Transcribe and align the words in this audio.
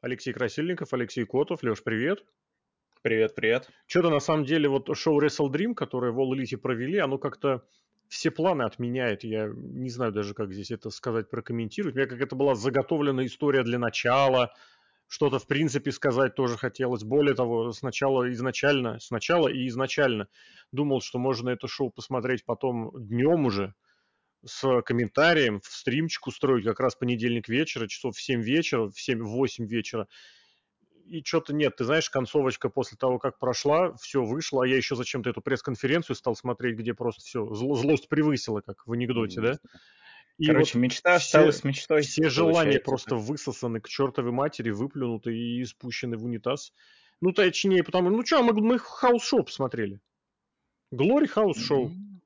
Алексей 0.00 0.32
Красильников, 0.32 0.92
Алексей 0.92 1.24
Котов. 1.24 1.62
Леш, 1.62 1.82
привет. 1.82 2.24
Привет, 3.02 3.34
привет. 3.34 3.68
Что-то 3.86 4.10
на 4.10 4.20
самом 4.20 4.44
деле 4.44 4.68
вот 4.68 4.88
шоу 4.96 5.20
Wrestle 5.20 5.50
Dream, 5.50 5.74
которое 5.74 6.12
в 6.12 6.18
All 6.18 6.36
Elite 6.36 6.56
провели, 6.56 6.98
оно 6.98 7.18
как-то 7.18 7.64
все 8.08 8.30
планы 8.30 8.62
отменяет. 8.62 9.24
Я 9.24 9.48
не 9.54 9.90
знаю 9.90 10.12
даже, 10.12 10.34
как 10.34 10.52
здесь 10.52 10.70
это 10.70 10.90
сказать, 10.90 11.30
прокомментировать. 11.30 11.94
Мне 11.94 12.06
как 12.06 12.20
это 12.20 12.36
была 12.36 12.54
заготовленная 12.54 13.26
история 13.26 13.62
для 13.62 13.78
начала. 13.78 14.52
Что-то, 15.08 15.38
в 15.38 15.46
принципе, 15.46 15.90
сказать 15.90 16.34
тоже 16.34 16.56
хотелось. 16.56 17.02
Более 17.02 17.34
того, 17.34 17.72
сначала 17.72 18.30
изначально, 18.32 18.98
сначала 18.98 19.48
и 19.48 19.66
изначально 19.68 20.28
думал, 20.72 21.00
что 21.00 21.18
можно 21.18 21.50
это 21.50 21.66
шоу 21.66 21.90
посмотреть 21.90 22.44
потом 22.44 22.90
днем 22.94 23.46
уже, 23.46 23.74
с 24.44 24.82
комментарием, 24.82 25.60
в 25.60 25.66
стримчик 25.66 26.26
устроить 26.26 26.64
как 26.64 26.80
раз 26.80 26.94
понедельник 26.94 27.48
вечера, 27.48 27.86
часов 27.88 28.16
в 28.16 28.22
7 28.22 28.42
вечера, 28.42 28.90
в 28.90 28.94
7-8 28.96 29.66
вечера. 29.66 30.06
И 31.06 31.22
что-то 31.24 31.54
нет, 31.54 31.76
ты 31.76 31.84
знаешь, 31.84 32.10
концовочка 32.10 32.68
после 32.68 32.98
того, 32.98 33.18
как 33.18 33.38
прошла, 33.38 33.94
все 33.96 34.22
вышло, 34.22 34.64
а 34.64 34.66
я 34.66 34.76
еще 34.76 34.94
зачем-то 34.94 35.30
эту 35.30 35.40
пресс-конференцию 35.40 36.16
стал 36.16 36.36
смотреть, 36.36 36.76
где 36.76 36.92
просто 36.92 37.22
все, 37.22 37.46
злость 37.54 38.08
превысила, 38.08 38.60
как 38.60 38.86
в 38.86 38.92
анекдоте, 38.92 39.40
да? 39.40 39.58
И 40.36 40.46
Короче, 40.46 40.74
вот 40.74 40.82
мечта 40.82 41.16
осталась 41.16 41.64
мечтой. 41.64 42.02
Все 42.02 42.28
желания 42.28 42.78
просто 42.78 43.16
высосаны 43.16 43.80
к 43.80 43.88
чертовой 43.88 44.30
матери, 44.30 44.70
выплюнуты 44.70 45.36
и 45.36 45.64
спущены 45.64 46.16
в 46.16 46.24
унитаз. 46.24 46.72
Ну, 47.20 47.32
точнее, 47.32 47.82
потому... 47.82 48.10
Ну, 48.10 48.24
что, 48.24 48.42
мы, 48.44 48.52
мы 48.52 48.78
хаус-шоу 48.78 49.42
посмотрели. 49.42 50.00
Glory 50.92 51.26
хаус-шоу. 51.26 51.88
Mm-hmm. 51.88 52.17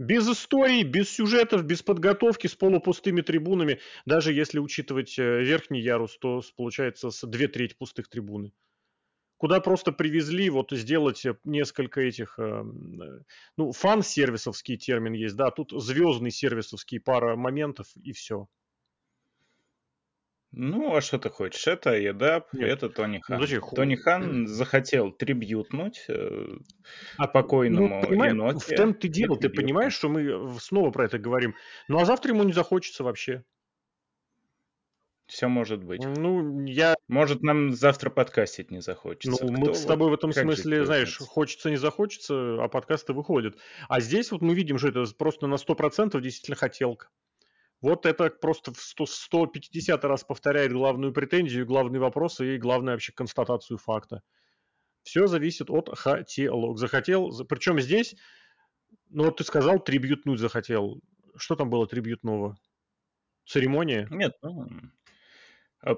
Без 0.00 0.26
истории, 0.26 0.82
без 0.82 1.10
сюжетов, 1.10 1.64
без 1.64 1.82
подготовки, 1.82 2.46
с 2.46 2.54
полупустыми 2.54 3.20
трибунами. 3.20 3.80
Даже 4.06 4.32
если 4.32 4.58
учитывать 4.58 5.18
э, 5.18 5.42
верхний 5.42 5.82
ярус, 5.82 6.16
то 6.16 6.40
получается 6.56 7.10
с 7.10 7.26
две 7.26 7.48
трети 7.48 7.74
пустых 7.74 8.08
трибуны. 8.08 8.54
Куда 9.36 9.60
просто 9.60 9.92
привезли 9.92 10.48
вот 10.48 10.70
сделать 10.70 11.26
э, 11.26 11.36
несколько 11.44 12.00
этих, 12.00 12.38
э, 12.38 12.64
ну, 13.58 13.72
фан-сервисовский 13.72 14.78
термин 14.78 15.12
есть, 15.12 15.36
да, 15.36 15.50
тут 15.50 15.70
звездный 15.70 16.30
сервисовский 16.30 16.98
пара 16.98 17.36
моментов 17.36 17.88
и 18.02 18.12
все. 18.12 18.48
Ну, 20.52 20.96
а 20.96 21.00
что 21.00 21.18
ты 21.18 21.30
хочешь? 21.30 21.66
Это 21.68 21.94
еда, 21.94 22.44
это 22.52 22.88
Тони 22.88 23.20
Хан. 23.20 23.36
Подожди, 23.36 23.60
Тони 23.74 23.94
Хан 23.94 24.48
захотел 24.48 25.12
трибьютнуть 25.12 26.04
э, 26.08 26.56
а, 27.18 27.28
покойному 27.28 28.02
ну, 28.10 28.24
Еноке. 28.24 28.74
В 28.74 28.76
том 28.76 28.94
ты 28.94 29.06
дело, 29.06 29.38
ты 29.38 29.48
понимаешь, 29.48 29.94
что 29.94 30.08
мы 30.08 30.58
снова 30.58 30.90
про 30.90 31.04
это 31.04 31.18
говорим. 31.18 31.54
Ну, 31.86 32.00
а 32.00 32.04
завтра 32.04 32.32
ему 32.32 32.42
не 32.42 32.52
захочется 32.52 33.04
вообще. 33.04 33.44
Все 35.30 35.46
может 35.46 35.84
быть. 35.84 36.04
Ну, 36.04 36.64
я... 36.64 36.96
Может, 37.06 37.42
нам 37.42 37.72
завтра 37.72 38.10
подкастить 38.10 38.72
не 38.72 38.80
захочется. 38.80 39.44
Ну, 39.44 39.52
мы 39.52 39.74
с 39.74 39.84
тобой 39.84 40.10
в 40.10 40.14
этом 40.14 40.32
смысле, 40.32 40.84
знаешь, 40.84 41.16
хочется, 41.18 41.70
не 41.70 41.76
захочется, 41.76 42.56
а 42.60 42.66
подкасты 42.66 43.12
выходят. 43.12 43.56
А 43.88 44.00
здесь 44.00 44.32
вот 44.32 44.42
мы 44.42 44.56
видим, 44.56 44.78
что 44.78 44.88
это 44.88 45.04
просто 45.16 45.46
на 45.46 45.54
100% 45.54 46.20
действительно 46.20 46.56
хотелка. 46.56 47.10
Вот 47.80 48.04
это 48.04 48.28
просто 48.28 48.72
в 48.72 48.78
100, 48.78 49.06
150 49.06 50.04
раз 50.04 50.24
повторяет 50.24 50.72
главную 50.72 51.12
претензию, 51.12 51.66
главный 51.66 51.98
вопрос 51.98 52.40
и 52.40 52.58
главную 52.58 52.94
вообще 52.94 53.12
констатацию 53.12 53.78
факта. 53.78 54.22
Все 55.02 55.26
зависит 55.26 55.70
от 55.70 55.96
хотелок. 55.96 56.78
Захотел, 56.78 57.32
причем 57.46 57.80
здесь, 57.80 58.14
ну 59.08 59.24
вот 59.24 59.38
ты 59.38 59.44
сказал, 59.44 59.78
трибьютнуть 59.78 60.38
захотел. 60.38 61.00
Что 61.36 61.56
там 61.56 61.70
было 61.70 61.86
трибьютного? 61.86 62.58
Церемония? 63.46 64.06
Нет, 64.10 64.34
ну, 64.42 64.68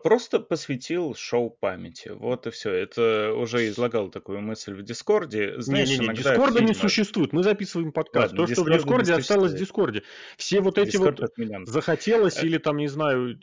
просто 0.02 0.38
посвятил 0.38 1.14
шоу 1.14 1.50
памяти. 1.50 2.11
Вот 2.14 2.47
и 2.47 2.50
все. 2.50 2.72
Это 2.72 3.34
уже 3.34 3.69
излагал 3.69 4.11
такую 4.11 4.41
мысль 4.41 4.75
в 4.75 4.83
Дискорде. 4.83 5.61
Знаешь, 5.61 5.88
не, 5.88 5.98
не, 5.98 6.08
не, 6.08 6.14
Дискорда 6.14 6.58
фильмы... 6.58 6.69
не 6.69 6.75
существует. 6.75 7.33
Мы 7.33 7.42
записываем 7.42 7.93
подкаст. 7.93 8.32
Ладно, 8.32 8.47
То, 8.47 8.53
что 8.53 8.65
в 8.65 8.70
Дискорде 8.70 9.15
осталось 9.15 9.53
в 9.53 9.56
Дискорде. 9.56 10.03
Все 10.37 10.60
вот 10.60 10.78
эти 10.78 10.93
Дискорд 10.93 11.20
вот 11.20 11.31
отменен. 11.31 11.66
захотелось 11.66 12.43
э... 12.43 12.47
или 12.47 12.59
там, 12.59 12.76
не 12.76 12.88
знаю... 12.88 13.37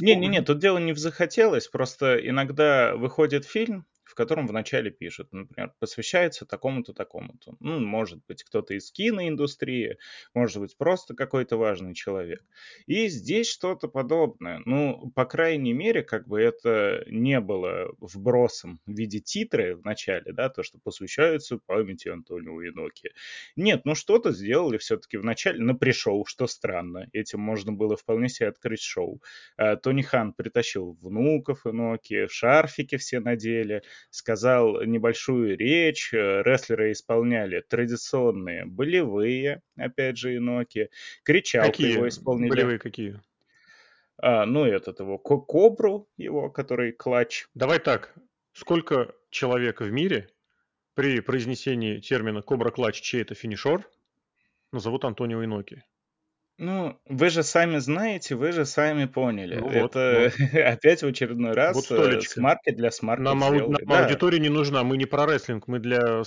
Не-не-не, 0.00 0.42
тут 0.42 0.58
дело 0.58 0.78
не 0.78 0.92
в 0.92 0.98
захотелось. 0.98 1.68
Просто 1.68 2.16
иногда 2.16 2.94
выходит 2.94 3.46
фильм, 3.46 3.86
котором 4.18 4.48
вначале 4.48 4.90
пишут, 4.90 5.32
например, 5.32 5.72
посвящается 5.78 6.44
такому-то, 6.44 6.92
такому-то. 6.92 7.54
Ну, 7.60 7.78
может 7.78 8.18
быть, 8.26 8.42
кто-то 8.42 8.74
из 8.74 8.90
киноиндустрии, 8.90 9.98
может 10.34 10.58
быть, 10.58 10.76
просто 10.76 11.14
какой-то 11.14 11.56
важный 11.56 11.94
человек. 11.94 12.44
И 12.86 13.06
здесь 13.06 13.48
что-то 13.48 13.86
подобное. 13.86 14.60
Ну, 14.64 15.12
по 15.14 15.24
крайней 15.24 15.72
мере, 15.72 16.02
как 16.02 16.26
бы 16.26 16.40
это 16.40 17.04
не 17.06 17.38
было 17.38 17.94
вбросом 18.00 18.80
в 18.86 18.92
виде 18.92 19.20
титры 19.20 19.76
в 19.76 19.84
начале, 19.84 20.32
да, 20.32 20.48
то, 20.48 20.64
что 20.64 20.78
посвящается 20.78 21.58
памяти 21.58 22.08
Антонио 22.08 22.60
Иноки. 22.62 23.12
Нет, 23.54 23.82
ну 23.84 23.94
что-то 23.94 24.32
сделали 24.32 24.78
все-таки 24.78 25.16
в 25.16 25.24
начале, 25.24 25.62
на 25.62 25.76
пришел, 25.76 26.26
что 26.26 26.48
странно. 26.48 27.06
Этим 27.12 27.38
можно 27.38 27.70
было 27.72 27.96
вполне 27.96 28.28
себе 28.28 28.48
открыть 28.48 28.82
шоу. 28.82 29.22
А, 29.56 29.76
Тони 29.76 30.02
Хан 30.02 30.32
притащил 30.32 30.98
внуков 31.00 31.66
Иноки, 31.66 32.26
в 32.26 32.32
шарфике 32.32 32.96
все 32.96 33.20
надели, 33.20 33.82
сказал 34.10 34.82
небольшую 34.82 35.56
речь, 35.56 36.12
э, 36.12 36.42
рестлеры 36.42 36.92
исполняли 36.92 37.64
традиционные 37.68 38.64
болевые, 38.64 39.62
опять 39.76 40.18
же, 40.18 40.36
иноки, 40.36 40.90
кричалку 41.24 41.72
какие? 41.72 41.92
его 41.92 42.08
исполнили. 42.08 42.50
Болевые 42.50 42.78
какие? 42.78 43.20
А, 44.20 44.46
ну, 44.46 44.64
этот 44.64 45.00
его, 45.00 45.18
Кобру 45.18 46.08
его, 46.16 46.50
который 46.50 46.92
клатч. 46.92 47.46
Давай 47.54 47.78
так, 47.78 48.14
сколько 48.52 49.14
человек 49.30 49.80
в 49.80 49.90
мире 49.90 50.28
при 50.94 51.20
произнесении 51.20 52.00
термина 52.00 52.42
Кобра 52.42 52.70
Клатч, 52.70 53.00
чей 53.00 53.22
это 53.22 53.34
финишер, 53.34 53.88
назовут 54.72 55.04
Антонио 55.04 55.44
Иноки? 55.44 55.84
Ну, 56.58 56.98
вы 57.06 57.30
же 57.30 57.44
сами 57.44 57.78
знаете, 57.78 58.34
вы 58.34 58.50
же 58.50 58.66
сами 58.66 59.04
поняли. 59.04 59.56
Ну, 59.56 59.68
Это 59.68 60.32
вот. 60.36 60.54
опять 60.54 61.02
в 61.02 61.06
очередной 61.06 61.52
раз 61.52 61.76
вот 61.76 61.96
э, 61.96 62.20
смарки 62.20 62.72
для 62.72 62.90
смарки 62.90 63.22
Нам, 63.22 63.44
ау- 63.44 63.70
нам 63.70 63.80
да. 63.86 64.04
аудитория 64.04 64.40
не 64.40 64.48
нужна, 64.48 64.82
мы 64.82 64.96
не 64.96 65.06
про 65.06 65.26
рестлинг, 65.26 65.68
мы 65.68 65.78
для, 65.78 66.24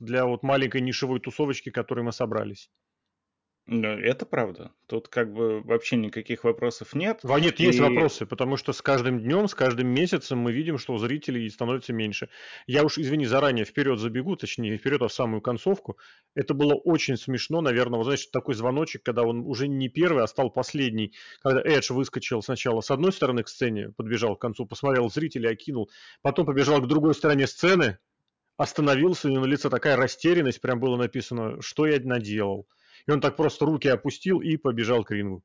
для 0.00 0.26
вот 0.26 0.42
маленькой 0.42 0.82
нишевой 0.82 1.18
тусовочки, 1.20 1.70
которой 1.70 2.02
мы 2.02 2.12
собрались. 2.12 2.70
Ну, 3.66 3.88
это 3.88 4.26
правда. 4.26 4.72
Тут 4.86 5.06
как 5.08 5.32
бы 5.32 5.60
вообще 5.60 5.96
никаких 5.96 6.42
вопросов 6.42 6.92
нет. 6.94 7.20
А 7.22 7.38
нет, 7.38 7.60
есть 7.60 7.78
и... 7.78 7.80
вопросы, 7.80 8.26
потому 8.26 8.56
что 8.56 8.72
с 8.72 8.82
каждым 8.82 9.20
днем, 9.20 9.46
с 9.46 9.54
каждым 9.54 9.86
месяцем 9.86 10.38
мы 10.38 10.50
видим, 10.50 10.76
что 10.76 10.98
зрителей 10.98 11.48
становится 11.48 11.92
меньше. 11.92 12.30
Я 12.66 12.82
уж, 12.82 12.98
извини, 12.98 13.26
заранее 13.26 13.64
вперед 13.64 14.00
забегу, 14.00 14.34
точнее, 14.34 14.76
вперед, 14.76 15.02
а 15.02 15.08
в 15.08 15.12
самую 15.12 15.40
концовку. 15.40 15.98
Это 16.34 16.52
было 16.52 16.74
очень 16.74 17.16
смешно, 17.16 17.60
наверное. 17.60 17.98
Вот 17.98 18.04
знаешь, 18.04 18.26
такой 18.26 18.54
звоночек, 18.54 19.04
когда 19.04 19.22
он 19.22 19.46
уже 19.46 19.68
не 19.68 19.88
первый, 19.88 20.24
а 20.24 20.26
стал 20.26 20.50
последний. 20.50 21.12
Когда 21.40 21.60
Эдж 21.60 21.92
выскочил 21.92 22.42
сначала 22.42 22.80
с 22.80 22.90
одной 22.90 23.12
стороны 23.12 23.44
к 23.44 23.48
сцене, 23.48 23.92
подбежал 23.96 24.34
к 24.36 24.40
концу, 24.40 24.66
посмотрел 24.66 25.08
зрителей, 25.10 25.48
окинул. 25.48 25.90
Потом 26.22 26.44
побежал 26.44 26.80
к 26.80 26.88
другой 26.88 27.14
стороне 27.14 27.46
сцены, 27.46 27.98
остановился, 28.56 29.28
у 29.28 29.30
него 29.30 29.44
на 29.44 29.48
лице 29.48 29.70
такая 29.70 29.96
растерянность, 29.96 30.60
прям 30.60 30.80
было 30.80 30.96
написано, 30.96 31.62
что 31.62 31.86
я 31.86 32.00
наделал. 32.00 32.66
И 33.06 33.10
он 33.10 33.20
так 33.20 33.36
просто 33.36 33.64
руки 33.64 33.88
опустил 33.88 34.40
и 34.40 34.56
побежал 34.56 35.04
к 35.04 35.10
рингу. 35.10 35.44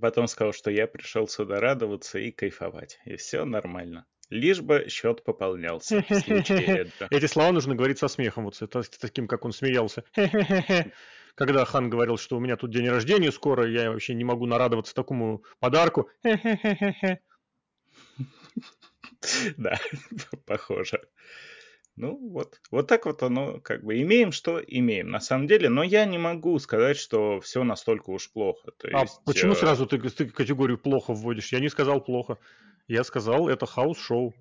Потом 0.00 0.28
сказал, 0.28 0.52
что 0.52 0.70
я 0.70 0.86
пришел 0.86 1.26
сюда 1.26 1.60
радоваться 1.60 2.18
и 2.18 2.30
кайфовать. 2.30 3.00
И 3.04 3.16
все 3.16 3.44
нормально. 3.44 4.06
Лишь 4.30 4.60
бы 4.60 4.86
счет 4.88 5.24
пополнялся. 5.24 5.98
Эти 6.08 7.26
слова 7.26 7.52
нужно 7.52 7.74
говорить 7.74 7.98
со 7.98 8.08
смехом, 8.08 8.44
вот 8.44 8.56
с 8.56 8.88
таким, 9.00 9.28
как 9.28 9.44
он 9.44 9.52
смеялся. 9.52 10.04
Когда 11.36 11.64
хан 11.64 11.90
говорил, 11.90 12.16
что 12.16 12.36
у 12.36 12.40
меня 12.40 12.56
тут 12.56 12.70
день 12.70 12.88
рождения 12.88 13.30
скоро, 13.30 13.68
я 13.68 13.90
вообще 13.90 14.14
не 14.14 14.24
могу 14.24 14.46
нарадоваться 14.46 14.94
такому 14.94 15.44
подарку. 15.58 16.10
Да, 19.56 19.78
похоже. 20.46 21.00
Ну, 21.96 22.18
вот, 22.30 22.60
вот 22.70 22.88
так 22.88 23.06
вот 23.06 23.22
оно, 23.22 23.58
как 23.60 23.82
бы, 23.82 24.00
имеем, 24.02 24.30
что 24.30 24.60
имеем, 24.60 25.08
на 25.08 25.18
самом 25.18 25.46
деле, 25.46 25.70
но 25.70 25.82
я 25.82 26.04
не 26.04 26.18
могу 26.18 26.58
сказать, 26.58 26.98
что 26.98 27.40
все 27.40 27.64
настолько 27.64 28.10
уж 28.10 28.30
плохо. 28.30 28.70
То 28.72 28.88
а 28.92 29.02
есть, 29.02 29.18
почему 29.24 29.52
э... 29.52 29.56
сразу 29.56 29.86
ты, 29.86 29.98
ты 29.98 30.26
категорию 30.26 30.76
плохо 30.76 31.14
вводишь? 31.14 31.52
Я 31.52 31.60
не 31.60 31.70
сказал 31.70 32.02
плохо, 32.02 32.36
я 32.86 33.02
сказал, 33.02 33.48
это 33.48 33.64
хаус-шоу. 33.64 34.34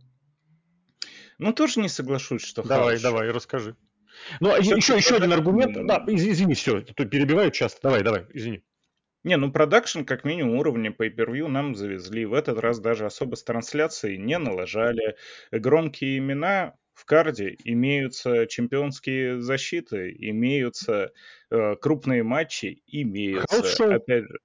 Ну, 1.37 1.53
тоже 1.53 1.79
не 1.79 1.87
соглашусь, 1.87 2.43
что 2.43 2.61
Давай, 2.61 2.99
давай, 3.01 3.31
расскажи. 3.31 3.77
Ну, 4.41 4.53
а 4.53 4.57
еще, 4.57 4.95
еще 4.95 5.15
один 5.15 5.31
аргумент, 5.31 5.77
да, 5.87 6.03
извини, 6.07 6.55
все, 6.55 6.81
перебиваю 6.81 7.51
часто, 7.51 7.79
давай, 7.83 8.03
давай, 8.03 8.25
извини. 8.33 8.63
Не, 9.23 9.37
ну 9.37 9.51
production 9.51 10.03
как 10.03 10.23
минимум 10.23 10.59
уровня 10.59 10.91
pay-per-view 10.91 11.47
нам 11.47 11.73
завезли. 11.73 12.25
В 12.25 12.33
этот 12.33 12.59
раз 12.59 12.79
даже 12.79 13.07
особо 13.07 13.33
с 13.33 13.43
трансляцией 13.43 14.19
не 14.19 14.37
налажали. 14.37 15.15
Громкие 15.51 16.19
имена 16.19 16.75
в 16.95 17.06
карде 17.06 17.56
имеются 17.65 18.47
чемпионские 18.47 19.42
защиты, 19.42 20.15
имеются 20.18 21.12
э, 21.51 21.75
крупные 21.75 22.24
матчи, 22.24 22.81
имеются, 22.88 23.57
Хорошо. 23.57 23.94
опять 23.94 24.24
же. 24.24 24.39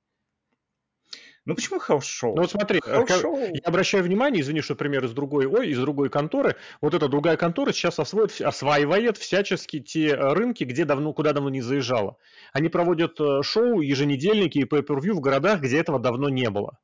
Ну 1.46 1.54
почему 1.54 1.78
хаус-шоу? 1.78 2.34
Ну 2.34 2.42
вот 2.42 2.50
смотри, 2.50 2.80
хаус-шоу... 2.80 3.38
я 3.54 3.60
обращаю 3.64 4.04
внимание, 4.04 4.42
извини, 4.42 4.60
что 4.60 4.74
пример 4.74 5.04
из 5.04 5.12
другой, 5.12 5.46
ой, 5.46 5.70
из 5.70 5.78
другой 5.78 6.10
конторы. 6.10 6.56
Вот 6.80 6.92
эта 6.92 7.08
другая 7.08 7.36
контора 7.36 7.72
сейчас 7.72 7.98
освоит, 7.98 8.40
осваивает 8.40 9.16
всячески 9.16 9.80
те 9.80 10.08
э, 10.08 10.32
рынки, 10.34 10.64
где 10.64 10.84
давно, 10.84 11.12
куда 11.12 11.32
давно 11.32 11.50
не 11.50 11.62
заезжала. 11.62 12.16
Они 12.52 12.68
проводят 12.68 13.18
э, 13.20 13.42
шоу, 13.42 13.80
еженедельники 13.80 14.58
и 14.58 14.64
pay-per-view 14.64 15.12
в 15.12 15.20
городах, 15.20 15.60
где 15.60 15.78
этого 15.78 15.98
давно 15.98 16.28
не 16.28 16.50
было. 16.50 16.78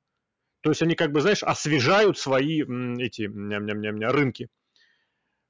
То 0.63 0.71
есть 0.71 0.83
они, 0.83 0.95
как 0.95 1.13
бы, 1.13 1.21
знаешь, 1.21 1.43
освежают 1.43 2.19
свои 2.19 2.63
эти 2.63 3.23
рынки. 3.23 4.49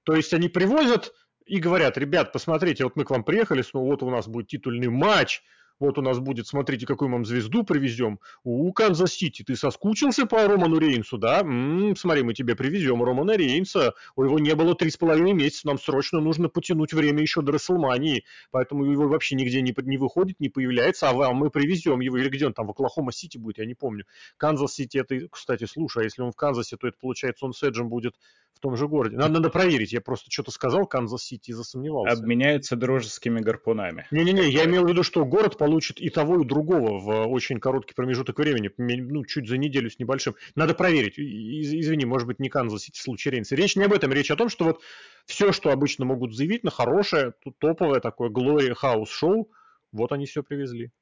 То 0.06 0.14
есть 0.14 0.32
они 0.32 0.49
привозят 0.49 1.12
и 1.47 1.58
говорят, 1.58 1.99
ребят, 1.99 2.32
посмотрите, 2.32 2.85
вот 2.85 2.94
мы 2.94 3.05
к 3.05 3.11
вам 3.11 3.25
приехали, 3.25 3.64
вот 3.73 4.05
у 4.05 4.11
нас 4.11 4.29
будет 4.29 4.47
титульный 4.47 4.88
матч, 4.88 5.43
вот 5.78 5.99
у 5.99 6.02
нас 6.02 6.19
будет, 6.19 6.46
смотрите, 6.46 6.87
какую 6.87 7.08
мы 7.08 7.17
вам 7.17 7.25
звезду 7.25 7.62
привезем. 7.64 8.19
У 8.44 8.73
Канзас-Сити, 8.73 9.43
ты 9.43 9.56
соскучился 9.56 10.26
по 10.26 10.46
Роману 10.46 10.78
Рейнсу, 10.78 11.19
да? 11.19 11.40
М-м, 11.40 11.96
смотри, 11.96 12.23
мы 12.23 12.34
тебе 12.34 12.56
привезем 12.56 13.02
Романа 13.02 13.37
Рейнса. 13.37 13.94
У 14.14 14.25
него 14.25 14.38
не 14.38 14.55
было 14.55 14.75
три 14.75 14.90
с 14.90 14.96
половиной 14.96 15.32
месяца, 15.32 15.67
нам 15.67 15.78
срочно 15.78 16.20
нужно 16.20 16.49
потянуть 16.49 16.93
время 16.93 17.20
еще 17.20 17.43
до 17.43 17.52
Рестлмании, 17.53 18.25
поэтому 18.50 18.84
его 18.84 19.08
вообще 19.08 19.37
нигде 19.37 19.61
не, 19.61 19.75
не 19.82 19.99
выходит, 19.99 20.40
не 20.40 20.49
появляется, 20.49 21.08
а 21.11 21.12
вам 21.12 21.37
мы 21.37 21.50
привезем 21.50 22.00
его. 22.00 22.17
Или 22.17 22.28
где 22.28 22.46
он 22.46 22.55
там, 22.55 22.67
в 22.67 22.70
Оклахома-Сити 22.70 23.38
будет, 23.38 23.58
я 23.58 23.67
не 23.67 23.75
помню. 23.75 24.05
Канзас-Сити, 24.38 24.99
это, 24.99 25.28
кстати, 25.28 25.64
слушай, 25.64 26.02
а 26.02 26.05
если 26.05 26.23
он 26.23 26.32
в 26.32 26.37
Канзасе, 26.37 26.76
то 26.76 26.88
это, 26.88 26.96
получается, 27.00 27.44
он 27.44 27.52
с 27.52 27.62
Эджем 27.62 27.88
будет 27.88 28.14
в 28.56 28.61
том 28.61 28.76
же 28.76 28.88
городе. 28.88 29.17
Надо, 29.17 29.34
надо 29.34 29.50
проверить, 29.50 29.93
я 29.93 30.00
просто 30.00 30.31
что-то 30.31 30.50
сказал 30.50 30.87
Канзас-Сити 30.87 31.50
и 31.50 31.52
засомневался. 31.52 32.14
Обменяются 32.14 32.75
дружескими 32.75 33.40
гарпунами. 33.40 34.06
Не-не-не, 34.11 34.49
я 34.49 34.64
имел 34.64 34.84
в 34.84 34.88
виду, 34.88 35.02
что 35.02 35.25
город 35.26 35.58
получит 35.67 36.01
и 36.01 36.11
того, 36.11 36.41
и 36.41 36.45
другого 36.45 37.01
в 37.01 37.27
очень 37.27 37.59
короткий 37.59 37.93
промежуток 37.93 38.39
времени, 38.39 38.71
ну, 38.79 39.25
чуть 39.25 39.49
за 39.49 39.59
неделю 39.59 39.91
с 39.91 39.99
небольшим. 39.99 40.37
Надо 40.55 40.75
проверить. 40.75 41.19
Извини, 41.19 42.05
может 42.05 42.29
быть, 42.29 42.39
не 42.39 42.49
Канзас-Сити, 42.49 43.01
случай 43.01 43.31
Рейнса. 43.31 43.57
Речь 43.57 43.75
не 43.75 43.83
об 43.83 43.93
этом, 43.93 44.13
речь 44.13 44.31
о 44.31 44.37
том, 44.37 44.49
что 44.49 44.65
вот 44.65 44.81
все, 45.27 45.51
что 45.51 45.73
обычно 45.73 46.05
могут 46.05 46.37
заявить 46.37 46.63
на 46.63 46.71
хорошее, 46.71 47.33
топовое 47.59 47.99
такое 47.99 48.31
Glory 48.31 48.75
House 48.81 49.07
шоу, 49.07 49.51
вот 49.91 50.13
они 50.13 50.27
все 50.27 50.45
привезли. 50.45 50.93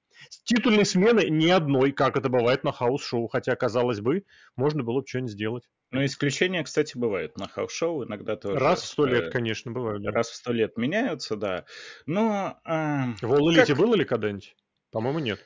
Титульной 0.44 0.84
смены 0.84 1.28
ни 1.28 1.48
одной, 1.48 1.92
как 1.92 2.16
это 2.16 2.28
бывает 2.28 2.64
на 2.64 2.72
хаус-шоу, 2.72 3.28
хотя, 3.28 3.56
казалось 3.56 4.00
бы, 4.00 4.24
можно 4.56 4.82
было 4.82 5.00
бы 5.00 5.06
что-нибудь 5.06 5.32
сделать. 5.32 5.64
Но 5.90 6.04
исключения, 6.04 6.62
кстати, 6.64 6.98
бывают 6.98 7.38
на 7.38 7.48
хаус-шоу, 7.48 8.04
иногда 8.04 8.36
тоже. 8.36 8.58
Раз 8.58 8.82
в 8.82 8.86
сто 8.86 9.06
лет, 9.06 9.32
конечно, 9.32 9.70
бывают. 9.70 10.02
Да. 10.02 10.10
Раз 10.10 10.30
в 10.30 10.34
сто 10.34 10.52
лет 10.52 10.76
меняются, 10.76 11.36
да. 11.36 11.66
Но... 12.06 12.58
А, 12.64 13.14
в 13.20 13.32
All 13.32 13.54
как... 13.54 13.76
было 13.76 13.94
ли 13.94 14.04
когда-нибудь? 14.04 14.56
По-моему, 14.90 15.20
нет. 15.20 15.40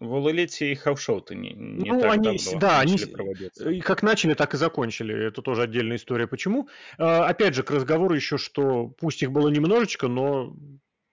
В 0.00 0.14
All 0.14 0.32
и 0.32 0.74
хаус-шоу-то 0.74 1.34
не, 1.34 1.52
не 1.52 1.90
ну, 1.90 2.00
так 2.00 2.12
они, 2.12 2.38
давно 2.38 2.58
да, 2.58 2.80
они 2.80 2.96
проводиться. 2.96 3.80
как 3.82 4.02
начали, 4.02 4.32
так 4.32 4.54
и 4.54 4.56
закончили. 4.56 5.28
Это 5.28 5.42
тоже 5.42 5.62
отдельная 5.62 5.96
история. 5.96 6.26
Почему? 6.26 6.68
А, 6.96 7.26
опять 7.26 7.54
же, 7.54 7.62
к 7.62 7.70
разговору 7.70 8.14
еще, 8.14 8.38
что 8.38 8.88
пусть 8.88 9.22
их 9.22 9.32
было 9.32 9.48
немножечко, 9.48 10.08
но 10.08 10.56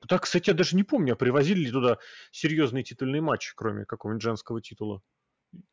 так, 0.08 0.24
кстати, 0.24 0.50
я 0.50 0.56
даже 0.56 0.76
не 0.76 0.84
помню, 0.84 1.14
а 1.14 1.16
привозили 1.16 1.66
ли 1.66 1.72
туда 1.72 1.98
серьезный 2.32 2.84
титульный 2.84 3.22
матч, 3.22 3.54
кроме 3.56 3.86
какого-нибудь 3.86 4.24
женского 4.24 4.62
титула? 4.62 5.02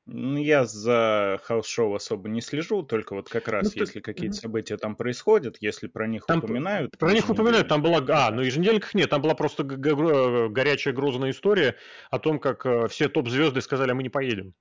Ну, 0.07 0.39
я 0.39 0.65
за 0.65 1.39
хаус-шоу 1.45 1.95
особо 1.95 2.29
не 2.29 2.41
слежу, 2.41 2.83
только 2.83 3.15
вот 3.15 3.29
как 3.29 3.49
раз, 3.49 3.75
ну, 3.75 3.81
если 3.83 4.01
ты... 4.01 4.01
какие-то 4.01 4.37
события 4.37 4.77
там 4.79 4.97
происходят, 4.97 5.57
если 5.61 5.87
про 5.89 6.07
них 6.07 6.25
там, 6.27 6.39
упоминают. 6.39 6.97
Про 6.97 7.13
них 7.13 7.29
упоминают, 7.29 7.69
там 7.69 7.83
была, 7.83 8.03
а, 8.09 8.31
ну 8.31 8.41
еженедельниках 8.41 8.95
нет, 8.95 9.11
там 9.11 9.21
была 9.21 9.35
просто 9.35 9.65
горячая 9.65 10.95
грозная 10.95 11.31
история 11.31 11.77
о 12.11 12.19
том, 12.19 12.39
как 12.39 12.65
э, 12.65 12.89
все 12.89 13.09
топ-звезды 13.09 13.61
сказали, 13.61 13.91
а 13.91 13.95
мы 13.95 14.03
не 14.03 14.09
поедем. 14.09 14.55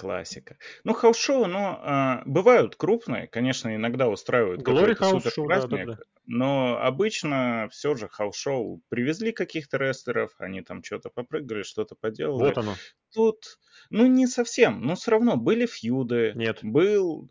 Классика. 0.00 0.56
Ну, 0.84 0.94
хаус-шоу, 0.94 1.46
ну, 1.46 1.58
а, 1.58 2.22
бывают 2.24 2.76
крупные, 2.76 3.26
конечно, 3.26 3.74
иногда 3.74 4.08
устраивают 4.08 4.62
Glory 4.62 4.94
хаус-шоу, 4.94 5.46
да, 5.46 5.66
да, 5.66 5.84
да. 5.84 5.98
но 6.26 6.78
обычно 6.80 7.68
все 7.70 7.94
же 7.94 8.08
хаус-шоу 8.08 8.80
привезли 8.88 9.32
каких-то 9.32 9.76
рестлеров, 9.76 10.32
они 10.38 10.62
там 10.62 10.82
что-то 10.82 11.10
попрыгали, 11.10 11.62
что-то 11.62 11.96
поделали. 11.96 12.46
Вот 12.46 12.56
оно. 12.56 12.74
Тут, 13.12 13.58
ну, 13.90 14.06
не 14.06 14.26
совсем, 14.26 14.80
но 14.80 14.94
все 14.94 15.10
равно 15.10 15.36
были 15.36 15.66
фьюды. 15.66 16.32
Нет. 16.34 16.60
Был 16.62 17.28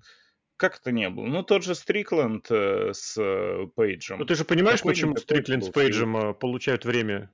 как 0.60 0.78
это 0.78 0.92
не 0.92 1.10
было? 1.10 1.26
Ну, 1.26 1.42
тот 1.42 1.64
же 1.64 1.74
Стрикленд 1.74 2.52
э, 2.52 2.92
с 2.94 3.18
э, 3.18 3.68
Пейджем. 3.76 4.20
Ну, 4.20 4.26
ты 4.26 4.36
же 4.36 4.44
понимаешь, 4.44 4.80
Какой 4.80 4.92
почему 4.92 5.16
Стрикленд 5.16 5.64
с 5.64 5.70
Пейджем 5.70 6.18
э, 6.18 6.34
получают 6.34 6.84
время 6.84 7.32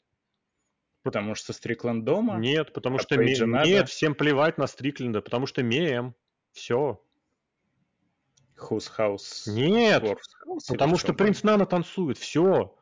Потому 1.05 1.35
что 1.35 1.53
Стрикленд 1.53 2.03
дома? 2.03 2.39
Нет, 2.39 2.73
потому 2.73 2.95
а 2.95 2.99
что... 2.99 3.15
Ми... 3.15 3.35
Нет, 3.63 3.89
всем 3.89 4.15
плевать 4.15 4.57
на 4.57 4.65
Стрикленда, 4.65 5.21
потому 5.21 5.45
что 5.45 5.61
мем. 5.61 6.15
Все. 6.51 6.99
House? 8.57 9.43
Нет, 9.45 10.03
house 10.03 10.17
потому 10.67 10.97
что 10.97 11.13
Принц 11.13 11.43
Нана 11.43 11.67
танцует. 11.67 12.17
Все. 12.17 12.75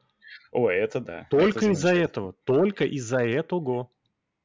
Ой, 0.52 0.74
это 0.74 1.02
да. 1.02 1.28
Только 1.30 1.66
из-за 1.66 1.94
этого. 1.94 2.34
Только 2.46 2.86
из-за 2.86 3.20
этого. 3.20 3.90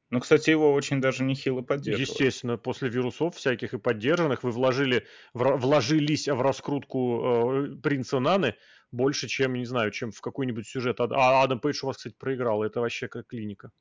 Ну, 0.09 0.19
кстати, 0.19 0.49
его 0.49 0.73
очень 0.73 0.99
даже 0.99 1.23
нехило 1.23 1.61
поддерживают. 1.61 2.09
Естественно, 2.09 2.57
после 2.57 2.89
вирусов 2.89 3.37
всяких 3.37 3.73
и 3.73 3.77
поддержанных 3.77 4.43
вы 4.43 4.51
вложили, 4.51 5.05
вложились 5.33 6.27
в 6.27 6.41
раскрутку 6.41 7.21
э, 7.23 7.75
принца 7.81 8.19
Наны 8.19 8.55
больше, 8.91 9.27
чем, 9.27 9.53
не 9.53 9.65
знаю, 9.65 9.91
чем 9.91 10.11
в 10.11 10.21
какой-нибудь 10.21 10.67
сюжет. 10.67 10.99
А 10.99 11.43
Адам 11.43 11.59
Пейдж 11.59 11.83
у 11.83 11.87
вас, 11.87 11.97
кстати, 11.97 12.15
проиграл. 12.17 12.63
Это 12.63 12.81
вообще 12.81 13.07
как 13.07 13.27
клиника. 13.27 13.71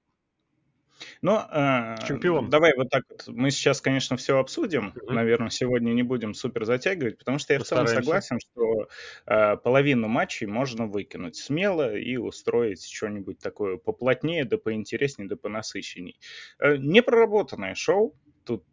Но 1.22 1.48
э, 1.50 1.96
Чемпион. 2.06 2.50
давай 2.50 2.74
вот 2.76 2.90
так 2.90 3.04
вот. 3.08 3.24
Мы 3.28 3.50
сейчас, 3.50 3.80
конечно, 3.80 4.16
все 4.16 4.38
обсудим. 4.38 4.92
Mm-hmm. 4.94 5.12
Наверное, 5.12 5.50
сегодня 5.50 5.92
не 5.92 6.02
будем 6.02 6.34
супер 6.34 6.64
затягивать, 6.64 7.18
потому 7.18 7.38
что 7.38 7.52
я 7.52 7.60
Постараемся. 7.60 7.92
в 7.92 7.96
целом 7.96 8.04
согласен, 8.04 8.38
что 8.40 8.88
э, 9.26 9.56
половину 9.58 10.08
матчей 10.08 10.46
можно 10.46 10.86
выкинуть 10.86 11.36
смело 11.36 11.94
и 11.94 12.16
устроить 12.16 12.84
что-нибудь 12.84 13.38
такое 13.38 13.76
поплотнее, 13.76 14.44
да 14.44 14.58
поинтереснее, 14.58 15.28
да 15.28 15.36
понасыщенней. 15.36 16.18
Э, 16.58 16.76
непроработанное 16.76 17.74
шоу. 17.74 18.14
Тут 18.44 18.64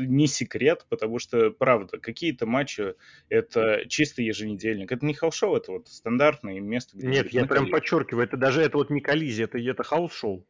не 0.00 0.26
секрет, 0.26 0.86
потому 0.88 1.18
что, 1.18 1.50
правда, 1.50 1.98
какие-то 1.98 2.46
матчи— 2.46 2.94
это 3.28 3.84
чисто 3.88 4.22
еженедельник. 4.22 4.90
Это 4.90 5.04
не 5.04 5.14
хаус-шоу, 5.14 5.56
это 5.56 5.72
вот 5.72 5.88
стандартное 5.88 6.60
место, 6.60 6.96
где... 6.96 7.08
Нет, 7.08 7.32
я 7.32 7.46
прям 7.46 7.70
подчеркиваю, 7.70 8.24
это 8.24 8.36
даже 8.36 8.62
это 8.62 8.78
вот 8.78 8.90
не 8.90 9.00
коллизия, 9.00 9.44
это, 9.44 9.58
это 9.58 9.82
хаус-шоу. 9.82 10.46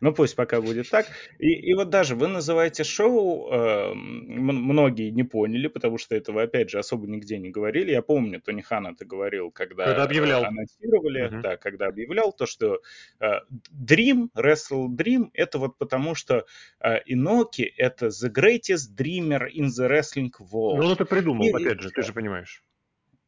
Ну, 0.00 0.12
пусть 0.12 0.36
пока 0.36 0.60
будет 0.60 0.90
так. 0.90 1.06
И, 1.38 1.52
и 1.52 1.74
вот 1.74 1.90
даже 1.90 2.14
вы 2.14 2.28
называете 2.28 2.84
шоу, 2.84 3.50
э, 3.50 3.94
многие 3.94 5.10
не 5.10 5.22
поняли, 5.22 5.68
потому 5.68 5.98
что 5.98 6.14
этого, 6.14 6.42
опять 6.42 6.70
же, 6.70 6.78
особо 6.78 7.06
нигде 7.06 7.38
не 7.38 7.50
говорили. 7.50 7.92
Я 7.92 8.02
помню, 8.02 8.40
Тони 8.40 8.62
Хан 8.62 8.86
это 8.86 9.04
говорил, 9.04 9.50
когда, 9.50 9.84
когда 9.86 10.02
объявлял. 10.04 10.44
анонсировали, 10.44 11.28
uh-huh. 11.28 11.40
да, 11.40 11.56
когда 11.56 11.86
объявлял 11.86 12.32
то, 12.32 12.46
что 12.46 12.80
э, 13.20 13.26
Dream, 13.72 14.28
Wrestle 14.36 14.88
Dream, 14.88 15.30
это 15.32 15.58
вот 15.58 15.78
потому, 15.78 16.14
что 16.14 16.46
э, 16.80 17.00
Иноки 17.06 17.62
это 17.76 18.06
the 18.06 18.30
greatest 18.30 18.94
dreamer 18.96 19.48
in 19.50 19.66
the 19.66 19.88
wrestling 19.88 20.30
world. 20.40 20.76
Ну, 20.76 20.86
он 20.86 20.92
это 20.92 21.04
придумал, 21.04 21.44
и, 21.46 21.50
опять 21.50 21.80
же, 21.80 21.90
ты 21.90 22.02
же 22.02 22.12
понимаешь. 22.12 22.62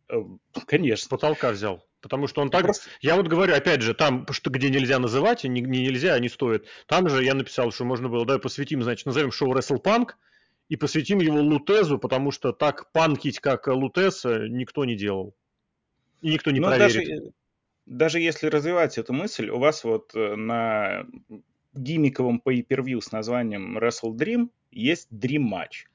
Э, 0.08 0.22
конечно. 0.66 1.04
С 1.04 1.08
потолка 1.08 1.50
взял. 1.50 1.84
Потому 2.00 2.26
что 2.26 2.42
он 2.42 2.50
так... 2.50 2.64
Просто... 2.64 2.88
Я 3.00 3.16
вот 3.16 3.26
говорю, 3.26 3.54
опять 3.54 3.82
же, 3.82 3.94
там, 3.94 4.26
что, 4.30 4.50
где 4.50 4.70
нельзя 4.70 4.98
называть, 4.98 5.44
не, 5.44 5.60
не 5.60 5.82
нельзя, 5.82 6.18
не 6.18 6.28
стоит. 6.28 6.66
Там 6.86 7.08
же 7.08 7.24
я 7.24 7.34
написал, 7.34 7.72
что 7.72 7.84
можно 7.84 8.08
было, 8.08 8.24
давай 8.24 8.40
посвятим, 8.40 8.82
значит, 8.82 9.06
назовем 9.06 9.32
шоу 9.32 9.52
WrestlePunk 9.52 10.10
и 10.68 10.76
посвятим 10.76 11.18
его 11.18 11.40
Лутезу, 11.40 11.98
потому 11.98 12.30
что 12.30 12.52
так 12.52 12.92
панкить, 12.92 13.40
как 13.40 13.66
Лутез, 13.66 14.24
никто 14.24 14.84
не 14.84 14.94
делал. 14.94 15.34
И 16.22 16.30
никто 16.30 16.50
не 16.50 16.60
Но 16.60 16.68
проверит. 16.68 17.08
Даже, 17.08 17.32
даже 17.86 18.20
если 18.20 18.48
развивать 18.48 18.98
эту 18.98 19.12
мысль, 19.12 19.48
у 19.48 19.58
вас 19.58 19.82
вот 19.84 20.14
э, 20.14 20.36
на 20.36 21.06
гиммиковом 21.74 22.40
pay-per-view 22.44 23.00
с 23.00 23.12
названием 23.12 23.78
Wrestle 23.78 24.12
Dream 24.12 24.48
есть 24.70 25.08
Dream 25.10 25.50
Match 25.50 25.86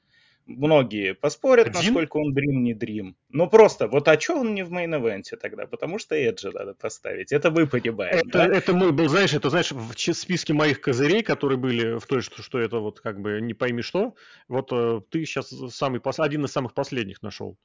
многие 0.46 1.14
поспорят, 1.14 1.68
Один? 1.68 1.80
насколько 1.80 2.16
он 2.16 2.32
дрим, 2.32 2.62
не 2.62 2.74
дрим. 2.74 3.16
Но 3.28 3.46
просто, 3.46 3.88
вот 3.88 4.08
а 4.08 4.18
что 4.18 4.40
он 4.40 4.54
не 4.54 4.64
в 4.64 4.72
мейн-эвенте 4.72 5.36
тогда? 5.36 5.66
Потому 5.66 5.98
что 5.98 6.14
Эджи 6.14 6.50
надо 6.50 6.74
поставить. 6.74 7.32
Это 7.32 7.50
вы 7.50 7.66
понимаете. 7.66 8.18
Это, 8.28 8.38
да? 8.38 8.46
это 8.46 8.72
мой 8.72 8.92
был, 8.92 9.08
знаешь, 9.08 9.34
это, 9.34 9.50
знаешь, 9.50 9.72
в 9.72 9.94
списке 9.94 10.52
моих 10.52 10.80
козырей, 10.80 11.22
которые 11.22 11.58
были 11.58 11.98
в 11.98 12.06
той, 12.06 12.22
что, 12.22 12.42
что 12.42 12.58
это 12.58 12.78
вот 12.78 13.00
как 13.00 13.20
бы 13.20 13.40
не 13.40 13.54
пойми 13.54 13.82
что, 13.82 14.14
вот 14.48 14.72
э, 14.72 15.00
ты 15.10 15.24
сейчас 15.24 15.52
самый, 15.70 16.00
один 16.18 16.44
из 16.44 16.52
самых 16.52 16.74
последних 16.74 17.22
нашел. 17.22 17.56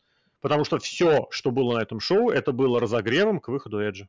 Потому 0.42 0.66
что 0.66 0.78
все, 0.78 1.28
что 1.32 1.52
было 1.52 1.78
на 1.78 1.82
этом 1.82 2.00
шоу, 2.00 2.30
это 2.30 2.52
было 2.52 2.80
разогревом 2.80 3.40
к 3.40 3.48
выходу 3.48 3.80
Эджи. 3.80 4.08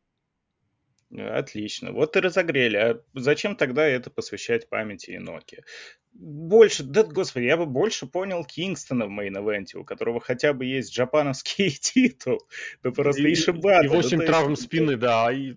Отлично. 1.16 1.92
Вот 1.92 2.16
и 2.16 2.20
разогрели. 2.20 2.76
А 2.76 3.00
зачем 3.14 3.56
тогда 3.56 3.86
это 3.86 4.10
посвящать 4.10 4.68
памяти 4.68 5.12
Иноки? 5.12 5.64
Больше, 6.12 6.82
да, 6.82 7.02
господи, 7.02 7.44
я 7.44 7.56
бы 7.56 7.64
больше 7.64 8.06
понял 8.06 8.44
Кингстона 8.44 9.06
в 9.06 9.10
мейн-эвенте, 9.10 9.78
у 9.78 9.84
которого 9.84 10.20
хотя 10.20 10.52
бы 10.52 10.66
есть 10.66 10.94
джапановский 10.94 11.70
титул. 11.80 12.40
Да 12.82 12.90
просто 12.90 13.22
и, 13.22 13.32
Ишибата. 13.32 13.86
И 13.86 13.88
8 13.88 14.18
да, 14.18 14.26
травм 14.26 14.50
есть... 14.50 14.62
спины, 14.64 14.96
да. 14.96 15.32
И... 15.32 15.54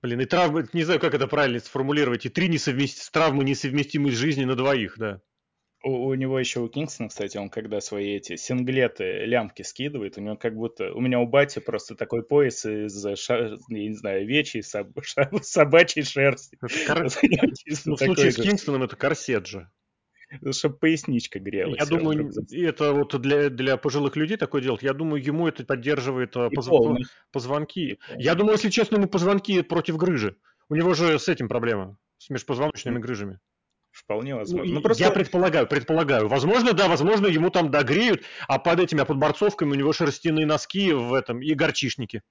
Блин, 0.00 0.20
и 0.20 0.24
травмы, 0.24 0.66
не 0.72 0.82
знаю, 0.82 0.98
как 0.98 1.14
это 1.14 1.28
правильно 1.28 1.60
сформулировать, 1.60 2.26
и 2.26 2.28
три 2.28 2.48
несовмести... 2.48 3.08
травмы 3.12 3.44
несовместимые 3.44 4.12
с 4.12 4.18
жизнью 4.18 4.48
на 4.48 4.56
двоих, 4.56 4.98
да. 4.98 5.20
У, 5.84 6.06
у 6.06 6.14
него 6.14 6.38
еще 6.38 6.60
у 6.60 6.68
Кингстона, 6.68 7.08
кстати, 7.08 7.36
он 7.36 7.50
когда 7.50 7.80
свои 7.80 8.14
эти 8.14 8.36
синглеты, 8.36 9.24
лямки 9.24 9.62
скидывает, 9.62 10.16
у 10.16 10.20
него 10.20 10.36
как 10.36 10.54
будто... 10.54 10.92
У 10.92 11.00
меня 11.00 11.18
у 11.18 11.26
бати 11.26 11.58
просто 11.58 11.96
такой 11.96 12.22
пояс 12.22 12.64
из, 12.64 13.04
ша... 13.18 13.56
я 13.68 13.88
не 13.88 13.94
знаю, 13.94 14.26
вечей, 14.26 14.62
соб... 14.62 14.96
собачьей 15.42 16.04
шерсти. 16.04 16.56
Кор... 16.86 17.06
Ну, 17.84 17.96
в 17.96 17.98
случае 17.98 18.30
с 18.30 18.36
Кингстоном 18.36 18.84
это 18.84 18.96
корсет 18.96 19.46
же. 19.46 19.68
Чтобы 20.52 20.76
поясничка 20.76 21.40
грелась. 21.40 21.78
Я 21.78 21.86
думаю, 21.86 22.30
это 22.52 22.92
вот 22.92 23.20
для, 23.20 23.50
для 23.50 23.76
пожилых 23.76 24.16
людей 24.16 24.36
такое 24.36 24.62
делать. 24.62 24.82
Я 24.82 24.94
думаю, 24.94 25.22
ему 25.22 25.46
это 25.46 25.64
поддерживает 25.64 26.36
а, 26.36 26.48
позв... 26.48 26.70
позвонки. 27.32 27.98
Я 28.16 28.34
думаю, 28.34 28.54
если 28.54 28.70
честно, 28.70 28.96
ему 28.96 29.08
позвонки 29.08 29.60
против 29.62 29.96
грыжи. 29.96 30.36
У 30.68 30.74
него 30.74 30.94
же 30.94 31.18
с 31.18 31.28
этим 31.28 31.48
проблема, 31.48 31.98
с 32.18 32.30
межпозвоночными 32.30 32.98
грыжами. 32.98 33.40
Вполне 34.04 34.34
возможно. 34.34 34.74
Ну, 34.74 34.80
просто... 34.80 35.04
Я 35.04 35.10
предполагаю, 35.10 35.66
предполагаю. 35.66 36.28
Возможно, 36.28 36.72
да, 36.72 36.88
возможно, 36.88 37.26
ему 37.26 37.50
там 37.50 37.70
догреют, 37.70 38.22
а 38.48 38.58
под 38.58 38.80
этими 38.80 39.02
а 39.02 39.04
под 39.04 39.18
борцовками 39.18 39.70
у 39.70 39.74
него 39.74 39.92
шерстяные 39.92 40.44
носки 40.44 40.92
в 40.92 41.14
этом 41.14 41.40
и 41.40 41.54
горчишники. 41.54 42.22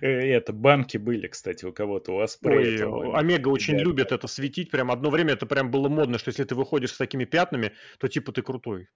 Э, 0.00 0.06
это, 0.06 0.52
банки 0.52 0.98
были, 0.98 1.26
кстати, 1.26 1.64
у 1.64 1.72
кого-то, 1.72 2.12
у 2.12 2.20
Аспрея. 2.20 2.86
Ой, 2.86 3.12
Омега 3.18 3.48
очень 3.48 3.78
любит 3.78 4.12
это 4.12 4.26
светить, 4.26 4.70
прям 4.70 4.90
одно 4.90 5.10
время 5.10 5.32
это 5.32 5.46
прям 5.46 5.70
было 5.70 5.88
модно, 5.88 6.18
что 6.18 6.28
если 6.28 6.44
ты 6.44 6.54
выходишь 6.54 6.92
с 6.92 6.98
такими 6.98 7.24
пятнами, 7.24 7.72
то 7.98 8.08
типа 8.08 8.32
ты 8.32 8.42
крутой. 8.42 8.88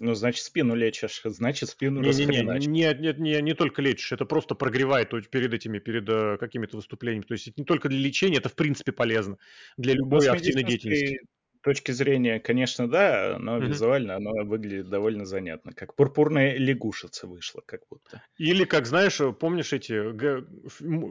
Ну, 0.00 0.14
значит, 0.14 0.44
спину 0.44 0.74
лечишь, 0.74 1.20
значит, 1.24 1.68
спину 1.68 2.00
не, 2.00 2.10
не, 2.10 2.26
не, 2.26 2.66
не, 2.66 2.94
не, 2.94 3.14
не, 3.20 3.42
не 3.42 3.54
только 3.54 3.80
лечишь, 3.80 4.12
это 4.12 4.24
просто 4.24 4.54
прогревает 4.54 5.10
перед 5.30 5.54
этими, 5.54 5.78
перед 5.78 6.08
э, 6.08 6.36
какими-то 6.38 6.76
выступлениями. 6.76 7.24
То 7.24 7.34
есть 7.34 7.48
это 7.48 7.60
не 7.60 7.64
только 7.64 7.88
для 7.88 7.98
лечения, 7.98 8.38
это 8.38 8.48
в 8.48 8.56
принципе 8.56 8.92
полезно 8.92 9.38
для 9.76 9.94
любой 9.94 10.28
активной 10.28 10.64
деятельности 10.64 11.20
точки 11.64 11.92
зрения, 11.92 12.38
конечно, 12.38 12.88
да, 12.88 13.36
но 13.40 13.56
mm-hmm. 13.56 13.66
визуально 13.66 14.16
оно 14.16 14.44
выглядит 14.44 14.88
довольно 14.88 15.24
занятно. 15.24 15.72
Как 15.72 15.96
пурпурная 15.96 16.56
лягушица 16.56 17.26
вышла, 17.26 17.62
как 17.64 17.80
будто. 17.90 18.22
Или, 18.36 18.64
как 18.64 18.86
знаешь, 18.86 19.18
помнишь 19.40 19.72
эти 19.72 20.12
г... 20.12 20.44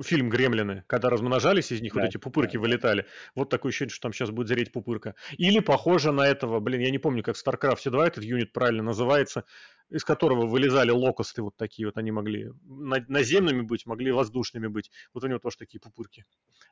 фильм 0.03 0.29
«Гремлины», 0.29 0.83
когда 0.87 1.09
размножались 1.09 1.71
из 1.71 1.81
них, 1.81 1.93
да, 1.93 2.01
вот 2.01 2.09
эти 2.09 2.17
пупырки 2.17 2.57
да, 2.57 2.61
вылетали. 2.61 3.05
Вот 3.35 3.49
такое 3.49 3.71
ощущение, 3.71 3.91
что 3.91 4.03
там 4.03 4.13
сейчас 4.13 4.29
будет 4.29 4.47
зреть 4.47 4.71
пупырка. 4.71 5.15
Или 5.37 5.59
похоже 5.59 6.11
на 6.11 6.27
этого, 6.27 6.59
блин, 6.59 6.81
я 6.81 6.91
не 6.91 6.99
помню, 6.99 7.23
как 7.23 7.35
в 7.35 7.45
StarCraft 7.45 7.89
2 7.89 8.07
этот 8.07 8.23
юнит 8.23 8.53
правильно 8.53 8.83
называется, 8.83 9.45
из 9.89 10.03
которого 10.03 10.45
вылезали 10.45 10.91
локосты 10.91 11.41
вот 11.41 11.57
такие 11.57 11.87
вот, 11.87 11.97
они 11.97 12.11
могли 12.11 12.51
наземными 12.63 13.61
быть, 13.61 13.85
могли 13.85 14.11
воздушными 14.11 14.67
быть. 14.67 14.91
Вот 15.13 15.23
у 15.23 15.27
него 15.27 15.39
тоже 15.39 15.57
такие 15.57 15.79
пупырки 15.79 16.25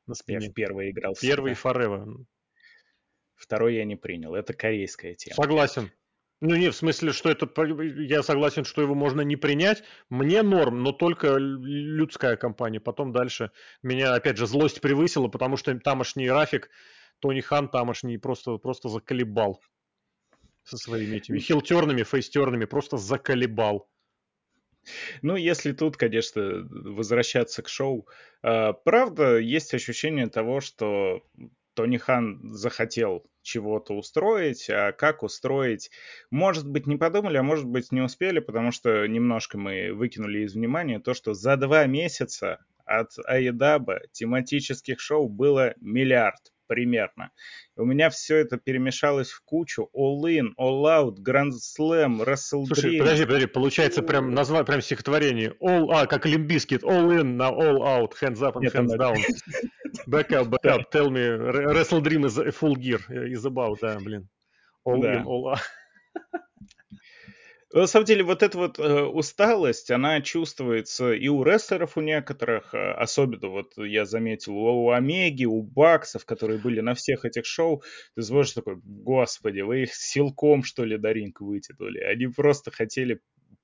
на 0.05 0.13
спине. 0.13 0.45
Я 0.45 0.51
в 0.51 0.53
первый 0.53 0.91
играл. 0.91 1.15
Первый 1.19 1.53
Forever. 1.53 2.25
Второй 3.41 3.75
я 3.75 3.85
не 3.85 3.95
принял. 3.95 4.35
Это 4.35 4.53
корейская 4.53 5.15
тема. 5.15 5.35
Согласен. 5.35 5.91
Ну, 6.41 6.55
не, 6.55 6.69
в 6.69 6.75
смысле, 6.75 7.11
что 7.11 7.29
это... 7.29 7.49
Я 7.73 8.21
согласен, 8.21 8.65
что 8.65 8.81
его 8.81 8.93
можно 8.93 9.21
не 9.21 9.35
принять. 9.35 9.83
Мне 10.09 10.43
норм, 10.43 10.83
но 10.83 10.91
только 10.91 11.37
людская 11.37 12.35
компания. 12.35 12.79
Потом 12.79 13.11
дальше 13.11 13.51
меня, 13.81 14.13
опять 14.13 14.37
же, 14.37 14.45
злость 14.45 14.79
превысила, 14.79 15.27
потому 15.27 15.57
что 15.57 15.77
тамошний 15.79 16.29
Рафик, 16.29 16.69
Тони 17.19 17.41
Хан 17.41 17.67
тамошний 17.67 18.17
просто, 18.17 18.57
просто 18.57 18.89
заколебал 18.89 19.59
со 20.63 20.77
своими 20.77 21.17
этими 21.17 21.39
хилтерными, 21.39 22.03
фейстерными, 22.03 22.65
просто 22.65 22.97
заколебал. 22.97 23.89
Ну, 25.21 25.35
если 25.35 25.71
тут, 25.71 25.97
конечно, 25.97 26.67
возвращаться 26.69 27.61
к 27.63 27.69
шоу, 27.69 28.07
э, 28.43 28.73
правда, 28.83 29.37
есть 29.37 29.73
ощущение 29.73 30.27
того, 30.27 30.59
что 30.59 31.23
Тони 31.73 31.97
Хан 31.97 32.39
захотел 32.43 33.25
чего-то 33.41 33.93
устроить, 33.97 34.69
а 34.69 34.91
как 34.91 35.23
устроить, 35.23 35.89
может 36.29 36.67
быть, 36.67 36.87
не 36.87 36.97
подумали, 36.97 37.37
а 37.37 37.43
может 37.43 37.65
быть, 37.65 37.91
не 37.91 38.01
успели, 38.01 38.39
потому 38.39 38.71
что 38.71 39.07
немножко 39.07 39.57
мы 39.57 39.93
выкинули 39.93 40.39
из 40.39 40.53
внимания 40.53 40.99
то, 40.99 41.13
что 41.13 41.33
за 41.33 41.57
два 41.57 41.85
месяца 41.85 42.59
от 42.85 43.11
Аедаба 43.25 44.01
тематических 44.11 44.99
шоу 44.99 45.29
было 45.29 45.73
миллиард 45.79 46.50
примерно. 46.71 47.31
У 47.75 47.83
меня 47.83 48.09
все 48.09 48.37
это 48.37 48.55
перемешалось 48.55 49.29
в 49.29 49.41
кучу. 49.43 49.89
All 49.93 50.21
In, 50.21 50.51
All 50.57 50.83
Out, 50.85 51.17
Grand 51.19 51.51
Slam, 51.51 52.23
Wrestle 52.23 52.65
Слушай, 52.65 52.97
подожди, 52.97 53.25
подожди, 53.25 53.47
получается 53.47 54.01
прям 54.01 54.33
название, 54.33 54.65
прям 54.65 54.81
стихотворение. 54.81 55.53
All, 55.61 55.89
а, 55.91 56.07
как 56.07 56.25
Limp 56.25 56.46
Bizkit, 56.46 56.83
All 56.83 57.09
In 57.19 57.35
now 57.35 57.49
All 57.49 57.79
Out, 57.79 58.13
Hands 58.21 58.39
Up 58.39 58.53
and 58.53 58.61
Нет, 58.61 58.73
Hands 58.73 58.97
Down. 58.97 59.17
Back 60.07 60.31
up, 60.31 60.47
back 60.47 60.65
up, 60.65 60.89
tell 60.91 61.09
me, 61.09 61.27
Wrestle 61.27 61.99
Dream 61.99 62.25
is 62.25 62.39
full 62.55 62.75
gear, 62.77 63.01
is 63.09 63.43
about, 63.43 63.77
да, 63.81 63.99
блин. 63.99 64.29
All 64.85 65.03
In, 65.03 65.25
All 65.25 65.49
Out. 65.49 65.59
На 67.73 67.87
самом 67.87 68.05
деле, 68.05 68.23
вот 68.23 68.43
эта 68.43 68.57
вот 68.57 68.79
э, 68.79 69.03
усталость, 69.03 69.91
она 69.91 70.19
чувствуется 70.21 71.13
и 71.13 71.29
у 71.29 71.43
рестлеров 71.43 71.95
у 71.95 72.01
некоторых, 72.01 72.73
э, 72.73 72.91
особенно 72.91 73.47
вот 73.47 73.77
я 73.77 74.05
заметил 74.05 74.57
у 74.57 74.89
Омеги, 74.89 75.45
у 75.45 75.61
Баксов, 75.61 76.25
которые 76.25 76.59
были 76.59 76.81
на 76.81 76.95
всех 76.95 77.23
этих 77.23 77.45
шоу, 77.45 77.81
ты 78.15 78.23
смотришь 78.23 78.51
такой, 78.51 78.75
господи, 78.83 79.61
вы 79.61 79.83
их 79.83 79.95
силком, 79.95 80.63
что 80.63 80.83
ли, 80.83 80.97
до 80.97 81.13
ринга 81.13 81.43
вытянули. 81.43 81.99
Они 81.99 82.27
просто 82.27 82.71
хотели 82.71 83.21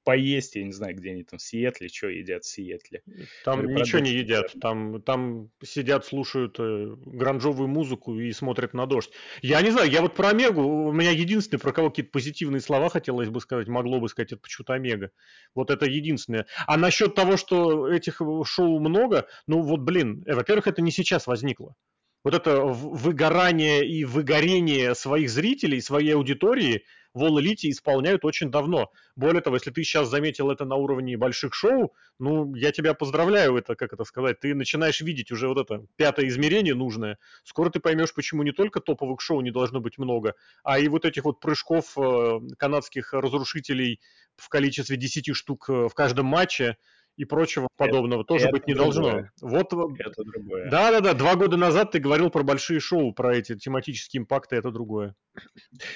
поесть, 0.08 0.56
я 0.56 0.64
не 0.64 0.72
знаю, 0.72 0.96
где 0.96 1.12
они 1.12 1.24
там 1.24 1.38
в 1.38 1.42
Сиэтле, 1.42 1.90
что 1.90 2.08
едят 2.08 2.46
в 2.46 2.48
Сиэтле. 2.48 3.04
Там 3.44 3.60
Или 3.60 3.74
ничего 3.74 4.00
не 4.00 4.12
едят, 4.12 4.54
там, 4.62 5.02
там 5.02 5.50
сидят, 5.62 6.06
слушают 6.06 6.56
э, 6.60 6.96
гранжовую 7.06 7.68
музыку 7.68 8.18
и 8.18 8.32
смотрят 8.32 8.74
на 8.74 8.86
дождь. 8.86 9.12
Я 9.42 9.62
не 9.62 9.70
знаю, 9.70 9.92
я 9.92 10.02
вот 10.02 10.16
про 10.16 10.30
Омегу, 10.30 10.62
у 10.62 10.94
меня 10.94 11.12
единственное, 11.12 11.60
про 11.60 11.74
кого 11.74 11.90
какие-то 11.90 12.12
позитивные 12.14 12.62
слова 12.62 12.88
хотелось 12.88 13.28
бы 13.28 13.42
сказать, 13.42 13.68
могло 13.68 14.00
бы 14.00 14.08
сказать, 14.08 14.32
это 14.32 14.42
почему-то 14.42 14.76
Омега. 14.76 15.12
Вот 15.54 15.72
это 15.72 15.86
единственное. 15.86 16.46
А 16.68 16.78
насчет 16.78 17.14
того, 17.14 17.36
что 17.36 17.90
этих 17.90 18.22
шоу 18.46 18.80
много, 18.80 19.28
ну 19.46 19.62
вот, 19.62 19.82
блин, 19.82 20.24
э, 20.26 20.36
во-первых, 20.36 20.68
это 20.68 20.82
не 20.82 20.92
сейчас 20.92 21.28
возникло 21.28 21.76
вот 22.24 22.34
это 22.34 22.62
выгорание 22.62 23.88
и 23.88 24.04
выгорение 24.04 24.96
своих 24.96 25.30
зрителей, 25.30 25.82
своей 25.82 26.14
аудитории 26.16 26.84
в 27.18 27.24
All 27.24 27.42
Elite 27.42 27.70
исполняют 27.70 28.24
очень 28.24 28.52
давно. 28.52 28.92
Более 29.16 29.42
того, 29.42 29.56
если 29.56 29.72
ты 29.72 29.84
сейчас 29.84 30.10
заметил 30.10 30.52
это 30.52 30.66
на 30.66 30.76
уровне 30.76 31.18
больших 31.18 31.54
шоу, 31.54 31.94
ну, 32.20 32.54
я 32.56 32.72
тебя 32.72 32.94
поздравляю, 32.94 33.58
это, 33.58 33.76
как 33.76 33.94
это 33.94 34.04
сказать, 34.04 34.40
ты 34.40 34.54
начинаешь 34.54 35.02
видеть 35.02 35.32
уже 35.32 35.48
вот 35.48 35.58
это 35.58 35.86
пятое 35.96 36.28
измерение 36.28 36.76
нужное. 36.76 37.18
Скоро 37.44 37.70
ты 37.70 37.80
поймешь, 37.80 38.14
почему 38.14 38.44
не 38.44 38.52
только 38.52 38.80
топовых 38.80 39.20
шоу 39.20 39.42
не 39.42 39.52
должно 39.52 39.80
быть 39.80 39.98
много, 39.98 40.36
а 40.64 40.80
и 40.80 40.88
вот 40.88 41.06
этих 41.06 41.26
вот 41.26 41.40
прыжков 41.40 41.98
э, 41.98 42.40
канадских 42.58 43.14
разрушителей 43.14 44.00
в 44.36 44.50
количестве 44.50 44.96
10 44.96 45.36
штук 45.36 45.70
э, 45.70 45.88
в 45.90 45.94
каждом 45.94 46.28
матче, 46.28 46.78
и 47.18 47.26
прочего 47.26 47.67
подобного 47.78 48.22
это, 48.22 48.28
тоже 48.28 48.46
это 48.46 48.52
быть 48.52 48.68
не 48.68 48.74
другое. 48.74 48.94
должно. 48.94 49.30
Вот, 49.42 49.74
это 50.00 50.24
другое. 50.24 50.70
Да, 50.70 50.92
да, 50.92 51.00
да. 51.00 51.14
Два 51.14 51.36
года 51.36 51.58
назад 51.58 51.92
ты 51.92 52.00
говорил 52.00 52.30
про 52.30 52.44
большие 52.44 52.80
шоу, 52.80 53.14
про 53.14 53.36
эти 53.36 53.56
тематические 53.56 54.22
импакты, 54.22 54.56
это 54.56 54.72
другое. 54.72 55.16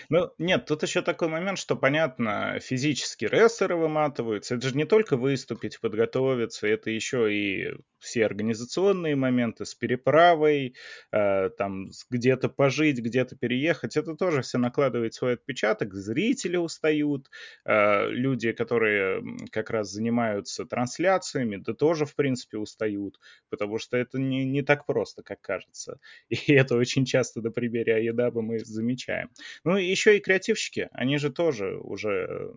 Ну, 0.10 0.32
нет, 0.38 0.66
тут 0.66 0.84
еще 0.84 1.02
такой 1.02 1.28
момент, 1.28 1.58
что, 1.58 1.76
понятно, 1.76 2.60
физически 2.62 3.26
рестлеры 3.26 3.76
выматываются. 3.76 4.56
Это 4.56 4.70
же 4.70 4.78
не 4.78 4.86
только 4.86 5.18
выступить, 5.18 5.80
подготовиться, 5.80 6.68
это 6.68 6.90
еще 6.92 7.34
и 7.34 7.74
все 8.00 8.26
организационные 8.26 9.16
моменты 9.16 9.66
с 9.66 9.76
переправой, 9.76 10.76
э, 11.12 11.50
там 11.58 11.90
где-то 12.10 12.50
пожить, 12.50 13.00
где-то 13.00 13.36
переехать. 13.36 13.96
Это 13.96 14.16
тоже 14.16 14.42
все 14.42 14.58
накладывает 14.58 15.14
свой 15.14 15.34
отпечаток. 15.34 15.94
Зрители 15.94 16.58
устают, 16.58 17.30
э, 17.66 18.10
люди, 18.10 18.52
которые 18.52 19.24
как 19.52 19.70
раз 19.70 19.92
занимаются 19.92 20.66
трансляциями, 20.66 21.58
да 21.72 21.78
тоже, 21.78 22.06
в 22.06 22.16
принципе, 22.16 22.58
устают, 22.58 23.20
потому 23.50 23.78
что 23.78 23.98
это 23.98 24.20
не, 24.20 24.46
не 24.46 24.62
так 24.62 24.86
просто, 24.86 25.24
как 25.24 25.42
кажется. 25.42 26.00
И 26.30 26.54
это 26.54 26.76
очень 26.76 27.06
часто 27.06 27.42
на 27.42 27.52
примере 27.52 27.96
Аедаба 27.96 28.42
мы 28.42 28.60
замечаем. 28.60 29.30
Ну 29.64 29.78
и 29.78 29.86
еще 29.86 30.18
и 30.18 30.20
креативщики, 30.20 30.90
они 30.92 31.18
же 31.18 31.32
тоже 31.32 31.78
уже, 31.78 32.54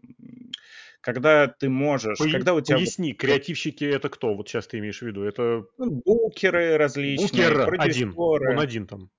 когда 1.01 1.49
ты 1.49 1.69
можешь, 1.69 2.19
По, 2.19 2.29
когда 2.29 2.55
у 2.55 2.61
тебя... 2.61 2.79
Поясни, 2.79 3.13
креативщики 3.13 3.85
это 3.85 4.09
кто? 4.09 4.35
Вот 4.35 4.49
сейчас 4.49 4.67
ты 4.67 4.79
имеешь 4.79 5.01
в 5.01 5.07
виду? 5.07 5.23
Это... 5.23 5.65
Ну, 5.79 6.03
букеры 6.05 6.77
различные, 6.77 7.29
Букер 7.29 7.81
один, 7.81 8.13
он 8.17 8.59
один 8.59 8.87
там. 8.87 9.11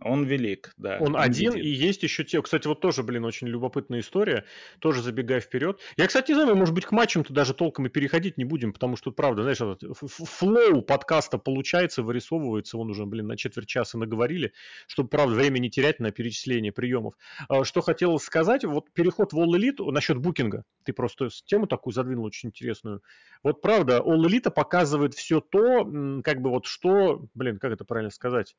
Он 0.00 0.24
велик, 0.24 0.72
да. 0.76 0.98
Он, 1.00 1.16
он 1.16 1.20
один, 1.20 1.54
видит. 1.54 1.66
и 1.66 1.68
есть 1.70 2.02
еще 2.04 2.22
те. 2.22 2.40
Кстати, 2.40 2.68
вот 2.68 2.80
тоже, 2.80 3.02
блин, 3.02 3.24
очень 3.24 3.48
любопытная 3.48 3.98
история. 3.98 4.44
Тоже 4.78 5.02
забегая 5.02 5.40
вперед. 5.40 5.80
Я, 5.96 6.06
кстати, 6.06 6.30
не 6.30 6.36
знаю, 6.36 6.54
может 6.54 6.72
быть, 6.72 6.86
к 6.86 6.92
матчам-то 6.92 7.32
даже 7.32 7.52
толком 7.52 7.86
и 7.86 7.88
переходить 7.88 8.38
не 8.38 8.44
будем, 8.44 8.72
потому 8.72 8.96
что, 8.96 9.10
правда, 9.10 9.42
знаешь, 9.42 9.60
этот 9.60 9.82
флоу 9.98 10.82
подкаста 10.82 11.38
получается, 11.38 12.04
вырисовывается. 12.04 12.78
Он 12.78 12.90
уже, 12.90 13.06
блин, 13.06 13.26
на 13.26 13.36
четверть 13.36 13.66
часа 13.66 13.98
наговорили, 13.98 14.52
чтобы, 14.86 15.08
правда, 15.08 15.34
время 15.34 15.58
не 15.58 15.68
терять 15.68 15.98
на 15.98 16.12
перечисление 16.12 16.70
приемов. 16.70 17.14
А, 17.48 17.64
что 17.64 17.80
хотел 17.80 18.20
сказать, 18.20 18.64
вот 18.64 18.92
переход 18.92 19.32
в 19.32 19.38
All 19.38 19.50
Elite 19.50 19.84
насчет 19.90 20.18
букинга. 20.18 20.64
Ты 20.84 20.92
просто 20.92 21.28
тему 21.44 21.66
такую 21.66 21.92
задвинул 21.92 22.24
очень 22.24 22.50
интересную. 22.50 23.02
Вот, 23.42 23.60
правда, 23.60 23.98
All 23.98 24.24
Elite 24.24 24.50
показывает 24.50 25.14
все 25.14 25.40
то, 25.40 25.84
как 26.22 26.40
бы 26.40 26.50
вот 26.50 26.66
что, 26.66 27.26
блин, 27.34 27.58
как 27.58 27.72
это 27.72 27.84
правильно 27.84 28.10
сказать? 28.10 28.54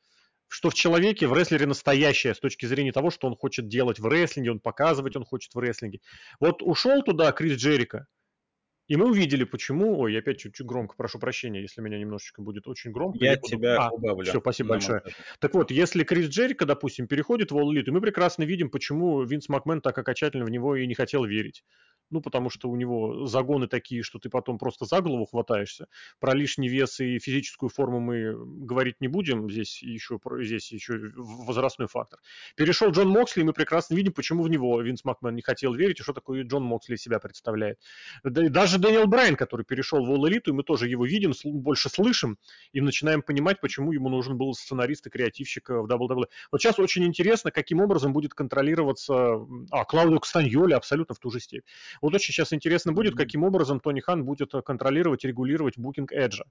Что 0.50 0.70
в 0.70 0.74
человеке, 0.74 1.27
в 1.27 1.34
рестлере 1.34 1.65
настоящее 1.65 2.34
с 2.34 2.39
точки 2.39 2.65
зрения 2.65 2.91
того, 2.91 3.12
что 3.12 3.27
он 3.27 3.38
хочет 3.38 3.70
делать 3.70 4.00
в 4.00 4.08
рестлинге, 4.08 4.51
он 4.51 4.60
показывать 4.60 5.15
он 5.15 5.24
хочет 5.24 5.53
в 5.53 5.60
рестлинге. 5.60 6.00
Вот 6.39 6.62
ушел 6.62 7.01
туда 7.03 7.32
Крис 7.32 7.58
Джерика, 7.58 8.08
и 8.89 8.96
мы 8.96 9.08
увидели, 9.08 9.44
почему... 9.44 10.00
Ой, 10.00 10.13
я 10.13 10.20
опять 10.20 10.39
чуть-чуть 10.39 10.65
громко, 10.65 10.96
прошу 10.98 11.20
прощения, 11.20 11.62
если 11.62 11.79
меня 11.79 12.00
немножечко 12.00 12.41
будет 12.41 12.68
очень 12.68 12.91
громко. 12.91 13.24
Я, 13.24 13.32
я 13.32 13.38
тебя 13.38 13.77
а, 13.77 13.91
убавлю. 13.91 14.25
Все, 14.25 14.39
спасибо 14.39 14.70
большое. 14.70 15.01
Монтаже. 15.01 15.15
Так 15.39 15.53
вот, 15.53 15.70
если 15.70 16.03
Крис 16.03 16.29
Джерико, 16.29 16.65
допустим, 16.65 17.08
переходит 17.08 17.51
в 17.51 17.58
All 17.58 17.72
Elite, 17.72 17.91
мы 17.91 18.01
прекрасно 18.01 18.44
видим, 18.44 18.72
почему 18.72 19.22
Винс 19.22 19.48
Макмен 19.48 19.82
так 19.82 19.96
окончательно 19.96 20.44
в 20.44 20.50
него 20.50 20.75
и 20.75 20.88
не 20.88 20.96
хотел 20.96 21.24
верить 21.24 21.63
ну, 22.09 22.21
потому 22.21 22.49
что 22.49 22.69
у 22.69 22.75
него 22.75 23.25
загоны 23.25 23.67
такие, 23.67 24.03
что 24.03 24.19
ты 24.19 24.29
потом 24.29 24.57
просто 24.57 24.85
за 24.85 25.01
голову 25.01 25.25
хватаешься. 25.25 25.87
Про 26.19 26.33
лишний 26.33 26.69
вес 26.69 26.99
и 26.99 27.19
физическую 27.19 27.69
форму 27.69 27.99
мы 27.99 28.35
говорить 28.65 28.95
не 28.99 29.07
будем, 29.07 29.49
здесь 29.49 29.81
еще, 29.81 30.19
здесь 30.41 30.71
еще 30.71 30.99
возрастной 31.15 31.87
фактор. 31.87 32.19
Перешел 32.55 32.91
Джон 32.91 33.09
Моксли, 33.09 33.41
и 33.41 33.43
мы 33.43 33.53
прекрасно 33.53 33.95
видим, 33.95 34.13
почему 34.13 34.43
в 34.43 34.49
него 34.49 34.81
Винс 34.81 35.03
Макмен 35.03 35.35
не 35.35 35.41
хотел 35.41 35.73
верить, 35.73 35.99
и 35.99 36.03
что 36.03 36.13
такое 36.13 36.43
Джон 36.43 36.63
Моксли 36.63 36.95
себя 36.95 37.19
представляет. 37.19 37.79
Даже 38.23 38.79
Дэниел 38.79 39.07
Брайан, 39.07 39.35
который 39.35 39.65
перешел 39.65 40.05
в 40.05 40.11
All 40.11 40.29
Elite, 40.29 40.47
и 40.47 40.51
мы 40.51 40.63
тоже 40.63 40.87
его 40.87 41.05
видим, 41.05 41.33
больше 41.43 41.89
слышим, 41.89 42.37
и 42.73 42.81
начинаем 42.81 43.21
понимать, 43.21 43.61
почему 43.61 43.91
ему 43.91 44.09
нужен 44.09 44.37
был 44.37 44.53
сценарист 44.53 45.07
и 45.07 45.09
креативщик 45.09 45.69
в 45.69 45.85
WWE. 45.85 46.25
Вот 46.51 46.61
сейчас 46.61 46.79
очень 46.79 47.05
интересно, 47.05 47.51
каким 47.51 47.81
образом 47.81 48.13
будет 48.13 48.33
контролироваться... 48.33 49.39
А, 49.71 49.85
Клаудио 49.85 50.19
Кстаньоли 50.19 50.73
абсолютно 50.73 51.15
в 51.15 51.19
ту 51.19 51.29
же 51.31 51.39
степень. 51.39 51.65
Вот 52.01 52.13
очень 52.13 52.34
сейчас 52.34 52.53
интересно 52.53 52.94
будет, 52.94 53.15
каким 53.15 53.44
образом 53.44 53.79
Тони 53.79 54.00
Хан 54.00 54.24
будет 54.24 54.53
э, 54.53 54.62
контролировать 54.62 55.24
и 55.24 55.27
регулировать 55.27 55.77
букинг 55.77 56.12
Эджа. 56.12 56.46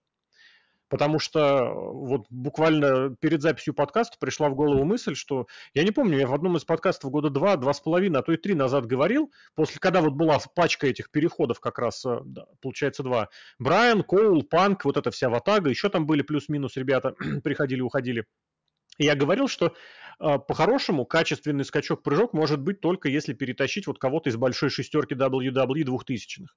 Потому 0.88 1.18
что 1.18 1.40
э, 1.40 1.72
вот 1.74 2.26
буквально 2.30 3.14
перед 3.20 3.42
записью 3.42 3.74
подкаста 3.74 4.16
пришла 4.18 4.48
в 4.48 4.54
голову 4.54 4.84
мысль, 4.84 5.14
что 5.14 5.46
я 5.74 5.84
не 5.84 5.90
помню, 5.90 6.18
я 6.18 6.26
в 6.26 6.34
одном 6.34 6.56
из 6.56 6.64
подкастов 6.64 7.10
года 7.10 7.30
два, 7.30 7.56
два 7.56 7.72
с 7.72 7.80
половиной, 7.80 8.20
а 8.20 8.22
то 8.22 8.32
и 8.32 8.36
три 8.36 8.54
назад 8.54 8.86
говорил, 8.86 9.30
после 9.54 9.78
когда 9.78 10.00
вот 10.00 10.14
была 10.14 10.38
пачка 10.54 10.86
этих 10.86 11.10
переходов 11.10 11.60
как 11.60 11.78
раз, 11.78 12.04
э, 12.06 12.20
да, 12.24 12.46
получается 12.62 13.02
два, 13.02 13.28
Брайан, 13.58 14.02
Коул, 14.02 14.42
Панк, 14.42 14.84
вот 14.84 14.96
эта 14.96 15.10
вся 15.10 15.28
ватага, 15.28 15.68
еще 15.68 15.90
там 15.90 16.06
были 16.06 16.22
плюс-минус 16.22 16.76
ребята, 16.76 17.14
приходили, 17.44 17.80
уходили. 17.80 18.24
Я 18.98 19.14
говорил, 19.14 19.48
что 19.48 19.74
э, 20.20 20.38
по-хорошему 20.38 21.06
качественный 21.06 21.64
скачок-прыжок 21.64 22.32
может 22.32 22.60
быть 22.60 22.80
только 22.80 23.08
если 23.08 23.32
перетащить 23.32 23.86
вот 23.86 23.98
кого-то 23.98 24.30
из 24.30 24.36
большой 24.36 24.70
шестерки 24.70 25.14
WWE 25.14 25.84
двухтысячных. 25.84 26.56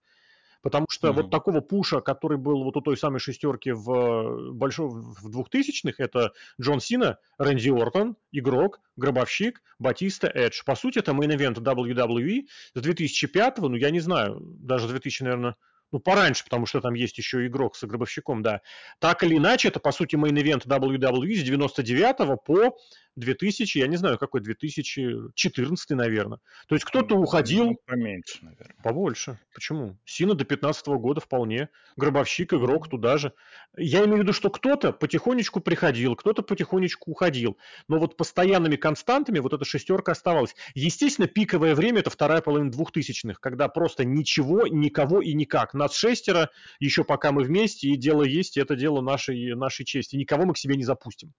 Потому 0.61 0.85
что 0.89 1.07
mm-hmm. 1.07 1.13
вот 1.13 1.31
такого 1.31 1.61
пуша, 1.61 2.01
который 2.01 2.37
был 2.37 2.63
вот 2.63 2.77
у 2.77 2.81
той 2.81 2.95
самой 2.95 3.19
шестерки 3.19 3.71
в 3.71 3.91
э, 3.91 4.51
большой 4.51 4.89
в 4.89 5.29
двухтысячных, 5.29 5.99
это 5.99 6.33
Джон 6.59 6.79
Сина, 6.79 7.17
Рэнди 7.39 7.69
Ортон, 7.69 8.15
игрок, 8.31 8.79
гробовщик, 8.95 9.63
Батиста, 9.79 10.27
Эдж. 10.27 10.61
По 10.63 10.75
сути, 10.75 10.99
это 10.99 11.13
мейн-эвент 11.13 11.57
WWE 11.57 12.45
с 12.75 12.79
2005, 12.79 13.57
ну 13.59 13.75
я 13.75 13.89
не 13.89 13.99
знаю, 13.99 14.39
даже 14.39 14.87
2000, 14.87 15.23
наверное, 15.23 15.55
ну, 15.91 15.99
пораньше, 15.99 16.43
потому 16.43 16.65
что 16.65 16.81
там 16.81 16.93
есть 16.93 17.17
еще 17.17 17.45
игрок 17.45 17.75
с 17.75 17.83
гробовщиком, 17.83 18.41
да. 18.41 18.61
Так 18.99 19.23
или 19.23 19.37
иначе, 19.37 19.67
это, 19.67 19.79
по 19.79 19.91
сути, 19.91 20.15
мейн-эвент 20.15 20.65
WWE 20.65 21.35
с 21.35 21.43
99 21.43 22.43
по 22.43 22.77
2000, 23.15 23.77
я 23.77 23.87
не 23.87 23.97
знаю, 23.97 24.17
какой 24.17 24.41
2014, 24.41 25.89
наверное. 25.91 26.39
То 26.67 26.75
есть 26.75 26.85
кто-то 26.85 27.15
ну, 27.15 27.21
уходил... 27.21 27.65
Ну, 27.65 27.77
поменьше, 27.85 28.39
наверное. 28.41 28.75
Побольше. 28.83 29.39
Почему? 29.53 29.97
Сина 30.05 30.33
до 30.33 30.45
15 30.45 30.87
года 30.87 31.19
вполне. 31.19 31.69
Гробовщик, 31.97 32.53
игрок 32.53 32.89
туда 32.89 33.17
же. 33.17 33.33
Я 33.77 34.05
имею 34.05 34.17
в 34.17 34.21
виду, 34.21 34.33
что 34.33 34.49
кто-то 34.49 34.93
потихонечку 34.93 35.59
приходил, 35.59 36.15
кто-то 36.15 36.41
потихонечку 36.41 37.11
уходил. 37.11 37.57
Но 37.87 37.99
вот 37.99 38.15
постоянными 38.15 38.77
константами 38.77 39.39
вот 39.39 39.53
эта 39.53 39.65
шестерка 39.65 40.13
оставалась. 40.13 40.55
Естественно, 40.73 41.27
пиковое 41.27 41.75
время 41.75 41.99
это 41.99 42.09
вторая 42.09 42.41
половина 42.41 42.71
двухтысячных, 42.71 43.39
когда 43.39 43.67
просто 43.67 44.05
ничего, 44.05 44.67
никого 44.67 45.21
и 45.21 45.33
никак. 45.33 45.73
Нас 45.73 45.93
шестеро, 45.93 46.49
еще 46.79 47.03
пока 47.03 47.31
мы 47.31 47.43
вместе, 47.43 47.89
и 47.89 47.97
дело 47.97 48.23
есть, 48.23 48.57
и 48.57 48.61
это 48.61 48.75
дело 48.75 49.01
нашей, 49.01 49.53
нашей 49.55 49.85
чести. 49.85 50.15
Никого 50.15 50.45
мы 50.45 50.53
к 50.53 50.57
себе 50.57 50.75
не 50.75 50.83
запустим. 50.83 51.33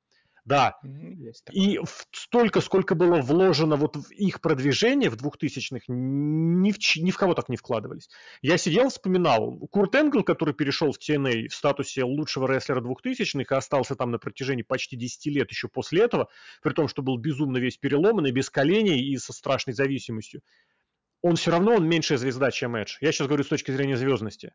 Да. 0.44 0.76
И 1.52 1.78
столько, 2.10 2.60
сколько 2.60 2.94
было 2.94 3.20
вложено 3.20 3.76
вот 3.76 3.96
в 3.96 4.10
их 4.10 4.40
продвижение 4.40 5.08
в 5.08 5.16
2000-х, 5.16 5.84
ни 5.88 6.72
в, 6.72 6.78
ни 6.96 7.10
в 7.10 7.16
кого 7.16 7.34
так 7.34 7.48
не 7.48 7.56
вкладывались. 7.56 8.08
Я 8.40 8.58
сидел, 8.58 8.88
вспоминал. 8.88 9.58
Курт 9.70 9.94
Энгл, 9.94 10.24
который 10.24 10.54
перешел 10.54 10.90
в 10.90 10.98
TNA 10.98 11.48
в 11.48 11.54
статусе 11.54 12.02
лучшего 12.02 12.52
рестлера 12.52 12.80
2000-х 12.80 13.54
и 13.54 13.58
остался 13.58 13.94
там 13.94 14.10
на 14.10 14.18
протяжении 14.18 14.62
почти 14.62 14.96
10 14.96 15.26
лет 15.26 15.50
еще 15.50 15.68
после 15.68 16.02
этого, 16.02 16.28
при 16.60 16.72
том, 16.72 16.88
что 16.88 17.02
был 17.02 17.18
безумно 17.18 17.58
весь 17.58 17.76
переломанный, 17.76 18.32
без 18.32 18.50
коленей 18.50 19.00
и 19.00 19.16
со 19.18 19.32
страшной 19.32 19.74
зависимостью, 19.74 20.42
он 21.22 21.36
все 21.36 21.52
равно 21.52 21.76
он 21.76 21.88
меньшая 21.88 22.18
звезда, 22.18 22.50
чем 22.50 22.74
Эдж. 22.74 22.96
Я 23.00 23.12
сейчас 23.12 23.28
говорю 23.28 23.44
с 23.44 23.48
точки 23.48 23.70
зрения 23.70 23.96
звездности. 23.96 24.52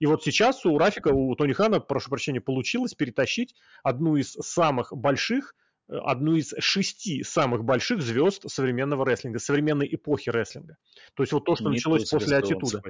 И 0.00 0.06
вот 0.06 0.22
сейчас 0.22 0.64
у 0.64 0.78
Рафика, 0.78 1.08
у 1.08 1.34
Тони 1.34 1.52
Хана, 1.52 1.80
прошу 1.80 2.10
прощения, 2.10 2.40
получилось 2.40 2.94
перетащить 2.94 3.54
одну 3.82 4.16
из 4.16 4.32
самых 4.32 4.92
больших, 4.92 5.54
э, 5.88 5.96
одну 5.96 6.36
из 6.36 6.54
шести 6.58 7.22
самых 7.22 7.64
больших 7.64 8.02
звезд 8.02 8.48
современного 8.48 9.04
рестлинга, 9.04 9.38
современной 9.38 9.88
эпохи 9.92 10.30
рестлинга. 10.30 10.76
То 11.14 11.22
есть 11.22 11.32
вот 11.32 11.44
то, 11.44 11.56
что 11.56 11.64
не 11.64 11.76
началось 11.76 12.08
после 12.08 12.36
аттитуда. 12.36 12.82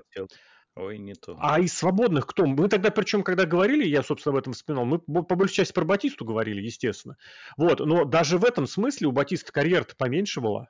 Ой, 0.77 0.99
не 0.99 1.15
то. 1.15 1.37
А 1.41 1.59
из 1.59 1.73
свободных 1.73 2.27
кто? 2.27 2.47
Мы 2.47 2.69
тогда, 2.69 2.91
причем, 2.91 3.25
когда 3.25 3.47
говорили, 3.47 3.85
я, 3.85 4.03
собственно, 4.05 4.35
об 4.35 4.39
этом 4.39 4.53
вспоминал, 4.53 4.85
мы 4.85 5.25
по 5.25 5.35
большей 5.35 5.55
части 5.55 5.73
про 5.73 5.85
Батисту 5.85 6.25
говорили, 6.25 6.61
естественно. 6.61 7.17
Вот, 7.57 7.81
но 7.81 8.05
даже 8.05 8.39
в 8.39 8.45
этом 8.45 8.67
смысле 8.69 9.09
у 9.09 9.13
Батиста 9.13 9.51
карьера-то 9.51 9.97
поменьше 9.97 10.41
была. 10.41 10.69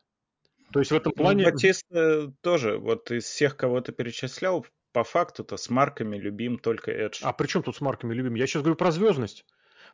То 0.72 0.81
есть 0.81 0.92
в 0.92 0.94
этом 0.94 1.12
ну, 1.14 1.22
плане... 1.22 1.44
Ну, 1.44 1.53
Батиста 1.53 2.33
тоже, 2.40 2.79
вот 2.79 3.11
из 3.11 3.24
всех, 3.24 3.57
кого 3.57 3.81
ты 3.83 3.92
перечислял, 3.92 4.64
по 4.92 5.05
факту-то 5.05 5.57
с 5.57 5.70
марками 5.70 6.16
любим 6.16 6.59
только 6.59 6.90
Edge. 6.90 7.18
А 7.22 7.33
при 7.33 7.46
чем 7.46 7.62
тут 7.62 7.77
с 7.77 7.81
марками 7.81 8.14
любим? 8.14 8.35
Я 8.35 8.46
сейчас 8.46 8.62
говорю 8.62 8.77
про 8.77 8.90
звездность. 8.90 9.44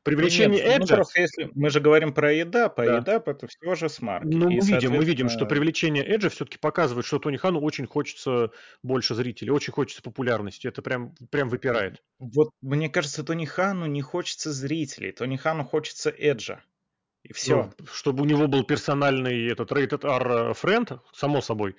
Привлечение 0.04 0.62
нет, 0.62 0.82
Edge... 0.82 0.96
Ну, 0.96 1.04
если 1.14 1.50
мы 1.54 1.70
же 1.70 1.80
говорим 1.80 2.12
про 2.12 2.30
еда, 2.30 2.68
по 2.68 2.84
да. 2.84 2.98
еда, 2.98 3.22
это 3.24 3.46
всего 3.46 3.74
же 3.74 3.88
с 3.88 4.02
марки. 4.02 4.26
Ну, 4.26 4.50
мы, 4.50 4.60
видим, 4.60 4.92
мы 4.92 5.04
видим, 5.04 5.30
что 5.30 5.46
привлечение 5.46 6.06
Edge 6.06 6.28
все-таки 6.28 6.58
показывает, 6.58 7.06
что 7.06 7.18
Тони 7.18 7.38
Хану 7.38 7.60
очень 7.60 7.86
хочется 7.86 8.50
больше 8.82 9.14
зрителей, 9.14 9.50
очень 9.50 9.72
хочется 9.72 10.02
популярности. 10.02 10.66
Это 10.66 10.82
прям, 10.82 11.14
прям 11.30 11.48
выпирает. 11.48 12.02
Вот 12.18 12.50
мне 12.60 12.90
кажется, 12.90 13.24
Тони 13.24 13.46
Хану 13.46 13.86
не 13.86 14.02
хочется 14.02 14.52
зрителей, 14.52 15.10
Тони 15.10 15.36
Хану 15.36 15.64
хочется 15.64 16.10
Эджа. 16.10 16.62
И 17.22 17.32
все. 17.32 17.72
Ну, 17.78 17.86
чтобы 17.90 18.22
у 18.22 18.26
него 18.26 18.46
был 18.46 18.64
персональный 18.64 19.50
этот 19.50 19.72
Rated 19.72 20.04
R 20.06 20.50
friend, 20.50 21.00
само 21.14 21.40
собой 21.40 21.76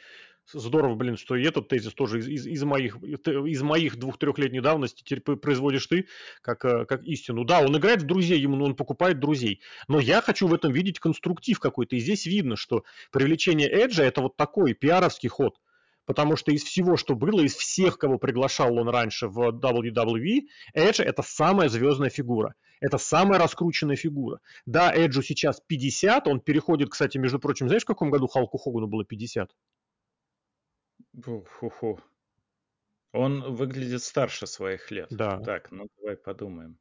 здорово, 0.53 0.95
блин, 0.95 1.17
что 1.17 1.35
и 1.35 1.43
этот 1.43 1.67
тезис 1.67 1.93
тоже 1.93 2.19
из, 2.19 2.27
из, 2.27 2.47
из 2.47 2.63
моих, 2.63 2.97
из 3.03 3.61
моих 3.61 3.97
двух-трехлетней 3.97 4.61
давности 4.61 5.03
теперь 5.03 5.21
производишь 5.21 5.87
ты 5.87 6.07
как, 6.41 6.63
э, 6.65 6.85
как 6.85 7.03
истину. 7.03 7.43
Да, 7.43 7.61
он 7.61 7.77
играет 7.77 8.03
в 8.03 8.05
друзей, 8.05 8.39
ему 8.39 8.63
он 8.63 8.75
покупает 8.75 9.19
друзей, 9.19 9.61
но 9.87 9.99
я 9.99 10.21
хочу 10.21 10.47
в 10.47 10.53
этом 10.53 10.71
видеть 10.71 10.99
конструктив 10.99 11.59
какой-то, 11.59 11.95
и 11.95 11.99
здесь 11.99 12.25
видно, 12.25 12.55
что 12.55 12.83
привлечение 13.11 13.69
Эджа 13.69 14.03
это 14.03 14.21
вот 14.21 14.35
такой 14.37 14.73
пиаровский 14.73 15.29
ход, 15.29 15.57
потому 16.05 16.35
что 16.35 16.51
из 16.51 16.63
всего, 16.63 16.97
что 16.97 17.15
было, 17.15 17.41
из 17.41 17.55
всех, 17.55 17.97
кого 17.97 18.17
приглашал 18.17 18.77
он 18.77 18.89
раньше 18.89 19.27
в 19.27 19.49
WWE, 19.49 20.47
Эдж 20.73 21.01
это 21.01 21.23
самая 21.23 21.69
звездная 21.69 22.09
фигура. 22.09 22.55
Это 22.81 22.97
самая 22.97 23.39
раскрученная 23.39 23.95
фигура. 23.95 24.39
Да, 24.65 24.93
Эджу 24.93 25.23
сейчас 25.23 25.61
50, 25.65 26.27
он 26.27 26.39
переходит, 26.39 26.89
кстати, 26.89 27.17
между 27.17 27.39
прочим, 27.39 27.67
знаешь, 27.67 27.83
в 27.83 27.87
каком 27.87 28.11
году 28.11 28.27
Халку 28.27 28.57
Хогану 28.57 28.87
было 28.87 29.05
50? 29.05 29.49
Фу-фу. 31.21 31.99
Он 33.13 33.55
выглядит 33.55 34.03
старше 34.03 34.45
своих 34.47 34.91
лет. 34.91 35.07
Да. 35.09 35.39
Так, 35.39 35.71
ну 35.71 35.87
давай 35.97 36.17
подумаем. 36.17 36.77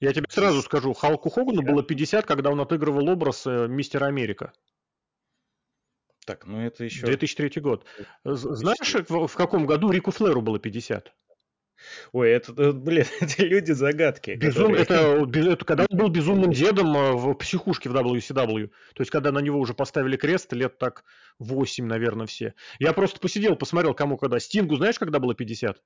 Я 0.00 0.12
тебе 0.12 0.26
сразу 0.28 0.62
скажу, 0.62 0.94
Халку 0.94 1.28
Хогану 1.28 1.62
было 1.62 1.82
50, 1.82 2.26
когда 2.26 2.50
он 2.50 2.60
отыгрывал 2.60 3.08
образ 3.08 3.46
э, 3.46 3.68
Мистера 3.68 4.06
Америка. 4.06 4.52
Так, 6.24 6.46
ну 6.46 6.60
это 6.60 6.84
еще... 6.84 7.04
2003 7.06 7.60
год. 7.60 7.84
Знаешь, 8.24 8.94
в, 9.08 9.26
в 9.26 9.34
каком 9.34 9.66
году 9.66 9.90
Рику 9.90 10.10
Флэру 10.10 10.40
было 10.40 10.58
50? 10.58 11.12
Ой, 12.12 12.30
это, 12.30 12.52
э, 12.56 12.72
блин, 12.72 13.04
это 13.20 13.44
люди-загадки. 13.44 14.32
Безум... 14.32 14.74
Которые... 14.74 14.82
Это, 14.82 15.50
это 15.52 15.64
когда 15.64 15.86
он 15.88 15.96
был 15.96 16.08
безумным 16.08 16.52
дедом 16.52 16.96
э, 16.96 17.12
в 17.12 17.34
психушке 17.34 17.88
в 17.88 17.96
WCW. 17.96 18.68
То 18.94 19.00
есть, 19.00 19.10
когда 19.10 19.32
на 19.32 19.40
него 19.40 19.58
уже 19.58 19.74
поставили 19.74 20.16
крест, 20.16 20.52
лет 20.52 20.78
так 20.78 21.04
8, 21.38 21.86
наверное, 21.86 22.26
все. 22.26 22.54
Я 22.78 22.92
просто 22.92 23.20
посидел, 23.20 23.56
посмотрел, 23.56 23.94
кому 23.94 24.16
когда. 24.16 24.38
Стингу 24.38 24.76
знаешь, 24.76 24.98
когда 24.98 25.18
было 25.18 25.34
50? 25.34 25.80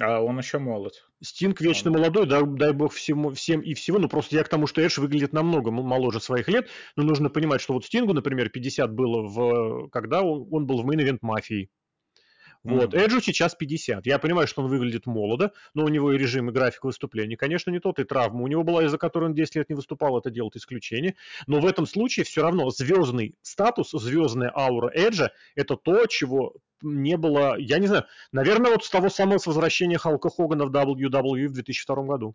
А 0.00 0.20
он 0.20 0.38
еще 0.38 0.58
молод. 0.58 1.04
Стинг 1.22 1.60
вечно 1.60 1.90
он... 1.90 1.98
молодой, 1.98 2.26
дай, 2.26 2.42
дай 2.44 2.72
бог 2.72 2.92
всему, 2.92 3.32
всем 3.32 3.60
и 3.60 3.74
всего. 3.74 3.98
Ну, 3.98 4.08
просто 4.08 4.36
я 4.36 4.42
к 4.42 4.48
тому, 4.48 4.66
что 4.66 4.80
Эдж 4.80 4.98
выглядит 4.98 5.32
намного 5.32 5.70
моложе 5.70 6.20
своих 6.20 6.48
лет. 6.48 6.68
Но 6.96 7.04
нужно 7.04 7.30
понимать, 7.30 7.60
что 7.60 7.74
вот 7.74 7.84
Стингу, 7.84 8.12
например, 8.12 8.50
50 8.50 8.92
было, 8.92 9.22
в, 9.22 9.88
когда 9.90 10.22
он 10.22 10.66
был 10.66 10.82
в 10.82 10.86
мейн-эвент 10.86 11.18
мафии. 11.22 11.70
Вот. 12.64 12.94
Эджу 12.94 13.20
сейчас 13.20 13.54
50. 13.54 14.06
Я 14.06 14.18
понимаю, 14.18 14.46
что 14.48 14.62
он 14.62 14.68
выглядит 14.68 15.06
молодо, 15.06 15.52
но 15.74 15.84
у 15.84 15.88
него 15.88 16.12
и 16.12 16.18
режим, 16.18 16.48
и 16.48 16.52
график 16.52 16.84
выступлений, 16.84 17.36
конечно, 17.36 17.70
не 17.70 17.78
тот, 17.78 17.98
и 17.98 18.04
травма 18.04 18.42
у 18.42 18.46
него 18.46 18.62
была, 18.62 18.84
из-за 18.84 18.96
которой 18.96 19.26
он 19.26 19.34
10 19.34 19.56
лет 19.56 19.68
не 19.68 19.74
выступал, 19.74 20.18
это 20.18 20.30
делает 20.30 20.56
исключение. 20.56 21.14
Но 21.46 21.60
в 21.60 21.66
этом 21.66 21.86
случае 21.86 22.24
все 22.24 22.42
равно 22.42 22.70
звездный 22.70 23.36
статус, 23.42 23.90
звездная 23.92 24.50
аура 24.54 24.90
Эджа– 24.94 25.30
это 25.54 25.76
то, 25.76 26.06
чего 26.06 26.54
не 26.80 27.16
было, 27.16 27.56
я 27.58 27.78
не 27.78 27.86
знаю, 27.86 28.04
наверное, 28.32 28.72
вот 28.72 28.84
с 28.84 28.90
того 28.90 29.08
самого 29.10 29.38
с 29.38 29.46
возвращения 29.46 29.98
Халка 29.98 30.30
Хогана 30.30 30.64
в 30.64 30.70
WWE 30.70 31.48
в 31.48 31.52
2002 31.52 32.02
году. 32.04 32.34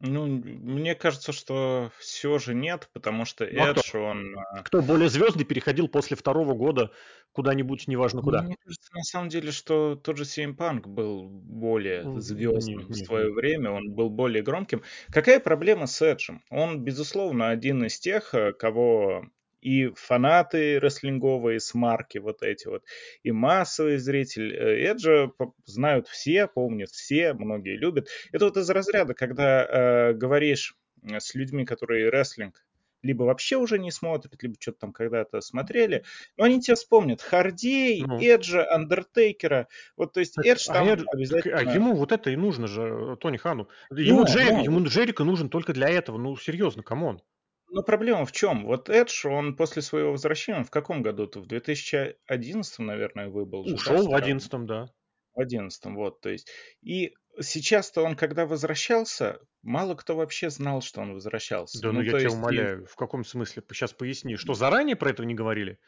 Ну, 0.00 0.26
мне 0.26 0.94
кажется, 0.94 1.32
что 1.32 1.92
все 1.98 2.38
же 2.38 2.54
нет, 2.54 2.88
потому 2.94 3.26
что 3.26 3.44
ну, 3.44 3.62
а 3.62 3.70
Эдж, 3.70 3.90
кто? 3.90 4.02
он... 4.02 4.34
А, 4.38 4.62
кто 4.62 4.80
более 4.80 5.10
звездный 5.10 5.44
переходил 5.44 5.88
после 5.88 6.16
второго 6.16 6.54
года 6.54 6.90
куда-нибудь, 7.32 7.86
неважно 7.86 8.22
куда. 8.22 8.42
Мне 8.42 8.56
кажется, 8.64 8.90
на 8.94 9.02
самом 9.02 9.28
деле, 9.28 9.52
что 9.52 9.96
тот 9.96 10.16
же 10.16 10.24
CM 10.24 10.56
Punk 10.56 10.88
был 10.88 11.28
более 11.28 12.18
звездным 12.18 12.86
в 12.88 12.94
свое 12.94 13.30
время, 13.30 13.72
он 13.72 13.92
был 13.92 14.08
более 14.08 14.42
громким. 14.42 14.82
Какая 15.12 15.38
проблема 15.38 15.86
с 15.86 16.00
Эджем? 16.00 16.42
Он, 16.48 16.82
безусловно, 16.82 17.50
один 17.50 17.84
из 17.84 17.98
тех, 17.98 18.34
э, 18.34 18.52
кого 18.54 19.26
и 19.60 19.88
фанаты 19.94 20.78
рестлинговые, 20.80 21.60
смарки 21.60 22.18
вот 22.18 22.42
эти 22.42 22.68
вот, 22.68 22.84
и 23.22 23.32
массовый 23.32 23.98
зритель 23.98 24.54
э, 24.54 24.90
Эджа 24.90 25.30
знают 25.64 26.08
все, 26.08 26.46
помнят 26.46 26.90
все, 26.90 27.32
многие 27.34 27.76
любят. 27.76 28.08
Это 28.32 28.46
вот 28.46 28.56
из 28.56 28.68
разряда, 28.70 29.14
когда 29.14 29.64
э, 29.64 30.12
говоришь 30.14 30.76
с 31.02 31.34
людьми, 31.34 31.64
которые 31.64 32.10
рестлинг 32.10 32.64
либо 33.02 33.24
вообще 33.24 33.56
уже 33.56 33.78
не 33.78 33.90
смотрят, 33.90 34.32
либо 34.42 34.56
что-то 34.58 34.80
там 34.80 34.92
когда-то 34.92 35.40
смотрели, 35.40 36.04
но 36.36 36.44
они 36.44 36.60
тебя 36.60 36.74
вспомнят. 36.74 37.22
Харди, 37.22 38.02
ну. 38.02 38.20
Эджа, 38.20 38.70
Андертейкера. 38.70 39.68
Вот, 39.96 40.12
то 40.12 40.20
есть 40.20 40.34
так, 40.34 40.44
Эдж 40.44 40.66
а 40.68 40.74
там 40.74 40.88
Эдж, 40.88 41.04
обязательно... 41.12 41.58
А 41.58 41.62
ему 41.62 41.94
вот 41.94 42.12
это 42.12 42.30
и 42.30 42.36
нужно 42.36 42.66
же, 42.66 43.16
Тони 43.20 43.36
Хану. 43.36 43.68
Ему, 43.90 44.20
ну, 44.20 44.24
Джерри, 44.26 44.56
ну. 44.56 44.64
ему 44.64 44.84
Джерико 44.84 45.24
нужен 45.24 45.48
только 45.48 45.72
для 45.72 45.88
этого. 45.88 46.18
Ну, 46.18 46.36
серьезно, 46.36 46.82
come 46.82 47.05
on. 47.05 47.22
Но 47.70 47.82
проблема 47.82 48.26
в 48.26 48.32
чем? 48.32 48.66
Вот 48.66 48.90
Эдж, 48.90 49.26
он 49.26 49.56
после 49.56 49.82
своего 49.82 50.12
возвращения, 50.12 50.64
в 50.64 50.70
каком 50.70 51.02
году-то? 51.02 51.40
В 51.40 51.46
2011, 51.46 52.78
наверное, 52.80 53.28
выбыл. 53.28 53.60
Ушел 53.60 54.08
в 54.08 54.14
11 54.14 54.66
да. 54.66 54.88
В 55.34 55.40
11 55.40 55.84
вот, 55.86 56.20
то 56.20 56.30
есть. 56.30 56.50
И 56.82 57.14
сейчас-то 57.40 58.02
он, 58.02 58.16
когда 58.16 58.44
возвращался, 58.44 59.38
мало 59.62 59.94
кто 59.94 60.16
вообще 60.16 60.50
знал, 60.50 60.82
что 60.82 61.00
он 61.00 61.14
возвращался. 61.14 61.80
Да, 61.80 61.88
ну, 61.88 61.94
ну 61.94 62.00
я 62.02 62.10
тебя 62.10 62.20
есть... 62.22 62.34
умоляю, 62.34 62.86
в 62.86 62.96
каком 62.96 63.24
смысле? 63.24 63.62
Сейчас 63.70 63.92
поясни, 63.92 64.36
что 64.36 64.54
заранее 64.54 64.96
про 64.96 65.10
это 65.10 65.24
не 65.24 65.34
говорили? 65.34 65.78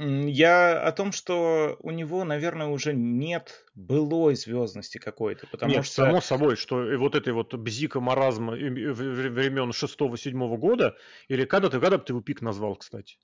Я 0.00 0.80
о 0.80 0.92
том, 0.92 1.12
что 1.12 1.76
у 1.80 1.90
него, 1.90 2.24
наверное, 2.24 2.68
уже 2.68 2.92
нет 2.92 3.66
былой 3.74 4.36
звездности 4.36 4.98
какой-то, 4.98 5.46
потому 5.46 5.72
нет, 5.72 5.84
что... 5.84 5.94
само 5.94 6.20
собой, 6.20 6.56
что 6.56 6.76
вот 6.98 7.14
этой 7.14 7.32
вот 7.32 7.54
бзика 7.54 8.00
маразма 8.00 8.52
времен 8.52 9.70
6-7 9.70 10.56
года, 10.56 10.96
или 11.28 11.44
когда 11.44 11.68
ты, 11.68 11.80
когда 11.80 11.98
бы 11.98 12.04
ты 12.04 12.12
его 12.12 12.20
пик 12.20 12.42
назвал, 12.42 12.76
кстати? 12.76 13.18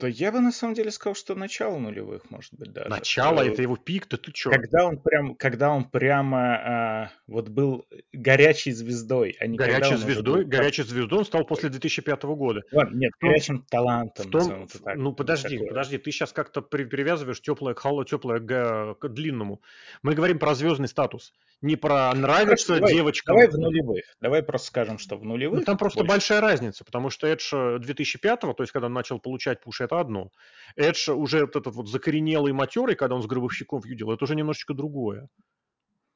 Да 0.00 0.08
я 0.08 0.32
бы 0.32 0.40
на 0.40 0.50
самом 0.50 0.74
деле 0.74 0.90
сказал, 0.90 1.14
что 1.14 1.34
начало 1.34 1.78
нулевых, 1.78 2.30
может 2.30 2.54
быть, 2.54 2.72
даже. 2.72 2.88
Начало, 2.88 3.42
это 3.42 3.60
его 3.60 3.76
пик, 3.76 4.08
да 4.08 4.16
ты 4.16 4.32
чё? 4.32 4.50
Когда 4.50 4.86
он 4.86 4.98
прям, 4.98 5.34
когда 5.34 5.70
он 5.70 5.84
прямо 5.84 6.38
а, 6.38 7.10
вот 7.26 7.50
был 7.50 7.86
горячей 8.12 8.72
звездой, 8.72 9.36
а 9.40 9.46
не 9.46 9.58
горячей 9.58 9.96
звездой, 9.96 10.44
был... 10.44 10.50
горячей 10.50 10.84
звездой 10.84 11.18
он 11.18 11.24
стал 11.26 11.44
после 11.44 11.68
2005 11.68 12.22
года. 12.22 12.62
Ладно, 12.72 12.96
нет, 12.96 13.12
том, 13.20 13.28
горячим 13.28 13.62
талантом. 13.68 14.26
В 14.26 14.30
том, 14.30 14.68
так, 14.68 14.96
ну 14.96 15.12
подожди, 15.12 15.56
такое. 15.56 15.68
подожди, 15.68 15.98
ты 15.98 16.10
сейчас 16.12 16.32
как-то 16.32 16.62
при, 16.62 16.84
привязываешь 16.84 17.42
теплое 17.42 17.74
к 17.74 17.80
холодному, 17.80 18.04
теплое 18.06 18.40
к, 18.40 18.94
к 19.00 19.08
длинному. 19.08 19.60
Мы 20.02 20.14
говорим 20.14 20.38
про 20.38 20.54
звездный 20.54 20.88
статус 20.88 21.34
не 21.62 21.76
про 21.76 22.12
нравится 22.14 22.74
Хорошо, 22.74 22.94
девочкам. 22.94 23.36
Давай 23.36 23.48
в 23.48 23.58
нулевых. 23.58 24.04
Давай 24.20 24.42
просто 24.42 24.68
скажем, 24.68 24.98
что 24.98 25.16
в 25.16 25.24
нулевых. 25.24 25.60
Ну, 25.60 25.64
там 25.64 25.76
просто 25.76 26.00
больше. 26.00 26.08
большая 26.08 26.40
разница, 26.40 26.84
потому 26.84 27.10
что 27.10 27.26
Эдж 27.26 27.50
2005, 27.52 28.40
то 28.40 28.54
есть 28.60 28.72
когда 28.72 28.86
он 28.86 28.94
начал 28.94 29.18
получать 29.18 29.39
пуш, 29.62 29.80
это 29.80 30.00
одно. 30.00 30.30
Эдж 30.76 31.10
уже 31.10 31.40
вот 31.40 31.56
этот 31.56 31.74
вот 31.74 31.88
закоренелый 31.88 32.52
матерый, 32.52 32.94
когда 32.94 33.14
он 33.14 33.22
с 33.22 33.26
гробовщиком 33.26 33.80
видел, 33.80 34.12
это 34.12 34.24
уже 34.24 34.34
немножечко 34.34 34.74
другое. 34.74 35.28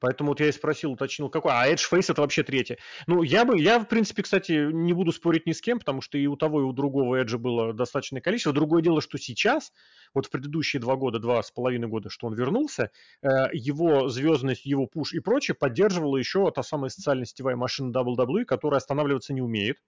Поэтому 0.05 0.33
вот 0.33 0.41
я 0.41 0.49
и 0.49 0.53
спросил, 0.53 0.93
уточнил, 0.93 1.31
какой. 1.31 1.53
А 1.53 1.67
Edge 1.67 1.91
Face 1.91 2.11
это 2.11 2.21
вообще 2.21 2.43
третье. 2.43 2.77
Ну, 3.07 3.23
я 3.23 3.47
бы, 3.47 3.59
я, 3.59 3.79
в 3.79 3.87
принципе, 3.87 4.23
кстати, 4.23 4.71
не 4.71 4.93
буду 4.93 5.13
спорить 5.13 5.47
ни 5.47 5.53
с 5.53 5.63
кем, 5.63 5.79
потому 5.79 6.03
что 6.03 6.19
и 6.19 6.27
у 6.27 6.37
того, 6.37 6.61
и 6.61 6.65
у 6.65 6.75
другого 6.75 7.23
Edge 7.23 7.39
было 7.39 7.73
достаточное 7.73 8.21
количество. 8.21 8.53
Другое 8.53 8.83
дело, 8.83 9.01
что 9.01 9.17
сейчас, 9.17 9.73
вот 10.13 10.27
в 10.27 10.31
предыдущие 10.31 10.79
два 10.79 10.97
года, 10.97 11.21
два 11.21 11.43
с 11.43 11.51
половиной 11.51 11.89
года, 11.89 12.11
что 12.11 12.27
он 12.27 12.35
вернулся, 12.35 12.91
э, 13.23 13.29
его 13.55 14.11
звездность, 14.11 14.67
его 14.67 14.87
пуш 14.87 15.15
и 15.15 15.21
прочее 15.21 15.55
поддерживала 15.55 16.19
еще 16.19 16.51
та 16.51 16.63
самая 16.63 16.91
социальная 16.91 17.25
сетевая 17.25 17.57
машина 17.57 17.91
WWE, 17.91 18.45
которая 18.45 18.79
останавливаться 18.79 19.33
не 19.33 19.41
умеет. 19.41 19.79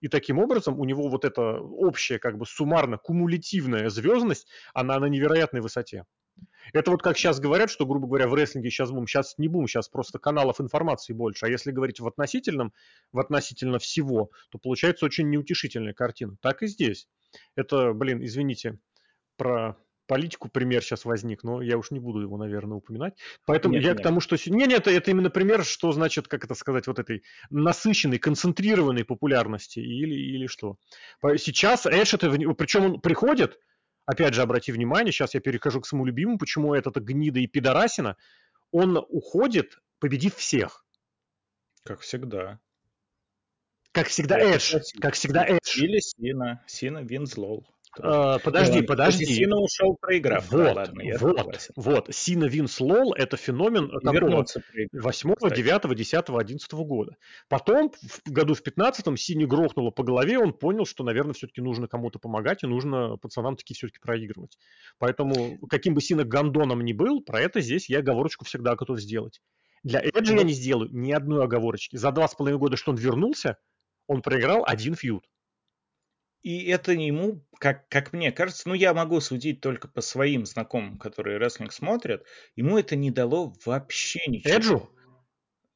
И 0.00 0.08
таким 0.08 0.38
образом 0.38 0.78
у 0.78 0.84
него 0.84 1.08
вот 1.08 1.24
эта 1.24 1.60
общая, 1.60 2.18
как 2.18 2.38
бы 2.38 2.46
суммарно 2.46 2.98
кумулятивная 2.98 3.88
звездность, 3.90 4.48
она 4.74 4.98
на 4.98 5.06
невероятной 5.06 5.60
высоте. 5.60 6.04
Это 6.72 6.90
вот 6.90 7.02
как 7.02 7.16
сейчас 7.16 7.40
говорят, 7.40 7.70
что, 7.70 7.86
грубо 7.86 8.06
говоря, 8.06 8.28
в 8.28 8.34
рестлинге 8.34 8.70
сейчас 8.70 8.90
бум, 8.90 9.06
сейчас 9.06 9.36
не 9.38 9.48
бум, 9.48 9.66
сейчас 9.66 9.88
просто 9.88 10.18
каналов 10.18 10.60
информации 10.60 11.12
больше. 11.12 11.46
А 11.46 11.48
если 11.48 11.72
говорить 11.72 11.98
в 11.98 12.06
относительном, 12.06 12.72
в 13.12 13.18
относительно 13.18 13.78
всего, 13.78 14.30
то 14.50 14.58
получается 14.58 15.06
очень 15.06 15.30
неутешительная 15.30 15.94
картина. 15.94 16.36
Так 16.40 16.62
и 16.62 16.66
здесь. 16.66 17.08
Это, 17.56 17.92
блин, 17.92 18.22
извините, 18.22 18.78
про 19.36 19.76
политику 20.08 20.48
пример 20.48 20.82
сейчас 20.82 21.04
возник, 21.04 21.44
но 21.44 21.62
я 21.62 21.78
уж 21.78 21.92
не 21.92 22.00
буду 22.00 22.20
его, 22.20 22.36
наверное, 22.36 22.78
упоминать. 22.78 23.14
Поэтому 23.44 23.74
нет, 23.74 23.84
я 23.84 23.90
нет. 23.90 24.00
к 24.00 24.02
тому, 24.02 24.20
что... 24.20 24.36
Нет, 24.46 24.68
нет, 24.68 24.88
это 24.88 25.10
именно 25.10 25.30
пример, 25.30 25.64
что 25.64 25.92
значит, 25.92 26.26
как 26.26 26.44
это 26.44 26.54
сказать, 26.54 26.88
вот 26.88 26.98
этой 26.98 27.22
насыщенной, 27.50 28.18
концентрированной 28.18 29.04
популярности 29.04 29.78
или, 29.78 30.14
или 30.14 30.46
что. 30.46 30.76
Сейчас 31.22 31.86
Эш, 31.86 32.14
это, 32.14 32.30
причем 32.54 32.84
он 32.86 33.00
приходит, 33.00 33.60
опять 34.06 34.34
же, 34.34 34.42
обрати 34.42 34.72
внимание, 34.72 35.12
сейчас 35.12 35.34
я 35.34 35.40
перехожу 35.40 35.82
к 35.82 35.86
своему 35.86 36.06
любимому, 36.06 36.38
почему 36.38 36.74
этот 36.74 36.96
гнида 36.96 37.38
и 37.40 37.46
пидорасина, 37.46 38.16
он 38.72 38.96
уходит, 38.96 39.78
победив 40.00 40.34
всех. 40.34 40.84
Как 41.84 42.00
всегда. 42.00 42.58
Как 43.92 44.08
всегда 44.08 44.38
Эдж. 44.38 44.76
Как 45.00 45.14
всегда 45.14 45.44
Эдж. 45.44 45.78
Или 45.82 45.98
Сина. 46.00 46.62
Сина 46.66 46.98
Винзлоу. 47.02 47.66
А, 48.00 48.38
подожди, 48.38 48.82
подожди. 48.82 49.24
Сина 49.24 49.56
ушел 49.56 49.96
проиграв. 50.00 50.50
Вот, 50.50 50.58
да, 50.58 50.72
ладно, 50.72 51.00
я 51.02 51.18
вот, 51.18 51.38
согласен. 51.38 51.72
вот. 51.76 52.14
Сина 52.14 52.44
Винс 52.44 52.80
Лол 52.80 53.14
это 53.14 53.36
феномен 53.36 53.90
такого 54.00 54.44
8, 54.92 55.34
9, 55.54 55.96
10, 55.96 56.24
11 56.28 56.72
года. 56.72 57.16
Потом, 57.48 57.90
в 57.90 58.30
году 58.30 58.54
в 58.54 58.62
15-м, 58.62 59.16
Сине 59.16 59.46
грохнуло 59.46 59.90
по 59.90 60.02
голове, 60.02 60.38
он 60.38 60.52
понял, 60.52 60.86
что, 60.86 61.04
наверное, 61.04 61.32
все-таки 61.34 61.60
нужно 61.60 61.88
кому-то 61.88 62.18
помогать, 62.18 62.62
и 62.62 62.66
нужно 62.66 63.16
пацанам 63.16 63.56
таки 63.56 63.74
все-таки 63.74 63.98
проигрывать. 64.00 64.58
Поэтому, 64.98 65.58
каким 65.68 65.94
бы 65.94 66.00
Сина 66.00 66.24
гандоном 66.24 66.82
ни 66.82 66.92
был, 66.92 67.22
про 67.22 67.40
это 67.40 67.60
здесь 67.60 67.88
я 67.88 67.98
оговорочку 67.98 68.44
всегда 68.44 68.76
готов 68.76 69.00
сделать. 69.00 69.40
Для 69.82 70.00
Эджи 70.00 70.34
я 70.34 70.42
не 70.42 70.52
сделаю 70.52 70.90
ни 70.92 71.12
одной 71.12 71.44
оговорочки. 71.44 71.96
За 71.96 72.10
два 72.10 72.26
с 72.28 72.34
половиной 72.34 72.58
года, 72.58 72.76
что 72.76 72.90
он 72.90 72.96
вернулся, 72.96 73.56
он 74.06 74.22
проиграл 74.22 74.64
один 74.66 74.94
фьюд. 74.94 75.24
И 76.42 76.66
это 76.66 76.92
ему, 76.92 77.44
как, 77.58 77.88
как 77.88 78.12
мне 78.12 78.30
кажется, 78.32 78.68
ну 78.68 78.74
я 78.74 78.94
могу 78.94 79.20
судить 79.20 79.60
только 79.60 79.88
по 79.88 80.00
своим 80.00 80.46
знакомым, 80.46 80.98
которые 80.98 81.38
рестлинг 81.38 81.72
смотрят, 81.72 82.24
ему 82.54 82.78
это 82.78 82.96
не 82.96 83.10
дало 83.10 83.54
вообще 83.64 84.20
ничего. 84.26 84.54
Эджу? 84.54 84.90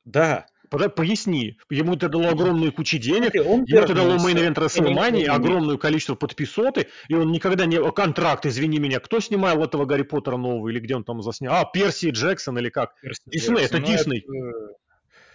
Да. 0.04 0.46
Поясни. 0.70 1.58
Ему 1.68 1.96
это 1.96 2.08
дало 2.08 2.28
огромную 2.28 2.72
кучу 2.72 2.96
денег, 2.96 3.34
ему 3.34 3.62
это 3.68 3.92
дало 3.92 4.16
main 4.16 4.34
event 4.34 4.56
WrestleMania, 4.56 5.26
огромное 5.26 5.76
количество 5.76 6.14
подписоты, 6.14 6.88
и 7.08 7.14
он 7.14 7.30
никогда 7.30 7.66
не... 7.66 7.78
Контракт, 7.92 8.46
извини 8.46 8.78
меня, 8.78 8.98
кто 8.98 9.20
снимал 9.20 9.62
этого 9.62 9.84
Гарри 9.84 10.02
Поттера 10.02 10.38
нового, 10.38 10.70
или 10.70 10.80
где 10.80 10.96
он 10.96 11.04
там 11.04 11.20
заснял? 11.20 11.52
А, 11.54 11.64
Перси 11.66 12.10
Джексон 12.10 12.56
или 12.56 12.70
как? 12.70 12.94
Дисней, 13.26 13.66
это 13.66 13.80
Дисней. 13.80 14.20
Это... 14.20 14.78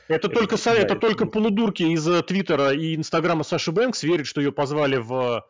Это, 0.07 0.29
только, 0.29 0.55
это, 0.55 0.71
это 0.71 0.95
только 0.95 1.25
полудурки 1.25 1.83
из 1.83 2.07
э, 2.07 2.21
Твиттера 2.23 2.71
и 2.71 2.95
Инстаграма 2.95 3.43
Саши 3.43 3.71
Бэнкс 3.71 4.03
верят, 4.03 4.27
что 4.27 4.39
ее 4.39 4.51
позвали 4.51 4.97
в 4.97 5.45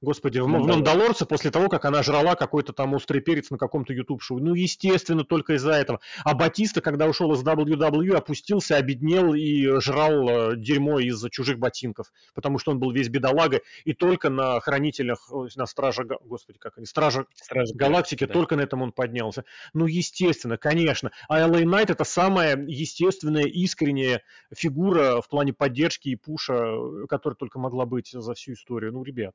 Господи, 0.00 0.38
в, 0.38 0.44
в 0.44 0.48
Мандалорце 0.48 1.26
после 1.26 1.50
того, 1.50 1.68
как 1.68 1.84
она 1.84 2.04
жрала 2.04 2.36
какой-то 2.36 2.72
там 2.72 2.94
острый 2.94 3.20
перец 3.20 3.50
на 3.50 3.58
каком-то 3.58 3.92
YouTube-шоу. 3.92 4.38
Ну, 4.38 4.54
естественно, 4.54 5.24
только 5.24 5.54
из-за 5.54 5.72
этого. 5.72 5.98
А 6.24 6.34
Батиста, 6.34 6.80
когда 6.80 7.08
ушел 7.08 7.32
из 7.34 7.42
WWE, 7.42 8.14
опустился, 8.14 8.76
обеднел 8.76 9.34
и 9.34 9.80
жрал 9.80 10.52
э, 10.52 10.56
дерьмо 10.56 11.00
из-за 11.00 11.30
чужих 11.30 11.58
ботинков, 11.58 12.12
потому 12.34 12.58
что 12.58 12.70
он 12.70 12.78
был 12.78 12.92
весь 12.92 13.08
бедолага, 13.08 13.60
и 13.84 13.92
только 13.92 14.30
на 14.30 14.60
хранителях, 14.60 15.28
на 15.56 15.66
страже, 15.66 16.04
господи, 16.04 16.58
как 16.60 16.78
они, 16.78 16.86
стража, 16.86 17.26
стража 17.34 17.74
галактики, 17.74 18.24
да. 18.24 18.32
только 18.32 18.54
на 18.54 18.60
этом 18.60 18.82
он 18.82 18.92
поднялся. 18.92 19.44
Ну, 19.74 19.86
естественно, 19.86 20.58
конечно. 20.58 21.10
А 21.28 21.40
LA 21.40 21.64
Knight 21.64 21.90
это 21.90 22.04
самая 22.04 22.56
естественная, 22.56 23.46
искренняя 23.46 24.22
фигура 24.54 25.20
в 25.20 25.28
плане 25.28 25.52
поддержки 25.52 26.10
и 26.10 26.14
пуша, 26.14 26.54
э, 26.54 27.06
которая 27.08 27.36
только 27.36 27.58
могла 27.58 27.84
быть 27.84 28.10
за 28.12 28.34
всю 28.34 28.52
историю. 28.52 28.92
Ну, 28.92 29.02
ребят. 29.02 29.34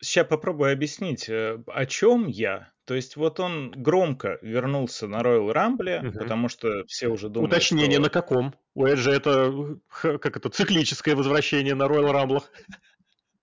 Сейчас 0.00 0.26
попробую 0.26 0.72
объяснить, 0.72 1.28
э, 1.28 1.62
о 1.66 1.86
чем 1.86 2.26
я. 2.26 2.70
То 2.84 2.94
есть 2.94 3.16
вот 3.16 3.40
он 3.40 3.72
громко 3.72 4.38
вернулся 4.42 5.08
на 5.08 5.20
Royal 5.20 5.52
Rumble, 5.52 6.08
угу. 6.08 6.18
потому 6.18 6.48
что 6.48 6.84
все 6.86 7.08
уже 7.08 7.28
думают, 7.28 7.52
Уточнение 7.52 7.94
что... 7.94 8.02
на 8.02 8.10
каком? 8.10 8.54
У 8.74 8.84
Эджи 8.86 9.10
это, 9.10 9.78
как 10.00 10.36
это, 10.36 10.50
циклическое 10.50 11.16
возвращение 11.16 11.74
на 11.74 11.84
Royal 11.84 12.12
Rumble. 12.12 12.42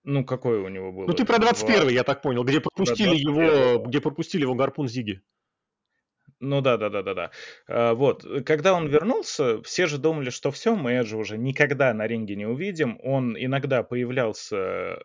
Ну, 0.04 0.24
какое 0.24 0.60
у 0.60 0.68
него 0.68 0.92
было? 0.92 1.06
Ну, 1.06 1.12
ты 1.12 1.24
про 1.24 1.38
21 1.38 1.88
я 1.88 2.04
так 2.04 2.22
понял, 2.22 2.44
где 2.44 2.60
пропустили 2.60 3.16
его, 3.16 3.84
где 3.84 4.00
пропустили 4.00 4.42
его 4.42 4.54
гарпун 4.54 4.86
Зиги. 4.86 5.22
Ну 6.40 6.60
да, 6.60 6.76
да, 6.76 6.90
да, 6.90 7.02
да, 7.02 7.14
да. 7.14 7.30
А, 7.68 7.94
вот, 7.94 8.24
когда 8.44 8.74
он 8.74 8.86
вернулся, 8.88 9.62
все 9.62 9.86
же 9.86 9.98
думали, 9.98 10.30
что 10.30 10.50
все, 10.50 10.74
мы 10.76 10.92
Эджи 10.92 11.16
уже 11.16 11.38
никогда 11.38 11.92
на 11.94 12.06
ринге 12.06 12.36
не 12.36 12.46
увидим. 12.46 12.98
Он 13.02 13.34
иногда 13.38 13.82
появлялся 13.82 15.02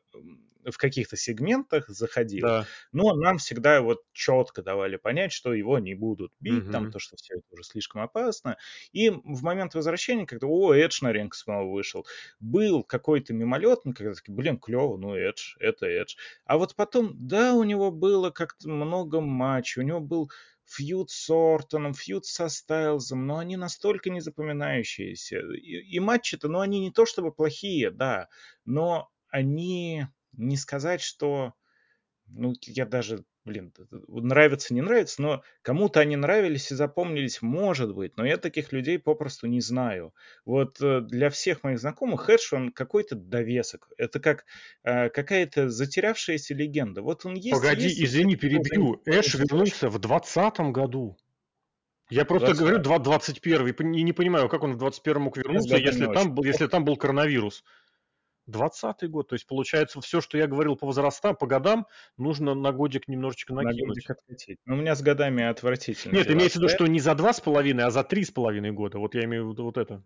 в 0.65 0.77
каких-то 0.77 1.15
сегментах 1.15 1.87
заходил, 1.89 2.45
да. 2.45 2.65
но 2.91 3.13
нам 3.13 3.37
всегда 3.37 3.81
вот 3.81 4.03
четко 4.13 4.61
давали 4.61 4.97
понять, 4.97 5.31
что 5.31 5.53
его 5.53 5.79
не 5.79 5.95
будут 5.95 6.33
бить, 6.39 6.65
угу. 6.65 6.71
там 6.71 6.91
то, 6.91 6.99
что 6.99 7.15
все 7.15 7.35
это 7.35 7.43
уже 7.51 7.63
слишком 7.63 8.01
опасно. 8.01 8.57
И 8.91 9.09
в 9.09 9.43
момент 9.43 9.73
возвращения, 9.73 10.25
когда, 10.25 10.47
о, 10.47 10.73
Эдж 10.73 10.99
на 11.01 11.11
ринг 11.11 11.35
снова 11.35 11.71
вышел, 11.71 12.05
был 12.39 12.83
какой-то 12.83 13.33
мимолетный, 13.33 13.93
когда 13.93 14.13
такие, 14.13 14.35
блин, 14.35 14.57
клево, 14.57 14.97
ну 14.97 15.15
Эдж, 15.15 15.55
это 15.59 15.85
Эдж. 15.85 16.15
А 16.45 16.57
вот 16.57 16.75
потом, 16.75 17.13
да, 17.15 17.53
у 17.53 17.63
него 17.63 17.91
было 17.91 18.29
как-то 18.29 18.69
много 18.69 19.21
матчей, 19.21 19.81
у 19.81 19.85
него 19.85 19.99
был 19.99 20.29
фьюд 20.69 21.09
с 21.09 21.29
Ортоном, 21.29 21.93
фьюд 21.93 22.25
со 22.25 22.47
Стайлзом, 22.47 23.25
но 23.25 23.39
они 23.39 23.57
настолько 23.57 24.09
незапоминающиеся. 24.09 25.39
И, 25.55 25.95
и 25.95 25.99
матчи-то, 25.99 26.47
ну, 26.47 26.59
они 26.59 26.79
не 26.79 26.91
то 26.91 27.05
чтобы 27.05 27.31
плохие, 27.31 27.89
да, 27.89 28.29
но 28.65 29.09
они 29.29 30.07
не 30.33 30.57
сказать, 30.57 31.01
что, 31.01 31.53
ну, 32.27 32.53
я 32.61 32.85
даже, 32.85 33.23
блин, 33.45 33.73
нравится, 34.07 34.73
не 34.73 34.81
нравится, 34.81 35.21
но 35.21 35.43
кому-то 35.61 35.99
они 35.99 36.15
нравились 36.15 36.71
и 36.71 36.75
запомнились, 36.75 37.41
может 37.41 37.93
быть, 37.93 38.17
но 38.17 38.25
я 38.25 38.37
таких 38.37 38.71
людей 38.71 38.99
попросту 38.99 39.47
не 39.47 39.61
знаю. 39.61 40.13
Вот 40.45 40.81
э, 40.81 41.01
для 41.01 41.29
всех 41.29 41.63
моих 41.63 41.79
знакомых 41.79 42.29
Эдж, 42.29 42.53
он 42.53 42.71
какой-то 42.71 43.15
довесок. 43.15 43.89
Это 43.97 44.19
как 44.19 44.45
э, 44.83 45.09
какая-то 45.09 45.69
затерявшаяся 45.69 46.53
легенда. 46.53 47.01
Вот 47.01 47.25
он 47.25 47.35
есть. 47.35 47.51
Погоди, 47.51 47.85
есть, 47.85 48.01
извини, 48.01 48.35
перебью. 48.35 49.01
Эш 49.05 49.35
вернулся 49.35 49.89
в 49.89 49.99
2020 49.99 50.59
году. 50.71 51.17
Я 52.09 52.25
просто 52.25 52.47
20... 52.47 52.59
говорю 52.59 52.79
21 52.79 53.93
и 53.93 54.03
не 54.03 54.13
понимаю, 54.13 54.49
как 54.49 54.63
он 54.63 54.73
в 54.73 54.77
21 54.77 55.21
мог 55.21 55.37
вернуться, 55.37 55.75
если 55.77 56.11
там, 56.11 56.33
был, 56.33 56.43
если 56.43 56.65
там 56.65 56.83
был 56.83 56.97
коронавирус. 56.97 57.63
20 58.49 59.09
год. 59.09 59.29
То 59.29 59.35
есть, 59.35 59.47
получается, 59.47 60.01
все, 60.01 60.21
что 60.21 60.37
я 60.37 60.47
говорил 60.47 60.75
по 60.75 60.85
возрастам, 60.85 61.35
по 61.35 61.47
годам, 61.47 61.87
нужно 62.17 62.53
на 62.53 62.71
годик 62.71 63.07
немножечко 63.07 63.53
накинуть. 63.53 63.81
На 63.81 63.87
годик 63.87 64.09
откатить. 64.09 64.57
Но 64.65 64.75
у 64.75 64.77
меня 64.77 64.95
с 64.95 65.01
годами 65.01 65.43
отвратительно. 65.43 66.13
Нет, 66.13 66.29
имеется 66.29 66.59
в 66.59 66.61
виду, 66.61 66.69
что 66.69 66.87
не 66.87 66.99
за 66.99 67.15
два 67.15 67.33
с 67.33 67.39
половиной, 67.41 67.85
а 67.85 67.91
за 67.91 68.03
три 68.03 68.23
с 68.23 68.31
половиной 68.31 68.71
года. 68.71 68.99
Вот 68.99 69.15
я 69.15 69.23
имею 69.25 69.47
в 69.47 69.51
виду 69.51 69.63
вот 69.63 69.77
это. 69.77 70.03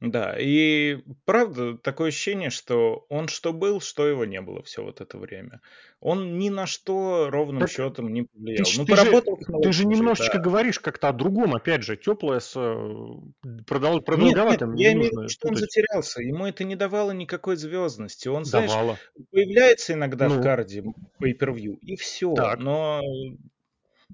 Да, 0.00 0.36
и 0.38 0.98
правда, 1.24 1.76
такое 1.76 2.08
ощущение, 2.08 2.50
что 2.50 3.04
он 3.08 3.26
что 3.26 3.52
был, 3.52 3.80
что 3.80 4.06
его 4.06 4.24
не 4.24 4.40
было 4.40 4.62
все 4.62 4.84
вот 4.84 5.00
это 5.00 5.18
время. 5.18 5.60
Он 5.98 6.38
ни 6.38 6.50
на 6.50 6.66
что 6.66 7.28
ровным 7.30 7.62
так 7.62 7.70
счетом 7.70 8.12
не 8.12 8.22
повлиял. 8.22 8.64
Ты, 8.64 8.78
ну, 8.78 8.84
ты 8.84 8.92
поработал 8.94 9.38
же, 9.38 9.60
ты 9.60 9.72
же 9.72 9.86
немножечко 9.86 10.36
да. 10.36 10.44
говоришь 10.44 10.78
как-то 10.78 11.08
о 11.08 11.12
другом, 11.12 11.56
опять 11.56 11.82
же, 11.82 11.96
теплое 11.96 12.38
с 12.38 12.52
э, 12.54 13.62
продол, 13.66 14.00
продолговатым. 14.00 14.74
Нет, 14.74 14.78
нет, 14.78 14.86
я 14.86 14.92
имею 14.92 15.10
в 15.10 15.18
виду, 15.18 15.28
что 15.28 15.48
он 15.48 15.56
затерялся, 15.56 16.22
ему 16.22 16.46
это 16.46 16.62
не 16.62 16.76
давало 16.76 17.10
никакой 17.10 17.56
звездности. 17.56 18.28
Он, 18.28 18.44
Давало. 18.44 18.68
знаешь, 18.68 18.98
появляется 19.32 19.94
иногда 19.94 20.28
ну. 20.28 20.36
в 20.38 20.42
карде 20.42 20.84
pay-per-view, 21.20 21.76
и 21.80 21.96
все. 21.96 22.34
Так. 22.34 22.60
Но 22.60 23.02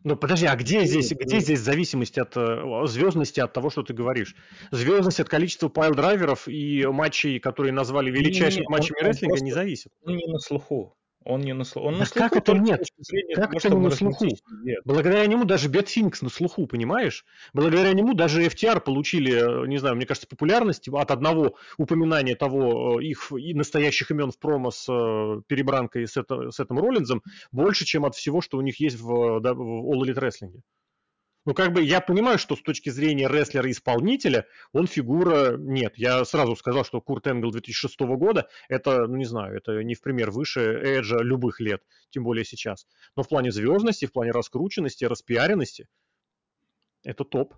ну 0.02 0.16
подожди, 0.16 0.46
а 0.46 0.56
где 0.56 0.84
здесь, 0.84 1.12
где 1.12 1.38
здесь 1.38 1.60
зависимость 1.60 2.18
от 2.18 2.36
э, 2.36 2.86
звездности 2.86 3.40
от 3.40 3.52
того, 3.52 3.70
что 3.70 3.82
ты 3.82 3.94
говоришь? 3.94 4.34
Звездность 4.70 5.20
от 5.20 5.28
количества 5.28 5.68
пайл-драйверов 5.68 6.48
и 6.48 6.84
матчей, 6.86 7.38
которые 7.38 7.72
назвали 7.72 8.10
величайшими 8.10 8.66
матчами 8.68 9.00
он, 9.00 9.06
рестлинга, 9.06 9.40
не 9.40 9.52
зависит. 9.52 9.92
Не 10.04 10.26
на 10.26 10.38
слуху. 10.38 10.96
Он 11.24 11.40
не 11.40 11.54
на 11.54 11.64
слуху. 11.64 11.88
Он 11.88 11.98
на 11.98 12.04
слуху 12.04 12.28
как 12.28 12.36
это 12.36 12.52
нет? 12.52 12.86
Как 13.34 13.54
это 13.54 13.70
не 13.70 13.80
на 13.80 13.90
слуху? 13.90 14.26
Нет. 14.62 14.80
Благодаря 14.84 15.26
нему 15.26 15.44
даже 15.44 15.68
Бет 15.68 15.88
Финкс 15.88 16.20
на 16.22 16.28
слуху, 16.28 16.66
понимаешь? 16.66 17.24
Благодаря 17.52 17.92
нему 17.92 18.14
даже 18.14 18.44
FTR 18.44 18.80
получили, 18.80 19.66
не 19.66 19.78
знаю, 19.78 19.96
мне 19.96 20.06
кажется, 20.06 20.28
популярность 20.28 20.88
от 20.88 21.10
одного 21.10 21.56
упоминания 21.78 22.36
того 22.36 23.00
э, 23.00 23.04
их 23.04 23.32
и 23.32 23.54
настоящих 23.54 24.10
имен 24.10 24.30
в 24.30 24.38
промо 24.38 24.70
с 24.70 24.86
э, 24.88 25.40
перебранкой 25.46 26.06
с, 26.06 26.16
это, 26.16 26.50
с 26.50 26.60
этим 26.60 26.78
Роллинзом 26.78 27.22
больше, 27.52 27.84
чем 27.86 28.04
от 28.04 28.14
всего, 28.14 28.42
что 28.42 28.58
у 28.58 28.60
них 28.60 28.78
есть 28.78 29.00
в, 29.00 29.40
да, 29.40 29.54
в 29.54 29.60
All 29.60 30.02
Elite 30.02 30.20
Wrestling. 30.20 30.60
Ну, 31.46 31.52
как 31.52 31.72
бы 31.72 31.82
я 31.82 32.00
понимаю, 32.00 32.38
что 32.38 32.56
с 32.56 32.62
точки 32.62 32.88
зрения 32.88 33.28
рестлера-исполнителя 33.28 34.46
он 34.72 34.86
фигура... 34.86 35.56
Нет, 35.58 35.94
я 35.96 36.24
сразу 36.24 36.56
сказал, 36.56 36.84
что 36.84 37.02
Курт 37.02 37.26
Энгл 37.26 37.50
2006 37.50 38.00
года, 38.00 38.48
это, 38.68 39.06
ну, 39.06 39.16
не 39.16 39.26
знаю, 39.26 39.56
это 39.56 39.82
не 39.84 39.94
в 39.94 40.00
пример 40.00 40.30
выше 40.30 40.60
Эджа 40.60 41.18
любых 41.18 41.60
лет, 41.60 41.82
тем 42.10 42.24
более 42.24 42.46
сейчас. 42.46 42.86
Но 43.14 43.22
в 43.22 43.28
плане 43.28 43.52
звездности, 43.52 44.06
в 44.06 44.12
плане 44.12 44.30
раскрученности, 44.30 45.04
распиаренности, 45.04 45.86
это 47.02 47.24
топ. 47.24 47.54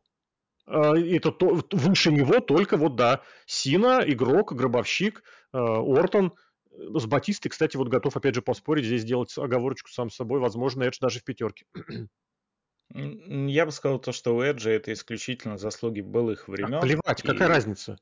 А, 0.66 0.99
это 0.99 1.31
то, 1.31 1.62
выше 1.70 2.11
него 2.11 2.40
только 2.40 2.77
вот, 2.77 2.96
да, 2.96 3.22
Сина, 3.46 4.03
игрок, 4.05 4.53
гробовщик, 4.53 5.22
а, 5.53 5.79
Ортон, 5.79 6.35
с 6.72 7.07
Батистой, 7.07 7.51
кстати, 7.51 7.77
вот 7.77 7.88
готов 7.88 8.16
опять 8.16 8.35
же 8.35 8.42
поспорить, 8.42 8.85
здесь 8.85 9.03
сделать 9.03 9.33
оговорочку 9.38 9.90
сам 9.90 10.11
собой, 10.11 10.40
возможно, 10.40 10.83
Эдж 10.83 10.99
даже 11.01 11.20
в 11.20 11.25
пятерке. 11.25 11.66
Я 12.94 13.66
бы 13.66 13.72
сказал 13.72 13.99
то, 13.99 14.12
что 14.12 14.37
у 14.37 14.42
Эджа 14.42 14.70
это 14.70 14.92
исключительно 14.92 15.59
заслуги 15.59 16.01
былых 16.01 16.49
времен. 16.49 16.75
А 16.75 16.81
плевать, 16.81 17.25
и... 17.25 17.27
какая 17.27 17.49
разница? 17.49 17.99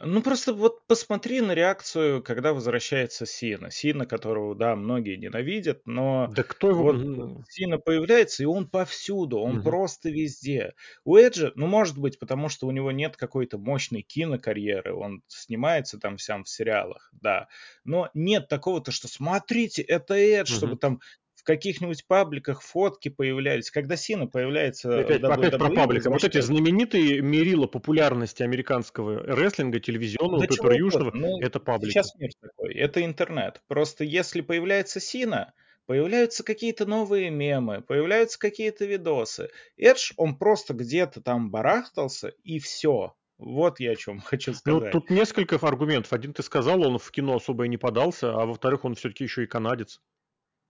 Ну, 0.00 0.22
просто 0.22 0.54
вот 0.54 0.86
посмотри 0.86 1.40
на 1.40 1.52
реакцию, 1.52 2.22
когда 2.22 2.52
возвращается 2.52 3.26
Сина. 3.26 3.72
Сина, 3.72 4.06
которого, 4.06 4.54
да, 4.54 4.76
многие 4.76 5.16
ненавидят, 5.16 5.82
но 5.86 6.28
да 6.28 6.44
кто 6.44 6.70
его... 6.70 6.92
вот 6.92 7.44
Сина 7.48 7.78
появляется, 7.78 8.44
и 8.44 8.46
он 8.46 8.68
повсюду, 8.68 9.38
он 9.38 9.56
угу. 9.56 9.64
просто 9.64 10.08
везде. 10.10 10.74
У 11.04 11.16
Эджа, 11.16 11.50
ну, 11.56 11.66
может 11.66 11.98
быть, 11.98 12.20
потому 12.20 12.48
что 12.48 12.68
у 12.68 12.70
него 12.70 12.92
нет 12.92 13.16
какой-то 13.16 13.58
мощной 13.58 14.02
кинокарьеры, 14.02 14.94
он 14.94 15.22
снимается 15.26 15.98
там 15.98 16.16
всем 16.16 16.44
в 16.44 16.48
сериалах, 16.48 17.10
да, 17.20 17.48
но 17.82 18.08
нет 18.14 18.46
такого-то, 18.46 18.92
что 18.92 19.08
смотрите, 19.08 19.82
это 19.82 20.14
Эдж, 20.14 20.52
чтобы 20.52 20.76
там 20.76 21.00
каких-нибудь 21.48 22.06
пабликах 22.06 22.60
фотки 22.60 23.08
появлялись. 23.08 23.70
Когда 23.70 23.96
Сина 23.96 24.26
появляется... 24.26 25.00
Опять, 25.00 25.22
WWE, 25.22 25.32
опять 25.32 25.58
про 25.58 25.70
паблик. 25.70 26.04
Вот 26.04 26.22
эти 26.22 26.42
знаменитые 26.42 27.22
мерила 27.22 27.66
популярности 27.66 28.42
американского 28.42 29.22
рестлинга, 29.22 29.80
телевизионного, 29.80 30.42
да 30.42 30.46
пейперюшного, 30.46 31.10
ну, 31.14 31.40
это 31.40 31.58
паблик. 31.58 31.92
Сейчас 31.92 32.14
мир 32.16 32.28
такой. 32.38 32.74
Это 32.74 33.02
интернет. 33.02 33.62
Просто 33.66 34.04
если 34.04 34.42
появляется 34.42 35.00
Сина, 35.00 35.54
появляются 35.86 36.44
какие-то 36.44 36.84
новые 36.84 37.30
мемы, 37.30 37.80
появляются 37.80 38.38
какие-то 38.38 38.84
видосы. 38.84 39.48
Эдж, 39.78 40.12
он 40.18 40.36
просто 40.36 40.74
где-то 40.74 41.22
там 41.22 41.50
барахтался, 41.50 42.34
и 42.44 42.58
все. 42.58 43.14
Вот 43.38 43.80
я 43.80 43.92
о 43.92 43.96
чем 43.96 44.20
хочу 44.20 44.50
ну, 44.50 44.56
сказать. 44.58 44.92
Ну, 44.92 45.00
тут 45.00 45.08
несколько 45.08 45.56
аргументов. 45.56 46.12
Один 46.12 46.34
ты 46.34 46.42
сказал, 46.42 46.86
он 46.86 46.98
в 46.98 47.10
кино 47.10 47.36
особо 47.36 47.64
и 47.64 47.70
не 47.70 47.78
подался, 47.78 48.34
а 48.34 48.44
во-вторых, 48.44 48.84
он 48.84 48.96
все-таки 48.96 49.24
еще 49.24 49.44
и 49.44 49.46
канадец. 49.46 50.02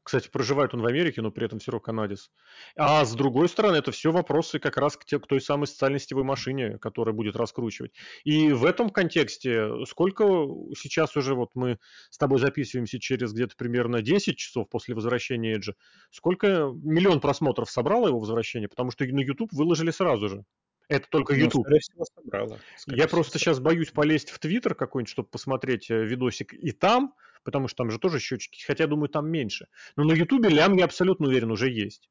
Кстати, 0.08 0.30
проживает 0.30 0.72
он 0.72 0.80
в 0.80 0.86
Америке, 0.86 1.20
но 1.20 1.30
при 1.30 1.44
этом 1.44 1.58
все 1.58 1.70
равно 1.70 1.82
канадец. 1.82 2.30
А 2.76 3.04
с 3.04 3.14
другой 3.14 3.46
стороны, 3.46 3.76
это 3.76 3.92
все 3.92 4.10
вопросы 4.10 4.58
как 4.58 4.78
раз 4.78 4.96
к, 4.96 5.04
те, 5.04 5.18
к 5.18 5.26
той 5.26 5.38
самой 5.38 5.66
социальной 5.66 6.00
сетевой 6.00 6.24
машине, 6.24 6.78
которая 6.78 7.14
будет 7.14 7.36
раскручивать. 7.36 7.92
И 8.24 8.50
в 8.52 8.64
этом 8.64 8.88
контексте, 8.88 9.68
сколько 9.84 10.24
сейчас 10.78 11.14
уже, 11.14 11.34
вот 11.34 11.50
мы 11.54 11.78
с 12.08 12.16
тобой 12.16 12.38
записываемся 12.38 12.98
через 12.98 13.34
где-то 13.34 13.54
примерно 13.58 14.00
10 14.00 14.38
часов 14.38 14.70
после 14.70 14.94
возвращения 14.94 15.52
Эджа, 15.52 15.74
сколько 16.10 16.72
миллион 16.82 17.20
просмотров 17.20 17.70
собрало 17.70 18.08
его 18.08 18.18
возвращение, 18.18 18.70
потому 18.70 18.90
что 18.90 19.04
на 19.04 19.20
YouTube 19.20 19.52
выложили 19.52 19.90
сразу 19.90 20.30
же. 20.30 20.44
Это 20.88 21.07
только 21.11 21.35
ну, 21.35 21.40
YouTube. 21.40 21.64
Скорее 21.64 21.81
всего, 21.81 22.05
собрала. 22.05 22.59
Я 22.87 22.94
всего, 22.94 23.09
просто 23.09 23.38
собрала. 23.38 23.55
сейчас 23.55 23.61
боюсь 23.61 23.90
полезть 23.90 24.31
в 24.31 24.38
Твиттер 24.38 24.74
какой-нибудь, 24.74 25.11
чтобы 25.11 25.29
посмотреть 25.29 25.90
э, 25.90 26.05
видосик 26.05 26.55
и 26.55 26.72
там, 26.72 27.14
потому 27.44 27.68
что 27.68 27.77
там 27.79 27.90
же 27.90 27.98
тоже 27.98 28.18
счетчики, 28.20 28.64
хотя, 28.64 28.87
думаю, 28.87 29.09
там 29.09 29.29
меньше. 29.31 29.68
Но 29.96 30.05
на 30.05 30.12
Ютубе 30.12 30.48
лям, 30.48 30.77
я 30.77 30.87
абсолютно 30.87 31.29
уверен, 31.29 31.51
уже 31.51 31.70
есть. 31.70 32.09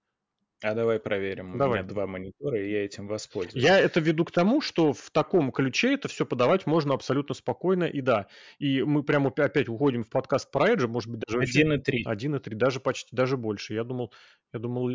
А 0.63 0.73
давай 0.73 0.99
проверим. 0.99 1.57
Давай. 1.57 1.79
У 1.79 1.83
меня 1.83 1.93
два 1.93 2.07
монитора, 2.07 2.59
и 2.59 2.71
я 2.71 2.85
этим 2.85 3.07
воспользуюсь. 3.07 3.63
Я 3.63 3.79
это 3.79 3.99
веду 3.99 4.25
к 4.25 4.31
тому, 4.31 4.59
что 4.59 4.91
в 4.91 5.11
таком 5.11 5.51
ключе 5.51 5.93
это 5.93 6.07
все 6.07 6.25
подавать 6.25 6.65
можно 6.65 6.95
абсолютно 6.95 7.35
спокойно, 7.35 7.83
и 7.83 8.01
да. 8.01 8.27
И 8.57 8.81
мы 8.81 9.03
прямо 9.03 9.29
опять 9.29 9.69
уходим 9.69 10.03
в 10.03 10.09
подкаст 10.09 10.51
про 10.51 10.73
Edge, 10.73 10.87
может 10.87 11.11
быть, 11.11 11.21
даже... 11.27 11.39
1,3. 11.39 12.05
1,3, 12.07 12.55
даже 12.55 12.79
почти, 12.79 13.15
даже 13.15 13.37
больше. 13.37 13.75
Я 13.75 13.83
думал, 13.83 14.11
я 14.51 14.59
думал, 14.59 14.89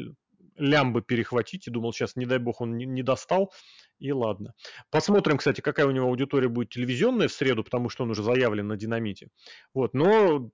лямбы 0.56 1.02
перехватить, 1.02 1.66
и 1.66 1.70
думал, 1.70 1.92
сейчас, 1.92 2.16
не 2.16 2.26
дай 2.26 2.38
бог, 2.38 2.60
он 2.60 2.76
не, 2.76 2.86
не 2.86 3.02
достал, 3.02 3.52
и 3.98 4.12
ладно. 4.12 4.54
Посмотрим, 4.90 5.38
кстати, 5.38 5.60
какая 5.60 5.86
у 5.86 5.90
него 5.90 6.08
аудитория 6.08 6.48
будет 6.48 6.70
телевизионная 6.70 7.28
в 7.28 7.32
среду, 7.32 7.64
потому 7.64 7.88
что 7.88 8.04
он 8.04 8.10
уже 8.10 8.22
заявлен 8.22 8.68
на 8.68 8.76
динамите. 8.76 9.28
Вот, 9.74 9.94
но 9.94 10.50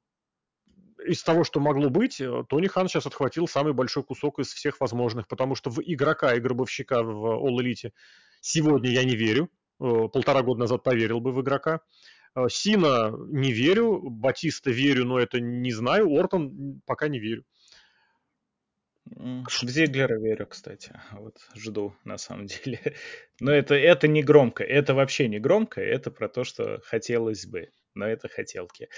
из 1.07 1.23
того, 1.23 1.45
что 1.45 1.61
могло 1.61 1.91
быть, 1.91 2.21
э, 2.21 2.45
Тони 2.49 2.67
Хан 2.67 2.89
сейчас 2.89 3.07
отхватил 3.07 3.47
самый 3.49 3.73
большой 3.73 4.03
кусок 4.03 4.39
из 4.39 4.53
всех 4.53 4.81
возможных, 4.81 5.29
потому 5.29 5.55
что 5.55 5.71
в 5.71 5.81
игрока 5.81 6.35
и 6.35 6.41
гробовщика 6.41 7.03
в 7.03 7.47
All 7.47 7.57
Elite 7.61 7.93
сегодня 8.41 8.91
я 8.91 9.05
не 9.05 9.17
верю. 9.17 9.49
Э, 9.81 10.09
полтора 10.13 10.43
года 10.43 10.61
назад 10.61 10.83
поверил 10.83 11.21
бы 11.21 11.33
в 11.33 11.41
игрока. 11.41 11.81
Э, 12.35 12.47
Сина 12.51 13.13
не 13.31 13.53
верю, 13.53 14.01
Батиста 14.11 14.71
верю, 14.71 15.05
но 15.05 15.19
это 15.19 15.41
не 15.41 15.73
знаю. 15.73 16.11
Ортон 16.11 16.81
пока 16.85 17.09
не 17.09 17.19
верю. 17.19 17.45
В 19.17 19.69
Зиглера 19.69 20.19
верю, 20.19 20.47
кстати. 20.47 20.93
Вот 21.13 21.37
жду, 21.55 21.95
на 22.05 22.19
самом 22.19 22.47
деле. 22.65 22.81
Но 23.41 23.53
это, 23.53 23.75
это 23.75 24.09
не 24.09 24.23
громко. 24.23 24.65
Это 24.65 24.95
вообще 24.95 25.29
не 25.29 25.39
громко. 25.39 25.81
Это 25.81 26.11
про 26.11 26.29
то, 26.29 26.45
что 26.45 26.81
хотелось 26.85 27.47
бы 27.47 27.71
но 27.99 28.07
это 28.07 28.29
хотелки. 28.29 28.89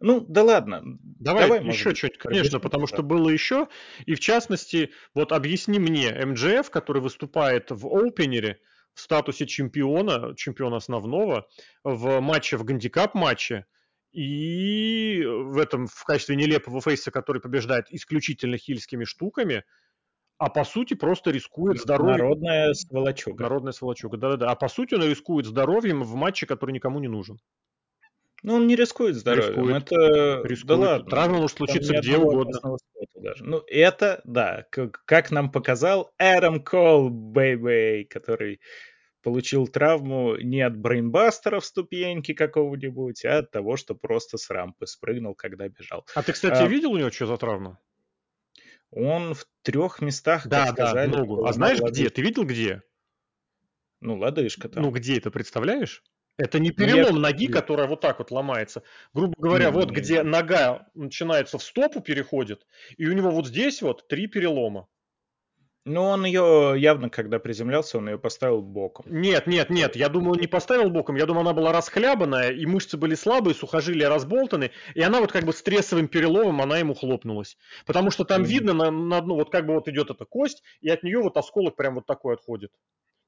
Ну, 0.00 0.20
да 0.20 0.42
ладно. 0.42 0.82
Давай, 1.02 1.44
давай 1.44 1.64
еще 1.64 1.94
что-нибудь, 1.94 2.18
конечно, 2.18 2.58
потому 2.58 2.86
что 2.86 3.02
было 3.02 3.28
еще. 3.28 3.68
И 4.06 4.14
в 4.14 4.20
частности, 4.20 4.90
вот 5.14 5.30
объясни 5.32 5.78
мне, 5.78 6.10
МДФ, 6.12 6.68
который 6.70 7.00
выступает 7.00 7.70
в 7.70 7.86
опенере 7.86 8.58
в 8.92 9.00
статусе 9.00 9.46
чемпиона, 9.46 10.34
чемпиона 10.36 10.78
основного, 10.78 11.48
в 11.84 12.20
матче, 12.20 12.56
в 12.56 12.64
гандикап 12.64 13.14
матче, 13.14 13.66
и 14.12 15.22
в 15.24 15.58
этом, 15.58 15.86
в 15.86 16.04
качестве 16.04 16.36
нелепого 16.36 16.80
фейса, 16.80 17.10
который 17.10 17.40
побеждает 17.40 17.86
исключительно 17.90 18.58
хильскими 18.58 19.04
штуками, 19.04 19.64
а 20.38 20.48
по 20.48 20.64
сути 20.64 20.94
просто 20.94 21.30
рискует 21.30 21.80
здоровьем. 21.80 22.18
Народная 22.18 22.72
сволочуга. 22.72 23.42
Народная 23.42 23.72
сволочуга, 23.72 24.16
да-да-да. 24.16 24.50
А 24.50 24.56
по 24.56 24.68
сути 24.68 24.94
он 24.94 25.04
рискует 25.04 25.46
здоровьем 25.46 26.02
в 26.02 26.14
матче, 26.14 26.46
который 26.46 26.72
никому 26.72 26.98
не 26.98 27.08
нужен. 27.08 27.38
Ну, 28.42 28.54
он 28.54 28.66
не 28.66 28.74
рискует 28.74 29.16
здоровьем. 29.16 29.50
Рискует. 29.50 29.92
Это... 29.92 30.48
Рискует. 30.48 30.66
Да 30.66 30.76
ладно. 30.76 31.10
Травма 31.10 31.38
может 31.40 31.58
случиться 31.58 31.98
где 31.98 32.16
угодно. 32.16 32.58
Даже. 33.16 33.44
Ну, 33.44 33.62
это, 33.66 34.22
да, 34.24 34.64
как, 34.70 35.02
как 35.04 35.30
нам 35.30 35.52
показал 35.52 36.10
Эдам 36.16 36.64
Кол, 36.64 37.10
бэйбэй, 37.10 38.06
который 38.06 38.60
получил 39.22 39.66
травму 39.66 40.36
не 40.36 40.60
от 40.62 40.76
брейнбастера 40.76 41.60
в 41.60 41.64
ступеньке 41.64 42.34
какого-нибудь, 42.34 43.24
а 43.24 43.38
от 43.38 43.50
того, 43.50 43.76
что 43.76 43.94
просто 43.94 44.38
с 44.38 44.50
рампы 44.50 44.86
спрыгнул, 44.86 45.34
когда 45.34 45.68
бежал. 45.68 46.06
А 46.14 46.22
ты, 46.22 46.32
кстати, 46.32 46.62
а... 46.62 46.66
видел 46.66 46.92
у 46.92 46.98
него 46.98 47.10
что 47.10 47.26
за 47.26 47.36
травма? 47.36 47.78
Он 48.90 49.34
в 49.34 49.46
трех 49.62 50.00
местах, 50.00 50.46
да, 50.46 50.66
как 50.66 50.76
да, 50.76 50.86
сказали. 50.86 51.10
Ногу. 51.10 51.44
А 51.44 51.52
знаешь 51.52 51.80
где? 51.80 52.10
Ты 52.10 52.22
видел 52.22 52.44
где? 52.44 52.82
Ну, 54.00 54.18
лодыжка 54.18 54.68
там. 54.68 54.82
Ну, 54.82 54.90
где 54.90 55.18
это, 55.18 55.30
представляешь? 55.30 56.02
Это 56.36 56.58
не 56.58 56.70
перелом 56.70 57.16
нет, 57.16 57.22
ноги, 57.22 57.46
нет. 57.46 57.52
которая 57.52 57.86
вот 57.86 58.00
так 58.00 58.18
вот 58.18 58.30
ломается. 58.30 58.82
Грубо 59.12 59.34
говоря, 59.36 59.66
нет, 59.66 59.74
вот 59.74 59.90
нет. 59.90 59.98
где 59.98 60.22
нога 60.22 60.88
начинается 60.94 61.58
в 61.58 61.62
стопу, 61.62 62.00
переходит, 62.00 62.66
и 62.96 63.06
у 63.06 63.12
него 63.12 63.30
вот 63.30 63.46
здесь 63.46 63.82
вот 63.82 64.08
три 64.08 64.26
перелома. 64.26 64.88
Ну, 65.86 66.02
он 66.02 66.26
ее 66.26 66.74
явно, 66.76 67.08
когда 67.08 67.38
приземлялся, 67.38 67.96
он 67.98 68.10
ее 68.10 68.18
поставил 68.18 68.60
боком. 68.60 69.06
Нет, 69.08 69.46
нет, 69.46 69.70
нет, 69.70 69.96
я 69.96 70.10
думаю, 70.10 70.32
он 70.32 70.40
не 70.40 70.46
поставил 70.46 70.90
боком. 70.90 71.16
Я 71.16 71.24
думаю, 71.24 71.40
она 71.40 71.54
была 71.54 71.72
расхлябанная, 71.72 72.50
и 72.50 72.66
мышцы 72.66 72.98
были 72.98 73.14
слабые, 73.14 73.54
сухожилия 73.54 74.10
разболтаны, 74.10 74.72
и 74.94 75.00
она 75.00 75.20
вот 75.20 75.32
как 75.32 75.44
бы 75.44 75.54
с 75.54 75.62
трессовым 75.62 76.08
переломом, 76.08 76.60
она 76.60 76.78
ему 76.78 76.94
хлопнулась. 76.94 77.56
Потому 77.86 78.10
что 78.10 78.24
там 78.24 78.42
mm-hmm. 78.42 78.46
видно 78.46 78.72
на, 78.74 78.90
на 78.90 79.16
одну, 79.18 79.36
вот 79.36 79.50
как 79.50 79.66
бы 79.66 79.72
вот 79.72 79.88
идет 79.88 80.10
эта 80.10 80.26
кость, 80.26 80.62
и 80.82 80.90
от 80.90 81.02
нее 81.02 81.20
вот 81.20 81.38
осколок 81.38 81.76
прям 81.76 81.94
вот 81.94 82.04
такой 82.04 82.34
отходит. 82.34 82.72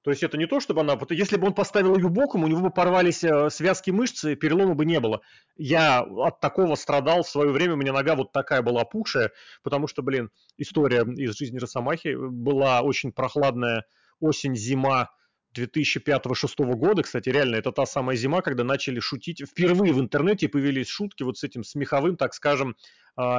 То 0.03 0.11
есть 0.11 0.23
это 0.23 0.37
не 0.37 0.47
то, 0.47 0.59
чтобы 0.59 0.81
она... 0.81 0.99
Если 1.11 1.37
бы 1.37 1.47
он 1.47 1.55
поставил 1.55 1.97
ее 1.97 2.09
боком, 2.09 2.43
у 2.43 2.49
него 2.49 2.61
бы 2.61 2.71
порвались 2.71 3.23
э, 3.23 3.51
связки 3.51 3.91
мышцы, 3.91 4.35
перелома 4.35 4.75
бы 4.75 4.85
не 4.85 4.99
было. 4.99 5.21
Я 5.57 6.01
от 6.01 6.41
такого 6.41 6.75
страдал 6.75 7.23
в 7.23 7.29
свое 7.29 7.53
время, 7.53 7.75
у 7.75 7.77
меня 7.77 7.93
нога 7.93 8.17
вот 8.17 8.33
такая 8.33 8.63
была 8.63 8.83
опухшая, 8.83 9.31
потому 9.63 9.87
что, 9.87 10.03
блин, 10.03 10.31
история 10.59 11.03
из 11.03 11.37
жизни 11.37 11.59
Росомахи 11.59 12.17
была 12.17 12.81
очень 12.81 13.13
прохладная 13.13 13.85
осень-зима 14.19 15.11
2005-2006 15.57 16.65
года, 16.75 17.03
кстати, 17.03 17.29
реально, 17.29 17.57
это 17.57 17.73
та 17.73 17.87
самая 17.87 18.17
зима, 18.17 18.41
когда 18.41 18.65
начали 18.65 19.01
шутить. 19.01 19.43
Впервые 19.47 19.93
в 19.93 20.01
интернете 20.01 20.49
появились 20.49 20.89
шутки 20.89 21.23
вот 21.23 21.39
с 21.39 21.45
этим 21.45 21.63
смеховым, 21.63 22.17
так 22.17 22.35
скажем, 22.35 22.77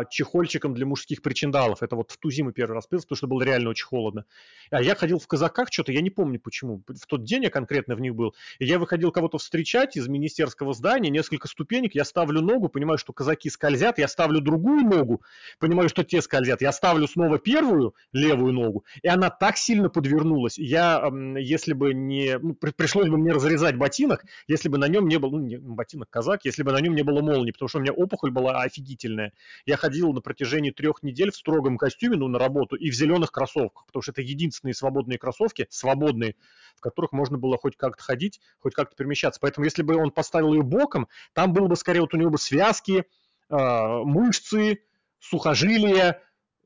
чехольчиком 0.09 0.73
для 0.73 0.85
мужских 0.85 1.21
причиндалов. 1.21 1.81
Это 1.81 1.95
вот 1.95 2.11
в 2.11 2.17
ту 2.17 2.29
зиму 2.29 2.51
первый 2.51 2.73
раз 2.73 2.87
пился, 2.87 3.05
потому 3.07 3.17
что 3.17 3.27
было 3.27 3.43
реально 3.43 3.69
очень 3.71 3.85
холодно. 3.85 4.25
А 4.69 4.81
я 4.81 4.95
ходил 4.95 5.19
в 5.19 5.27
казаках 5.27 5.69
что-то, 5.71 5.91
я 5.91 6.01
не 6.01 6.09
помню 6.09 6.39
почему. 6.39 6.83
В 6.87 7.07
тот 7.07 7.23
день 7.23 7.43
я 7.43 7.49
конкретно 7.49 7.95
в 7.95 8.01
них 8.01 8.15
был. 8.15 8.35
И 8.59 8.65
я 8.65 8.79
выходил 8.79 9.11
кого-то 9.11 9.37
встречать 9.37 9.97
из 9.97 10.07
министерского 10.07 10.73
здания, 10.73 11.09
несколько 11.09 11.47
ступенек, 11.47 11.95
я 11.95 12.05
ставлю 12.05 12.41
ногу, 12.41 12.69
понимаю, 12.69 12.97
что 12.97 13.13
казаки 13.13 13.49
скользят, 13.49 13.97
я 13.97 14.07
ставлю 14.07 14.41
другую 14.41 14.83
ногу, 14.83 15.21
понимаю, 15.59 15.89
что 15.89 16.03
те 16.03 16.21
скользят. 16.21 16.61
Я 16.61 16.71
ставлю 16.71 17.07
снова 17.07 17.39
первую, 17.39 17.95
левую 18.11 18.53
ногу, 18.53 18.85
и 19.01 19.07
она 19.07 19.29
так 19.29 19.57
сильно 19.57 19.89
подвернулась. 19.89 20.57
Я, 20.57 21.11
если 21.37 21.73
бы 21.73 21.93
не... 21.93 22.37
Ну, 22.37 22.53
пришлось 22.53 23.09
бы 23.09 23.17
мне 23.17 23.31
разрезать 23.31 23.75
ботинок, 23.75 24.25
если 24.47 24.69
бы 24.69 24.77
на 24.77 24.87
нем 24.87 25.07
не 25.07 25.17
было... 25.17 25.31
Ну, 25.31 25.39
не, 25.39 25.57
ботинок 25.57 26.09
казак, 26.09 26.41
если 26.45 26.63
бы 26.63 26.71
на 26.71 26.79
нем 26.79 26.95
не 26.95 27.03
было 27.03 27.21
молнии, 27.21 27.51
потому 27.51 27.69
что 27.69 27.79
у 27.79 27.81
меня 27.81 27.93
опухоль 27.93 28.31
была 28.31 28.61
офигительная. 28.61 29.33
Я 29.65 29.77
ходил 29.77 30.11
на 30.13 30.21
протяжении 30.21 30.71
трех 30.71 31.03
недель 31.03 31.31
в 31.31 31.35
строгом 31.35 31.77
костюме, 31.77 32.17
ну, 32.17 32.27
на 32.27 32.37
работу, 32.37 32.75
и 32.75 32.89
в 32.89 32.93
зеленых 32.93 33.31
кроссовках, 33.31 33.85
потому 33.85 34.01
что 34.01 34.11
это 34.11 34.21
единственные 34.21 34.73
свободные 34.73 35.17
кроссовки, 35.17 35.67
свободные, 35.69 36.35
в 36.75 36.81
которых 36.81 37.13
можно 37.13 37.37
было 37.37 37.57
хоть 37.57 37.77
как-то 37.77 38.03
ходить, 38.03 38.41
хоть 38.59 38.73
как-то 38.73 38.95
перемещаться. 38.95 39.39
Поэтому 39.39 39.65
если 39.65 39.83
бы 39.83 39.95
он 39.95 40.11
поставил 40.11 40.53
ее 40.53 40.63
боком, 40.63 41.07
там 41.33 41.53
было 41.53 41.67
бы 41.67 41.75
скорее 41.75 42.01
вот 42.01 42.13
у 42.13 42.17
него 42.17 42.31
бы 42.31 42.37
связки, 42.37 43.05
э, 43.49 43.55
мышцы, 44.03 44.79
сухожилия, 45.19 46.21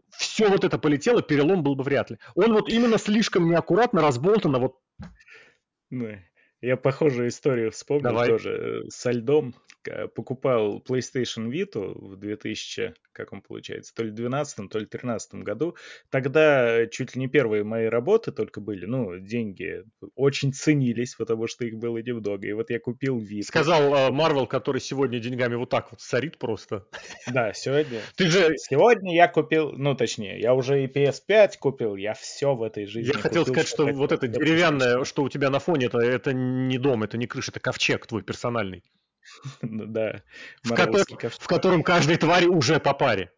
все 0.10 0.50
вот 0.50 0.64
это 0.64 0.80
полетело, 0.80 1.22
перелом 1.22 1.64
был 1.64 1.76
бы 1.76 1.84
вряд 1.84 2.10
ли. 2.10 2.18
Он 2.36 2.54
вот 2.54 2.70
именно 2.70 2.98
слишком 2.98 3.50
неаккуратно, 3.50 4.02
разболтано 4.02 4.60
вот 4.60 4.78
я 6.62 6.78
похожую 6.78 7.30
историю 7.30 7.72
вспомнил 7.72 8.10
Давай. 8.10 8.28
тоже 8.28 8.84
э, 8.86 8.90
со 8.90 9.12
льдом. 9.12 9.56
Покупал 10.16 10.84
PlayStation 10.86 11.50
Vita 11.50 11.94
в 11.96 12.18
2000, 12.18 12.94
как 13.14 13.32
он 13.32 13.42
получается, 13.42 13.96
то 13.96 14.04
ли 14.04 14.12
12 14.12 14.70
то 14.70 14.80
ли 14.80 14.86
13 14.86 15.36
году. 15.36 15.78
Тогда 16.10 16.86
чуть 16.88 17.16
ли 17.16 17.22
не 17.22 17.28
первые 17.30 17.64
мои 17.64 17.86
работы 17.86 18.34
только 18.34 18.60
были, 18.60 18.86
ну, 18.86 19.18
деньги 19.18 19.86
очень 20.16 20.52
ценились, 20.52 21.16
потому 21.16 21.48
что 21.48 21.64
их 21.64 21.78
было 21.78 22.00
немного. 22.00 22.46
И 22.46 22.52
вот 22.52 22.70
я 22.70 22.82
купил 22.82 23.18
Vita. 23.18 23.44
Сказал 23.44 24.12
Марвел, 24.12 24.44
uh, 24.44 24.48
который 24.48 24.82
сегодня 24.82 25.20
деньгами 25.20 25.56
вот 25.56 25.70
так 25.70 25.90
вот 25.92 26.02
сорит 26.02 26.38
просто. 26.38 26.86
Да, 27.32 27.54
сегодня. 27.54 28.02
Ты 28.18 28.28
же... 28.28 28.58
Сегодня 28.58 29.16
я 29.16 29.30
купил, 29.30 29.72
ну, 29.72 29.96
точнее, 29.96 30.38
я 30.42 30.54
уже 30.54 30.84
и 30.84 30.88
PS5 30.88 31.52
купил, 31.60 31.96
я 31.96 32.14
все 32.14 32.56
в 32.56 32.62
этой 32.62 32.88
жизни 32.88 33.14
Я 33.14 33.22
хотел 33.22 33.46
сказать, 33.46 33.70
что 33.70 33.86
вот 33.86 34.12
это 34.12 34.28
деревянное, 34.28 35.06
что 35.06 35.24
у 35.24 35.30
тебя 35.30 35.50
на 35.50 35.60
фоне, 35.60 35.86
это, 35.86 36.00
это 36.00 36.34
не 36.58 36.78
дом, 36.78 37.04
это 37.04 37.18
не 37.18 37.28
крыша, 37.28 37.52
это 37.52 37.60
ковчег 37.60 38.08
твой 38.08 38.24
персональный. 38.24 38.84
Ну 39.62 39.86
да. 39.86 40.24
В, 40.64 40.72
в 40.72 41.48
котором 41.48 41.84
каждой 41.84 42.18
твари 42.18 42.46
уже 42.46 42.80
по 42.80 42.94
паре. 42.94 43.32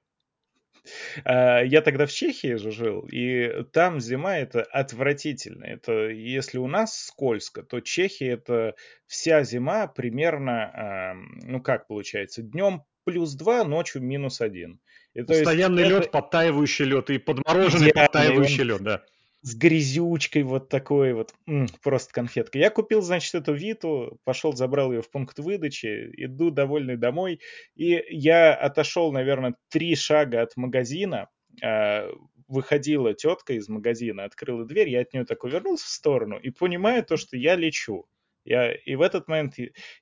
А, 1.23 1.61
я 1.61 1.81
тогда 1.81 2.05
в 2.05 2.11
Чехии 2.11 2.55
же 2.55 2.71
жил, 2.71 3.07
и 3.11 3.63
там 3.73 3.99
зима 3.99 4.37
это 4.37 4.63
отвратительно. 4.63 5.65
Это 5.65 6.09
если 6.09 6.57
у 6.57 6.67
нас 6.67 6.97
скользко, 6.97 7.63
то 7.63 7.79
Чехия 7.79 8.31
это 8.31 8.75
вся 9.07 9.43
зима 9.43 9.87
примерно, 9.87 11.15
ну 11.43 11.61
как 11.61 11.87
получается, 11.87 12.41
днем 12.41 12.83
плюс 13.03 13.33
2, 13.33 13.63
ночью 13.63 14.01
минус 14.01 14.41
1. 14.41 14.79
И, 15.15 15.23
Постоянный 15.23 15.83
есть, 15.83 15.91
лед, 15.91 16.01
это... 16.03 16.11
подтаивающий 16.11 16.85
лед 16.85 17.09
и 17.09 17.17
подмороженный 17.17 17.91
подтаивающий 17.91 18.63
лед, 18.63 18.81
да 18.81 19.03
с 19.41 19.55
грязючкой 19.55 20.43
вот 20.43 20.69
такой 20.69 21.13
вот, 21.13 21.33
м, 21.47 21.67
просто 21.81 22.13
конфетка. 22.13 22.59
Я 22.59 22.69
купил, 22.69 23.01
значит, 23.01 23.35
эту 23.35 23.53
Виту, 23.53 24.19
пошел, 24.25 24.53
забрал 24.53 24.91
ее 24.91 25.01
в 25.01 25.09
пункт 25.09 25.39
выдачи, 25.39 26.11
иду 26.17 26.51
довольный 26.51 26.97
домой, 26.97 27.39
и 27.75 28.03
я 28.09 28.53
отошел, 28.53 29.11
наверное, 29.11 29.55
три 29.69 29.95
шага 29.95 30.41
от 30.41 30.57
магазина, 30.57 31.29
э, 31.63 32.09
выходила 32.47 33.13
тетка 33.13 33.53
из 33.53 33.69
магазина, 33.69 34.23
открыла 34.25 34.65
дверь, 34.65 34.89
я 34.89 35.01
от 35.01 35.13
нее 35.13 35.25
так 35.25 35.43
увернулся 35.43 35.85
в 35.85 35.89
сторону 35.89 36.37
и 36.39 36.49
понимаю 36.49 37.05
то, 37.05 37.15
что 37.17 37.37
я 37.37 37.55
лечу. 37.55 38.05
Я, 38.45 38.73
и 38.73 38.95
в 38.95 39.01
этот 39.01 39.27
момент 39.27 39.55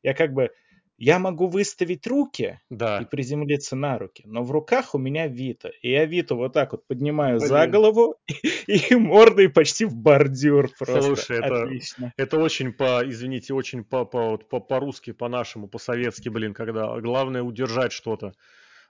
я 0.04 0.14
как 0.14 0.32
бы 0.34 0.52
я 0.98 1.20
могу 1.20 1.48
выставить 1.48 2.08
руки 2.08 2.60
Да. 2.70 3.00
и 3.02 3.06
приземлиться 3.06 3.76
на 3.76 3.98
руки, 4.00 4.24
но 4.26 4.44
в 4.44 4.52
руках 4.52 4.96
у 4.96 4.98
меня 4.98 5.28
Вита. 5.28 5.70
И 5.82 5.92
я 5.92 6.06
Виту 6.06 6.36
вот 6.36 6.54
так 6.54 6.72
вот 6.72 6.88
поднимаю 6.88 7.40
за 7.40 7.60
Блин. 7.60 7.72
голову 7.72 8.16
и, 8.28 8.34
и 8.92 8.96
мордой 8.96 9.50
почти 9.50 9.86
в 9.86 9.96
бордюр 9.96 10.70
просто. 10.78 11.02
Слушай, 11.02 11.38
это- 11.40 11.64
Отлично. 11.64 12.14
Это 12.18 12.38
очень 12.40 12.74
по, 12.74 13.02
извините, 13.08 13.54
очень 13.54 13.84
по, 13.84 14.06
по, 14.06 14.38
по, 14.38 14.60
по-русски, 14.60 15.12
по-нашему, 15.14 15.68
по-советски, 15.68 16.30
блин, 16.30 16.54
когда 16.54 17.00
главное 17.00 17.44
удержать 17.44 17.92
что-то. 17.92 18.34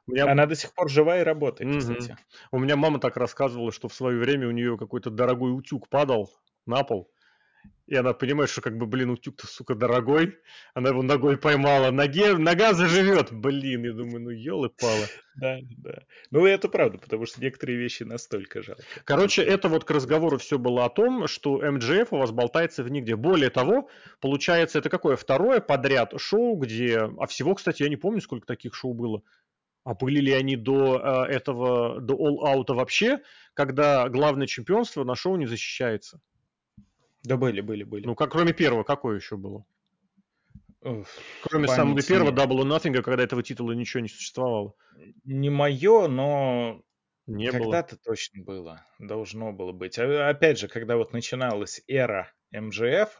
У 0.08 0.12
меня, 0.14 0.32
Она 0.32 0.46
до 0.46 0.56
сих 0.56 0.74
пор 0.74 0.90
жива 0.90 1.20
и 1.20 1.24
работает, 1.24 1.70
Мгм. 1.70 1.80
кстати. 1.80 2.18
у 2.52 2.60
меня 2.60 2.78
мама 2.78 3.00
так 3.00 3.18
рассказывала, 3.18 3.74
что 3.74 3.90
в 3.90 3.94
свое 3.94 4.18
время 4.18 4.48
у 4.48 4.52
нее 4.52 4.78
какой-то 4.78 5.10
дорогой 5.10 5.52
утюг 5.54 5.90
падал 5.90 6.32
на 6.66 6.84
пол, 6.86 7.10
и 7.88 7.96
она 7.96 8.14
понимает, 8.14 8.50
что 8.50 8.62
как 8.62 8.78
бы, 8.78 8.86
блин, 8.86 9.10
утюг-то, 9.12 9.48
сука, 9.48 9.74
дорогой, 9.74 10.38
она 10.74 10.90
его 10.90 11.02
ногой 11.02 11.38
поймала, 11.38 11.90
ноге, 11.90 12.38
нога 12.38 12.74
заживет, 12.74 13.32
блин, 13.32 13.86
я 13.86 13.94
думаю, 13.94 14.20
ну 14.20 14.30
елы-палы. 14.30 15.08
Да, 15.36 15.60
да. 15.78 16.04
Ну, 16.30 16.46
это 16.46 16.68
правда, 16.68 16.98
потому 16.98 17.26
что 17.26 17.42
некоторые 17.42 17.78
вещи 17.78 18.04
настолько 18.04 18.62
жалко. 18.62 18.84
Короче, 19.06 19.42
это 19.42 19.70
вот 19.70 19.86
к 19.86 19.92
разговору 19.92 20.38
все 20.38 20.60
было 20.60 20.84
о 20.84 20.90
том, 20.90 21.28
что 21.28 21.60
МДФ 21.60 22.12
у 22.12 22.18
вас 22.18 22.32
болтается 22.32 22.84
в 22.84 22.90
нигде. 22.90 23.16
Более 23.16 23.50
того, 23.50 23.90
получается, 24.20 24.80
это 24.80 24.90
какое 24.90 25.16
второе 25.16 25.62
подряд 25.62 26.14
шоу, 26.18 26.58
где... 26.58 27.10
А 27.20 27.26
всего, 27.28 27.56
кстати, 27.56 27.84
я 27.84 27.90
не 27.90 27.98
помню, 27.98 28.20
сколько 28.20 28.46
таких 28.46 28.76
шоу 28.76 28.94
было. 28.94 29.22
А 29.86 29.94
были 29.94 30.20
ли 30.20 30.34
они 30.34 30.58
до 30.58 31.26
э, 31.30 31.32
этого, 31.32 32.02
до 32.02 32.16
All 32.16 32.40
Out 32.44 32.74
вообще, 32.74 33.22
когда 33.54 34.10
главное 34.10 34.46
чемпионство 34.46 35.06
на 35.06 35.16
шоу 35.16 35.38
не 35.38 35.46
защищается? 35.46 36.20
Да 37.24 37.38
были, 37.38 37.62
были, 37.62 37.84
были. 37.84 38.06
Ну, 38.06 38.16
как 38.16 38.32
кроме 38.32 38.54
первого, 38.54 38.84
какое 38.84 39.18
еще 39.18 39.38
было? 39.38 39.66
Кроме 41.44 41.68
самого 41.68 42.02
первого. 42.02 42.32
Double 42.32 42.64
Nothing, 42.64 43.02
когда 43.02 43.24
этого 43.24 43.44
титула 43.44 43.74
ничего 43.74 44.02
не 44.02 44.10
существовало. 44.10 44.74
Не 45.26 45.50
мое, 45.50 46.08
но 46.08 46.82
Не 47.26 47.52
когда-то 47.52 47.98
точно 47.98 48.44
было. 48.44 48.86
Должно 49.00 49.52
было 49.52 49.72
быть. 49.72 49.98
А, 50.00 50.30
опять 50.30 50.60
же, 50.60 50.68
когда 50.68 50.96
вот 50.96 51.14
начиналась 51.14 51.82
эра 51.88 52.32
МЖФ, 52.52 53.18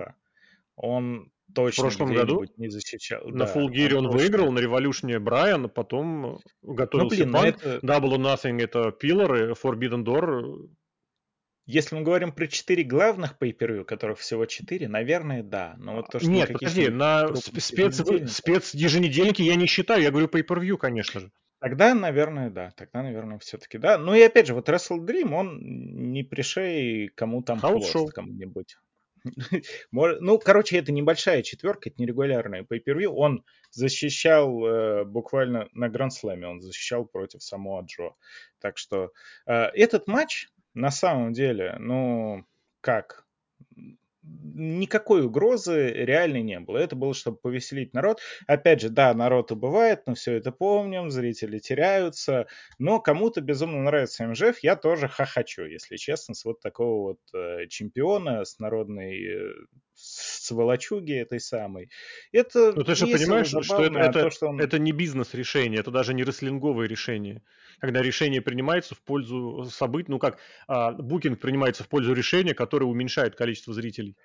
он 0.76 1.32
точно 1.54 1.84
прошлом 1.84 2.14
году? 2.14 2.46
не 2.58 2.70
защищал. 2.70 3.28
На 3.28 3.46
Да, 3.46 3.54
Full 3.54 3.68
Gear 3.70 3.96
он 3.96 4.06
точно. 4.06 4.18
выиграл, 4.20 4.52
на 4.52 4.60
Революшне 4.60 5.20
Брайан, 5.20 5.66
а 5.66 5.68
потом 5.68 6.40
готовился 6.62 7.18
блин, 7.18 7.32
ну 7.32 7.38
Панк. 7.42 7.56
это- 7.66 7.86
Double 7.86 8.18
Nothing 8.18 8.62
это 8.62 8.92
Пиллары, 8.92 9.52
Forbidden 9.54 10.04
Door. 10.06 10.70
Если 11.68 11.96
мы 11.96 12.02
говорим 12.02 12.32
про 12.32 12.48
четыре 12.48 12.84
главных 12.84 13.36
pay 13.38 13.84
которых 13.84 14.20
всего 14.20 14.46
четыре, 14.46 14.88
наверное, 14.88 15.44
да. 15.44 15.76
Но 15.78 15.96
вот 15.98 16.08
то, 16.10 16.20
что 16.20 16.30
Нет, 16.30 16.54
подожди, 16.54 16.88
на 16.88 17.36
спец, 17.36 18.00
еженедельниках- 18.00 18.28
спецъеженедельники 18.30 19.42
я 19.42 19.56
не 19.56 19.68
считаю, 19.68 20.02
я 20.02 20.10
говорю 20.10 20.28
pay-per-view, 20.28 20.78
конечно 20.78 21.20
же. 21.20 21.32
Тогда, 21.60 21.94
наверное, 21.94 22.50
да. 22.50 22.72
Тогда, 22.78 23.04
наверное, 23.04 23.38
все-таки 23.40 23.78
да. 23.78 23.98
Ну 23.98 24.16
и 24.16 24.22
опять 24.22 24.48
же, 24.48 24.54
вот 24.54 24.70
Wrestle 24.70 25.00
Dream, 25.00 25.34
он 25.34 25.60
не 26.14 26.24
пришей 26.24 27.10
кому 27.16 27.44
там 27.44 27.60
хвост 27.60 28.14
кому-нибудь. 28.14 28.78
Ну, 29.92 30.40
короче, 30.40 30.78
это 30.78 30.94
небольшая 30.94 31.42
четверка, 31.42 31.90
это 31.90 32.02
нерегулярная 32.02 32.64
pay 32.64 32.82
per 32.82 33.04
Он 33.08 33.44
защищал 33.72 34.66
э, 34.66 35.04
буквально 35.04 35.68
на 35.74 35.90
Гранд 35.90 36.14
Слэме, 36.14 36.48
он 36.48 36.62
защищал 36.62 37.04
против 37.04 37.44
самого 37.44 37.82
Джо. 37.84 38.12
Так 38.62 38.78
что 38.78 39.12
э, 39.46 39.54
этот 39.74 40.08
матч 40.08 40.48
на 40.78 40.92
самом 40.92 41.34
деле, 41.34 41.76
ну, 41.80 42.46
как? 42.82 43.26
Никакой 44.24 45.26
угрозы 45.26 45.92
реально 45.92 46.42
не 46.42 46.60
было. 46.60 46.78
Это 46.78 46.96
было, 46.96 47.14
чтобы 47.14 47.38
повеселить 47.38 47.94
народ. 47.94 48.20
Опять 48.46 48.82
же, 48.82 48.90
да, 48.90 49.14
народ 49.14 49.52
убывает, 49.52 50.04
мы 50.06 50.16
все 50.16 50.34
это 50.34 50.52
помним, 50.52 51.10
зрители 51.10 51.60
теряются, 51.60 52.48
но 52.78 53.00
кому-то 53.00 53.42
безумно 53.42 53.82
нравится 53.82 54.28
МЖФ, 54.28 54.60
я 54.62 54.76
тоже 54.76 55.08
хохочу, 55.08 55.66
если 55.66 55.96
честно, 55.96 56.34
с 56.36 56.44
вот 56.46 56.60
такого 56.60 57.14
вот 57.14 57.20
э, 57.34 57.68
чемпиона, 57.68 58.44
с 58.44 58.60
народной 58.60 59.24
э, 59.24 59.54
сволочуги 60.48 61.14
этой 61.14 61.40
самой. 61.40 61.90
Это 62.32 62.74
Ну 62.76 62.84
ты 62.84 62.96
же 62.96 63.06
понимаешь, 63.08 63.48
что 63.48 63.60
это, 63.60 63.68
забавно, 63.68 64.00
а 64.02 64.10
это, 64.10 64.22
то, 64.24 64.30
что 64.32 64.48
он- 64.48 64.60
это 64.60 64.80
не 64.80 64.92
бизнес-решение, 64.92 65.80
это 65.80 65.92
даже 65.92 66.14
не 66.14 66.24
рестлинговое 66.24 66.88
решение. 66.88 67.42
Когда 67.80 68.02
решение 68.02 68.42
принимается 68.42 68.96
в 68.96 69.02
пользу 69.02 69.66
событий, 69.72 70.12
ну 70.12 70.20
как, 70.20 70.40
а, 70.68 70.92
букинг 70.94 71.40
принимается 71.40 71.84
в 71.84 71.90
пользу 71.90 72.14
решения, 72.14 72.54
которое 72.54 72.86
уменьшает 72.86 73.36
количество 73.36 73.74
зрителей. 73.74 74.16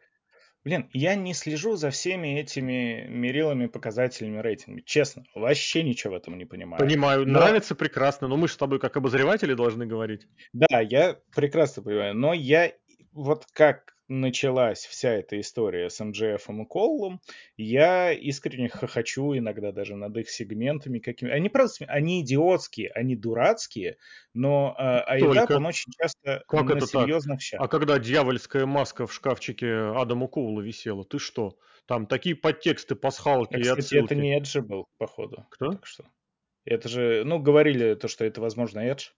Блин, 0.65 0.89
я 0.93 1.17
не 1.17 1.35
слежу 1.35 1.75
за 1.75 1.91
всеми 1.91 2.39
этими 2.39 3.05
мерилами, 3.09 3.67
показателями 3.67 4.39
рейтинга. 4.39 4.81
Честно, 4.85 5.25
вообще 5.35 5.83
ничего 5.83 6.13
в 6.13 6.17
этом 6.17 6.39
не 6.39 6.45
понимаю. 6.45 6.79
Понимаю, 6.81 7.27
Но- 7.27 7.41
нравится 7.41 7.75
прекрасно, 7.75 8.29
но 8.29 8.37
мы 8.37 8.47
же 8.47 8.55
с 8.55 8.57
тобой 8.59 8.79
как 8.79 8.97
обозреватели 8.97 9.55
должны 9.55 9.87
говорить. 9.87 10.29
Да, 10.53 10.79
я 10.81 11.19
прекрасно 11.35 11.83
понимаю, 11.83 12.15
но 12.15 12.33
я 12.33 12.73
вот 13.11 13.45
как 13.53 13.92
началась 14.21 14.85
вся 14.87 15.11
эта 15.11 15.41
история 15.41 15.89
с 15.91 15.99
МДФ 16.03 16.49
и 16.51 16.65
Коллом, 16.67 17.21
я 17.57 18.13
искренне 18.13 18.69
хохочу 18.69 19.37
иногда 19.37 19.73
даже 19.73 19.97
над 19.97 20.17
их 20.17 20.31
сегментами 20.31 20.99
какими. 20.99 21.31
Они 21.31 21.49
сме- 21.49 21.87
они 21.87 22.21
идиотские, 22.23 22.91
они 22.91 23.17
дурацкие, 23.17 23.97
но 24.35 24.75
э, 24.79 24.83
Айдап, 24.83 25.51
он 25.51 25.67
очень 25.67 25.93
часто 25.93 26.45
Как 26.47 26.69
на 26.69 26.73
это 26.73 26.81
так? 26.81 27.03
серьезных 27.03 27.39
А 27.39 27.43
щах. 27.43 27.71
когда 27.71 27.99
дьявольская 27.99 28.67
маска 28.67 29.07
в 29.07 29.13
шкафчике 29.13 29.73
Адама 29.97 30.29
Коула 30.29 30.61
висела, 30.61 31.05
ты 31.05 31.19
что? 31.19 31.59
Там 31.87 32.07
такие 32.07 32.37
подтексты, 32.37 32.95
пасхалки 32.95 33.55
А, 33.55 33.59
и 33.59 33.63
кстати, 33.63 33.79
отсылки. 33.81 34.05
это 34.05 34.15
не 34.15 34.37
Эдж 34.37 34.59
был, 34.61 34.87
походу. 34.99 35.47
Кто? 35.51 35.73
Так 35.73 35.87
что. 35.87 36.05
Это 36.65 36.89
же, 36.89 37.25
ну, 37.25 37.41
говорили 37.41 37.95
то, 37.95 38.07
что 38.09 38.25
это, 38.25 38.41
возможно, 38.41 38.79
Эдж. 38.81 39.09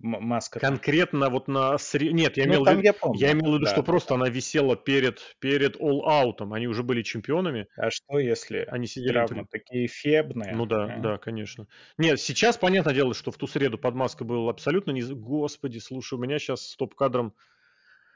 Маска. 0.00 0.60
Конкретно 0.60 1.28
вот 1.28 1.48
на... 1.48 1.74
сре- 1.74 2.12
Нет, 2.12 2.36
я 2.36 2.44
ну, 2.44 2.50
имел 2.50 2.62
в 2.62 2.64
там 2.66 2.76
виду... 2.76 2.84
я 2.84 2.92
помню. 2.92 3.18
Я 3.18 3.32
имел 3.32 3.50
в 3.50 3.54
виду, 3.54 3.64
да, 3.64 3.70
что 3.70 3.80
да, 3.80 3.82
просто 3.82 4.14
она 4.14 4.28
висела 4.28 4.76
перед, 4.76 5.20
перед 5.40 5.76
All 5.76 6.02
Out. 6.06 6.54
Они 6.54 6.68
уже 6.68 6.84
были 6.84 7.02
чемпионами. 7.02 7.66
А 7.76 7.90
что, 7.90 8.18
если 8.18 8.58
Они 8.68 8.86
сидели 8.86 9.12
травмы 9.12 9.38
внутри. 9.38 9.58
такие 9.60 9.88
фебные? 9.88 10.54
Ну 10.54 10.66
да, 10.66 10.84
а? 10.84 10.98
да, 10.98 11.18
конечно. 11.18 11.66
Нет, 11.96 12.20
сейчас 12.20 12.56
понятное 12.56 12.94
дело, 12.94 13.12
что 13.12 13.32
в 13.32 13.36
ту 13.36 13.48
среду 13.48 13.76
под 13.76 13.94
маской 13.96 14.22
был 14.22 14.48
абсолютно 14.48 14.92
не... 14.92 15.02
Господи, 15.02 15.78
слушай, 15.78 16.14
у 16.14 16.18
меня 16.18 16.38
сейчас 16.38 16.62
стоп-кадром 16.62 17.34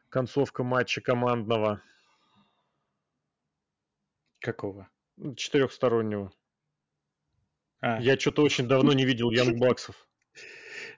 концовка 0.09 0.62
матча 0.62 1.01
командного 1.01 1.83
Какого? 4.39 4.89
четырехстороннего. 5.37 6.33
А, 7.80 8.01
Я 8.01 8.16
что-то 8.18 8.43
очень 8.43 8.68
давно 8.68 8.93
не 8.93 9.05
видел 9.05 9.30
Янг 9.33 9.59
Баксов. 9.59 9.97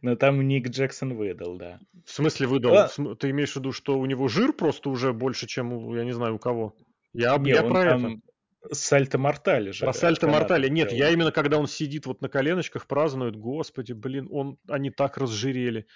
Ну 0.03 0.17
там 0.17 0.47
Ник 0.47 0.69
Джексон 0.69 1.15
выдал, 1.15 1.57
да. 1.57 1.79
В 2.05 2.11
смысле 2.11 2.47
выдал? 2.47 2.75
А. 2.75 2.89
Ты 2.89 3.31
имеешь 3.31 3.53
в 3.53 3.57
виду, 3.57 3.73
что 3.73 3.99
у 3.99 4.07
него 4.07 4.29
жир 4.29 4.53
просто 4.53 4.91
уже 4.91 5.13
больше, 5.13 5.47
чем 5.47 5.73
у, 5.73 5.95
я 5.95 6.05
не 6.05 6.13
знаю, 6.13 6.37
у 6.37 6.39
кого? 6.39 6.75
Я, 7.13 7.37
Не, 7.39 7.51
я 7.51 7.63
про 7.63 7.81
это. 7.81 7.91
там 7.91 8.23
Сальто 8.73 9.19
Мортале 9.19 9.73
же. 9.73 9.85
Про 9.85 9.93
Сальто 9.93 10.27
Мортале. 10.27 10.71
Нет, 10.71 10.89
делал. 10.89 11.01
я 11.01 11.11
именно 11.11 11.33
когда 11.33 11.59
он 11.59 11.67
сидит 11.67 12.07
вот 12.07 12.21
на 12.23 12.29
коленочках, 12.29 12.87
празднует, 12.87 13.37
господи, 13.37 13.93
блин, 13.93 14.29
он, 14.31 14.59
они 14.69 14.91
так 14.91 15.19
разжирели. 15.19 15.87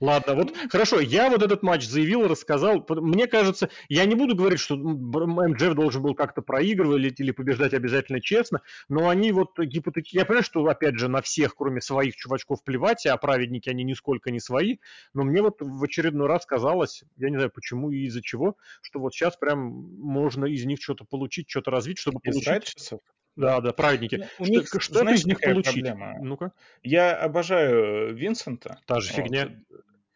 Ладно, 0.00 0.34
вот 0.34 0.54
хорошо, 0.70 1.00
я 1.00 1.30
вот 1.30 1.42
этот 1.42 1.62
матч 1.62 1.86
заявил, 1.86 2.26
рассказал. 2.28 2.84
Мне 2.88 3.26
кажется, 3.26 3.70
я 3.88 4.04
не 4.04 4.14
буду 4.14 4.34
говорить, 4.34 4.60
что 4.60 4.76
МДФ 4.76 5.74
должен 5.74 6.02
был 6.02 6.14
как-то 6.14 6.42
проигрывать 6.42 7.00
или, 7.00 7.14
или 7.18 7.30
побеждать 7.30 7.74
обязательно 7.74 8.20
честно, 8.20 8.62
но 8.88 9.08
они 9.08 9.32
вот 9.32 9.58
гипотетически... 9.58 10.16
Я 10.16 10.24
понимаю, 10.24 10.44
что, 10.44 10.64
опять 10.66 10.98
же, 10.98 11.08
на 11.08 11.22
всех, 11.22 11.54
кроме 11.56 11.80
своих 11.80 12.16
чувачков, 12.16 12.62
плевать, 12.64 13.06
а 13.06 13.16
праведники 13.16 13.68
они 13.68 13.84
нисколько 13.84 14.30
не 14.30 14.40
свои, 14.40 14.78
но 15.14 15.24
мне 15.24 15.42
вот 15.42 15.56
в 15.60 15.82
очередной 15.82 16.26
раз 16.26 16.46
казалось, 16.46 17.04
я 17.16 17.30
не 17.30 17.36
знаю 17.36 17.50
почему 17.50 17.90
и 17.90 18.04
из-за 18.06 18.22
чего, 18.22 18.56
что 18.82 19.00
вот 19.00 19.14
сейчас 19.14 19.36
прям 19.36 19.58
можно 19.58 20.44
из 20.46 20.64
них 20.64 20.82
что-то 20.82 21.04
получить, 21.04 21.48
что-то 21.48 21.70
развить, 21.70 21.98
чтобы 21.98 22.20
Из 22.22 22.32
получить... 22.32 22.48
Райдшесов? 22.48 23.00
Да, 23.36 23.60
да, 23.60 23.72
праведники. 23.72 24.16
Ну, 24.16 24.24
у 24.38 24.44
Что- 24.44 24.52
них, 24.52 24.66
что-то 24.68 25.00
знаешь, 25.00 25.20
из 25.20 25.26
них 25.26 25.40
получить. 25.40 25.72
проблема? 25.74 26.14
Ну-ка. 26.20 26.52
Я 26.82 27.14
обожаю 27.16 28.14
Винсента. 28.14 28.78
Та 28.86 29.00
же 29.00 29.12
Вот. 29.12 29.16
фигня. 29.22 29.50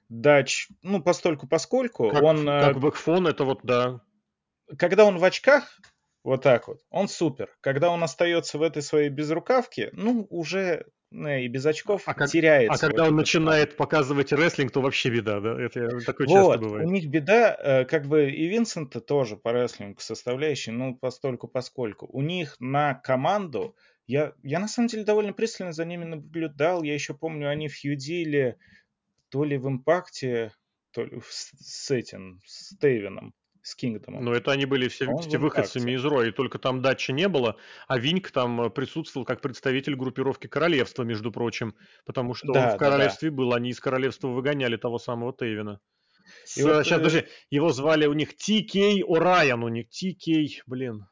Дач, 0.09 0.69
ну, 0.83 1.01
постольку 1.03 1.47
поскольку, 1.47 2.11
Как, 2.11 2.23
он, 2.23 2.49
э, 2.49 2.61
как 2.63 2.81
бэкфон, 2.81 3.29
это 3.29 3.45
вот, 3.45 3.61
да. 3.63 4.01
когда 4.77 5.05
он 5.05 5.19
в 5.19 5.25
очках, 5.25 5.79
вот 6.25 6.43
так 6.43 6.67
вот, 6.67 6.81
он 6.91 7.07
супер. 7.09 7.55
Когда 7.61 7.91
он 7.91 8.03
остается 8.03 8.59
в 8.59 8.63
этой 8.63 8.83
своей 8.83 9.09
безрукавке, 9.09 9.91
ну, 9.93 10.27
уже 10.31 10.61
э, 10.61 10.85
и 11.13 11.49
без 11.49 11.67
очков 11.67 12.03
А 12.07 12.15
как- 12.15 12.31
теряется. 12.31 12.73
А 12.73 12.77
в 12.77 12.81
когда 12.81 13.09
он 13.09 13.17
начинает 13.17 13.77
показывать 13.77 14.33
рестлинг, 14.33 14.71
то 14.73 14.81
вообще 14.81 15.11
беда, 15.11 15.41
да? 15.41 15.61
Это 15.61 16.01
такое 16.05 16.27
часто 16.29 16.43
Вот, 16.43 16.61
бывает. 16.61 16.87
у 16.87 16.91
них 16.91 17.07
беда, 17.09 17.57
э, 17.61 17.85
как 17.85 18.07
бы 18.07 18.31
и 18.31 18.47
Винсента 18.47 19.01
тоже 19.01 19.37
по 19.37 19.53
рестлингу 19.53 20.01
составляющей, 20.01 20.71
ну, 20.71 20.95
постольку 20.95 21.49
поскольку. 21.49 22.07
У 22.13 22.23
них 22.23 22.57
на 22.61 22.95
команду, 22.95 23.75
я, 24.07 24.35
я 24.45 24.61
на 24.61 24.69
самом 24.69 24.87
деле 24.89 25.03
довольно 25.05 25.33
пристально 25.33 25.73
за 25.73 25.85
ними 25.85 26.05
наблюдал, 26.05 26.83
я 26.85 26.95
еще 26.95 27.15
помню, 27.15 27.49
они 27.49 27.69
фьюдили 27.69 28.57
то 29.31 29.45
ли 29.45 29.57
в 29.59 29.67
Импакте, 29.69 30.53
то 30.93 31.05
ли 31.05 31.19
в- 31.19 31.27
с, 31.33 31.51
с 31.59 31.91
этим, 31.91 32.41
с 32.47 32.77
Тейвином, 32.79 33.35
с 33.71 33.75
Кингдомом. 33.77 34.25
Но 34.25 34.33
это 34.35 34.51
они 34.51 34.67
были 34.67 34.89
все 34.89 35.07
вместе 35.07 35.39
выходцами 35.39 35.93
из 35.93 36.05
Ро, 36.05 36.25
и 36.25 36.33
только 36.33 36.59
там 36.59 36.83
датча 36.83 37.13
не 37.13 37.29
было, 37.29 37.57
а 37.87 37.99
Винк 37.99 38.31
там 38.31 38.63
э, 38.63 38.71
присутствовал 38.71 39.25
как 39.25 39.41
представитель 39.41 39.95
группировки 39.95 40.49
королевства, 40.49 41.05
между 41.05 41.31
прочим, 41.31 41.75
потому 42.05 42.35
что 42.35 42.53
да, 42.53 42.71
он 42.71 42.75
в 42.75 42.79
королевстве 42.79 43.31
да, 43.31 43.37
да. 43.37 43.37
был, 43.37 43.55
они 43.55 43.71
из 43.71 43.81
королевства 43.81 44.29
выгоняли 44.29 44.77
того 44.77 44.99
самого 44.99 45.33
Тейвина. 45.33 45.81
С, 46.45 46.59
и 46.59 46.63
вот, 46.63 46.85
сейчас, 46.85 47.15
э... 47.15 47.27
его 47.51 47.71
звали 47.71 48.07
у 48.07 48.13
них 48.13 48.37
Ти-Кей 48.37 49.03
О'Райан, 49.03 49.65
у 49.65 49.69
них 49.69 49.89
Ти-Кей, 49.89 50.63
блин. 50.67 51.07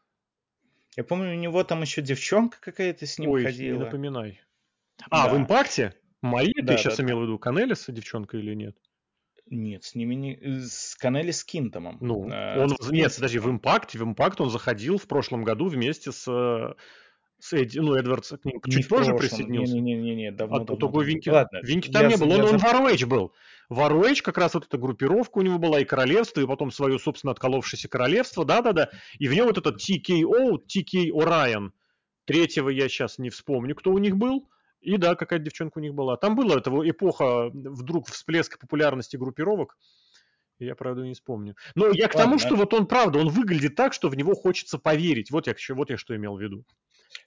Я 0.96 1.04
помню, 1.04 1.32
у 1.32 1.38
него 1.38 1.62
там 1.62 1.82
еще 1.82 2.02
девчонка 2.02 2.58
какая-то 2.60 3.06
с 3.06 3.18
ним 3.18 3.30
Ой, 3.30 3.44
ходила. 3.44 3.78
не 3.78 3.84
напоминай. 3.84 4.40
А, 5.10 5.26
да. 5.26 5.34
в 5.34 5.36
Импакте? 5.36 5.94
Мои 6.20 6.52
да, 6.60 6.72
ты 6.72 6.78
сейчас 6.78 6.96
да, 6.96 7.04
имел 7.04 7.20
в 7.20 7.22
виду 7.22 7.38
Канелис, 7.38 7.84
девчонка 7.86 8.36
или 8.36 8.54
нет? 8.54 8.76
Нет, 9.50 9.84
с 9.84 9.94
ними 9.94 10.14
не... 10.14 10.34
Э, 10.36 10.60
с 10.60 10.94
Канели 10.96 11.30
с 11.30 11.44
Кинтомом. 11.44 11.98
Ну, 12.00 12.28
а, 12.30 12.62
он... 12.62 12.76
С 12.80 12.90
нет, 12.90 13.14
подожди, 13.14 13.38
в 13.38 13.50
Импакте, 13.50 13.98
в 13.98 14.02
Импакт 14.02 14.40
он 14.40 14.50
заходил 14.50 14.98
в 14.98 15.06
прошлом 15.06 15.44
году 15.44 15.66
вместе 15.68 16.12
с 16.12 16.26
э, 16.28 16.74
с 17.40 17.52
Эдди, 17.52 17.78
ну, 17.78 17.94
Эдвардс 17.94 18.30
к 18.30 18.44
ним 18.44 18.60
чуть 18.68 18.88
позже 18.88 19.14
присоединился. 19.14 19.74
Не-не-не, 19.74 20.32
давно, 20.32 20.56
а 20.56 20.58
давно, 20.60 20.76
только 20.76 21.00
Винки, 21.00 21.28
Ладно, 21.28 21.60
Винки 21.62 21.90
там 21.90 22.02
я, 22.02 22.08
не 22.08 22.16
был, 22.16 22.30
он, 22.30 22.38
я... 22.38 22.44
он 22.46 22.58
в 22.58 22.62
Варуэйч 22.62 23.04
был. 23.04 23.32
Варуэйч, 23.68 24.22
как 24.22 24.38
раз 24.38 24.54
вот 24.54 24.66
эта 24.66 24.76
группировка 24.78 25.38
у 25.38 25.42
него 25.42 25.58
была, 25.58 25.80
и 25.80 25.84
королевство, 25.84 26.40
и 26.40 26.46
потом 26.46 26.70
свое, 26.70 26.98
собственно, 26.98 27.32
отколовшееся 27.32 27.88
королевство, 27.88 28.44
да-да-да, 28.44 28.90
и 29.18 29.28
в 29.28 29.34
нем 29.34 29.46
вот 29.46 29.58
этот 29.58 29.76
TKO, 29.76 30.58
TK 30.66 31.10
Orion, 31.10 31.70
третьего 32.24 32.70
я 32.70 32.88
сейчас 32.88 33.18
не 33.18 33.30
вспомню, 33.30 33.74
кто 33.74 33.92
у 33.92 33.98
них 33.98 34.16
был, 34.16 34.48
и 34.80 34.96
да, 34.96 35.14
какая-то 35.14 35.44
девчонка 35.44 35.78
у 35.78 35.82
них 35.82 35.94
была. 35.94 36.16
Там 36.16 36.36
была 36.36 36.56
эта 36.56 36.70
эпоха, 36.70 37.50
вдруг 37.52 38.08
всплеск 38.08 38.58
популярности 38.58 39.16
группировок. 39.16 39.76
Я, 40.58 40.74
правда, 40.74 41.02
не 41.02 41.14
вспомню. 41.14 41.54
Но 41.76 41.88
я 41.88 42.08
к 42.08 42.14
Ладно, 42.14 42.24
тому, 42.24 42.38
что 42.38 42.56
вот 42.56 42.74
он, 42.74 42.86
правда, 42.86 43.20
он 43.20 43.28
выглядит 43.28 43.76
так, 43.76 43.92
что 43.92 44.08
в 44.08 44.16
него 44.16 44.34
хочется 44.34 44.78
поверить. 44.78 45.30
Вот 45.30 45.46
я, 45.46 45.54
вот 45.70 45.90
я 45.90 45.96
что 45.96 46.16
имел 46.16 46.36
в 46.36 46.40
виду. 46.40 46.64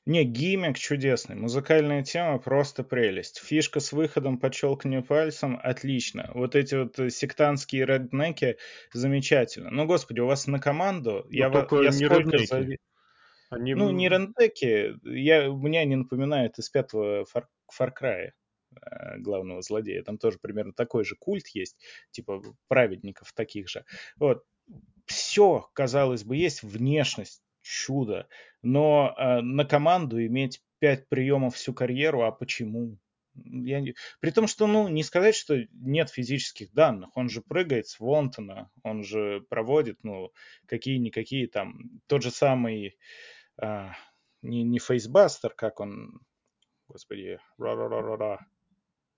Не, 0.06 0.24
гиммик 0.24 0.78
чудесный. 0.78 1.36
Музыкальная 1.36 2.04
тема 2.04 2.39
просто 2.39 2.84
прелесть. 2.84 3.39
Фишка 3.39 3.80
с 3.80 3.91
выходом 3.93 4.38
по 4.38 4.52
щелканию 4.52 5.04
пальцем 5.04 5.60
отлично. 5.62 6.30
Вот 6.34 6.56
эти 6.56 6.76
вот 6.76 7.12
сектантские 7.12 7.86
реднеки 7.86 8.58
замечательно. 8.93 9.72
Ну, 9.72 9.86
господи, 9.86 10.20
у 10.20 10.28
вас 10.28 10.47
на 10.47 10.60
команду... 10.60 11.26
Но 11.30 11.36
я, 11.36 11.49
только 11.49 11.78
я 11.78 11.89
не 11.89 12.06
сколько 12.06 12.38
зави... 12.45 12.78
Они... 13.52 13.76
Ну, 13.76 13.91
не 13.91 14.08
рендеки. 14.08 14.95
Я, 15.04 15.47
меня 15.49 15.84
не 15.84 15.97
напоминает 15.97 16.58
из 16.58 16.70
пятого 16.70 17.26
Far, 17.26 17.43
Far 17.78 17.91
Cry 17.93 18.30
э, 18.74 19.18
главного 19.20 19.62
злодея. 19.62 20.04
Там 20.04 20.18
тоже 20.18 20.39
примерно 20.41 20.72
такой 20.72 21.04
же 21.04 21.16
культ 21.20 21.47
есть, 21.49 21.78
типа 22.12 22.41
праведников 22.70 23.34
таких 23.34 23.68
же. 23.68 23.84
Вот. 24.16 24.45
Все, 25.06 25.70
казалось 25.74 26.24
бы, 26.24 26.38
есть 26.38 26.64
внешность, 26.64 27.43
чудо. 27.62 28.30
Но 28.62 29.14
э, 29.18 29.41
на 29.41 29.66
команду 29.66 30.26
иметь 30.26 30.64
пять 30.80 31.10
приемов 31.10 31.56
всю 31.56 31.74
карьеру, 31.74 32.22
а 32.22 32.32
почему? 32.32 32.97
Я 33.34 33.82
не... 33.82 33.95
При 34.22 34.32
том, 34.32 34.47
что, 34.47 34.66
ну, 34.66 34.88
не 34.88 35.04
сказать, 35.04 35.36
что 35.36 35.58
нет 35.74 36.10
физических 36.10 36.72
данных. 36.72 37.16
Он 37.16 37.28
же 37.28 37.41
прыгает 37.41 37.88
с 37.88 37.99
Вонтона, 37.99 38.72
он 38.84 39.04
же 39.04 39.41
проводит, 39.49 39.97
ну, 40.04 40.32
какие-никакие 40.68 41.47
там... 41.47 42.02
Тот 42.08 42.24
же 42.24 42.32
самый 42.32 42.97
а, 43.58 43.93
не, 44.41 44.64
не 44.64 44.80
фейсбастер, 44.80 45.54
как 45.54 45.80
он, 45.80 46.22
господи, 46.88 47.39
ра-ра-ра-ра-ра, 47.58 48.45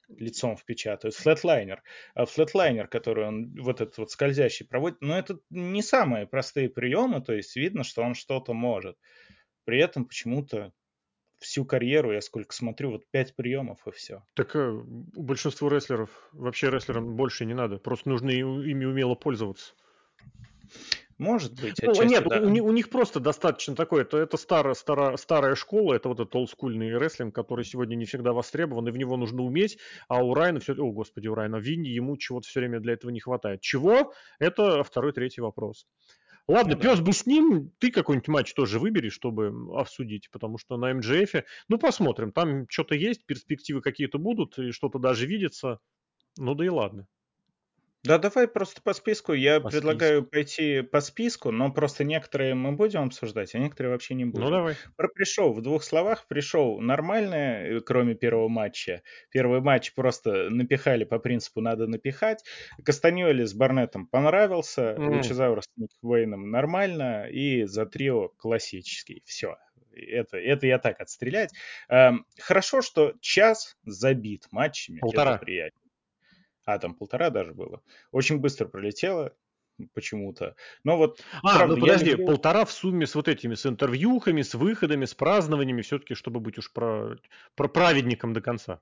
лицом 0.10 0.58
впечатают, 0.58 1.16
флетлайнер. 1.16 1.84
А 2.14 2.26
флетлайнер, 2.26 2.88
который 2.88 3.28
он 3.28 3.56
вот 3.62 3.82
этот 3.82 3.98
вот 3.98 4.12
скользящий 4.12 4.66
проводит, 4.66 5.02
но 5.02 5.18
это 5.18 5.40
не 5.50 5.82
самые 5.82 6.28
простые 6.28 6.70
приемы, 6.70 7.22
то 7.22 7.34
есть 7.34 7.56
видно, 7.56 7.84
что 7.84 8.02
он 8.04 8.14
что-то 8.14 8.54
может. 8.54 8.98
При 9.66 9.80
этом 9.80 10.06
почему-то 10.06 10.74
всю 11.40 11.66
карьеру, 11.66 12.12
я 12.14 12.22
сколько 12.22 12.54
смотрю, 12.54 12.92
вот 12.92 13.06
пять 13.12 13.36
приемов 13.36 13.86
и 13.88 13.92
все. 13.92 14.24
Так 14.34 14.56
э, 14.56 14.70
у 14.70 15.24
большинства 15.24 15.70
рестлеров, 15.70 16.10
вообще 16.32 16.70
рестлерам 16.70 17.16
больше 17.16 17.46
не 17.46 17.54
надо, 17.54 17.78
просто 17.78 18.10
нужно 18.10 18.30
ими 18.30 18.86
умело 18.86 19.16
пользоваться. 19.16 19.74
Может 21.18 21.59
быть, 21.59 21.76
ну, 21.82 21.91
отчасти, 21.91 22.09
Нет, 22.09 22.24
да. 22.28 22.41
у, 22.41 22.47
у 22.47 22.72
них 22.72 22.89
просто 22.89 23.20
достаточно 23.20 23.76
такое, 23.76 24.01
это, 24.01 24.18
это 24.18 24.38
старая, 24.38 24.74
старая, 24.74 25.18
старая 25.18 25.55
школа, 25.55 25.93
это 25.93 26.09
вот 26.09 26.20
этот 26.20 26.36
олдскульный 26.36 26.97
рестлинг, 26.97 27.34
который 27.36 27.66
сегодня 27.66 27.95
не 27.95 28.05
всегда 28.05 28.34
востребован, 28.34 28.88
и 28.88 28.91
в 28.91 28.97
него 28.97 29.18
нужно 29.18 29.43
уметь, 29.43 29.78
а 30.07 30.24
у 30.24 30.34
Райана 30.34 30.59
все, 30.59 30.74
о 30.74 30.91
господи, 30.91 31.28
у 31.28 31.36
Райана 31.36 31.57
Винни, 31.57 31.89
ему 31.89 32.18
чего-то 32.18 32.47
все 32.47 32.59
время 32.59 32.80
для 32.80 32.93
этого 32.93 33.11
не 33.11 33.20
хватает. 33.20 33.61
Чего? 33.61 34.14
Это 34.39 34.84
второй, 34.84 35.14
третий 35.14 35.41
вопрос. 35.41 35.86
Ладно, 36.47 36.76
ну, 36.76 36.82
пес 36.82 36.99
да. 36.99 37.05
бы 37.05 37.14
с 37.14 37.26
ним, 37.26 37.72
ты 37.80 37.89
какой-нибудь 37.89 38.28
матч 38.28 38.53
тоже 38.53 38.78
выбери, 38.78 39.09
чтобы 39.09 39.53
обсудить, 39.78 40.30
потому 40.30 40.57
что 40.57 40.76
на 40.76 40.93
МДФ, 40.93 41.45
ну 41.70 41.78
посмотрим, 41.78 42.34
там 42.34 42.68
что-то 42.70 42.95
есть, 42.95 43.26
перспективы 43.26 43.82
какие-то 43.82 44.18
будут, 44.18 44.59
и 44.59 44.72
что-то 44.72 44.99
даже 44.99 45.26
видится, 45.26 45.80
ну 46.38 46.53
да 46.53 46.66
и 46.66 46.70
ладно. 46.70 47.07
Да, 48.04 48.18
давай 48.18 48.49
просто 48.49 48.82
по 48.82 48.93
списку. 48.93 49.32
Я 49.32 49.62
По 49.62 49.70
предлагаю 49.70 50.22
списку. 50.22 50.32
пойти 50.32 50.82
по 50.82 50.99
списку, 50.99 51.51
но 51.51 51.72
просто 51.72 52.04
некоторые 52.04 52.54
мы 52.54 52.74
будем 52.74 53.04
обсуждать, 53.04 53.56
а 53.56 53.60
некоторые 53.60 53.93
вообще 53.93 54.14
не 54.14 54.26
ну, 54.26 54.32
будем. 54.32 54.45
Ну, 54.45 54.51
давай. 54.51 54.76
Про 54.97 55.08
пришел 55.08 55.54
в 55.54 55.62
двух 55.62 55.84
словах. 55.84 56.28
Пришел 56.28 56.82
нормальное, 56.82 57.78
э, 57.78 57.80
кроме 57.80 58.16
первого 58.16 58.49
матча. 58.49 59.04
Первый 59.32 59.62
матч 59.62 59.93
просто 59.93 60.49
напихали 60.49 61.06
по 61.06 61.18
принципу 61.18 61.62
«надо 61.62 61.88
напихать». 61.88 62.43
Кастаньоли 62.84 63.45
с 63.45 63.54
Барнетом 63.54 64.08
понравился, 64.08 64.95
mm. 64.97 65.08
Лучезавр 65.08 65.62
с 65.62 65.68
Вейном 66.01 66.51
нормально, 66.51 67.28
и 67.30 67.64
за 67.64 67.86
трио 67.86 68.28
классический. 68.38 69.24
Все, 69.26 69.56
это, 69.93 70.38
это 70.38 70.68
я 70.68 70.78
так 70.78 70.99
отстрелять. 70.99 71.51
Эм, 71.88 72.26
хорошо, 72.38 72.82
что 72.82 73.14
час 73.22 73.78
забит 73.86 74.47
матчами. 74.51 74.99
Полтора. 74.99 75.36
Это 75.36 75.45
приятно 75.45 75.83
а 76.66 76.80
там 76.80 76.93
полтора 76.95 77.30
даже 77.30 77.53
было. 77.53 77.82
Очень 78.11 78.39
быстро 78.39 78.68
пролетело 78.68 79.36
почему-то. 79.93 80.55
Но 80.84 80.97
вот... 80.97 81.22
А, 81.41 81.57
правда, 81.57 81.76
ну 81.76 81.82
подожди, 81.82 82.11
люблю... 82.11 82.28
полтора 82.28 82.66
в 82.66 82.72
сумме 82.72 83.07
с 83.07 83.16
вот 83.16 83.28
этими, 83.28 83.55
с 83.55 83.66
интервьюхами, 83.66 84.41
с 84.41 84.53
выходами, 84.53 85.05
с 85.05 85.14
празднованиями, 85.14 85.82
все-таки, 85.82 86.14
чтобы 86.16 86.39
быть 86.39 86.57
уж 86.57 86.72
про, 86.72 87.18
про 87.55 87.68
праведником 87.68 88.34
до 88.34 88.41
конца. 88.41 88.82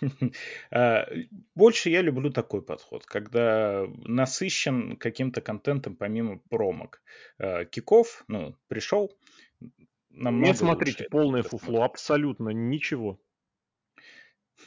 А, 0.72 1.06
больше 1.54 1.90
я 1.90 2.02
люблю 2.02 2.30
такой 2.30 2.62
подход, 2.62 3.06
когда 3.06 3.86
насыщен 4.04 4.96
каким-то 4.96 5.40
контентом 5.40 5.96
помимо 5.96 6.40
промок. 6.48 7.02
А, 7.38 7.64
киков, 7.64 8.24
ну, 8.28 8.56
пришел, 8.68 9.16
Нет, 10.10 10.58
смотрите, 10.58 11.04
полное 11.10 11.42
фуфло, 11.42 11.84
абсолютно 11.84 12.48
ничего. 12.48 13.20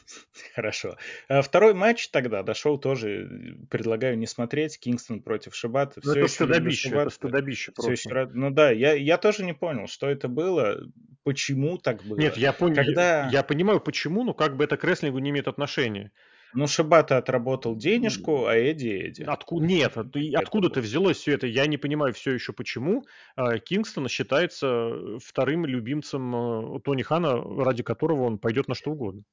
Хорошо. 0.54 0.96
А 1.28 1.42
второй 1.42 1.74
матч 1.74 2.08
тогда 2.08 2.42
дошел 2.42 2.78
тоже, 2.78 3.56
предлагаю 3.70 4.18
не 4.18 4.26
смотреть, 4.26 4.78
Кингстон 4.78 5.22
против 5.22 5.54
Шибата. 5.54 6.00
Ну, 6.04 6.12
это 6.12 6.28
стыдобище, 6.28 6.90
это 6.90 7.10
стыдобище 7.10 7.72
просто. 7.72 7.92
Еще, 7.92 8.30
ну 8.32 8.50
да, 8.50 8.70
я, 8.70 8.94
я 8.94 9.18
тоже 9.18 9.44
не 9.44 9.54
понял, 9.54 9.86
что 9.86 10.08
это 10.08 10.28
было, 10.28 10.80
почему 11.22 11.78
так 11.78 12.02
было. 12.04 12.18
Нет, 12.18 12.36
я, 12.36 12.52
понял, 12.52 12.76
Когда... 12.76 13.28
я, 13.28 13.42
понимаю, 13.42 13.80
почему, 13.80 14.24
но 14.24 14.34
как 14.34 14.56
бы 14.56 14.64
это 14.64 14.76
к 14.76 14.84
рестлингу 14.84 15.18
не 15.18 15.30
имеет 15.30 15.48
отношения. 15.48 16.12
Ну, 16.54 16.68
Шибата 16.68 17.18
отработал 17.18 17.74
денежку, 17.74 18.46
а 18.46 18.54
Эдди 18.54 18.88
Эдди. 18.88 19.22
Откуда? 19.24 19.66
Нет, 19.66 19.96
откуда-то 19.96 20.80
взялось 20.80 21.16
все 21.16 21.32
это? 21.32 21.48
Я 21.48 21.66
не 21.66 21.78
понимаю 21.78 22.14
все 22.14 22.32
еще 22.32 22.52
почему. 22.52 23.04
А, 23.34 23.58
Кингстон 23.58 24.08
считается 24.08 25.18
вторым 25.18 25.66
любимцем 25.66 26.76
э, 26.76 26.80
Тони 26.84 27.02
Хана, 27.02 27.42
ради 27.64 27.82
которого 27.82 28.22
он 28.22 28.38
пойдет 28.38 28.68
на 28.68 28.76
что 28.76 28.92
угодно. 28.92 29.24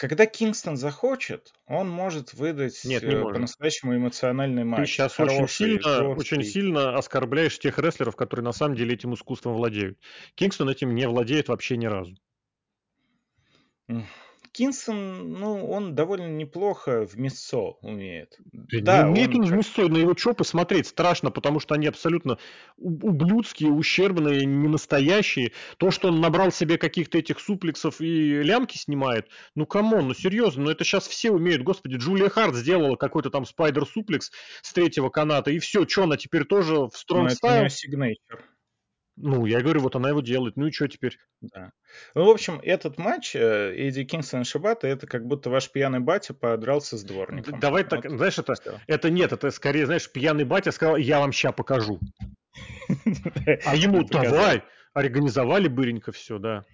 Когда 0.00 0.24
Кингстон 0.24 0.78
захочет, 0.78 1.52
он 1.66 1.90
может 1.90 2.32
выдать 2.32 2.86
Нет, 2.86 3.02
не 3.02 3.16
э, 3.16 3.20
по-настоящему 3.20 3.94
эмоциональный 3.94 4.64
матч. 4.64 4.80
Ты 4.80 4.86
сейчас 4.86 5.20
очень 5.20 5.46
сильно, 5.46 6.08
очень 6.08 6.42
сильно 6.42 6.96
оскорбляешь 6.96 7.58
тех 7.58 7.78
рестлеров, 7.78 8.16
которые 8.16 8.42
на 8.42 8.52
самом 8.52 8.76
деле 8.76 8.94
этим 8.94 9.12
искусством 9.12 9.52
владеют. 9.52 9.98
Кингстон 10.36 10.70
этим 10.70 10.94
не 10.94 11.06
владеет 11.06 11.48
вообще 11.48 11.76
ни 11.76 11.84
разу. 11.84 12.16
Кинсон, 14.52 15.32
ну, 15.32 15.70
он 15.70 15.94
довольно 15.94 16.26
неплохо 16.26 17.06
в 17.06 17.16
мясо 17.18 17.58
умеет. 17.82 18.36
Да, 18.52 19.04
не 19.04 19.10
умеет 19.10 19.34
он, 19.34 19.42
он 19.42 19.46
в 19.46 19.52
мясо, 19.52 19.88
на 19.88 19.96
его 19.96 20.14
чопы 20.14 20.44
смотреть 20.44 20.88
страшно, 20.88 21.30
потому 21.30 21.60
что 21.60 21.74
они 21.74 21.86
абсолютно 21.86 22.38
ублюдские, 22.76 23.70
ущербные, 23.70 24.44
ненастоящие. 24.46 25.52
То, 25.78 25.90
что 25.90 26.08
он 26.08 26.20
набрал 26.20 26.50
себе 26.50 26.78
каких-то 26.78 27.18
этих 27.18 27.38
суплексов 27.38 28.00
и 28.00 28.42
лямки 28.42 28.76
снимает, 28.76 29.28
ну, 29.54 29.66
come 29.66 29.90
on, 29.90 30.08
ну, 30.08 30.14
серьезно, 30.14 30.64
ну, 30.64 30.70
это 30.70 30.84
сейчас 30.84 31.06
все 31.06 31.30
умеют. 31.30 31.62
Господи, 31.62 31.96
Джулия 31.96 32.28
Харт 32.28 32.56
сделала 32.56 32.96
какой-то 32.96 33.30
там 33.30 33.44
spider 33.44 33.87
suplex 33.87 34.30
с 34.62 34.72
третьего 34.72 35.10
каната, 35.10 35.50
и 35.50 35.58
все, 35.60 35.86
что 35.86 36.04
она 36.04 36.16
теперь 36.16 36.44
тоже 36.44 36.74
в 36.74 36.92
strong 36.94 37.30
style? 37.30 37.62
Ну, 37.62 37.66
это 37.66 37.96
не 37.96 38.16
Ну, 39.22 39.44
я 39.44 39.60
говорю, 39.60 39.80
вот 39.80 39.96
она 39.96 40.08
его 40.08 40.20
делает. 40.20 40.56
Ну 40.56 40.66
и 40.66 40.72
что 40.72 40.88
теперь? 40.88 41.18
Да. 41.42 41.72
Ну, 42.14 42.24
в 42.24 42.30
общем, 42.30 42.58
этот 42.62 42.96
матч 42.96 43.36
э, 43.36 43.74
Эдди 43.76 44.04
Кингстон 44.04 44.42
и 44.42 44.44
Шибата, 44.44 44.88
это 44.88 45.06
как 45.06 45.26
будто 45.26 45.50
ваш 45.50 45.70
пьяный 45.70 46.00
батя 46.00 46.32
подрался 46.32 46.96
с 46.96 47.04
дворником. 47.04 47.60
Давай 47.60 47.82
вот. 47.82 47.90
так, 47.90 48.10
знаешь, 48.10 48.38
это, 48.38 48.54
это 48.86 49.10
нет, 49.10 49.32
это 49.32 49.50
скорее, 49.50 49.84
знаешь, 49.84 50.10
пьяный 50.10 50.44
батя 50.44 50.72
сказал, 50.72 50.96
я 50.96 51.20
вам 51.20 51.32
ща 51.32 51.52
покажу. 51.52 52.00
А 53.64 53.76
ему 53.76 54.04
давай, 54.04 54.64
организовали 54.94 55.68
быренько 55.68 56.12
все, 56.12 56.38
да. 56.38 56.64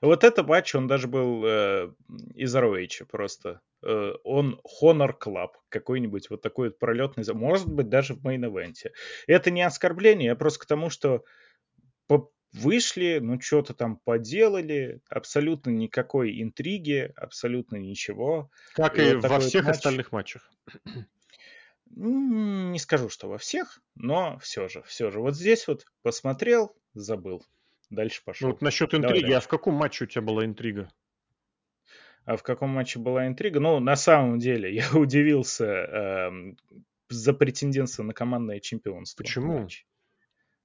Вот 0.00 0.24
этот 0.24 0.46
матч, 0.46 0.74
он 0.74 0.86
даже 0.86 1.08
был 1.08 1.44
э, 1.44 1.92
из 2.34 2.54
Роича 2.54 3.04
просто. 3.04 3.60
Э, 3.82 4.14
он 4.24 4.60
Honor 4.82 5.14
Club, 5.18 5.50
какой-нибудь 5.68 6.30
вот 6.30 6.42
такой 6.42 6.68
вот 6.68 6.78
пролетный, 6.78 7.24
может 7.34 7.68
быть, 7.68 7.88
даже 7.88 8.14
в 8.14 8.24
мейн-эвенте. 8.24 8.92
Это 9.26 9.50
не 9.50 9.62
оскорбление, 9.62 10.32
а 10.32 10.36
просто 10.36 10.60
к 10.60 10.66
тому, 10.66 10.90
что 10.90 11.24
вышли, 12.52 13.18
ну 13.20 13.40
что-то 13.40 13.74
там 13.74 13.96
поделали, 13.96 15.00
абсолютно 15.08 15.70
никакой 15.70 16.42
интриги, 16.42 17.12
абсолютно 17.16 17.76
ничего. 17.76 18.50
Как 18.74 18.98
и, 18.98 19.10
и 19.10 19.14
вот 19.14 19.24
во 19.24 19.40
всех 19.40 19.64
матч... 19.64 19.76
остальных 19.76 20.12
матчах. 20.12 20.50
Не 21.86 22.78
скажу, 22.78 23.08
что 23.08 23.28
во 23.28 23.38
всех, 23.38 23.80
но 23.96 24.38
все 24.38 24.68
же, 24.68 24.82
все 24.82 25.10
же. 25.10 25.20
Вот 25.20 25.36
здесь 25.36 25.66
вот 25.66 25.86
посмотрел, 26.02 26.76
забыл. 26.94 27.44
Дальше 27.90 28.22
пошел. 28.24 28.48
Ну, 28.48 28.54
вот 28.54 28.62
насчет 28.62 28.94
интриги, 28.94 29.22
Давай, 29.22 29.38
а 29.38 29.40
в 29.40 29.48
каком 29.48 29.74
матче 29.74 30.04
у 30.04 30.06
тебя 30.06 30.22
была 30.22 30.44
интрига? 30.44 30.90
А 32.24 32.36
в 32.36 32.42
каком 32.42 32.70
матче 32.70 32.98
была 33.00 33.26
интрига? 33.26 33.58
Ну, 33.58 33.80
на 33.80 33.96
самом 33.96 34.38
деле, 34.38 34.72
я 34.72 34.86
удивился 34.94 35.64
э, 35.64 36.30
за 37.08 37.34
претендентство 37.34 38.04
на 38.04 38.14
командное 38.14 38.60
чемпионство. 38.60 39.22
Почему? 39.22 39.66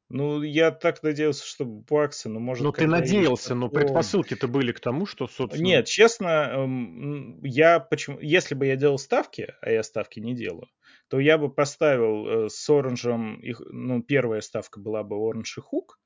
Ну, 0.09 0.43
я 0.43 0.69
так 0.69 1.01
надеялся, 1.01 1.43
что 1.43 1.65
Баксы, 1.65 2.29
ну, 2.29 2.39
может... 2.39 2.63
Ну, 2.63 2.71
ты 2.71 2.85
надеялся, 2.85 3.55
но 3.55 3.69
предпосылки-то 3.69 4.47
были 4.47 4.71
к 4.71 4.79
тому, 4.79 5.07
что, 5.07 5.27
собственно... 5.27 5.65
Нет, 5.65 5.87
честно, 5.87 6.51
эм, 6.53 7.43
я 7.43 7.79
почему... 7.79 8.19
Если 8.19 8.53
бы 8.53 8.67
я 8.67 8.75
делал 8.75 8.99
ставки, 8.99 9.55
а 9.61 9.71
я 9.71 9.81
ставки 9.81 10.19
не 10.19 10.35
делаю, 10.35 10.67
то 11.07 11.19
я 11.19 11.39
бы 11.39 11.49
поставил 11.49 12.27
э, 12.27 12.49
с 12.49 12.69
Оранжем... 12.69 13.41
Ну, 13.71 14.03
первая 14.03 14.41
ставка 14.41 14.79
была 14.79 15.01
бы 15.03 15.15
Оранж 15.15 15.57
и 15.57 15.61
Хук, 15.61 15.99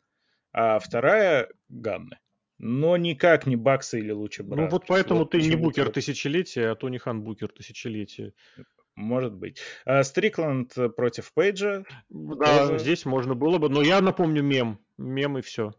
а 0.51 0.79
вторая— 0.79 1.49
Ганны. 1.69 2.17
Но 2.57 2.97
никак 2.97 3.45
не 3.47 3.55
Баксы 3.55 3.99
или 3.99 4.11
Луча 4.11 4.43
Брат. 4.43 4.59
Ну, 4.59 4.67
вот 4.67 4.85
поэтому 4.85 5.21
вот 5.21 5.31
ты 5.31 5.41
не 5.41 5.55
Букер 5.55 5.89
тысячелетия, 5.91 6.71
а 6.71 6.75
Тони 6.75 6.97
Хан 6.97 7.21
Букер 7.21 7.47
тысячелетия. 7.49 8.33
Может 8.95 9.33
быть. 9.33 9.61
А, 9.85 10.03
Стрикланд 10.03 10.73
против 10.97 11.31
Пейджа. 11.33 11.85
Да, 12.09 12.67
тоже. 12.67 12.79
здесь 12.79 13.05
можно 13.05 13.33
было 13.33 13.57
бы. 13.57 13.69
Но 13.69 13.81
я 13.81 14.01
напомню 14.01 14.43
мем. 14.43 14.77
Мем 14.97 15.37
и 15.37 15.41
все. 15.41 15.73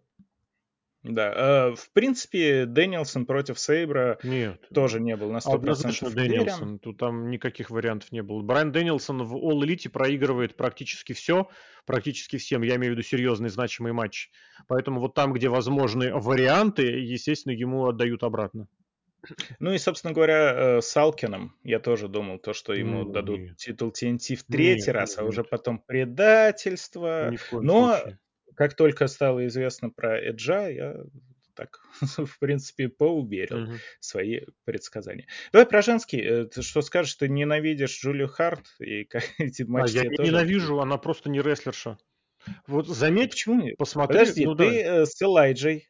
Да, 1.03 1.71
э, 1.71 1.75
в 1.75 1.91
принципе, 1.93 2.67
Дэнилсон 2.67 3.25
против 3.25 3.59
Сейбра 3.59 4.19
Нет. 4.23 4.69
тоже 4.75 5.01
не 5.01 5.17
был 5.17 5.31
на 5.31 5.39
100% 5.39 5.55
Однозначно 5.55 6.11
Дэнилсон, 6.11 6.79
тут 6.79 6.99
там 6.99 7.31
никаких 7.31 7.71
вариантов 7.71 8.13
не 8.13 8.23
было. 8.23 8.43
Брайан 8.43 8.71
Дэнилсон 8.71 9.23
в 9.23 9.35
All 9.35 9.61
Elite 9.63 9.89
проигрывает 9.89 10.57
практически 10.57 11.15
все, 11.15 11.49
практически 11.87 12.37
всем, 12.37 12.63
я 12.63 12.77
имею 12.77 12.93
в 12.93 12.97
виду 12.97 13.03
серьезные 13.03 13.49
значимые 13.49 13.95
матчи. 13.95 14.31
Поэтому 14.69 15.01
вот 15.01 15.15
там, 15.15 15.33
где 15.33 15.49
возможны 15.49 16.13
варианты, 16.13 16.83
естественно, 16.83 17.53
ему 17.53 17.87
отдают 17.87 18.23
обратно. 18.23 18.69
Ну 19.59 19.73
и, 19.73 19.79
собственно 19.79 20.13
говоря, 20.13 20.53
э, 20.55 20.81
с 20.81 20.97
Алкином 20.97 21.55
я 21.63 21.79
тоже 21.79 22.09
думал, 22.09 22.39
то, 22.39 22.53
что 22.53 22.73
ему 22.73 23.05
ну, 23.05 23.13
дадут 23.13 23.41
нет. 23.41 23.57
титул 23.57 23.91
TNT 23.91 24.37
в 24.37 24.45
третий 24.45 24.87
нет, 24.87 24.95
раз, 24.95 25.11
нет, 25.11 25.21
а 25.21 25.25
уже 25.25 25.45
потом 25.45 25.79
предательство. 25.79 27.33
Но 27.53 27.97
случае. 27.97 28.19
Как 28.55 28.75
только 28.75 29.07
стало 29.07 29.47
известно 29.47 29.91
про 29.91 30.19
Эджа, 30.19 30.69
я 30.69 30.97
так, 31.55 31.81
в 32.27 32.39
принципе, 32.39 32.89
поуверил 32.89 33.65
угу. 33.65 33.73
свои 34.01 34.41
предсказания. 34.65 35.27
Давай 35.53 35.67
про 35.67 35.83
женский. 35.83 36.21
Э, 36.21 36.45
ты 36.47 36.63
что 36.63 36.81
скажешь, 36.81 37.15
ты 37.15 37.29
ненавидишь 37.29 38.01
Джулию 38.01 38.29
Харт? 38.29 38.67
И 38.79 39.05
как 39.05 39.25
эти 39.39 39.63
матчи 39.63 39.99
а 39.99 40.05
я 40.05 40.11
тоже... 40.11 40.31
ненавижу, 40.31 40.81
она 40.81 40.97
просто 40.97 41.29
не 41.29 41.41
рестлерша. 41.41 41.99
Вот 42.67 42.89
заметь, 42.89 43.33
почему 43.33 43.61
нет? 43.61 43.77
Посмотри. 43.77 44.19
Подожди, 44.19 44.47
ну, 44.47 44.55
ты 44.55 44.65
да. 44.65 45.03
Э, 45.03 45.07
с 45.07 45.21
Элайджей 45.21 45.89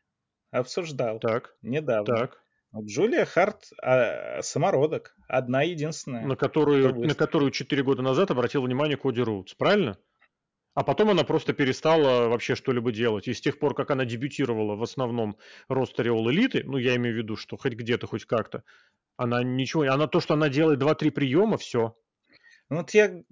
обсуждал 0.50 1.20
так, 1.20 1.54
недавно. 1.62 2.16
Так. 2.16 2.42
Джулия 2.76 3.24
Харт 3.24 3.70
а, 3.82 4.42
самородок, 4.42 5.16
одна 5.26 5.62
единственная. 5.62 6.24
На 6.24 6.36
которую, 6.36 6.94
на 6.94 7.14
которую 7.14 7.50
4 7.50 7.82
года 7.82 8.02
назад 8.02 8.30
обратил 8.30 8.62
внимание 8.62 8.96
Коди 8.96 9.22
Роудс, 9.22 9.54
правильно? 9.54 9.98
А 10.74 10.84
потом 10.84 11.10
она 11.10 11.24
просто 11.24 11.52
перестала 11.52 12.28
вообще 12.28 12.54
что-либо 12.54 12.92
делать. 12.92 13.26
И 13.28 13.34
с 13.34 13.40
тех 13.40 13.58
пор, 13.58 13.74
как 13.74 13.90
она 13.90 14.04
дебютировала 14.04 14.76
в 14.76 14.82
основном 14.82 15.36
ростере 15.68 16.10
All 16.10 16.26
Elite, 16.26 16.62
ну, 16.64 16.76
я 16.76 16.96
имею 16.96 17.14
в 17.14 17.18
виду, 17.18 17.36
что 17.36 17.56
хоть 17.56 17.74
где-то, 17.74 18.06
хоть 18.06 18.24
как-то, 18.24 18.62
она 19.16 19.42
ничего... 19.42 19.82
Она 19.82 20.06
то, 20.06 20.20
что 20.20 20.34
она 20.34 20.48
делает 20.48 20.80
2-3 20.80 21.10
приема, 21.10 21.58
все. 21.58 21.96
Ну 22.70 22.76
вот 22.76 22.94
я 22.94 23.22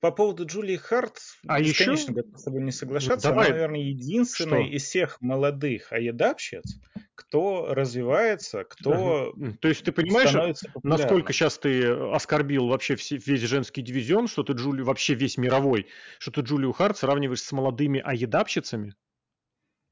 по 0.00 0.10
поводу 0.10 0.46
Джулии 0.46 0.74
Харт 0.74 1.20
а 1.46 1.60
бесконечно 1.60 2.10
еще... 2.10 2.12
готов 2.12 2.40
с 2.40 2.42
тобой 2.42 2.62
не 2.62 2.72
соглашаться. 2.72 3.28
Давай. 3.28 3.46
Она, 3.46 3.54
наверное, 3.54 3.80
единственная 3.80 4.64
Что? 4.64 4.76
из 4.76 4.82
всех 4.82 5.20
молодых 5.20 5.92
аедапщиц, 5.92 6.80
кто 7.14 7.72
развивается, 7.72 8.64
кто 8.64 9.32
То 9.60 9.68
есть 9.68 9.84
ты 9.84 9.92
понимаешь, 9.92 10.34
насколько 10.82 11.32
сейчас 11.32 11.56
ты 11.58 11.86
оскорбил 11.86 12.66
вообще 12.66 12.96
весь 12.96 13.42
женский 13.42 13.82
дивизион, 13.82 14.26
что 14.26 14.42
ты 14.42 14.54
Джулию, 14.54 14.84
вообще 14.84 15.14
весь 15.14 15.38
мировой, 15.38 15.86
что 16.18 16.32
ты 16.32 16.40
Джулию 16.40 16.72
Харт 16.72 16.98
сравниваешь 16.98 17.42
с 17.42 17.52
молодыми 17.52 18.00
аедапщицами? 18.04 18.96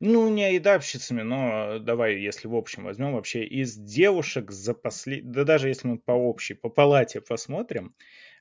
Ну, 0.00 0.28
не 0.28 0.44
аидапщицами, 0.44 1.22
но 1.22 1.78
давай, 1.80 2.18
если 2.18 2.46
в 2.46 2.54
общем 2.54 2.84
возьмем, 2.84 3.14
вообще 3.14 3.44
из 3.44 3.76
девушек 3.76 4.50
за 4.50 4.74
послед... 4.74 5.30
Да 5.30 5.44
даже 5.44 5.68
если 5.68 5.88
мы 5.88 5.98
по 5.98 6.12
общей, 6.12 6.54
по 6.54 6.68
палате 6.68 7.20
посмотрим, 7.20 7.94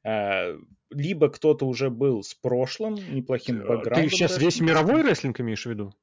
либо 0.04 1.30
кто-то 1.30 1.66
уже 1.66 1.90
был 1.90 2.24
с 2.24 2.34
прошлым, 2.34 2.96
неплохим 3.14 3.60
бэкграундом. 3.60 4.04
Ты 4.04 4.10
сейчас 4.10 4.38
весь 4.38 4.60
мировой 4.62 5.02
рестлинг 5.02 5.40
имеешь 5.42 5.66
в 5.66 5.70
виду? 5.70 5.94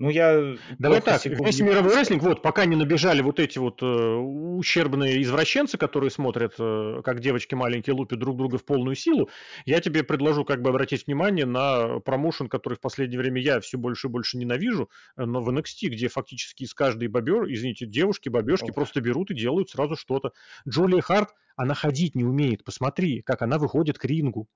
Ну, 0.00 0.08
я... 0.08 0.56
Давай 0.78 1.02
так, 1.02 1.22
весь 1.26 1.60
мировой 1.60 1.94
рестлинг, 1.94 2.22
вот, 2.22 2.40
пока 2.40 2.64
не 2.64 2.74
набежали 2.74 3.20
вот 3.20 3.38
эти 3.38 3.58
вот 3.58 3.82
э, 3.82 3.86
ущербные 3.86 5.20
извращенцы, 5.20 5.76
которые 5.76 6.10
смотрят, 6.10 6.54
э, 6.58 7.02
как 7.04 7.20
девочки 7.20 7.54
маленькие 7.54 7.92
лупят 7.92 8.18
друг 8.18 8.38
друга 8.38 8.56
в 8.56 8.64
полную 8.64 8.96
силу, 8.96 9.28
я 9.66 9.78
тебе 9.82 10.02
предложу 10.02 10.46
как 10.46 10.62
бы 10.62 10.70
обратить 10.70 11.06
внимание 11.06 11.44
на 11.44 12.00
промоушен, 12.00 12.48
который 12.48 12.76
в 12.76 12.80
последнее 12.80 13.18
время 13.18 13.42
я 13.42 13.60
все 13.60 13.76
больше 13.76 14.06
и 14.06 14.10
больше 14.10 14.38
ненавижу, 14.38 14.88
э, 15.18 15.26
но 15.26 15.42
в 15.42 15.50
NXT, 15.50 15.88
где 15.88 16.08
фактически 16.08 16.62
из 16.62 16.72
каждой 16.72 17.08
бобер, 17.08 17.44
извините, 17.52 17.84
девушки, 17.84 18.30
бобежки 18.30 18.70
просто 18.72 19.02
берут 19.02 19.30
и 19.30 19.34
делают 19.34 19.68
сразу 19.68 19.96
что-то. 19.96 20.32
Джулия 20.66 21.02
Харт, 21.02 21.28
она 21.56 21.74
ходить 21.74 22.14
не 22.14 22.24
умеет, 22.24 22.64
посмотри, 22.64 23.20
как 23.20 23.42
она 23.42 23.58
выходит 23.58 23.98
к 23.98 24.06
рингу. 24.06 24.48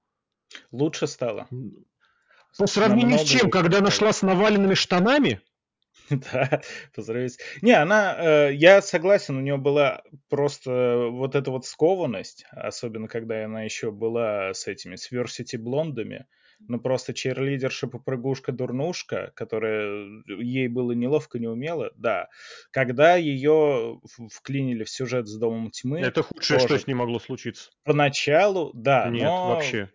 Лучше 0.72 1.06
стало. 1.06 1.48
По 2.58 2.66
сравнению 2.66 3.18
с 3.18 3.24
чем, 3.24 3.50
когда 3.50 3.78
она 3.78 3.90
шла 3.90 4.12
с 4.12 4.22
наваленными 4.22 4.74
штанами? 4.74 5.40
Да, 6.10 6.60
поздравить. 6.94 7.38
Не, 7.62 7.72
она, 7.72 8.16
э, 8.18 8.54
я 8.54 8.82
согласен, 8.82 9.38
у 9.38 9.40
нее 9.40 9.56
была 9.56 10.02
просто 10.28 11.08
вот 11.10 11.34
эта 11.34 11.50
вот 11.50 11.64
скованность, 11.64 12.44
особенно 12.50 13.08
когда 13.08 13.42
она 13.44 13.62
еще 13.62 13.90
была 13.90 14.52
с 14.52 14.66
этими, 14.66 14.96
с 14.96 15.56
блондами, 15.56 16.26
ну 16.68 16.78
просто 16.78 17.14
черлидерша, 17.14 17.86
попрыгушка, 17.86 18.52
дурнушка, 18.52 19.32
которая 19.34 20.22
ей 20.26 20.68
было 20.68 20.92
неловко, 20.92 21.38
не 21.38 21.48
умела, 21.48 21.90
да. 21.96 22.28
Когда 22.70 23.16
ее 23.16 24.00
вклинили 24.30 24.84
в 24.84 24.90
сюжет 24.90 25.26
с 25.26 25.36
Домом 25.36 25.70
Тьмы... 25.70 26.00
Это 26.00 26.22
худшее, 26.22 26.58
тоже, 26.58 26.68
что 26.68 26.84
с 26.84 26.86
ней 26.86 26.94
могло 26.94 27.18
случиться. 27.18 27.70
Поначалу, 27.84 28.72
да, 28.74 29.08
Нет, 29.08 29.24
но... 29.24 29.48
вообще. 29.48 29.90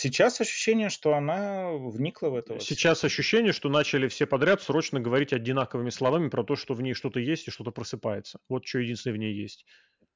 Сейчас 0.00 0.40
ощущение, 0.40 0.90
что 0.90 1.14
она 1.14 1.72
вникла 1.72 2.28
в 2.28 2.36
это. 2.36 2.60
Сейчас 2.60 3.02
ощущение, 3.02 3.52
что 3.52 3.68
начали 3.68 4.06
все 4.06 4.26
подряд 4.26 4.62
срочно 4.62 5.00
говорить 5.00 5.32
одинаковыми 5.32 5.90
словами 5.90 6.28
про 6.28 6.44
то, 6.44 6.54
что 6.54 6.74
в 6.74 6.80
ней 6.80 6.94
что-то 6.94 7.18
есть 7.18 7.48
и 7.48 7.50
что-то 7.50 7.72
просыпается. 7.72 8.38
Вот 8.48 8.64
что 8.64 8.78
единственное 8.78 9.16
в 9.16 9.18
ней 9.18 9.34
есть. 9.34 9.66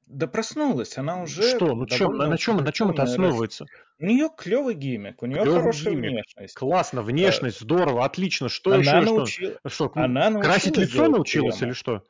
Да 0.05 0.27
проснулась, 0.27 0.97
она 0.97 1.23
уже... 1.23 1.43
Что? 1.43 1.75
Ну 1.75 1.85
чем, 1.85 2.15
на, 2.15 2.37
чем, 2.37 2.57
на 2.57 2.71
чем 2.71 2.91
это 2.91 3.03
основывается? 3.03 3.65
У 3.99 4.05
нее 4.05 4.29
клевый 4.37 4.75
гиммик, 4.75 5.21
у 5.21 5.25
нее 5.25 5.41
клевый 5.41 5.59
хорошая 5.59 5.95
гиммик. 5.95 6.11
внешность. 6.11 6.55
Классно, 6.55 7.01
внешность, 7.01 7.59
да. 7.59 7.65
здорово, 7.65 8.05
отлично. 8.05 8.47
Что 8.47 8.75
она 8.75 8.79
еще? 8.79 9.01
Научи... 9.01 9.45
Что? 9.65 9.69
что? 9.69 9.91
Она 9.95 10.39
красить 10.39 10.77
лицо 10.77 11.09
научилась 11.09 11.57
приема. 11.57 11.71
или 11.71 11.77
что? 11.77 12.03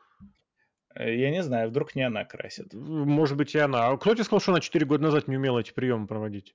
Э, 0.93 1.15
я 1.15 1.31
не 1.31 1.41
знаю, 1.41 1.69
вдруг 1.69 1.95
не 1.95 2.03
она 2.03 2.23
красит. 2.23 2.71
Может 2.73 3.35
быть 3.35 3.55
и 3.55 3.57
она. 3.57 3.87
А 3.87 3.97
кто 3.97 4.13
тебе 4.13 4.25
сказал, 4.25 4.41
что 4.41 4.51
она 4.51 4.61
4 4.61 4.85
года 4.85 5.03
назад 5.03 5.27
не 5.27 5.37
умела 5.37 5.57
эти 5.57 5.71
приемы 5.71 6.05
проводить? 6.05 6.53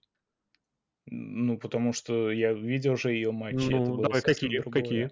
Ну, 1.10 1.58
потому 1.58 1.92
что 1.92 2.30
я 2.30 2.52
видел 2.52 2.96
же 2.96 3.12
ее 3.12 3.32
матчи. 3.32 3.70
Ну, 3.70 3.96
давай, 3.96 4.22
какие? 4.22 4.60
Какие? 4.60 5.10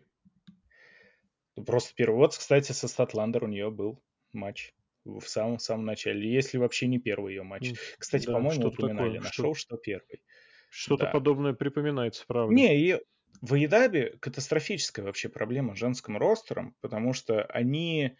Ну, 1.56 1.64
просто 1.64 1.94
первый. 1.94 2.16
Вот, 2.16 2.36
кстати, 2.36 2.72
со 2.72 2.88
Статландер 2.88 3.44
у 3.44 3.48
нее 3.48 3.70
был 3.70 4.02
матч 4.32 4.74
в 5.04 5.22
самом-самом 5.22 5.86
начале. 5.86 6.30
Если 6.30 6.58
вообще 6.58 6.86
не 6.86 6.98
первый 6.98 7.34
ее 7.34 7.42
матч. 7.42 7.72
Кстати, 7.98 8.26
да, 8.26 8.34
по-моему, 8.34 8.68
упоминали 8.68 9.14
такое, 9.14 9.20
на 9.20 9.32
что... 9.32 9.42
шоу, 9.42 9.54
что 9.54 9.76
первый. 9.76 10.20
Что-то 10.68 11.04
да. 11.04 11.10
подобное 11.10 11.54
припоминается, 11.54 12.24
правда. 12.26 12.54
Не, 12.54 12.76
ее... 12.76 13.00
В 13.42 13.52
Аидабе 13.52 14.16
катастрофическая 14.20 15.04
вообще 15.04 15.28
проблема 15.28 15.74
с 15.74 15.78
женским 15.78 16.16
ростером, 16.16 16.74
потому 16.80 17.12
что 17.12 17.44
они 17.44 18.16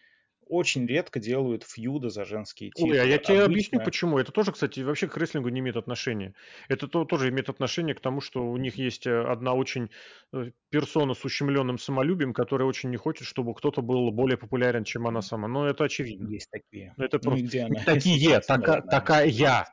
очень 0.49 0.86
редко 0.86 1.20
делают 1.20 1.64
фьюда 1.64 2.11
за 2.11 2.24
женские 2.24 2.70
титулы. 2.70 2.92
Ой, 2.92 3.01
а 3.01 3.05
я 3.05 3.18
тебе 3.18 3.42
Обычно... 3.42 3.44
объясню, 3.44 3.80
почему. 3.84 4.18
Это 4.18 4.32
тоже, 4.32 4.53
кстати, 4.53 4.80
вообще 4.80 5.09
к 5.09 5.16
рестлингу 5.16 5.49
не 5.49 5.61
имеет 5.61 5.76
отношения. 5.76 6.34
Это 6.68 6.88
то, 6.88 7.05
тоже 7.05 7.28
имеет 7.30 7.49
отношение 7.49 7.94
к 7.94 8.01
тому, 8.01 8.20
что 8.20 8.47
у 8.47 8.57
них 8.57 8.76
есть 8.76 9.07
э, 9.07 9.22
одна 9.22 9.55
очень 9.55 9.90
э, 10.32 10.51
персона 10.70 11.14
с 11.14 11.24
ущемленным 11.24 11.78
самолюбием, 11.78 12.32
которая 12.32 12.68
очень 12.68 12.90
не 12.90 12.97
хочет, 12.97 13.26
чтобы 13.26 13.55
кто-то 13.55 13.82
был 13.82 14.11
более 14.11 14.36
популярен, 14.36 14.84
чем 14.84 15.07
она 15.07 15.22
сама. 15.22 15.49
Но 15.49 15.66
это 15.66 15.84
очевидно. 15.84 16.28
Есть 16.28 16.51
такие. 16.51 16.94
Это 16.99 17.18
ну, 17.22 17.30
просто... 17.30 17.68
Такие, 17.84 18.40
така, 18.40 18.80
такая 18.82 19.26
я. 19.26 19.66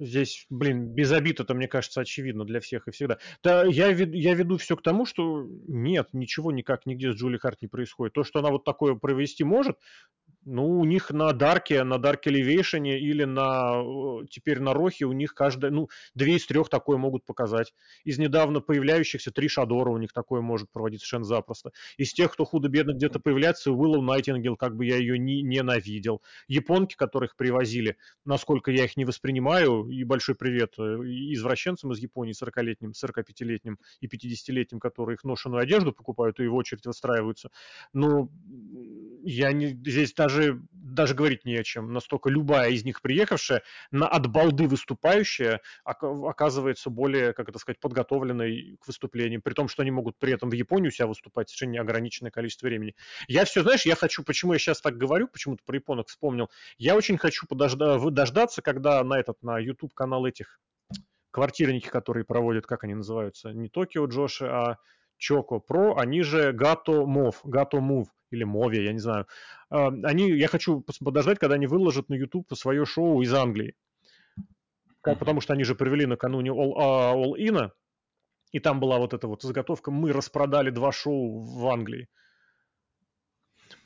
Здесь, 0.00 0.46
блин, 0.48 0.86
без 0.86 1.12
обид 1.12 1.40
это, 1.40 1.52
мне 1.52 1.68
кажется, 1.68 2.00
очевидно 2.00 2.46
для 2.46 2.60
всех 2.60 2.88
и 2.88 2.90
всегда. 2.90 3.18
Да, 3.44 3.64
я, 3.64 3.92
вед, 3.92 4.14
я 4.14 4.34
веду 4.34 4.56
все 4.56 4.74
к 4.74 4.82
тому, 4.82 5.04
что 5.04 5.46
нет, 5.68 6.08
ничего 6.14 6.52
никак 6.52 6.86
нигде 6.86 7.12
с 7.12 7.16
Джули 7.16 7.36
Харт 7.36 7.60
не 7.60 7.68
происходит. 7.68 8.14
То, 8.14 8.24
что 8.24 8.38
она 8.38 8.48
вот 8.48 8.64
такое 8.64 8.94
провести 8.94 9.44
может, 9.44 9.76
ну, 10.50 10.80
у 10.80 10.84
них 10.84 11.10
на 11.10 11.32
Дарке, 11.32 11.84
на 11.84 11.94
Dark 11.94 12.22
Elevation 12.26 12.88
или 12.88 13.24
на, 13.24 13.82
теперь 14.28 14.60
на 14.60 14.74
Рохе 14.74 15.04
у 15.04 15.12
них 15.12 15.32
каждая, 15.32 15.70
ну, 15.70 15.88
две 16.14 16.36
из 16.36 16.46
трех 16.46 16.68
такое 16.68 16.96
могут 16.98 17.24
показать. 17.24 17.72
Из 18.04 18.18
недавно 18.18 18.60
появляющихся 18.60 19.30
три 19.30 19.48
Шадора 19.48 19.90
у 19.90 19.98
них 19.98 20.12
такое 20.12 20.40
может 20.40 20.70
проводить 20.70 21.00
совершенно 21.00 21.24
запросто. 21.24 21.70
Из 21.96 22.12
тех, 22.12 22.32
кто 22.32 22.44
худо-бедно 22.44 22.92
где-то 22.92 23.20
появляется, 23.20 23.70
Уиллоу 23.70 24.02
Найтингел, 24.02 24.56
как 24.56 24.76
бы 24.76 24.84
я 24.84 24.96
ее 24.96 25.18
не, 25.18 25.42
ненавидел. 25.42 26.20
Японки, 26.48 26.96
которых 26.96 27.36
привозили, 27.36 27.96
насколько 28.24 28.72
я 28.72 28.84
их 28.84 28.96
не 28.96 29.04
воспринимаю, 29.04 29.88
и 29.88 30.02
большой 30.02 30.34
привет 30.34 30.74
э, 30.78 30.82
извращенцам 30.82 31.92
из 31.92 31.98
Японии 32.00 32.34
40-летним, 32.34 32.90
45-летним 32.90 33.78
и 34.00 34.06
50-летним, 34.06 34.80
которые 34.80 35.14
их 35.14 35.24
ношеную 35.24 35.62
одежду 35.62 35.92
покупают 35.92 36.40
и 36.40 36.46
в 36.48 36.54
очередь 36.54 36.86
выстраиваются. 36.86 37.50
Ну, 37.92 38.30
я 39.22 39.52
не, 39.52 39.68
здесь 39.68 40.14
даже 40.14 40.60
даже, 40.90 41.14
говорить 41.14 41.44
не 41.44 41.56
о 41.56 41.62
чем. 41.62 41.92
Настолько 41.92 42.28
любая 42.28 42.70
из 42.70 42.84
них 42.84 43.00
приехавшая, 43.00 43.62
на, 43.90 44.08
от 44.08 44.26
балды 44.26 44.66
выступающая, 44.66 45.60
оказывается 45.84 46.90
более, 46.90 47.32
как 47.32 47.48
это 47.48 47.58
сказать, 47.58 47.80
подготовленной 47.80 48.76
к 48.80 48.86
выступлениям, 48.86 49.42
при 49.42 49.54
том, 49.54 49.68
что 49.68 49.82
они 49.82 49.90
могут 49.90 50.18
при 50.18 50.32
этом 50.32 50.50
в 50.50 50.52
Японии 50.52 50.88
у 50.88 50.90
себя 50.90 51.06
выступать 51.06 51.48
совершенно 51.48 51.72
неограниченное 51.72 52.30
количество 52.30 52.66
времени. 52.66 52.94
Я 53.28 53.44
все, 53.44 53.62
знаешь, 53.62 53.86
я 53.86 53.94
хочу, 53.94 54.24
почему 54.24 54.52
я 54.52 54.58
сейчас 54.58 54.80
так 54.80 54.96
говорю, 54.96 55.28
почему-то 55.28 55.62
про 55.64 55.76
японок 55.76 56.08
вспомнил, 56.08 56.50
я 56.78 56.96
очень 56.96 57.18
хочу 57.18 57.46
подожда, 57.46 57.98
дождаться, 57.98 58.62
когда 58.62 59.02
на 59.04 59.18
этот, 59.18 59.42
на 59.42 59.58
YouTube 59.58 59.94
канал 59.94 60.26
этих 60.26 60.60
квартирники, 61.30 61.88
которые 61.88 62.24
проводят, 62.24 62.66
как 62.66 62.84
они 62.84 62.94
называются, 62.94 63.52
не 63.52 63.68
Токио 63.68 64.06
Джоши, 64.06 64.46
а 64.46 64.76
Choco 65.20 65.60
Pro, 65.66 65.94
они 65.96 66.22
же 66.22 66.52
Gato 66.52 67.04
Move, 67.04 67.36
Gato 67.44 67.78
Move 67.78 68.06
или 68.30 68.44
Мови, 68.44 68.82
я 68.82 68.92
не 68.92 68.98
знаю. 68.98 69.26
Они, 69.68 70.30
я 70.30 70.48
хочу 70.48 70.84
подождать, 71.04 71.38
когда 71.38 71.54
они 71.54 71.66
выложат 71.66 72.08
на 72.08 72.14
YouTube 72.14 72.52
свое 72.54 72.84
шоу 72.84 73.22
из 73.22 73.32
Англии. 73.32 73.74
Потому 75.02 75.40
что 75.40 75.54
они 75.54 75.64
же 75.64 75.74
провели 75.74 76.06
накануне 76.06 76.50
All, 76.50 76.74
uh, 76.76 77.14
All 77.14 77.34
In, 77.38 77.70
и 78.52 78.60
там 78.60 78.80
была 78.80 78.98
вот 78.98 79.14
эта 79.14 79.26
вот 79.28 79.42
заготовка 79.42 79.90
«Мы 79.90 80.12
распродали 80.12 80.70
два 80.70 80.92
шоу 80.92 81.38
в 81.38 81.66
Англии». 81.68 82.08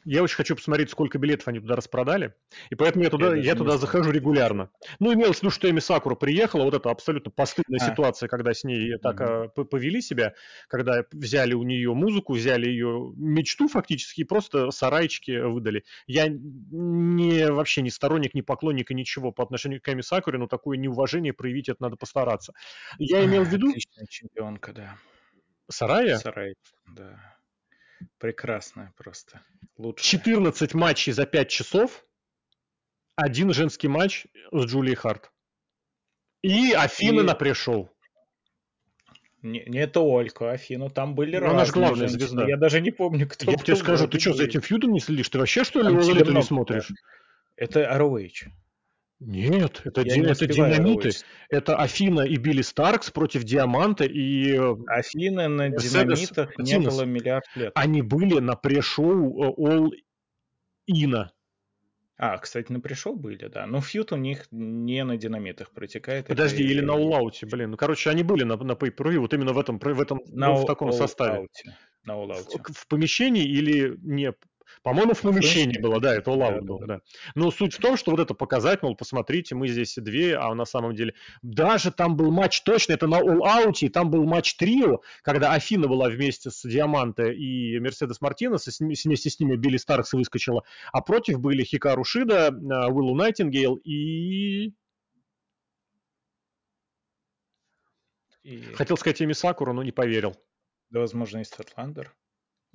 Я 0.04 0.22
очень 0.22 0.36
хочу 0.36 0.54
посмотреть, 0.54 0.90
сколько 0.90 1.18
билетов 1.18 1.48
они 1.48 1.60
туда 1.60 1.76
распродали. 1.76 2.34
И 2.70 2.74
поэтому 2.74 3.04
я 3.04 3.10
туда, 3.10 3.34
я, 3.34 3.42
я 3.42 3.54
туда 3.54 3.78
захожу 3.78 4.10
регулярно. 4.10 4.70
Ну, 4.98 5.12
имелось 5.12 5.38
в 5.38 5.42
виду, 5.42 5.50
что 5.50 5.68
Эми 5.70 5.80
Сакура 5.80 6.14
приехала. 6.14 6.64
Вот 6.64 6.74
это 6.74 6.90
абсолютно 6.90 7.30
постыдная 7.30 7.80
а. 7.80 7.90
ситуация, 7.90 8.28
когда 8.28 8.52
с 8.52 8.64
ней 8.64 8.98
так 8.98 9.20
угу. 9.20 9.64
повели 9.64 10.00
себя, 10.00 10.34
когда 10.68 11.04
взяли 11.12 11.54
у 11.54 11.62
нее 11.62 11.94
музыку, 11.94 12.34
взяли 12.34 12.68
ее 12.68 13.12
мечту 13.16 13.68
фактически 13.68 14.20
и 14.20 14.24
просто 14.24 14.70
сарайчики 14.70 15.40
выдали. 15.40 15.84
Я 16.06 16.28
не, 16.28 17.50
вообще 17.50 17.82
не 17.82 17.90
сторонник, 17.90 18.34
не 18.34 18.42
поклонник 18.42 18.90
и 18.90 18.94
ничего 18.94 19.32
по 19.32 19.42
отношению 19.42 19.80
к 19.80 19.88
Эми 19.88 20.02
Сакуре, 20.02 20.38
но 20.38 20.46
такое 20.46 20.76
неуважение 20.76 21.32
проявить 21.32 21.68
это 21.68 21.82
надо 21.82 21.96
постараться. 21.96 22.52
Я 22.98 23.24
имел 23.24 23.44
в 23.44 23.48
виду... 23.48 23.70
Отличная 23.70 24.06
чемпионка, 24.08 24.72
да. 24.72 24.96
Сарая? 25.70 26.18
Сарай, 26.18 26.54
да. 26.86 27.36
Прекрасная 28.18 28.92
просто. 28.96 29.42
Лучше. 29.76 30.04
14 30.04 30.74
матчей 30.74 31.12
за 31.12 31.26
5 31.26 31.48
часов. 31.48 32.06
Один 33.16 33.52
женский 33.52 33.88
матч 33.88 34.26
с 34.52 34.64
Джулией 34.64 34.96
Харт. 34.96 35.30
И 36.42 36.72
Афина 36.72 37.20
И... 37.20 37.24
на 37.24 37.34
пришел. 37.34 37.90
Не, 39.42 39.62
не 39.66 39.86
только 39.86 40.52
Афину, 40.52 40.88
там 40.88 41.14
были 41.14 41.36
разные 41.36 41.54
Она 41.54 41.64
же 41.66 41.72
главная 41.72 42.08
женщины. 42.08 42.18
звезда. 42.18 42.48
Я 42.48 42.56
даже 42.56 42.80
не 42.80 42.90
помню, 42.90 43.28
кто 43.28 43.50
Я 43.50 43.58
тебе 43.58 43.76
скажу, 43.76 44.08
ты 44.08 44.18
что, 44.18 44.32
за 44.32 44.44
этим 44.44 44.62
фьюдом 44.62 44.92
не 44.92 45.00
следишь? 45.00 45.28
Ты 45.28 45.38
вообще, 45.38 45.64
что 45.64 45.82
ли, 45.82 46.20
это 46.20 46.32
не 46.32 46.42
смотришь? 46.42 46.90
Это 47.56 47.80
ROH. 47.80 48.48
Нет, 49.20 49.80
это, 49.84 50.04
ди, 50.04 50.20
не 50.20 50.26
это 50.26 50.46
динамиты. 50.46 51.02
Ролить. 51.02 51.24
Это 51.48 51.76
Афина 51.76 52.22
и 52.22 52.36
Билли 52.36 52.62
Старкс 52.62 53.10
против 53.10 53.44
Диаманта 53.44 54.04
и... 54.04 54.54
Э, 54.56 54.74
Афина 54.86 55.48
на 55.48 55.70
динамитах 55.70 56.58
не 56.58 56.78
было 56.78 57.02
миллиард 57.02 57.44
лет. 57.54 57.72
Они 57.74 58.02
были 58.02 58.40
на 58.40 58.56
прешоу 58.56 59.44
э, 59.44 59.52
All 59.56 59.90
Ина. 60.86 61.32
А, 62.16 62.38
кстати, 62.38 62.70
на 62.70 62.80
пришел 62.80 63.16
были, 63.16 63.48
да. 63.48 63.66
Но 63.66 63.80
фьют 63.80 64.12
у 64.12 64.16
них 64.16 64.46
не 64.52 65.02
на 65.04 65.16
динамитах 65.16 65.70
протекает. 65.72 66.28
Подожди, 66.28 66.62
или 66.62 66.80
на 66.80 66.94
Улауте, 66.94 67.46
блин. 67.46 67.72
Ну, 67.72 67.76
короче, 67.76 68.10
они 68.10 68.22
были 68.22 68.44
на, 68.44 68.56
на 68.56 68.72
pay 68.72 69.18
вот 69.18 69.34
именно 69.34 69.52
в 69.52 69.58
этом, 69.58 69.78
в 69.78 70.00
этом, 70.00 70.22
на 70.28 70.48
ну, 70.48 70.56
в 70.56 70.66
таком 70.66 70.92
составе. 70.92 71.48
На 72.04 72.12
All 72.12 72.32
в, 72.32 72.72
в 72.72 72.86
помещении 72.86 73.44
или 73.44 73.96
не 74.02 74.32
по-моему, 74.84 75.14
в 75.14 75.22
помещении 75.22 75.80
было, 75.80 75.98
да, 75.98 76.14
это 76.14 76.30
all 76.30 76.38
да, 76.38 76.60
было, 76.60 76.86
да. 76.86 77.00
Но 77.34 77.50
суть 77.50 77.72
в 77.72 77.80
том, 77.80 77.96
что 77.96 78.10
вот 78.10 78.20
это 78.20 78.34
показать, 78.34 78.82
мол, 78.82 78.94
посмотрите, 78.94 79.54
мы 79.54 79.66
здесь 79.66 79.94
две, 79.96 80.36
а 80.36 80.54
на 80.54 80.66
самом 80.66 80.94
деле 80.94 81.14
даже 81.40 81.90
там 81.90 82.16
был 82.16 82.30
матч, 82.30 82.60
точно, 82.60 82.92
это 82.92 83.06
на 83.06 83.18
All 83.18 83.40
Out, 83.40 83.78
и 83.80 83.88
там 83.88 84.10
был 84.10 84.24
матч 84.24 84.56
трио, 84.56 85.00
когда 85.22 85.54
Афина 85.54 85.88
была 85.88 86.10
вместе 86.10 86.50
с 86.50 86.68
Диаманте 86.68 87.32
и 87.32 87.80
Мерседес 87.80 88.20
Мартинес, 88.20 88.68
и 88.68 88.84
вместе 88.84 89.30
с 89.30 89.40
ними 89.40 89.56
Билли 89.56 89.78
Старкс 89.78 90.12
выскочила, 90.12 90.64
а 90.92 91.00
против 91.00 91.40
были 91.40 91.64
Хикару 91.64 92.04
Шида, 92.04 92.48
э, 92.48 92.90
Уиллу 92.92 93.14
Найтингейл 93.14 93.76
и... 93.76 94.74
и... 98.42 98.60
Хотел 98.74 98.98
сказать 98.98 99.22
Эми 99.22 99.32
Сакура, 99.32 99.72
но 99.72 99.82
не 99.82 99.92
поверил. 99.92 100.36
Да, 100.90 101.00
возможно, 101.00 101.38
и 101.38 101.44
Светландер. 101.44 102.14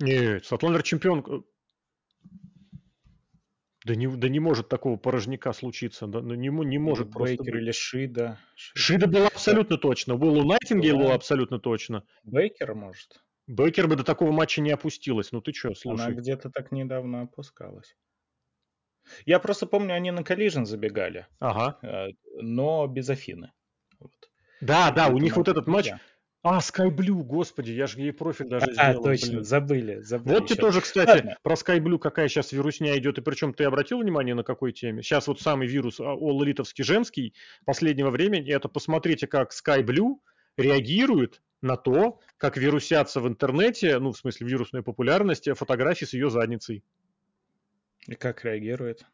Нет, 0.00 0.44
Светландер 0.44 0.82
чемпион 0.82 1.44
да 3.90 3.96
не, 3.96 4.06
да 4.06 4.28
не 4.28 4.38
может 4.38 4.68
такого 4.68 4.96
порожняка 4.96 5.52
случиться. 5.52 6.06
Да, 6.06 6.20
ну, 6.20 6.34
не, 6.34 6.48
не 6.48 6.78
может 6.78 7.08
или 7.08 7.12
просто 7.12 7.36
Бейкер 7.38 7.56
или 7.56 7.72
Шида. 7.72 8.38
Шида. 8.54 8.78
Шида 8.78 9.06
была 9.08 9.26
абсолютно 9.26 9.76
да. 9.76 9.82
точно. 9.82 10.14
Уиллу 10.14 10.44
Найтингейл 10.44 10.96
была 10.96 11.14
абсолютно 11.14 11.58
точно. 11.58 12.04
Бейкер, 12.22 12.74
может. 12.76 13.20
Бейкер 13.48 13.88
бы 13.88 13.96
до 13.96 14.04
такого 14.04 14.30
матча 14.30 14.60
не 14.60 14.70
опустилась. 14.70 15.32
Ну 15.32 15.40
ты 15.40 15.52
что, 15.52 15.74
слушай. 15.74 16.04
Она 16.04 16.14
где-то 16.14 16.50
так 16.50 16.70
недавно 16.70 17.22
опускалась. 17.22 17.96
Я 19.26 19.40
просто 19.40 19.66
помню, 19.66 19.94
они 19.94 20.12
на 20.12 20.20
Collision 20.20 20.66
забегали. 20.66 21.26
Ага. 21.40 21.78
Э, 21.82 22.12
но 22.40 22.86
без 22.86 23.10
Афины. 23.10 23.50
Вот. 23.98 24.12
Да, 24.60 24.92
да, 24.92 25.08
у 25.08 25.18
них 25.18 25.36
вот 25.36 25.48
этот 25.48 25.66
матч, 25.66 25.90
а, 26.42 26.58
SkyBlue, 26.58 27.22
господи, 27.22 27.72
я 27.72 27.86
же 27.86 28.00
ей 28.00 28.12
профиль 28.12 28.48
даже 28.48 28.66
а, 28.66 28.72
сделал. 28.72 29.00
А, 29.00 29.02
точно, 29.02 29.32
блин. 29.32 29.44
забыли, 29.44 30.00
забыли. 30.00 30.34
Вот 30.34 30.48
тебе 30.48 30.60
тоже, 30.60 30.80
кстати, 30.80 31.10
Ладно. 31.10 31.36
про 31.42 31.54
SkyBlue 31.54 31.98
какая 31.98 32.28
сейчас 32.28 32.52
вирусня 32.52 32.96
идет, 32.98 33.18
и 33.18 33.20
причем 33.20 33.52
ты 33.52 33.64
обратил 33.64 33.98
внимание 33.98 34.34
на 34.34 34.42
какой 34.42 34.72
теме? 34.72 35.02
Сейчас 35.02 35.26
вот 35.28 35.40
самый 35.40 35.68
вирус 35.68 36.00
All 36.00 36.18
Elite'овский 36.18 36.82
женский 36.82 37.34
последнего 37.66 38.10
времени, 38.10 38.52
это 38.52 38.68
посмотрите, 38.68 39.26
как 39.26 39.52
SkyBlue 39.52 40.16
реагирует 40.56 41.42
на 41.60 41.76
то, 41.76 42.20
как 42.38 42.56
вирусятся 42.56 43.20
в 43.20 43.28
интернете, 43.28 43.98
ну, 43.98 44.12
в 44.12 44.16
смысле, 44.16 44.46
вирусной 44.46 44.82
популярности, 44.82 45.52
фотографии 45.52 46.06
с 46.06 46.14
ее 46.14 46.30
задницей. 46.30 46.82
И 48.06 48.14
как 48.14 48.44
реагирует? 48.44 49.04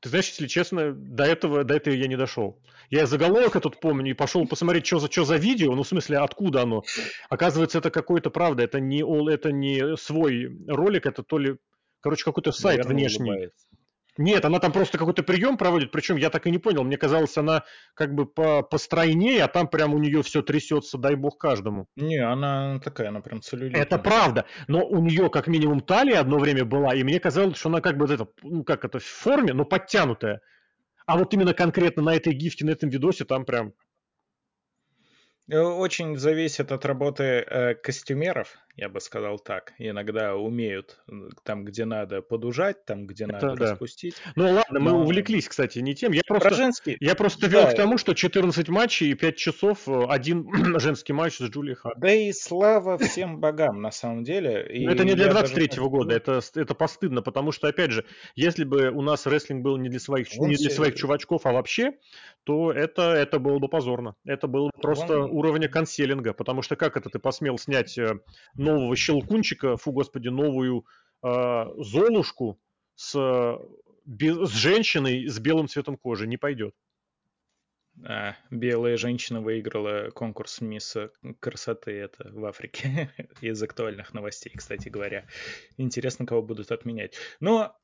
Ты 0.00 0.08
знаешь, 0.08 0.28
если 0.28 0.46
честно, 0.46 0.92
до 0.92 1.24
этого, 1.24 1.64
до 1.64 1.74
этого 1.74 1.94
я 1.94 2.06
не 2.06 2.16
дошел. 2.16 2.60
Я 2.90 3.06
заголовок 3.06 3.56
этот 3.56 3.80
помню 3.80 4.10
и 4.10 4.14
пошел 4.14 4.46
посмотреть, 4.46 4.86
что 4.86 4.98
за, 4.98 5.10
что 5.10 5.24
за 5.24 5.36
видео, 5.36 5.74
ну, 5.74 5.82
в 5.82 5.88
смысле, 5.88 6.18
откуда 6.18 6.62
оно. 6.62 6.84
Оказывается, 7.28 7.78
это 7.78 7.90
какой-то, 7.90 8.30
правда, 8.30 8.62
это 8.62 8.80
не, 8.80 9.02
это 9.30 9.52
не 9.52 9.96
свой 9.96 10.56
ролик, 10.66 11.06
это 11.06 11.22
то 11.22 11.38
ли, 11.38 11.56
короче, 12.00 12.24
какой-то 12.24 12.52
сайт 12.52 12.78
Наверное, 12.78 12.96
внешний. 12.96 13.30
Улыбается. 13.30 13.66
Нет, 14.18 14.44
она 14.44 14.58
там 14.58 14.72
просто 14.72 14.98
какой-то 14.98 15.22
прием 15.22 15.56
проводит, 15.56 15.92
причем 15.92 16.16
я 16.16 16.28
так 16.28 16.46
и 16.46 16.50
не 16.50 16.58
понял. 16.58 16.82
Мне 16.82 16.98
казалось, 16.98 17.36
она 17.38 17.64
как 17.94 18.14
бы 18.14 18.26
по 18.26 18.62
постройнее, 18.62 19.44
а 19.44 19.48
там 19.48 19.68
прям 19.68 19.94
у 19.94 19.98
нее 19.98 20.22
все 20.22 20.42
трясется, 20.42 20.98
дай 20.98 21.14
бог 21.14 21.38
каждому. 21.38 21.86
Не, 21.96 22.18
она 22.18 22.80
такая, 22.80 23.08
она 23.08 23.20
прям 23.20 23.40
целлюлитная. 23.40 23.80
Это 23.80 23.96
правда, 23.98 24.44
но 24.66 24.84
у 24.84 25.00
нее 25.00 25.30
как 25.30 25.46
минимум 25.46 25.80
талия 25.80 26.20
одно 26.20 26.38
время 26.38 26.64
была, 26.64 26.94
и 26.94 27.04
мне 27.04 27.20
казалось, 27.20 27.56
что 27.56 27.68
она 27.68 27.80
как 27.80 27.96
бы 27.96 28.12
это, 28.12 28.26
ну 28.42 28.64
как 28.64 28.84
это, 28.84 28.98
в 28.98 29.04
форме, 29.04 29.54
но 29.54 29.64
подтянутая. 29.64 30.40
А 31.06 31.16
вот 31.16 31.32
именно 31.32 31.54
конкретно 31.54 32.02
на 32.02 32.14
этой 32.14 32.34
гифке, 32.34 32.66
на 32.66 32.70
этом 32.70 32.90
видосе 32.90 33.24
там 33.24 33.44
прям 33.44 33.72
Э, 35.48 35.60
очень 35.60 36.16
зависит 36.16 36.72
от 36.72 36.84
работы 36.84 37.22
э, 37.24 37.74
костюмеров, 37.74 38.58
я 38.78 38.88
бы 38.88 39.00
сказал 39.00 39.40
так. 39.40 39.72
Иногда 39.78 40.36
умеют 40.36 41.00
там, 41.42 41.64
где 41.64 41.84
надо, 41.84 42.22
подужать, 42.22 42.84
там, 42.84 43.08
где 43.08 43.24
Это 43.24 43.32
надо 43.32 43.56
да. 43.56 43.70
распустить. 43.72 44.14
Ну 44.36 44.44
ладно, 44.44 44.78
Но... 44.78 44.80
мы 44.80 44.92
увлеклись, 44.92 45.48
кстати, 45.48 45.80
не 45.80 45.96
тем. 45.96 46.12
Я 46.12 46.22
просто, 46.24 46.54
женский... 46.54 46.96
я 47.00 47.16
просто 47.16 47.48
да. 47.48 47.48
вел 47.48 47.70
к 47.72 47.74
тому, 47.74 47.98
что 47.98 48.14
14 48.14 48.68
матчей 48.68 49.10
и 49.10 49.14
5 49.14 49.36
часов, 49.36 49.88
э, 49.88 50.04
один 50.08 50.48
женский 50.78 51.12
матч 51.12 51.38
с 51.38 51.42
Джулией 51.42 51.74
Харт. 51.74 51.98
Да 51.98 52.12
и 52.12 52.32
слава 52.32 52.98
всем 52.98 53.40
богам, 53.40 53.82
на 53.82 53.90
самом 53.90 54.22
деле. 54.22 54.64
И 54.70 54.86
это 54.86 55.04
не 55.04 55.14
для 55.14 55.28
23-го 55.28 55.90
года, 55.90 56.14
это, 56.14 56.40
это 56.54 56.74
постыдно, 56.74 57.20
потому 57.20 57.50
что, 57.50 57.66
опять 57.66 57.90
же, 57.90 58.04
если 58.36 58.62
бы 58.62 58.90
у 58.90 59.02
нас 59.02 59.26
рестлинг 59.26 59.64
был 59.64 59.76
не 59.76 59.88
для 59.88 59.98
своих, 59.98 60.32
не 60.38 60.54
для 60.54 60.70
своих 60.70 60.94
чувачков, 60.94 61.46
а 61.46 61.52
вообще, 61.52 61.94
то 62.44 62.72
это, 62.72 63.12
это 63.12 63.40
было 63.40 63.58
бы 63.58 63.68
позорно. 63.68 64.14
Это 64.24 64.46
было 64.46 64.66
бы 64.66 64.80
просто 64.80 65.18
Вон... 65.18 65.30
уровня 65.32 65.68
канцелинга, 65.68 66.32
потому 66.32 66.62
что 66.62 66.76
как 66.76 66.96
это 66.96 67.10
ты 67.10 67.18
посмел 67.18 67.58
снять 67.58 67.98
э, 67.98 68.20
нового 68.68 68.96
щелкунчика, 68.96 69.76
фу, 69.76 69.92
господи, 69.92 70.28
новую 70.28 70.84
э, 71.22 71.64
Золушку 71.78 72.60
с, 72.94 73.58
без, 74.04 74.50
с 74.50 74.54
женщиной 74.54 75.26
с 75.26 75.38
белым 75.38 75.68
цветом 75.68 75.96
кожи? 75.96 76.26
Не 76.26 76.36
пойдет. 76.36 76.74
А, 78.04 78.36
белая 78.50 78.96
женщина 78.96 79.40
выиграла 79.40 80.10
конкурс 80.10 80.60
Мисс 80.60 80.96
красоты 81.40 81.92
это 81.92 82.30
в 82.32 82.44
Африке 82.44 83.10
из 83.40 83.62
актуальных 83.62 84.14
новостей, 84.14 84.52
кстати 84.54 84.88
говоря. 84.88 85.26
Интересно, 85.76 86.26
кого 86.26 86.42
будут 86.42 86.70
отменять. 86.70 87.14
Но 87.40 87.76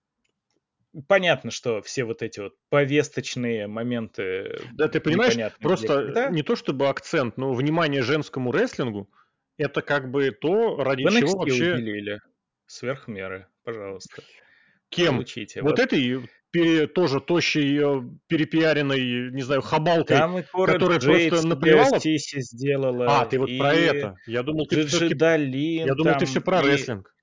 понятно, 1.09 1.51
что 1.51 1.83
все 1.83 2.05
вот 2.05 2.23
эти 2.23 2.41
вот 2.41 2.55
повесточные 2.69 3.67
моменты... 3.67 4.61
Да, 4.73 4.89
ты 4.89 5.01
понимаешь, 5.01 5.53
просто 5.61 6.05
где, 6.05 6.29
не 6.31 6.43
то 6.43 6.57
чтобы 6.57 6.89
акцент, 6.89 7.37
но 7.37 7.53
внимание 7.53 8.03
женскому 8.03 8.53
рестлингу, 8.53 9.11
это 9.57 9.83
как 9.83 10.11
бы 10.11 10.31
то, 10.31 10.77
ради 10.83 11.05
Вы 11.05 11.21
чего 11.21 11.39
вообще... 11.39 11.75
уделили 11.75 12.21
сверх 12.67 13.09
меры, 13.09 13.47
пожалуйста. 13.65 14.23
Кем? 14.89 15.15
Получите. 15.15 15.63
Вот, 15.63 15.71
вот 15.71 15.79
этой 15.81 16.29
пере, 16.51 16.87
тоже 16.87 17.21
тощей, 17.21 17.79
э, 17.79 18.03
перепиаренной, 18.29 19.33
не 19.33 19.43
знаю, 19.43 19.61
хабалкой, 19.63 20.45
которая 20.53 20.99
Джейд 20.99 21.31
просто 21.31 21.49
наплевала. 21.49 21.99
сделала. 21.99 23.21
А, 23.21 23.27
ты 23.27 23.39
вот 23.39 23.49
и... 23.49 23.59
про 23.59 23.75
это. 23.75 24.15
Я 24.27 24.43
думал, 24.43 24.67
ты 24.67 24.87
все 24.87 25.09
Я 25.85 25.95
думал, 25.95 26.17
ты 26.19 26.27
все 26.27 26.41
про 26.41 26.61
и... 26.61 26.67
рестлинг 26.67 27.14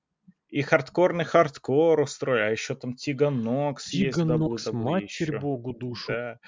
и 0.51 0.61
хардкорный 0.61 1.23
хардкор 1.23 2.01
устроили, 2.01 2.43
а 2.43 2.49
еще 2.49 2.75
там 2.75 2.93
Тиган 2.93 3.48
Нокс 3.48 3.91
есть. 3.93 4.17
Тиган 4.17 4.44
Нокс, 4.44 4.71
матерь 4.71 5.39
богу 5.39 5.73
душу. 5.73 6.11
Да. 6.11 6.39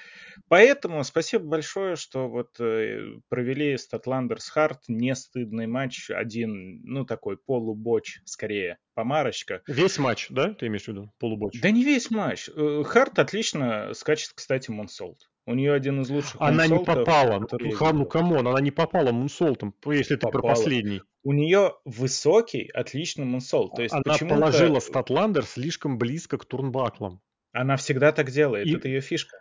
Поэтому 0.48 1.02
спасибо 1.04 1.44
большое, 1.46 1.96
что 1.96 2.28
вот 2.28 2.60
э, 2.60 3.00
провели 3.28 3.76
Статландер 3.78 4.43
с 4.43 4.50
Харт, 4.50 4.82
не 4.88 5.14
стыдный 5.14 5.66
матч, 5.66 6.10
один, 6.10 6.82
ну 6.84 7.06
такой 7.06 7.38
полу 7.38 7.71
botch, 7.71 8.20
скорее, 8.26 8.78
помарочка. 8.92 9.62
Весь 9.66 9.98
матч, 9.98 10.28
да, 10.28 10.52
ты 10.52 10.66
имеешь 10.66 10.84
в 10.84 10.88
виду, 10.88 11.10
полу 11.18 11.34
botch? 11.34 11.58
Да 11.60 11.70
не 11.70 11.82
весь 11.82 12.10
матч. 12.10 12.50
Э, 12.54 12.82
Харт 12.84 13.18
отлично 13.18 13.94
скачет, 13.94 14.32
кстати, 14.34 14.70
moonsault. 14.70 15.18
У 15.46 15.54
нее 15.54 15.74
один 15.74 16.00
из 16.00 16.08
лучших 16.08 16.36
Она 16.40 16.66
не 16.66 16.78
попала. 16.78 17.38
Ну, 17.38 17.92
ну 17.92 18.06
come 18.06 18.30
on, 18.30 18.48
она 18.48 18.60
не 18.60 18.70
попала 18.70 19.12
moonsault 19.12 19.59
ом, 19.59 19.74
если 19.86 20.16
попала. 20.16 20.32
ты 20.32 20.38
про 20.38 20.48
последний. 20.48 21.02
У 21.22 21.32
нее 21.32 21.74
высокий, 21.84 22.70
отличный 22.72 23.26
moonsault. 23.26 23.74
То 23.76 23.82
есть 23.82 23.94
она 23.94 24.16
положила 24.18 24.80
Статландер 24.80 25.44
слишком 25.44 25.98
близко 25.98 26.38
к 26.38 26.44
турнбаклам. 26.46 27.20
Она 27.52 27.76
всегда 27.76 28.12
так 28.12 28.30
делает, 28.30 28.66
И... 28.66 28.74
это 28.74 28.88
ее 28.88 29.00
фишка. 29.00 29.38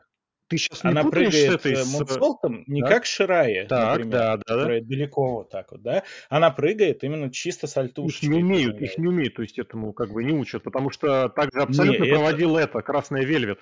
Ты 0.47 0.57
сейчас 0.57 0.83
не 0.83 0.91
Она 0.91 1.05
прыгает 1.05 1.33
с 1.33 1.55
этой 1.55 1.75
с... 1.77 1.91
moonsault 1.91 2.50
ом 2.50 2.63
не 2.67 2.81
да? 2.81 2.87
как 2.87 3.05
Ширая, 3.05 3.65
так, 3.65 3.97
например, 3.97 4.11
да, 4.11 4.37
да, 4.37 4.43
которая 4.45 4.81
да. 4.81 4.87
далеко 4.87 5.31
вот 5.37 5.49
так 5.49 5.71
вот, 5.71 5.81
да? 5.81 6.03
Она 6.29 6.51
прыгает 6.51 7.03
именно 7.03 7.31
чисто 7.31 7.65
с 7.65 7.77
альтушечкой. 7.77 8.27
Их 8.27 8.35
не 8.35 8.43
умеют, 8.43 8.81
их 8.81 8.97
не 8.97 9.07
умеют, 9.07 9.35
то 9.35 9.41
есть 9.41 9.57
этому 9.57 9.93
как 9.93 10.11
бы 10.11 10.23
не 10.23 10.33
учат, 10.33 10.61
потому 10.61 10.91
что 10.91 11.29
также 11.29 11.61
абсолютно 11.61 12.03
не, 12.03 12.09
проводил 12.11 12.57
это... 12.57 12.77
это 12.77 12.81
Красная 12.81 13.23
Вельвет 13.23 13.59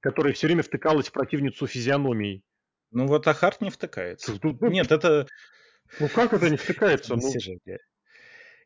которая 0.00 0.32
все 0.32 0.46
время 0.46 0.62
втыкалась 0.62 1.08
в 1.08 1.12
противницу 1.12 1.66
физиономией. 1.66 2.42
Ну 2.90 3.06
вот 3.06 3.26
Ахарт 3.26 3.60
не 3.60 3.70
втыкается. 3.70 4.38
Тут, 4.38 4.60
Нет, 4.62 4.92
это... 4.92 5.26
Ну 6.00 6.08
как 6.08 6.32
это 6.32 6.50
не 6.50 6.56
втыкается? 6.56 7.14
Ну... 7.16 7.20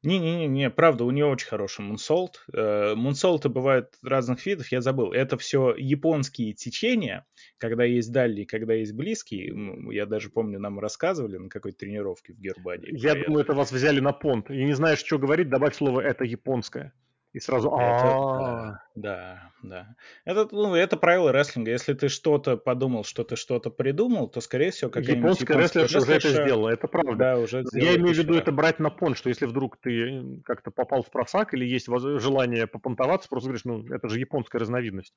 Не-не-не, 0.03 0.71
правда, 0.71 1.05
у 1.05 1.11
нее 1.11 1.27
очень 1.27 1.49
хороший 1.49 1.83
мунсолт. 1.83 2.47
Э, 2.55 2.95
мунсолты 2.95 3.51
бывают 3.51 3.99
разных 4.03 4.47
видов, 4.47 4.73
я 4.73 4.81
забыл. 4.81 5.13
Это 5.13 5.37
все 5.37 5.75
японские 5.77 6.55
течения, 6.55 7.27
когда 7.59 7.85
есть 7.85 8.11
дальний, 8.11 8.47
когда 8.47 8.73
есть 8.73 8.95
близкий. 8.95 9.53
Я 9.93 10.07
даже 10.07 10.31
помню, 10.31 10.59
нам 10.59 10.81
рассказывали 10.81 11.37
на 11.37 11.51
какой-то 11.51 11.81
тренировке 11.81 12.33
в 12.33 12.39
Гербаде. 12.39 12.89
Я 12.93 13.15
думаю, 13.15 13.45
это 13.45 13.53
вас 13.53 13.73
взяли 13.73 14.01
на 14.01 14.13
понт. 14.13 14.51
И 14.51 14.65
не 14.65 14.73
знаешь, 14.73 15.01
что 15.01 15.19
говорить, 15.19 15.51
добавь 15.51 15.75
слово 15.75 16.01
«это 16.01 16.25
японское». 16.25 16.95
И 17.33 17.39
сразу 17.39 17.69
это, 17.69 18.81
да, 18.97 19.53
да. 19.63 19.95
Это, 20.25 20.49
ну, 20.51 20.75
это 20.75 20.97
правило 20.97 21.31
рестлинга. 21.31 21.71
Если 21.71 21.95
ты 21.95 22.09
что-то 22.09 22.57
подумал, 22.57 23.05
что 23.05 23.23
ты 23.23 23.37
что-то 23.37 23.71
придумал, 23.71 24.29
то, 24.29 24.41
скорее 24.41 24.73
всего, 24.73 24.91
какая-нибудь 24.91 25.41
японская 25.41 25.57
рестлерша 25.85 25.99
уже 25.99 26.15
это 26.15 26.29
сделала, 26.29 26.69
это 26.71 26.89
правда. 26.89 27.15
Да, 27.17 27.39
уже 27.39 27.65
Я 27.73 27.95
имею 27.97 28.15
в 28.15 28.19
виду 28.19 28.35
это 28.35 28.51
брать 28.51 28.81
на 28.81 28.91
пон, 28.91 29.15
что 29.15 29.29
если 29.29 29.47
вдруг 29.47 29.77
ты 29.77 30.41
как-то 30.45 30.73
попал 30.73 31.03
в 31.03 31.11
просак 31.11 31.55
или 31.55 31.65
есть 31.65 31.87
желание 31.87 32.67
попонтоваться, 32.67 33.29
просто 33.29 33.49
говоришь, 33.49 33.65
ну, 33.65 33.87
это 33.95 34.09
же 34.09 34.19
японская 34.19 34.61
разновидность. 34.61 35.15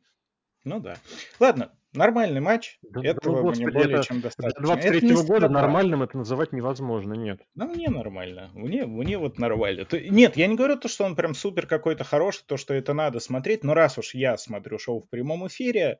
Ну 0.63 0.79
да. 0.79 0.97
Ладно, 1.39 1.73
нормальный 1.93 2.39
матч. 2.39 2.79
Да, 2.81 3.01
Этого 3.01 3.37
ну, 3.37 3.41
господи, 3.41 3.69
более 3.69 3.97
это, 3.97 4.07
чем 4.07 4.21
достаточно. 4.21 4.75
Для 4.75 4.91
23-го 4.91 5.23
года 5.23 5.49
нормальным 5.49 6.03
это 6.03 6.17
называть 6.17 6.53
невозможно, 6.53 7.13
нет. 7.13 7.41
Ну, 7.55 7.67
мне 7.67 7.89
нормально. 7.89 8.49
Мне, 8.53 8.85
мне 8.85 9.17
вот 9.17 9.37
нормально. 9.39 9.85
То, 9.85 9.99
нет, 9.99 10.37
я 10.37 10.47
не 10.47 10.55
говорю 10.55 10.77
то, 10.77 10.87
что 10.87 11.03
он 11.03 11.15
прям 11.15 11.35
супер 11.35 11.67
какой-то 11.67 12.03
хороший, 12.03 12.43
то, 12.45 12.57
что 12.57 12.73
это 12.73 12.93
надо 12.93 13.19
смотреть, 13.19 13.63
но 13.63 13.73
раз 13.73 13.97
уж 13.97 14.13
я 14.13 14.37
смотрю 14.37 14.79
шоу 14.79 15.01
в 15.01 15.09
прямом 15.09 15.47
эфире, 15.47 15.99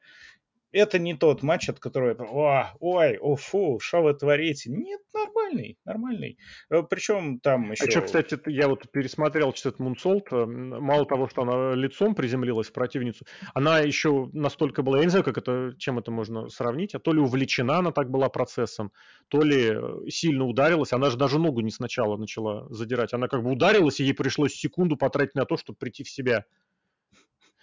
это 0.74 1.00
не 1.00 1.14
тот 1.14 1.44
матч, 1.44 1.70
от 1.70 1.80
которого 1.80 2.26
О, 2.26 2.74
ой, 2.80 3.18
о, 3.18 3.36
фу, 3.36 3.80
что 3.80 4.02
вы 4.02 4.14
творите? 4.14 4.72
Нет, 4.72 5.02
нормальный, 5.14 5.78
нормальный. 5.86 6.38
Э, 6.70 6.82
Причем 6.82 7.40
там 7.40 7.72
еще... 7.72 7.86
А 7.86 7.92
что, 7.92 8.02
кстати, 8.02 8.40
я 8.48 8.68
вот 8.68 8.90
пересмотрел 8.92 9.52
этот 9.52 9.80
Мунсолт. 9.80 10.28
Э, 10.32 10.46
мало 10.46 11.06
того, 11.06 11.30
что 11.30 11.44
она 11.44 11.76
лицом 11.76 12.16
приземлилась 12.16 12.68
в 12.68 12.74
противницу, 12.74 13.26
она 13.54 13.80
еще 13.80 14.30
настолько 14.34 14.82
была, 14.82 14.98
я 14.98 15.04
не 15.04 15.10
знаю, 15.10 15.24
как 15.24 15.38
это, 15.38 15.76
чем 15.78 16.00
это 16.00 16.12
можно 16.12 16.50
сравнить, 16.50 16.96
а 16.96 17.00
то 17.00 17.14
ли 17.14 17.20
увлечена 17.20 17.78
она 17.78 17.92
так 17.92 18.10
была 18.10 18.30
процессом, 18.30 18.92
то 19.28 19.42
ли 19.42 19.72
э, 19.74 20.10
сильно 20.10 20.46
ударилась. 20.46 20.92
Она 20.92 21.12
же 21.12 21.18
даже 21.18 21.40
ногу 21.40 21.62
не 21.62 21.72
сначала 21.72 22.18
начала 22.18 22.68
задирать. 22.70 23.14
Она 23.14 23.28
как 23.28 23.44
бы 23.44 23.52
ударилась, 23.52 24.00
и 24.00 24.04
ей 24.04 24.14
пришлось 24.14 24.54
секунду 24.54 24.98
потратить 24.98 25.36
на 25.36 25.46
то, 25.46 25.56
чтобы 25.56 25.78
прийти 25.78 26.04
в 26.04 26.10
себя. 26.10 26.46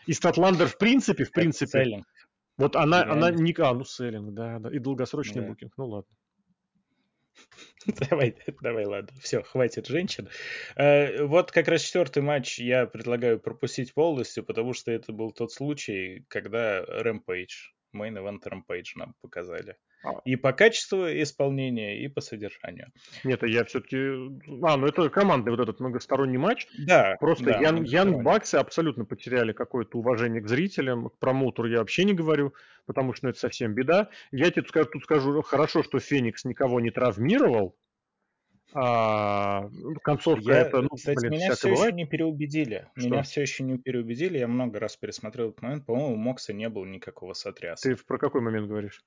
И 0.07 0.13
Статландер 0.13 0.67
в 0.67 0.79
принципе, 0.79 1.25
в 1.25 1.33
принципе... 1.33 2.05
Вот 2.61 2.77
она, 2.77 3.03
она 3.03 3.31
не... 3.31 3.55
А, 3.59 3.73
ну 3.73 3.85
селлинг, 3.85 4.35
да, 4.35 4.59
да. 4.59 4.71
И 4.71 4.79
долгосрочный 4.79 5.43
да. 5.43 5.49
букинг, 5.49 5.73
ну 5.77 5.87
ладно. 5.87 6.15
Давай, 8.11 8.37
давай, 8.61 8.85
ладно. 8.85 9.09
Все, 9.23 9.43
хватит 9.43 9.87
женщин. 9.87 10.29
Э, 10.77 11.25
вот 11.25 11.53
как 11.53 11.69
раз 11.69 11.81
четвертый 11.81 12.23
матч 12.23 12.59
я 12.59 12.87
предлагаю 12.87 13.41
пропустить 13.41 13.95
полностью, 13.95 14.45
потому 14.45 14.75
что 14.75 14.93
это 14.93 15.13
был 15.13 15.33
тот 15.33 15.53
случай, 15.53 16.25
когда 16.29 16.83
Rampage, 16.83 17.73
Main 17.95 18.17
Event 18.17 18.41
Rampage 18.47 18.93
нам 18.97 19.15
показали. 19.21 19.77
А. 20.03 20.21
И 20.25 20.37
по 20.37 20.53
качеству 20.53 21.07
исполнения, 21.07 22.03
и 22.03 22.09
по 22.09 22.21
содержанию. 22.21 22.91
Нет, 23.25 23.43
я 23.43 23.65
все-таки... 23.65 23.97
А, 24.63 24.77
ну 24.77 24.87
это 24.87 25.11
командный 25.11 25.51
вот 25.51 25.61
этот 25.61 25.81
многосторонний 25.81 26.39
матч. 26.39 26.67
Да. 26.87 27.17
Просто 27.21 27.45
да, 27.45 27.61
Ян, 27.61 27.83
Ян 27.83 28.23
Баксы 28.23 28.55
абсолютно 28.57 29.05
потеряли 29.05 29.53
какое-то 29.53 29.99
уважение 29.99 30.41
к 30.41 30.49
зрителям, 30.49 31.11
к 31.11 31.19
промоутеру 31.19 31.69
я 31.69 31.79
вообще 31.79 32.05
не 32.05 32.15
говорю, 32.15 32.55
потому 32.87 33.13
что 33.13 33.27
ну, 33.27 33.31
это 33.31 33.39
совсем 33.39 33.75
беда. 33.75 34.09
Я 34.31 34.51
тебе 34.51 34.67
скажу, 34.67 34.89
тут 34.91 35.05
скажу, 35.05 35.43
хорошо, 35.43 35.83
что 35.83 35.99
Феникс 35.99 36.45
никого 36.45 36.81
не 36.81 36.91
травмировал, 36.91 37.77
а, 38.75 39.69
концовка 40.03 40.53
я, 40.53 40.59
это, 40.61 40.83
ну, 40.83 40.89
кстати, 40.89 41.21
блин, 41.21 41.33
меня 41.33 41.55
все 41.55 41.71
бывает. 41.71 41.95
еще 41.95 41.97
не 41.97 42.07
переубедили. 42.07 42.89
Что? 42.97 43.09
Меня 43.09 43.23
все 43.23 43.43
еще 43.43 43.63
не 43.65 43.79
переубедили. 43.79 44.39
Я 44.39 44.49
много 44.49 44.79
раз 44.79 44.97
пересмотрел 44.97 45.51
этот 45.51 45.63
момент. 45.63 45.87
По-моему, 45.87 46.15
у 46.15 46.17
Мокса 46.17 46.53
не 46.53 46.69
было 46.69 46.85
никакого 46.85 47.35
сотряса. 47.35 47.89
Ты 47.89 47.97
про 48.05 48.19
какой 48.19 48.41
момент 48.41 48.69
говоришь? 48.69 49.03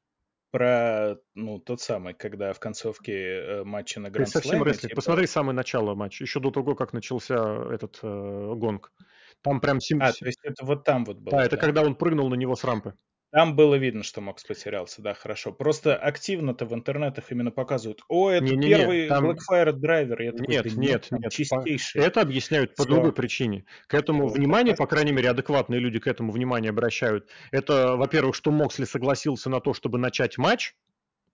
про 0.54 1.18
ну, 1.34 1.58
тот 1.58 1.82
самый, 1.82 2.14
когда 2.14 2.54
в 2.54 2.60
концовке 2.60 3.14
э, 3.14 3.64
матча 3.64 4.00
на 4.00 4.12
Гранд 4.12 4.30
Слэме... 4.30 4.72
совсем 4.72 4.90
Типа... 4.90 4.98
Посмотри 4.98 5.26
самое 5.26 5.56
начало 5.56 5.96
матча, 5.96 6.24
еще 6.24 6.40
до 6.40 6.52
того, 6.52 6.76
как 6.76 6.94
начался 6.94 7.74
этот 7.74 7.98
э, 8.04 8.54
гонг. 8.56 8.94
Там 9.42 9.60
прям... 9.60 9.80
Сим... 9.80 10.00
А, 10.00 10.14
то 10.14 10.26
есть 10.28 10.38
это 10.44 10.64
вот 10.64 10.84
там 10.84 11.06
вот 11.06 11.18
было. 11.18 11.38
Да, 11.38 11.46
это 11.46 11.58
когда 11.58 11.82
он 11.82 11.96
прыгнул 11.96 12.30
на 12.30 12.36
него 12.36 12.56
с 12.56 12.64
рампы. 12.64 12.94
Там 13.34 13.56
было 13.56 13.74
видно, 13.74 14.04
что 14.04 14.22
Макс 14.22 14.44
потерялся, 14.44 15.02
да, 15.02 15.16
хорошо. 15.16 15.52
Просто 15.52 15.96
активно-то 15.96 16.68
в 16.68 16.74
интернетах 16.76 17.32
именно 17.32 17.50
показывают, 17.50 18.04
о, 18.08 18.30
это 18.30 18.46
не, 18.46 18.56
не, 18.56 18.68
первый 18.68 19.08
там... 19.08 19.32
Blackfire 19.32 19.72
драйвер. 19.72 20.22
Я 20.22 20.32
такой, 20.34 20.48
нет, 20.54 20.64
да 20.66 20.70
нет, 20.80 21.08
нет, 21.10 21.32
чистейший. 21.32 22.04
Это 22.04 22.22
объясняют 22.22 22.76
по 22.76 22.84
Все. 22.84 22.92
другой 22.94 23.12
причине. 23.12 23.66
К 23.88 23.96
этому 23.96 24.28
Все. 24.28 24.38
внимание, 24.38 24.76
по 24.76 24.86
крайней 24.86 25.14
мере, 25.14 25.32
адекватные 25.32 25.80
люди 25.80 25.98
к 25.98 26.06
этому 26.06 26.32
внимание 26.32 26.70
обращают. 26.70 27.28
Это, 27.50 27.96
во-первых, 27.96 28.36
что 28.36 28.52
Моксли 28.52 28.86
согласился 28.86 29.50
на 29.50 29.62
то, 29.62 29.74
чтобы 29.74 29.98
начать 29.98 30.38
матч, 30.38 30.76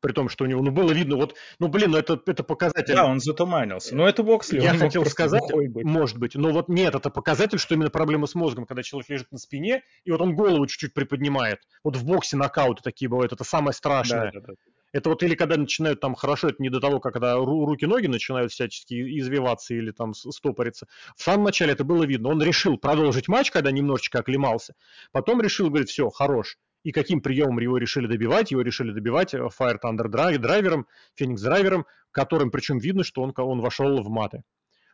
При 0.01 0.13
том, 0.13 0.29
что 0.29 0.45
у 0.45 0.47
него, 0.47 0.61
ну, 0.61 0.71
было 0.71 0.91
видно, 0.91 1.17
вот, 1.17 1.35
ну, 1.59 1.67
блин, 1.67 1.91
ну, 1.91 1.97
это, 1.97 2.21
это 2.25 2.43
показатель. 2.43 2.93
Да, 2.93 3.05
он 3.05 3.19
затуманился. 3.19 3.95
Но 3.95 4.07
это 4.07 4.23
Моксли. 4.23 4.61
Я 4.61 4.73
хотел 4.73 5.05
сказать, 5.05 5.43
быть. 5.51 5.83
может 5.83 6.17
быть, 6.17 6.35
но 6.35 6.51
вот 6.51 6.69
нет, 6.69 6.95
это 6.95 7.09
показатель, 7.09 7.59
что 7.59 7.73
именно 7.75 7.89
проблема 7.89 8.27
с 8.27 8.35
мозгом, 8.35 8.65
когда 8.65 8.83
человек 8.83 9.09
лежит 9.09 9.31
на 9.31 9.37
спине, 9.37 9.83
и 10.05 10.11
вот 10.11 10.21
он 10.21 10.35
голову 10.35 10.65
чуть-чуть 10.67 10.93
приподнимает. 10.93 11.59
Вот 11.83 11.95
в 11.97 12.05
боксе 12.05 12.37
нокауты 12.37 12.81
такие 12.83 13.09
бывают, 13.09 13.33
это 13.33 13.43
самое 13.43 13.73
страшное. 13.73 14.31
Да, 14.33 14.39
да, 14.39 14.47
да. 14.47 14.53
Это 14.91 15.09
вот 15.09 15.21
или 15.21 15.35
когда 15.35 15.55
начинают 15.55 15.99
там 15.99 16.15
хорошо, 16.15 16.47
это 16.49 16.57
не 16.59 16.69
до 16.69 16.79
того, 16.79 16.99
когда 16.99 17.35
руки-ноги 17.35 18.07
начинают 18.07 18.51
всячески 18.51 19.19
извиваться 19.19 19.75
или 19.75 19.91
там 19.91 20.13
стопориться. 20.13 20.87
В 21.15 21.21
самом 21.21 21.43
начале 21.43 21.73
это 21.73 21.83
было 21.83 22.05
видно. 22.05 22.29
Он 22.29 22.41
решил 22.41 22.77
продолжить 22.77 23.27
матч, 23.27 23.51
когда 23.51 23.71
немножечко 23.71 24.19
оклемался. 24.19 24.73
Потом 25.11 25.41
решил, 25.41 25.69
говорит, 25.69 25.89
все, 25.89 26.09
хорош 26.09 26.57
и 26.83 26.91
каким 26.91 27.21
приемом 27.21 27.59
его 27.59 27.77
решили 27.77 28.07
добивать. 28.07 28.51
Его 28.51 28.61
решили 28.61 28.91
добивать 28.91 29.33
э, 29.33 29.37
Fire 29.37 29.77
Thunder 29.83 30.07
драйвером, 30.07 30.87
Phoenix 31.19 31.37
драйвером, 31.37 31.85
которым 32.11 32.51
причем 32.51 32.77
видно, 32.77 33.03
что 33.03 33.21
он, 33.21 33.33
он 33.35 33.61
вошел 33.61 34.01
в 34.01 34.09
маты. 34.09 34.43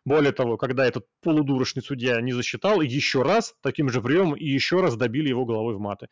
Более 0.06 0.32
того, 0.32 0.58
когда 0.58 0.86
этот 0.86 1.08
полудурочный 1.22 1.82
судья 1.82 2.22
не 2.22 2.32
засчитал, 2.32 2.82
еще 2.82 3.24
раз 3.24 3.56
таким 3.62 3.90
же 3.90 4.02
приемом 4.02 4.36
и 4.36 4.46
еще 4.46 4.82
раз 4.82 4.96
добили 4.96 5.30
его 5.30 5.46
головой 5.46 5.76
в 5.76 5.80
маты. 5.80 6.10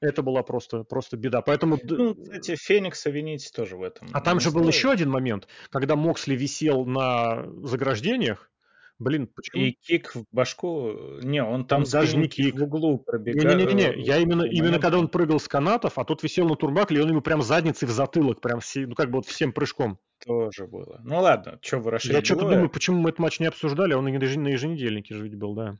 Это 0.00 0.22
была 0.22 0.42
просто, 0.42 0.84
просто 0.84 1.16
беда. 1.16 1.40
Поэтому... 1.40 1.78
Ну, 1.82 2.14
кстати, 2.14 2.56
Феникса 2.56 3.10
винить 3.10 3.50
тоже 3.54 3.76
в 3.76 3.82
этом. 3.82 4.08
А 4.12 4.20
там 4.20 4.40
же 4.40 4.50
был 4.50 4.66
еще 4.66 4.90
один 4.90 5.10
момент, 5.10 5.48
когда 5.70 5.96
Моксли 5.96 6.34
висел 6.34 6.84
на 6.84 7.46
заграждениях, 7.62 8.50
Блин, 8.98 9.26
почему? 9.26 9.62
И 9.62 9.72
кик 9.72 10.14
в 10.14 10.24
башку, 10.30 10.92
не, 11.22 11.42
он 11.42 11.66
там 11.66 11.82
даже 11.84 12.16
не 12.16 12.28
кик 12.28 12.54
в 12.54 12.62
углу 12.62 12.98
пробегал. 12.98 13.56
Не-не-не, 13.56 14.02
я 14.02 14.18
именно, 14.18 14.42
именно 14.42 14.78
когда 14.78 14.98
он 14.98 15.08
прыгал 15.08 15.40
с 15.40 15.48
канатов, 15.48 15.98
а 15.98 16.04
тот 16.04 16.22
висел 16.22 16.48
на 16.48 16.54
турбакле, 16.54 16.98
и 16.98 17.02
он 17.02 17.10
ему 17.10 17.20
прям 17.20 17.42
задницей 17.42 17.88
в 17.88 17.90
затылок, 17.90 18.40
прям 18.40 18.60
все, 18.60 18.86
ну 18.86 18.94
как 18.94 19.10
бы 19.10 19.16
вот 19.16 19.26
всем 19.26 19.52
прыжком. 19.52 19.98
Тоже 20.24 20.66
было. 20.66 21.00
Ну 21.02 21.20
ладно, 21.20 21.58
что 21.60 21.78
вы 21.78 21.98
Я 22.04 22.24
что-то 22.24 22.48
думаю, 22.48 22.70
почему 22.70 23.00
мы 23.00 23.08
этот 23.10 23.18
матч 23.18 23.40
не 23.40 23.46
обсуждали, 23.46 23.94
он 23.94 24.04
на 24.04 24.08
еженедельнике 24.08 25.14
же 25.14 25.24
ведь 25.24 25.34
был, 25.34 25.54
да. 25.54 25.76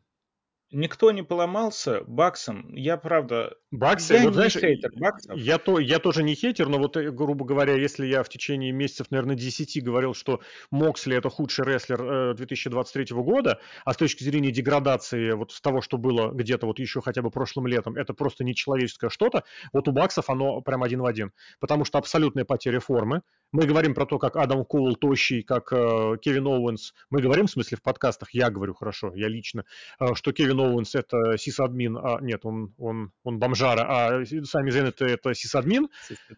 Никто 0.75 1.13
не 1.13 1.23
поломался 1.23 2.03
Баксом. 2.09 2.75
Я, 2.75 2.97
правда, 2.97 3.55
Баксы, 3.71 4.15
я 4.15 4.23
вот, 4.23 4.31
не 4.31 4.35
знаешь, 4.35 4.57
хейтер 4.57 4.91
Баксов. 4.97 5.37
Я, 5.37 5.59
то, 5.59 5.79
я 5.79 6.01
тоже 6.01 6.25
не 6.25 6.35
хейтер, 6.35 6.69
но 6.69 6.79
вот, 6.79 6.97
э, 6.97 7.13
грубо 7.13 7.45
говоря, 7.45 7.75
если 7.75 8.07
я 8.07 8.25
в 8.25 8.29
течение 8.29 8.73
месяцев, 8.73 9.07
наверное, 9.11 9.37
10 9.37 9.85
говорил, 9.85 10.15
что 10.15 10.41
Моксли 10.73 11.17
это 11.17 11.31
худший 11.31 11.65
рестлер 11.65 12.35
2023 12.35 13.05
э, 13.09 13.15
года, 13.15 13.61
а 13.85 13.95
с 13.95 13.97
точки 13.97 14.25
зрения 14.25 14.51
деградации 14.51 15.31
вот 15.31 15.53
с 15.53 15.61
того, 15.61 15.81
что 15.81 15.97
было 15.97 16.33
где-то 16.33 16.67
вот 16.67 16.81
еще 16.81 17.01
хотя 17.01 17.23
бы 17.23 17.31
прошлым 17.31 17.69
летом, 17.69 17.97
это 17.97 18.13
просто 18.13 18.43
нечеловеческое 18.43 19.11
что-то, 19.11 19.45
вот 19.73 19.87
у 19.87 19.93
Баксов 19.93 20.29
оно 20.29 20.61
прям 20.61 20.83
один 20.83 21.03
в 21.03 21.07
один. 21.07 21.31
Потому 21.61 21.85
что 21.85 21.99
абсолютная 21.99 22.45
потеря 22.45 22.81
формы. 22.81 23.23
Мы 23.53 23.67
говорим 23.67 23.95
про 23.95 24.07
то, 24.07 24.19
как 24.19 24.35
Адам 24.35 24.65
Коул 24.65 24.97
тощий, 24.97 25.45
как 25.45 25.73
э, 25.73 26.17
Кевин 26.21 26.49
Оуэнс. 26.49 26.93
Мы 27.11 27.21
говорим, 27.21 27.47
в 27.47 27.51
смысле, 27.51 27.77
в 27.77 27.83
подкастах, 27.83 28.31
я 28.33 28.51
говорю 28.51 28.75
хорошо, 28.75 29.13
я 29.15 29.29
лично, 29.29 29.65
э, 30.01 30.15
что 30.15 30.33
Кевин 30.33 30.59
Оуэнс 30.65 30.95
это 30.95 31.37
сисадмин, 31.39 31.97
а 31.97 32.19
нет, 32.21 32.45
он, 32.45 32.75
он, 32.79 33.13
он 33.23 33.39
бомжара, 33.39 33.85
а 33.89 34.25
Сами 34.45 34.71
Зейн 34.71 34.87
это, 34.87 35.35
сисадмин. 35.35 35.89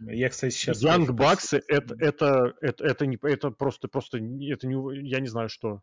Я, 0.01 0.29
кстати, 0.29 0.55
сейчас... 0.55 0.83
Янг 0.83 1.11
Баксы 1.11 1.63
это, 1.69 1.95
это, 1.99 2.55
это, 2.61 2.85
это, 2.85 3.07
не, 3.07 3.19
это 3.23 3.51
просто, 3.51 3.89
просто, 3.89 4.19
это 4.19 4.67
не, 4.67 5.09
я 5.09 5.21
не 5.21 5.29
знаю 5.29 5.49
что. 5.49 5.83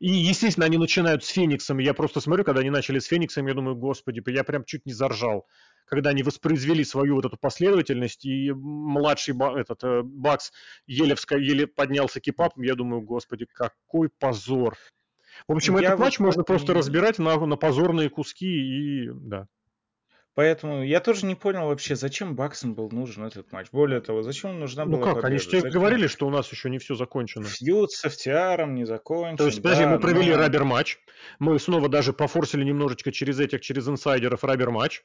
И, 0.00 0.10
естественно, 0.10 0.66
они 0.66 0.78
начинают 0.78 1.24
с 1.24 1.28
Фениксом. 1.28 1.78
Я 1.78 1.94
просто 1.94 2.20
смотрю, 2.20 2.44
когда 2.44 2.60
они 2.60 2.70
начали 2.70 2.98
с 2.98 3.06
Фениксом, 3.06 3.46
я 3.46 3.54
думаю, 3.54 3.76
господи, 3.76 4.22
я 4.26 4.44
прям 4.44 4.64
чуть 4.64 4.86
не 4.86 4.92
заржал. 4.92 5.46
Когда 5.86 6.10
они 6.10 6.22
воспроизвели 6.22 6.84
свою 6.84 7.16
вот 7.16 7.26
эту 7.26 7.36
последовательность, 7.36 8.24
и 8.24 8.52
младший 8.52 9.34
этот 9.58 9.84
э, 9.84 10.02
Бакс 10.02 10.52
еле, 10.86 11.16
еле 11.32 11.66
поднялся 11.66 12.20
кипапом, 12.20 12.62
я 12.62 12.74
думаю, 12.74 13.02
господи, 13.02 13.46
какой 13.52 14.08
позор. 14.08 14.76
В 15.48 15.52
общем, 15.52 15.74
я 15.78 15.88
этот 15.88 15.98
вот 15.98 16.04
матч 16.04 16.18
можно 16.18 16.44
просто 16.44 16.74
разбирать 16.74 17.18
на, 17.18 17.36
на 17.46 17.56
позорные 17.56 18.08
куски 18.08 18.46
и 18.46 19.10
да. 19.12 19.46
Поэтому 20.34 20.82
я 20.82 21.00
тоже 21.00 21.26
не 21.26 21.34
понял 21.34 21.66
вообще, 21.66 21.94
зачем 21.94 22.34
Баксам 22.34 22.74
был 22.74 22.90
нужен 22.90 23.24
этот 23.24 23.52
матч. 23.52 23.66
Более 23.70 24.00
того, 24.00 24.22
зачем 24.22 24.58
нужна 24.58 24.86
ну 24.86 24.92
была 24.92 25.04
как, 25.04 25.14
победа? 25.16 25.28
они 25.28 25.38
же 25.38 25.46
тебе 25.46 25.60
зачем? 25.60 25.78
говорили, 25.78 26.06
что 26.06 26.26
у 26.26 26.30
нас 26.30 26.50
еще 26.50 26.70
не 26.70 26.78
все 26.78 26.94
закончено. 26.94 27.44
Фьюд 27.44 27.92
с 27.92 28.04
FTR 28.06 28.66
не 28.70 28.86
закончен. 28.86 29.36
То 29.36 29.46
есть, 29.46 29.62
подожди, 29.62 29.84
да, 29.84 29.90
мы 29.90 30.00
провели 30.00 30.30
но... 30.30 30.38
рабер 30.38 30.64
матч, 30.64 30.98
мы 31.38 31.58
снова 31.58 31.90
даже 31.90 32.14
пофорсили 32.14 32.64
немножечко 32.64 33.12
через 33.12 33.40
этих, 33.40 33.60
через 33.60 33.86
инсайдеров 33.86 34.42
рабер 34.42 34.70
матч, 34.70 35.04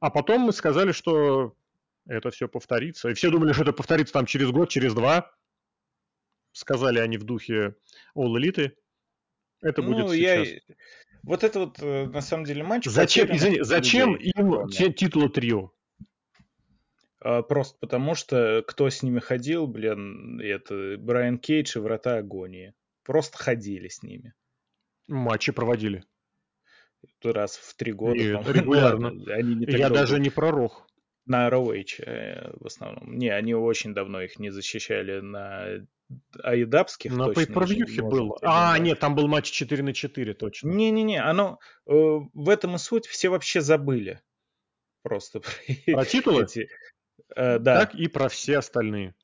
а 0.00 0.08
потом 0.08 0.42
мы 0.42 0.52
сказали, 0.52 0.92
что 0.92 1.54
это 2.06 2.30
все 2.30 2.48
повторится. 2.48 3.10
И 3.10 3.14
все 3.14 3.30
думали, 3.30 3.52
что 3.52 3.62
это 3.62 3.72
повторится 3.74 4.14
там 4.14 4.24
через 4.24 4.50
год, 4.50 4.70
через 4.70 4.94
два. 4.94 5.30
Сказали 6.52 7.00
они 7.00 7.18
в 7.18 7.24
духе 7.24 7.74
All 8.16 8.34
Elite. 8.34 8.72
Это 9.64 9.82
ну, 9.82 9.92
будет 9.92 10.10
сейчас. 10.10 10.48
Я... 10.48 10.60
Вот 11.22 11.42
это 11.42 11.60
вот, 11.60 11.78
э, 11.80 12.06
на 12.06 12.20
самом 12.20 12.44
деле, 12.44 12.62
матч... 12.62 12.84
Зачем, 12.84 13.34
извини, 13.34 13.62
зачем 13.62 14.14
им 14.14 14.68
титул 14.68 15.30
трио? 15.30 15.72
А, 17.20 17.42
просто 17.42 17.78
потому, 17.80 18.14
что 18.14 18.62
кто 18.66 18.90
с 18.90 19.02
ними 19.02 19.20
ходил, 19.20 19.66
блин, 19.66 20.38
это 20.40 20.96
Брайан 20.98 21.38
Кейдж 21.38 21.76
и 21.76 21.80
Врата 21.80 22.18
Агонии. 22.18 22.74
Просто 23.02 23.38
ходили 23.38 23.88
с 23.88 24.02
ними. 24.02 24.34
Матчи 25.08 25.50
проводили. 25.52 26.04
Раз 27.22 27.56
в 27.56 27.74
три 27.74 27.92
года. 27.92 28.18
Нет, 28.18 28.48
регулярно. 28.48 29.08
Они 29.32 29.54
не 29.54 29.66
Я 29.66 29.88
даже 29.88 30.20
не 30.20 30.30
пророк. 30.30 30.86
На 31.26 31.48
ROH 31.48 32.04
э, 32.04 32.52
в 32.60 32.66
основном. 32.66 33.16
Не, 33.16 33.30
они 33.30 33.54
очень 33.54 33.94
давно 33.94 34.20
их 34.20 34.38
не 34.38 34.50
защищали 34.50 35.20
на 35.20 35.86
айдапских. 36.42 37.12
На 37.12 37.32
пейпервьюхе 37.32 38.02
был. 38.02 38.36
А, 38.42 38.78
нет, 38.78 39.00
там 39.00 39.14
был 39.14 39.28
матч 39.28 39.50
4 39.50 39.82
на 39.82 39.92
4, 39.92 40.34
точно. 40.34 40.68
Не-не-не, 40.68 41.22
оно 41.22 41.58
э, 41.86 41.92
в 41.92 42.48
этом 42.48 42.76
и 42.76 42.78
суть, 42.78 43.06
все 43.06 43.28
вообще 43.28 43.60
забыли. 43.60 44.20
Просто 45.02 45.40
про 45.86 46.04
титулы? 46.04 46.44
Эти, 46.44 46.68
э, 47.36 47.58
да. 47.58 47.80
Так 47.80 47.94
и 47.94 48.08
про 48.08 48.28
все 48.28 48.58
остальные. 48.58 49.14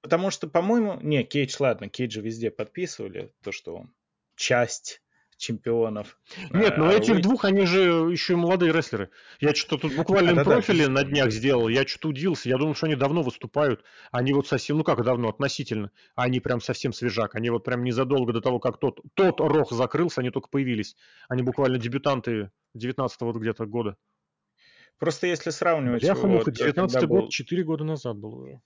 Потому 0.00 0.30
что, 0.30 0.48
по-моему, 0.48 0.98
не, 1.00 1.24
Кейдж, 1.24 1.56
ладно, 1.58 1.88
Кейджа 1.88 2.20
везде 2.20 2.50
подписывали, 2.50 3.32
то, 3.42 3.52
что 3.52 3.76
он 3.76 3.94
часть 4.36 5.02
чемпионов. 5.38 6.18
Нет, 6.50 6.76
но 6.76 6.88
а, 6.88 6.92
этих 6.92 7.14
вы... 7.14 7.22
двух, 7.22 7.44
они 7.44 7.64
же 7.64 7.80
еще 7.80 8.36
молодые 8.36 8.72
рестлеры. 8.72 9.10
Я 9.40 9.54
что-то 9.54 9.88
тут 9.88 9.96
буквально 9.96 10.34
да, 10.34 10.44
профили 10.44 10.84
да, 10.84 10.90
на 10.90 11.04
днях 11.04 11.30
сделал, 11.30 11.68
я 11.68 11.86
что-то 11.86 12.08
удивился. 12.08 12.48
Я 12.48 12.58
думал, 12.58 12.74
что 12.74 12.86
они 12.86 12.96
давно 12.96 13.22
выступают. 13.22 13.82
Они 14.10 14.32
вот 14.32 14.46
совсем, 14.46 14.76
ну 14.76 14.84
как 14.84 15.02
давно, 15.02 15.28
относительно. 15.30 15.90
Они 16.14 16.40
прям 16.40 16.60
совсем 16.60 16.92
свежак. 16.92 17.36
Они 17.36 17.48
вот 17.48 17.64
прям 17.64 17.82
незадолго 17.84 18.32
до 18.32 18.40
того, 18.40 18.58
как 18.58 18.78
тот, 18.78 19.00
тот 19.14 19.40
рох 19.40 19.70
закрылся, 19.72 20.20
они 20.20 20.30
только 20.30 20.48
появились. 20.48 20.96
Они 21.28 21.42
буквально 21.42 21.78
дебютанты 21.78 22.50
19 22.74 23.20
вот 23.20 23.36
где-то 23.36 23.64
года. 23.66 23.96
Просто 24.98 25.28
если 25.28 25.50
сравнивать... 25.50 26.02
Я 26.02 26.14
вот, 26.14 26.50
19 26.50 27.06
год, 27.06 27.08
был... 27.08 27.28
4 27.28 27.62
года 27.62 27.84
назад 27.84 28.16
был 28.18 28.34
уже. 28.34 28.60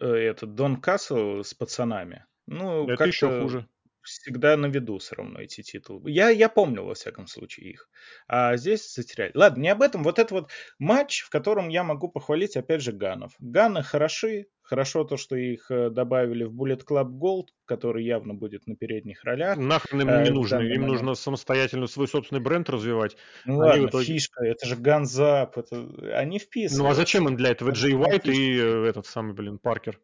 Э, 0.00 0.06
этот 0.08 0.54
Дон 0.54 0.80
Кассел 0.80 1.44
с 1.44 1.54
пацанами. 1.54 2.26
Ну, 2.46 2.88
Это 2.88 3.04
еще 3.04 3.42
хуже 3.42 3.68
всегда 4.02 4.56
на 4.56 4.66
виду 4.66 4.98
все 4.98 5.16
равно 5.16 5.40
эти 5.40 5.62
титулы. 5.62 6.10
Я, 6.10 6.30
я 6.30 6.48
помнил, 6.48 6.84
во 6.84 6.94
всяком 6.94 7.26
случае, 7.26 7.70
их. 7.70 7.88
А 8.26 8.56
здесь 8.56 8.94
затеряли. 8.94 9.32
Ладно, 9.34 9.62
не 9.62 9.68
об 9.68 9.82
этом. 9.82 10.02
Вот 10.02 10.18
это 10.18 10.34
вот 10.34 10.50
матч, 10.78 11.22
в 11.22 11.30
котором 11.30 11.68
я 11.68 11.84
могу 11.84 12.08
похвалить, 12.08 12.56
опять 12.56 12.82
же, 12.82 12.92
Ганов. 12.92 13.32
Ганы 13.38 13.82
хороши. 13.82 14.46
Хорошо 14.62 15.04
то, 15.04 15.16
что 15.16 15.34
их 15.34 15.70
э, 15.70 15.88
добавили 15.88 16.44
в 16.44 16.54
Bullet 16.54 16.84
Club 16.86 17.08
Gold, 17.18 17.46
который 17.64 18.04
явно 18.04 18.34
будет 18.34 18.66
на 18.66 18.76
передних 18.76 19.24
ролях. 19.24 19.56
Нахрен 19.56 20.02
им 20.02 20.08
не 20.08 20.28
э, 20.28 20.30
нужно. 20.30 20.56
Им 20.56 20.82
момент. 20.82 20.86
нужно 20.88 21.14
самостоятельно 21.14 21.86
свой 21.86 22.06
собственный 22.06 22.42
бренд 22.42 22.68
развивать. 22.68 23.16
Ну 23.46 23.62
Они 23.62 23.62
ладно, 23.62 23.86
итоге... 23.86 24.04
фишка, 24.04 24.44
это 24.44 24.66
же 24.66 24.76
Ганзап. 24.76 25.56
Это... 25.56 25.88
Они 26.14 26.38
вписаны. 26.38 26.82
Ну 26.82 26.90
а 26.90 26.94
зачем 26.94 27.26
им 27.28 27.36
для 27.36 27.50
этого? 27.50 27.70
Джей 27.70 27.94
Уайт 27.94 28.26
и 28.26 28.58
э, 28.58 28.84
этот 28.84 29.06
самый, 29.06 29.32
блин, 29.32 29.58
Паркер. 29.58 29.98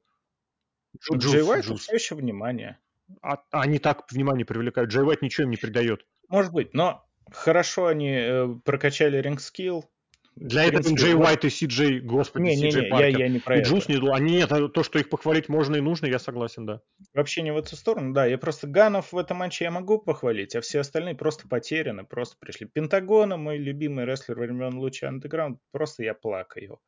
Джей 1.12 1.42
Уайт 1.42 1.66
все 1.66 1.95
еще 1.95 2.14
внимание 2.14 2.78
а, 3.23 3.39
они 3.51 3.79
так 3.79 4.11
внимание 4.11 4.45
привлекают. 4.45 4.91
Джей 4.91 5.05
Уайт 5.05 5.23
ничего 5.23 5.45
им 5.45 5.51
не 5.51 5.57
придает. 5.57 6.07
Может 6.29 6.53
быть, 6.53 6.75
но 6.75 7.05
хорошо 7.33 7.87
они 7.87 8.11
э, 8.11 8.49
прокачали 8.65 9.19
ring 9.18 9.41
skill. 9.41 9.91
Для 10.37 10.64
этого 10.64 10.82
Джей 10.95 11.14
Уайт 11.14 11.45
и 11.45 11.51
Си 11.51 11.66
Джей, 11.66 12.01
господи, 12.01 12.45
не, 12.45 12.57
Си 12.57 12.68
Джей 12.68 12.89
Паркер. 12.89 13.11
Я, 13.11 13.18
я 13.18 13.28
не 13.28 13.39
про 13.39 13.59
и. 13.59 13.62
Джус 13.62 13.89
не... 13.89 13.97
Они 14.12 14.32
нет, 14.32 14.49
то, 14.49 14.82
что 14.82 14.99
их 14.99 15.09
похвалить 15.09 15.49
можно 15.49 15.76
и 15.76 15.80
нужно, 15.80 16.07
я 16.07 16.18
согласен, 16.18 16.66
да. 16.66 16.80
Вообще 17.12 17.43
не 17.43 17.53
в 17.53 17.57
эту 17.57 17.76
сторону, 17.76 18.12
да. 18.12 18.26
Я 18.26 18.37
просто 18.39 18.66
Ганнов 18.66 19.12
в 19.12 19.18
этом 19.18 19.39
матче 19.39 19.64
я 19.64 19.70
могу 19.70 19.99
похвалить, 19.99 20.57
а 20.57 20.61
все 20.61 20.80
остальные 20.80 21.14
просто 21.14 21.47
потеряны, 21.49 22.05
просто 22.05 22.37
пришли. 22.39 22.66
Пентагона, 22.66 23.37
мой 23.37 23.59
любимый 23.59 24.05
рестлер 24.05 24.39
времен 24.39 24.76
Луча 24.76 25.09
Андеграунд, 25.09 25.61
просто 25.70 26.03
я 26.03 26.14
плакаю 26.14 26.80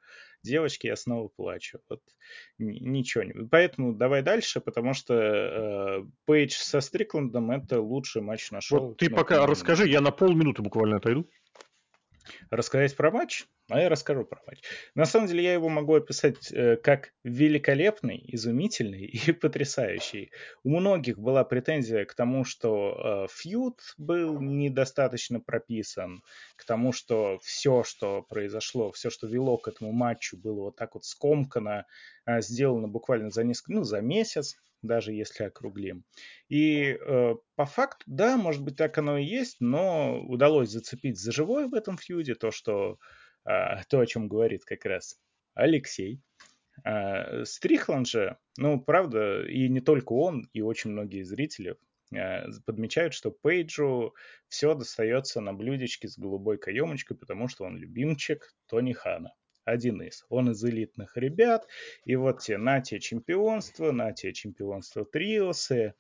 девочки, 0.47 0.86
я 0.86 0.97
снова 0.97 1.28
плачу. 1.28 1.78
Вот 1.90 2.01
ничего 2.59 3.24
не... 3.24 3.32
Поэтому 3.47 3.94
давай 3.94 4.22
дальше, 4.22 4.61
потому 4.61 4.94
что 4.94 5.14
э, 5.14 6.05
Пейдж 6.24 6.55
со 6.55 6.80
Стрикландом 6.80 7.51
это 7.51 7.80
лучший 7.80 8.22
матч 8.22 8.51
на 8.51 8.61
шоу. 8.61 8.88
Вот 8.88 8.99
ты 8.99 9.11
пока 9.11 9.47
расскажи, 9.47 9.88
я 9.88 10.01
на 10.01 10.11
полминуты 10.11 10.62
буквально 10.62 10.97
отойду. 10.97 11.28
Рассказать 12.51 12.97
про 12.97 13.11
матч? 13.11 13.47
но 13.68 13.81
я 13.81 13.89
расскажу 13.89 14.24
про 14.24 14.41
матч. 14.47 14.62
На 14.95 15.07
самом 15.07 15.27
деле 15.27 15.43
я 15.43 15.53
его 15.55 15.68
могу 15.68 15.95
описать 15.95 16.53
э, 16.53 16.77
как 16.77 17.12
великолепный, 17.24 18.22
изумительный 18.29 19.07
и 19.27 19.33
потрясающий. 19.33 20.31
У 20.62 20.70
многих 20.70 21.18
была 21.18 21.45
претензия 21.45 22.05
к 22.05 22.14
тому, 22.14 22.45
что 22.45 23.27
э, 23.27 23.33
фьюд 23.33 23.81
был 23.99 24.41
недостаточно 24.41 25.41
прописан, 25.41 26.22
к 26.57 26.64
тому, 26.64 26.93
что 26.93 27.39
все, 27.43 27.83
что 27.83 28.22
произошло, 28.22 28.93
все, 28.93 29.11
что 29.11 29.27
вело 29.27 29.59
к 29.59 29.68
этому 29.68 29.93
матчу, 29.93 30.37
было 30.37 30.62
вот 30.62 30.77
так 30.77 30.95
вот 30.95 31.05
скомкано, 31.05 31.87
э, 32.27 32.41
сделано 32.41 32.89
буквально 32.89 33.31
за 33.31 33.43
несколько, 33.43 33.72
ну, 33.72 33.83
за 33.83 34.01
месяц, 34.01 34.57
даже 34.87 35.12
если 35.12 35.45
округлим. 35.45 36.05
И 36.49 36.99
э, 36.99 37.34
по 37.55 37.66
факту, 37.66 38.05
да, 38.07 38.37
может 38.37 38.62
быть, 38.62 38.76
так 38.76 38.97
оно 38.99 39.18
и 39.18 39.24
есть, 39.24 39.57
но 39.61 40.20
удалось 40.22 40.70
зацепить 40.70 41.18
за 41.18 41.32
живое 41.32 41.68
в 41.68 41.74
этом 41.74 41.99
фьюде 41.99 42.34
то, 42.34 42.51
что 42.51 42.99
а, 43.47 43.84
то, 43.84 44.01
о 44.01 44.07
чем 44.07 44.28
говорит 44.28 44.64
как 44.64 44.84
раз 44.84 45.18
Алексей. 45.55 46.20
А, 46.84 47.45
Стрихланд 47.45 48.09
же, 48.09 48.39
ну, 48.59 48.80
правда, 48.80 49.47
и 49.47 49.68
не 49.68 49.80
только 49.80 50.12
он, 50.12 50.49
и 50.53 50.61
очень 50.61 50.91
многие 50.91 51.22
зрители 51.22 51.76
а, 52.14 52.47
подмечают, 52.66 53.14
что 53.14 53.30
Пейджу 53.30 54.14
все 54.49 54.74
достается 54.74 55.41
на 55.41 55.55
блюдечке 55.55 56.09
с 56.09 56.18
голубой 56.18 56.59
каемочкой, 56.59 57.16
потому 57.16 57.49
что 57.49 57.64
он 57.64 57.76
любимчик 57.76 58.53
Тони 58.66 58.93
Хана. 58.93 59.32
Один 59.67 60.01
из. 60.01 60.25
Он 60.29 60.53
из 60.53 60.64
элитных 60.64 61.17
ребят. 61.17 61.67
И 62.05 62.14
вот 62.14 62.39
те, 62.41 62.57
на 62.57 62.81
те 62.81 63.01
чемпионство, 63.01 63.91
на 63.91 64.12
те 64.12 64.33
чемпионство 64.33 65.05
Триосы. 65.05 65.95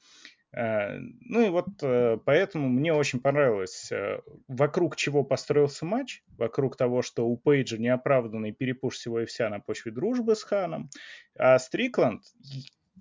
Э, 0.56 0.98
ну 1.00 1.44
и 1.44 1.50
вот 1.50 1.66
э, 1.82 2.16
поэтому 2.24 2.68
мне 2.68 2.94
очень 2.94 3.20
понравилось, 3.20 3.90
э, 3.90 4.20
вокруг 4.46 4.94
чего 4.94 5.24
построился 5.24 5.84
матч, 5.84 6.22
вокруг 6.38 6.76
того, 6.76 7.02
что 7.02 7.26
у 7.26 7.36
Пейджа 7.36 7.76
неоправданный 7.76 8.52
перепуш 8.52 8.94
всего 8.94 9.20
и 9.20 9.26
вся 9.26 9.48
на 9.50 9.58
почве 9.58 9.90
дружбы 9.90 10.36
с 10.36 10.44
Ханом, 10.44 10.88
а 11.36 11.58
Стрикланд, 11.58 12.22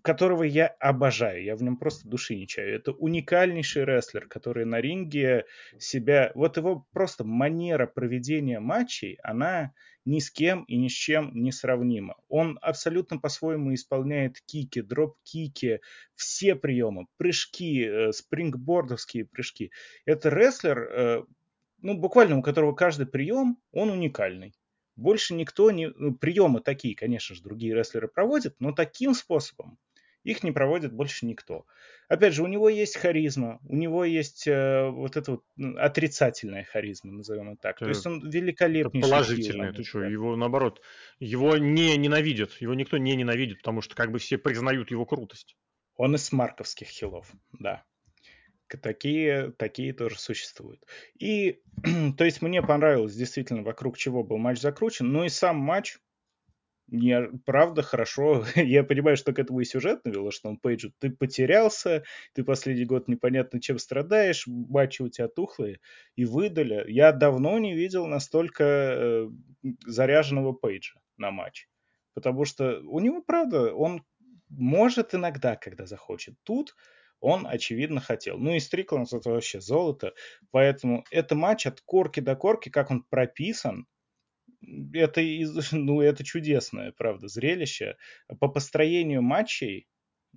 которого 0.01 0.43
я 0.43 0.67
обожаю, 0.67 1.43
я 1.43 1.55
в 1.55 1.63
нем 1.63 1.77
просто 1.77 2.07
души 2.07 2.35
не 2.35 2.47
чаю. 2.47 2.75
Это 2.75 2.91
уникальнейший 2.91 3.85
рестлер, 3.85 4.27
который 4.27 4.65
на 4.65 4.81
ринге 4.81 5.45
себя... 5.79 6.31
Вот 6.35 6.57
его 6.57 6.85
просто 6.91 7.23
манера 7.23 7.87
проведения 7.87 8.59
матчей, 8.59 9.17
она 9.23 9.73
ни 10.05 10.19
с 10.19 10.29
кем 10.29 10.63
и 10.65 10.77
ни 10.77 10.87
с 10.87 10.91
чем 10.91 11.31
не 11.33 11.51
сравнима. 11.51 12.15
Он 12.27 12.59
абсолютно 12.61 13.17
по-своему 13.17 13.73
исполняет 13.73 14.39
кики, 14.45 14.81
дроп-кики, 14.81 15.79
все 16.15 16.55
приемы, 16.55 17.07
прыжки, 17.17 17.83
э, 17.83 18.11
спрингбордовские 18.11 19.25
прыжки. 19.25 19.71
Это 20.05 20.29
рестлер, 20.29 20.79
э, 20.79 21.23
ну, 21.81 21.97
буквально 21.97 22.37
у 22.37 22.43
которого 22.43 22.73
каждый 22.73 23.07
прием, 23.07 23.57
он 23.71 23.89
уникальный. 23.89 24.53
Больше 24.95 25.33
никто 25.33 25.71
не... 25.71 25.89
Ну, 25.89 26.13
приемы 26.13 26.61
такие, 26.61 26.95
конечно 26.95 27.35
же, 27.35 27.41
другие 27.41 27.73
рестлеры 27.75 28.07
проводят, 28.07 28.55
но 28.59 28.71
таким 28.71 29.13
способом 29.13 29.77
их 30.25 30.43
не 30.43 30.51
проводит 30.51 30.91
больше 30.91 31.25
никто. 31.25 31.65
Опять 32.07 32.33
же, 32.33 32.43
у 32.43 32.47
него 32.47 32.67
есть 32.67 32.97
харизма, 32.97 33.59
у 33.63 33.75
него 33.75 34.03
есть 34.03 34.47
э, 34.47 34.89
вот 34.89 35.15
эта 35.17 35.31
вот 35.31 35.43
отрицательная 35.77 36.63
харизма, 36.63 37.13
назовем 37.13 37.51
это 37.51 37.61
так. 37.61 37.75
Это, 37.77 37.85
То 37.85 37.89
есть 37.89 38.05
он 38.05 38.27
великолепный. 38.27 39.01
Положительный, 39.01 39.71
ты 39.71 39.83
что, 39.83 40.01
его 40.01 40.35
наоборот, 40.35 40.81
его 41.19 41.57
не 41.57 41.95
ненавидят, 41.97 42.53
его 42.59 42.73
никто 42.73 42.97
не 42.97 43.15
ненавидит, 43.15 43.59
потому 43.59 43.81
что 43.81 43.95
как 43.95 44.11
бы 44.11 44.19
все 44.19 44.37
признают 44.37 44.91
его 44.91 45.05
крутость. 45.05 45.55
Он 45.95 46.15
из 46.15 46.31
марковских 46.31 46.87
хилов, 46.87 47.31
да. 47.53 47.85
Такие, 48.67 49.51
такие 49.57 49.93
тоже 49.93 50.19
существуют. 50.19 50.83
И, 51.19 51.61
то 52.17 52.25
есть, 52.25 52.41
мне 52.41 52.61
понравилось 52.61 53.15
действительно, 53.15 53.63
вокруг 53.63 53.97
чего 53.97 54.23
был 54.23 54.37
матч 54.37 54.59
закручен, 54.59 55.11
но 55.11 55.25
и 55.25 55.29
сам 55.29 55.57
матч, 55.57 55.97
не, 56.87 57.29
правда, 57.45 57.81
хорошо. 57.81 58.45
Я 58.55 58.83
понимаю, 58.83 59.17
что 59.17 59.33
к 59.33 59.39
этому 59.39 59.59
и 59.59 59.65
сюжет 59.65 60.05
навело, 60.05 60.31
что 60.31 60.49
он 60.49 60.57
Пейджу, 60.57 60.91
ты 60.99 61.09
потерялся, 61.09 62.03
ты 62.33 62.43
последний 62.43 62.85
год 62.85 63.07
непонятно 63.07 63.59
чем 63.59 63.79
страдаешь, 63.79 64.45
матчи 64.47 65.01
у 65.01 65.09
тебя 65.09 65.27
тухлые, 65.27 65.79
и 66.15 66.25
выдали. 66.25 66.85
Я 66.87 67.11
давно 67.11 67.57
не 67.59 67.73
видел 67.73 68.05
настолько 68.05 68.63
э, 68.63 69.29
заряженного 69.85 70.53
Пейджа 70.53 70.99
на 71.17 71.31
матч. 71.31 71.67
Потому 72.13 72.45
что 72.45 72.79
у 72.81 72.99
него, 72.99 73.21
правда, 73.21 73.73
он 73.73 74.03
может 74.49 75.13
иногда, 75.15 75.55
когда 75.55 75.85
захочет. 75.85 76.35
Тут 76.43 76.75
он, 77.19 77.47
очевидно, 77.47 78.01
хотел. 78.01 78.37
Ну 78.37 78.53
и 78.53 78.59
Стрикланд 78.59 79.11
это 79.13 79.31
вообще 79.31 79.59
золото. 79.59 80.13
Поэтому 80.51 81.05
это 81.11 81.35
матч 81.35 81.65
от 81.65 81.81
корки 81.81 82.19
до 82.19 82.35
корки, 82.35 82.69
как 82.69 82.91
он 82.91 83.03
прописан, 83.03 83.87
это, 84.93 85.21
ну, 85.71 86.01
это 86.01 86.23
чудесное, 86.23 86.91
правда, 86.91 87.27
зрелище. 87.27 87.97
По 88.39 88.47
построению 88.47 89.21
матчей 89.21 89.87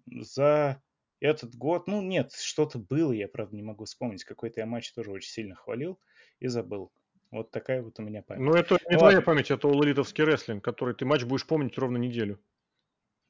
за 0.07 0.83
этот 1.20 1.55
год, 1.57 1.89
ну, 1.89 2.01
нет, 2.03 2.33
что-то 2.33 2.79
было, 2.79 3.12
я, 3.12 3.29
правда, 3.29 3.57
не 3.57 3.62
могу 3.62 3.85
вспомнить. 3.85 4.24
Какой-то 4.24 4.61
я 4.61 4.66
матч 4.66 4.93
тоже 4.93 5.11
очень 5.11 5.31
сильно 5.31 5.55
хвалил 5.55 5.99
и 6.39 6.49
забыл. 6.49 6.93
Вот 7.31 7.51
такая 7.51 7.83
вот 7.83 7.99
у 7.99 8.03
меня 8.03 8.22
память. 8.22 8.43
Ну, 8.43 8.55
это 8.55 8.74
не 8.89 8.95
ну, 8.95 8.99
твоя 8.99 9.16
ладно. 9.16 9.22
память, 9.22 9.51
это 9.51 9.68
улолитовский 9.68 10.24
рестлинг, 10.24 10.64
который 10.64 10.95
ты 10.95 11.05
матч 11.05 11.24
будешь 11.24 11.47
помнить 11.47 11.76
ровно 11.76 11.99
неделю. 11.99 12.41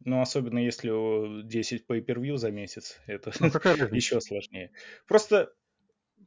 Ну, 0.04 0.20
особенно 0.20 0.58
если 0.58 1.42
10 1.42 1.86
pay-per-view 1.88 2.36
за 2.36 2.50
месяц, 2.50 3.00
это 3.06 3.32
ну, 3.40 3.46
еще 3.94 4.20
сложнее. 4.20 4.70
Просто 5.06 5.52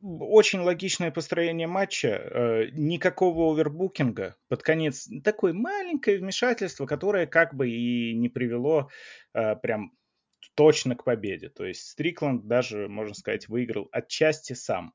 очень 0.02 0.60
логичное 0.60 1.12
построение 1.12 1.68
матча, 1.68 2.08
э, 2.08 2.70
никакого 2.74 3.54
овербукинга, 3.54 4.36
под 4.48 4.64
конец 4.64 5.08
такое 5.24 5.54
маленькое 5.54 6.18
вмешательство, 6.18 6.86
которое 6.86 7.28
как 7.28 7.54
бы 7.54 7.70
и 7.70 8.14
не 8.14 8.30
привело 8.30 8.90
э, 9.34 9.56
прям 9.56 9.94
точно 10.56 10.96
к 10.96 11.04
победе. 11.04 11.50
То 11.50 11.66
есть 11.66 11.88
Стрикланд 11.88 12.48
даже, 12.48 12.88
можно 12.88 13.14
сказать, 13.14 13.48
выиграл 13.48 13.90
отчасти 13.92 14.54
сам. 14.54 14.94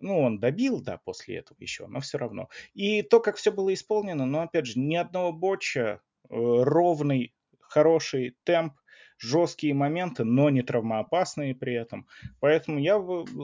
Ну, 0.00 0.20
он 0.20 0.40
добил, 0.40 0.80
да, 0.80 0.98
после 0.98 1.36
этого 1.36 1.58
еще, 1.60 1.86
но 1.86 2.00
все 2.00 2.18
равно. 2.18 2.48
И 2.74 3.02
то, 3.02 3.20
как 3.20 3.36
все 3.36 3.52
было 3.52 3.72
исполнено, 3.72 4.26
но, 4.26 4.42
опять 4.42 4.66
же, 4.66 4.78
ни 4.78 4.96
одного 4.96 5.32
ботча, 5.32 6.00
э, 6.28 6.34
ровный, 6.34 7.34
хороший 7.72 8.36
темп, 8.44 8.74
жесткие 9.18 9.72
моменты, 9.72 10.24
но 10.24 10.50
не 10.50 10.62
травмоопасные 10.62 11.54
при 11.54 11.74
этом. 11.74 12.06
Поэтому 12.40 12.78
я, 12.78 13.00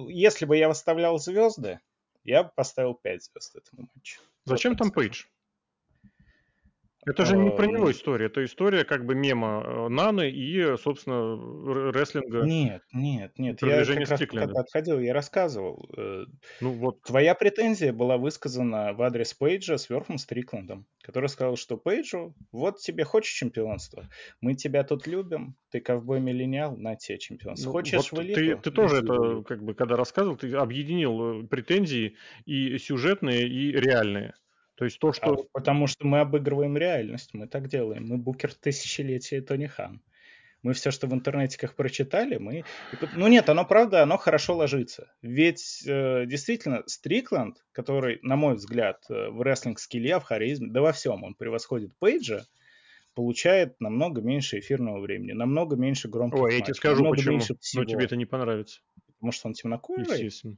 если 0.08 0.44
бы 0.44 0.56
я 0.56 0.68
выставлял 0.68 1.18
звезды, 1.18 1.80
я 2.24 2.44
бы 2.44 2.50
поставил 2.54 2.94
5 2.94 3.24
звезд 3.24 3.56
этому 3.56 3.88
матчу. 3.94 4.20
Зачем 4.44 4.72
вот 4.72 4.78
там 4.78 4.90
Пейдж? 4.90 5.24
Это 7.08 7.24
же 7.24 7.36
не 7.36 7.50
про 7.50 7.66
него 7.66 7.84
ну 7.84 7.90
история, 7.90 8.26
это 8.26 8.44
история 8.44 8.84
как 8.84 9.04
бы 9.04 9.14
мема 9.14 9.62
э, 9.64 9.88
Наны 9.88 10.30
и, 10.30 10.76
собственно, 10.76 11.92
рестлинга. 11.92 12.42
Нет, 12.42 12.82
нет, 12.92 13.38
нет. 13.38 13.62
Я 13.62 13.84
как 13.84 14.08
раз 14.08 14.20
когда 14.20 14.60
отходил, 14.60 14.98
я 14.98 15.14
рассказывал. 15.14 15.88
Э, 15.96 16.24
ну 16.60 16.72
вот. 16.72 17.02
Твоя 17.02 17.34
претензия 17.34 17.92
была 17.92 18.16
высказана 18.18 18.92
в 18.92 19.02
адрес 19.02 19.34
Пейджа 19.34 19.78
с 19.78 19.88
Верфом 19.88 20.18
Стрикландом, 20.18 20.86
который 21.02 21.28
сказал, 21.28 21.56
что 21.56 21.76
Пейджу, 21.76 22.34
вот 22.52 22.78
тебе 22.78 23.04
хочешь 23.04 23.32
чемпионство, 23.32 24.08
мы 24.40 24.54
тебя 24.54 24.84
тут 24.84 25.06
любим, 25.06 25.56
ты 25.70 25.80
ковбой-миллениал, 25.80 26.76
на 26.76 26.96
тебе 26.96 27.18
чемпионство. 27.18 27.68
Ну, 27.68 27.72
Хочешь 27.72 28.12
вот 28.12 28.20
в 28.20 28.22
элиту? 28.22 28.40
Ты, 28.40 28.56
ты 28.56 28.70
тоже 28.70 28.98
это, 28.98 29.42
как 29.42 29.62
бы, 29.62 29.74
когда 29.74 29.96
рассказывал, 29.96 30.36
ты 30.36 30.52
объединил 30.54 31.42
э, 31.42 31.46
претензии 31.46 32.16
и 32.44 32.78
сюжетные, 32.78 33.48
и 33.48 33.72
реальные. 33.72 34.34
То 34.78 34.84
есть 34.84 35.00
то, 35.00 35.12
что... 35.12 35.32
А, 35.32 35.36
потому 35.52 35.88
что 35.88 36.06
мы 36.06 36.20
обыгрываем 36.20 36.76
реальность, 36.78 37.34
мы 37.34 37.48
так 37.48 37.66
делаем. 37.66 38.06
Мы 38.06 38.16
букер 38.16 38.54
тысячелетия 38.54 39.40
Тони 39.40 39.66
Хан. 39.66 40.00
Мы 40.62 40.72
все, 40.72 40.92
что 40.92 41.08
в 41.08 41.14
интернетиках 41.14 41.74
прочитали, 41.74 42.36
мы... 42.36 42.64
Ну 43.16 43.26
нет, 43.26 43.48
оно 43.48 43.64
правда, 43.64 44.04
оно 44.04 44.16
хорошо 44.18 44.56
ложится. 44.56 45.12
Ведь 45.20 45.82
э, 45.84 46.26
действительно 46.26 46.84
Стрикланд, 46.86 47.56
который, 47.72 48.20
на 48.22 48.36
мой 48.36 48.54
взгляд, 48.54 49.04
э, 49.08 49.30
в 49.30 49.42
рестлинг-скилле, 49.42 50.20
в 50.20 50.22
харизме, 50.22 50.68
да 50.70 50.80
во 50.80 50.92
всем 50.92 51.24
он 51.24 51.34
превосходит 51.34 51.96
Пейджа, 51.98 52.46
получает 53.14 53.80
намного 53.80 54.20
меньше 54.20 54.60
эфирного 54.60 55.00
времени, 55.00 55.32
намного 55.32 55.74
меньше 55.74 56.08
громких 56.08 56.40
Ой, 56.40 56.54
я 56.54 56.60
тебе 56.60 56.74
скажу, 56.74 57.08
почему. 57.10 57.40
Но 57.74 57.84
тебе 57.84 58.04
это 58.04 58.14
не 58.14 58.26
понравится. 58.26 58.80
Потому 59.16 59.32
что 59.32 59.48
он 59.48 59.54
темнокожий? 59.54 60.04
Естественно. 60.04 60.56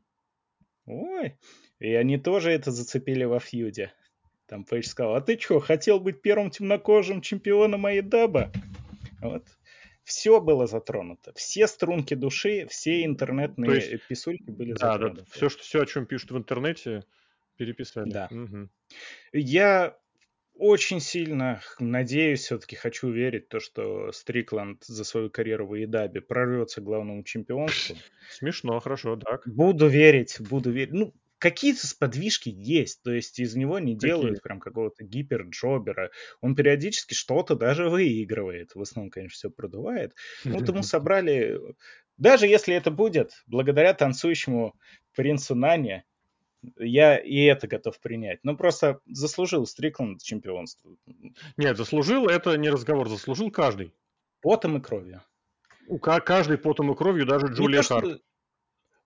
Ой, 0.84 1.38
и 1.78 1.94
они 1.94 2.18
тоже 2.18 2.50
это 2.50 2.70
зацепили 2.70 3.24
во 3.24 3.38
фьюде. 3.38 3.92
Там 4.50 4.64
Пейдж 4.64 4.86
сказал, 4.86 5.14
а 5.14 5.20
ты 5.20 5.38
что, 5.38 5.60
хотел 5.60 6.00
быть 6.00 6.22
первым 6.22 6.50
темнокожим 6.50 7.20
чемпионом 7.20 7.86
Айдаба? 7.86 8.50
Вот. 9.22 9.44
Все 10.02 10.40
было 10.40 10.66
затронуто. 10.66 11.32
Все 11.36 11.68
струнки 11.68 12.14
души, 12.14 12.66
все 12.68 13.04
интернетные 13.04 13.76
есть, 13.76 14.08
писульки 14.08 14.50
были 14.50 14.72
да, 14.72 14.94
затронуты. 14.94 15.20
Да, 15.20 15.26
все, 15.30 15.48
что, 15.50 15.62
все, 15.62 15.82
о 15.82 15.86
чем 15.86 16.04
пишут 16.04 16.32
в 16.32 16.36
интернете, 16.36 17.04
переписали. 17.58 18.10
Да. 18.10 18.28
Угу. 18.28 18.68
Я 19.34 19.96
очень 20.54 20.98
сильно 20.98 21.62
надеюсь, 21.78 22.40
все-таки 22.40 22.74
хочу 22.74 23.08
верить, 23.08 23.48
то, 23.48 23.60
что 23.60 24.10
Стрикланд 24.10 24.82
за 24.84 25.04
свою 25.04 25.30
карьеру 25.30 25.68
в 25.68 25.74
Айдабе 25.74 26.22
прорвется 26.22 26.80
к 26.80 26.84
главному 26.84 27.22
чемпионству. 27.22 27.96
Смешно, 28.30 28.80
хорошо, 28.80 29.14
так. 29.14 29.46
Буду 29.46 29.86
верить, 29.86 30.38
буду 30.40 30.72
верить. 30.72 30.92
Ну, 30.92 31.14
какие-то 31.40 31.86
сподвижки 31.86 32.50
есть, 32.50 33.02
то 33.02 33.10
есть 33.10 33.38
из 33.40 33.56
него 33.56 33.78
не 33.78 33.94
Какие? 33.94 34.10
делают 34.10 34.42
прям 34.42 34.60
какого-то 34.60 35.02
гиперджобера. 35.04 36.10
Он 36.42 36.54
периодически 36.54 37.14
что-то 37.14 37.56
даже 37.56 37.88
выигрывает. 37.88 38.74
В 38.74 38.82
основном, 38.82 39.10
конечно, 39.10 39.34
все 39.34 39.50
продувает. 39.50 40.14
Ну, 40.44 40.58
вот 40.58 40.68
ему 40.68 40.82
собрали... 40.82 41.58
Даже 42.18 42.46
если 42.46 42.74
это 42.74 42.90
будет 42.90 43.32
благодаря 43.46 43.94
танцующему 43.94 44.74
принцу 45.16 45.54
Нане, 45.54 46.04
я 46.78 47.16
и 47.16 47.44
это 47.44 47.66
готов 47.66 47.98
принять. 48.00 48.40
Ну, 48.42 48.54
просто 48.54 49.00
заслужил 49.06 49.66
Стрикланд 49.66 50.22
чемпионство. 50.22 50.94
Нет, 51.56 51.78
заслужил, 51.78 52.28
это 52.28 52.58
не 52.58 52.68
разговор, 52.68 53.08
заслужил 53.08 53.50
каждый. 53.50 53.94
Потом 54.42 54.76
и 54.76 54.80
кровью. 54.82 55.22
У 55.88 55.98
каждый 55.98 56.58
потом 56.58 56.92
и 56.92 56.94
кровью, 56.94 57.24
даже 57.24 57.46
Джулия 57.46 57.82
Харт. 57.82 58.20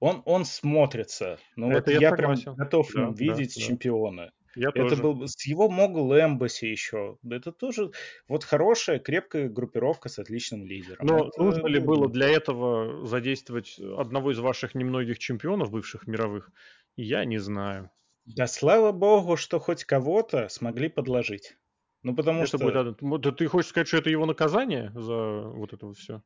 Он, 0.01 0.23
он 0.25 0.45
смотрится. 0.45 1.39
Ну, 1.57 1.71
это 1.71 1.93
вот 1.93 2.01
я, 2.01 2.09
я 2.11 2.17
прям 2.17 2.35
готов 2.57 2.91
да, 2.95 3.11
видеть 3.11 3.55
да, 3.55 3.61
чемпиона. 3.61 4.33
Я 4.57 4.69
это 4.69 4.91
тоже. 4.91 5.03
был 5.03 5.27
с 5.27 5.45
его 5.47 5.69
Могул 5.69 6.15
Эмбасси 6.15 6.67
еще. 6.67 7.19
Это 7.29 7.53
тоже 7.53 7.91
вот 8.29 8.45
хорошая, 8.45 8.99
крепкая 8.99 9.49
группировка 9.49 10.09
с 10.09 10.19
отличным 10.19 10.65
лидером. 10.65 11.05
Но 11.07 11.29
это... 11.29 11.43
нужно 11.43 11.67
ли 11.67 11.81
было 11.81 12.09
для 12.09 12.29
этого 12.29 13.05
задействовать 13.07 13.79
одного 13.79 14.31
из 14.33 14.39
ваших 14.39 14.75
немногих 14.75 15.19
чемпионов 15.19 15.71
бывших 15.71 16.07
мировых? 16.07 16.51
Я 16.97 17.25
не 17.25 17.39
знаю. 17.39 17.91
Да 18.27 18.47
слава 18.47 18.93
богу, 18.93 19.37
что 19.37 19.59
хоть 19.59 19.85
кого-то 19.85 20.49
смогли 20.49 20.89
подложить. 20.89 21.57
Ну, 22.03 22.15
потому 22.15 22.41
это 22.41 22.49
что... 22.49 22.59
Будет, 22.59 23.23
да 23.23 23.33
ты 23.33 23.47
хочешь 23.49 23.71
сказать, 23.71 23.89
что 23.89 23.99
это 23.99 24.11
его 24.11 24.27
наказание 24.27 24.93
за 24.95 25.43
вот 25.49 25.73
это 25.73 25.87
вот 25.87 25.97
все? 25.97 26.23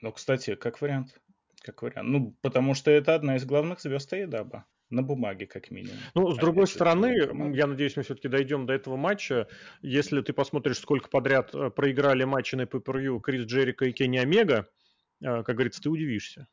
Ну, 0.00 0.12
кстати, 0.12 0.54
как 0.54 0.80
вариант. 0.80 1.20
Как 1.62 1.82
вариант. 1.82 2.08
Ну, 2.08 2.36
потому 2.40 2.74
что 2.74 2.90
это 2.90 3.14
одна 3.14 3.36
из 3.36 3.44
главных 3.44 3.80
звезд 3.80 4.12
Аедаба. 4.12 4.64
На 4.90 5.02
бумаге, 5.02 5.46
как 5.46 5.70
минимум. 5.70 5.98
Ну, 6.14 6.30
с 6.30 6.38
другой 6.38 6.66
стороны, 6.66 7.14
я 7.54 7.66
надеюсь, 7.66 7.96
мы 7.96 8.04
все-таки 8.04 8.28
дойдем 8.28 8.64
до 8.64 8.72
этого 8.72 8.96
матча. 8.96 9.46
Если 9.82 10.22
ты 10.22 10.32
посмотришь, 10.32 10.78
сколько 10.78 11.10
подряд 11.10 11.54
э, 11.54 11.68
проиграли 11.68 12.24
матчи 12.24 12.54
на 12.54 12.62
pay 12.62 13.20
Крис 13.20 13.44
Джерика 13.44 13.84
и 13.84 13.92
Кенни 13.92 14.16
Омега, 14.16 14.66
э, 15.20 15.42
как 15.42 15.56
говорится, 15.56 15.82
ты 15.82 15.90
удивишься. 15.90 16.48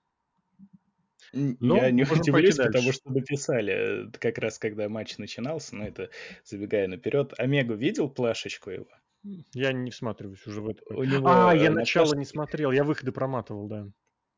Но 1.32 1.78
я 1.78 1.92
не 1.92 2.04
удивлюсь, 2.12 2.58
потому 2.58 2.92
что 2.92 3.10
написали, 3.10 4.08
э, 4.08 4.12
как 4.20 4.38
раз 4.38 4.60
когда 4.60 4.90
матч 4.90 5.18
начинался, 5.18 5.78
ну 5.78 5.86
это 5.86 6.10
забегая 6.44 6.90
наперед. 6.90 7.34
Омегу 7.38 7.76
видел 7.76 8.10
плашечку 8.10 8.70
его? 8.70 8.90
Я 9.54 9.72
не 9.72 9.92
всматриваюсь 9.92 10.46
уже 10.46 10.60
в 10.60 10.68
это. 10.68 10.84
У 10.94 11.04
него 11.06 11.30
а, 11.30 11.56
я 11.56 11.72
начало 11.72 12.14
не 12.16 12.26
смотрел, 12.26 12.74
я 12.74 12.84
выходы 12.84 13.14
проматывал, 13.14 13.70
да 13.70 13.88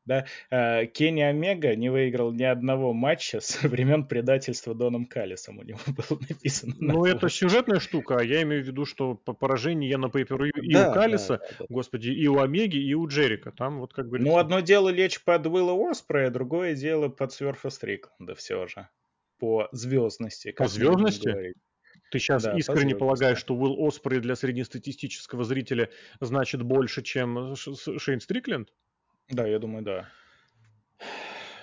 да, 0.08 0.26
э, 0.50 0.86
Кенни 0.88 1.22
Омега 1.22 1.76
не 1.76 1.90
выиграл 1.90 2.32
ни 2.32 2.44
одного 2.44 2.94
матча 2.94 3.40
с 3.40 3.62
времен 3.64 4.06
предательства 4.06 4.74
Доном 4.74 5.06
Каллисом, 5.06 5.60
у 5.60 5.64
него 5.64 5.80
было 5.88 6.20
написано. 6.28 6.74
Ну, 6.80 7.06
это 7.06 7.30
сюжетная 7.30 7.80
штука, 7.80 8.18
а 8.20 8.24
я 8.24 8.42
имею 8.44 8.64
в 8.64 8.68
виду, 8.68 8.86
что 8.86 9.16
по 9.16 9.34
поражению 9.34 9.90
я 9.90 9.98
на 9.98 10.10
пейперу 10.10 10.46
и 10.46 10.74
да, 10.74 10.90
у 10.90 10.94
Каллиса, 10.94 11.38
да, 11.38 11.48
да, 11.50 11.56
да. 11.60 11.66
господи, 11.70 12.10
и 12.10 12.28
у 12.28 12.40
Омеги, 12.40 12.78
и 12.78 12.94
у 12.94 13.08
Джерика, 13.08 13.52
там 13.52 13.80
вот 13.80 13.94
как 13.94 14.08
бы... 14.10 14.20
Ну, 14.20 14.38
одно 14.38 14.62
дело 14.62 14.90
лечь 14.90 15.22
под 15.24 15.46
Уилла 15.46 15.92
Оспрея, 15.92 16.30
другое 16.30 16.74
дело 16.74 17.10
под 17.10 17.34
Сверфа 17.34 17.70
Стрикланда 17.70 18.34
все 18.36 18.66
же, 18.68 18.88
по 19.40 19.68
звездности. 19.72 20.54
По 20.54 20.68
звездности? 20.68 21.54
Ты 22.12 22.20
сейчас 22.20 22.44
да, 22.44 22.58
искренне 22.58 22.96
полагаешь, 22.96 23.38
что 23.38 23.54
Уилл 23.54 23.86
Оспрей 23.86 24.22
для 24.22 24.36
среднестатистического 24.36 25.44
зрителя 25.44 25.90
значит 26.22 26.62
больше, 26.62 27.02
чем 27.02 27.56
Шейн 27.56 28.22
Стрикленд? 28.22 28.72
Да, 29.30 29.48
я 29.48 29.60
думаю, 29.60 29.84
да. 29.84 30.10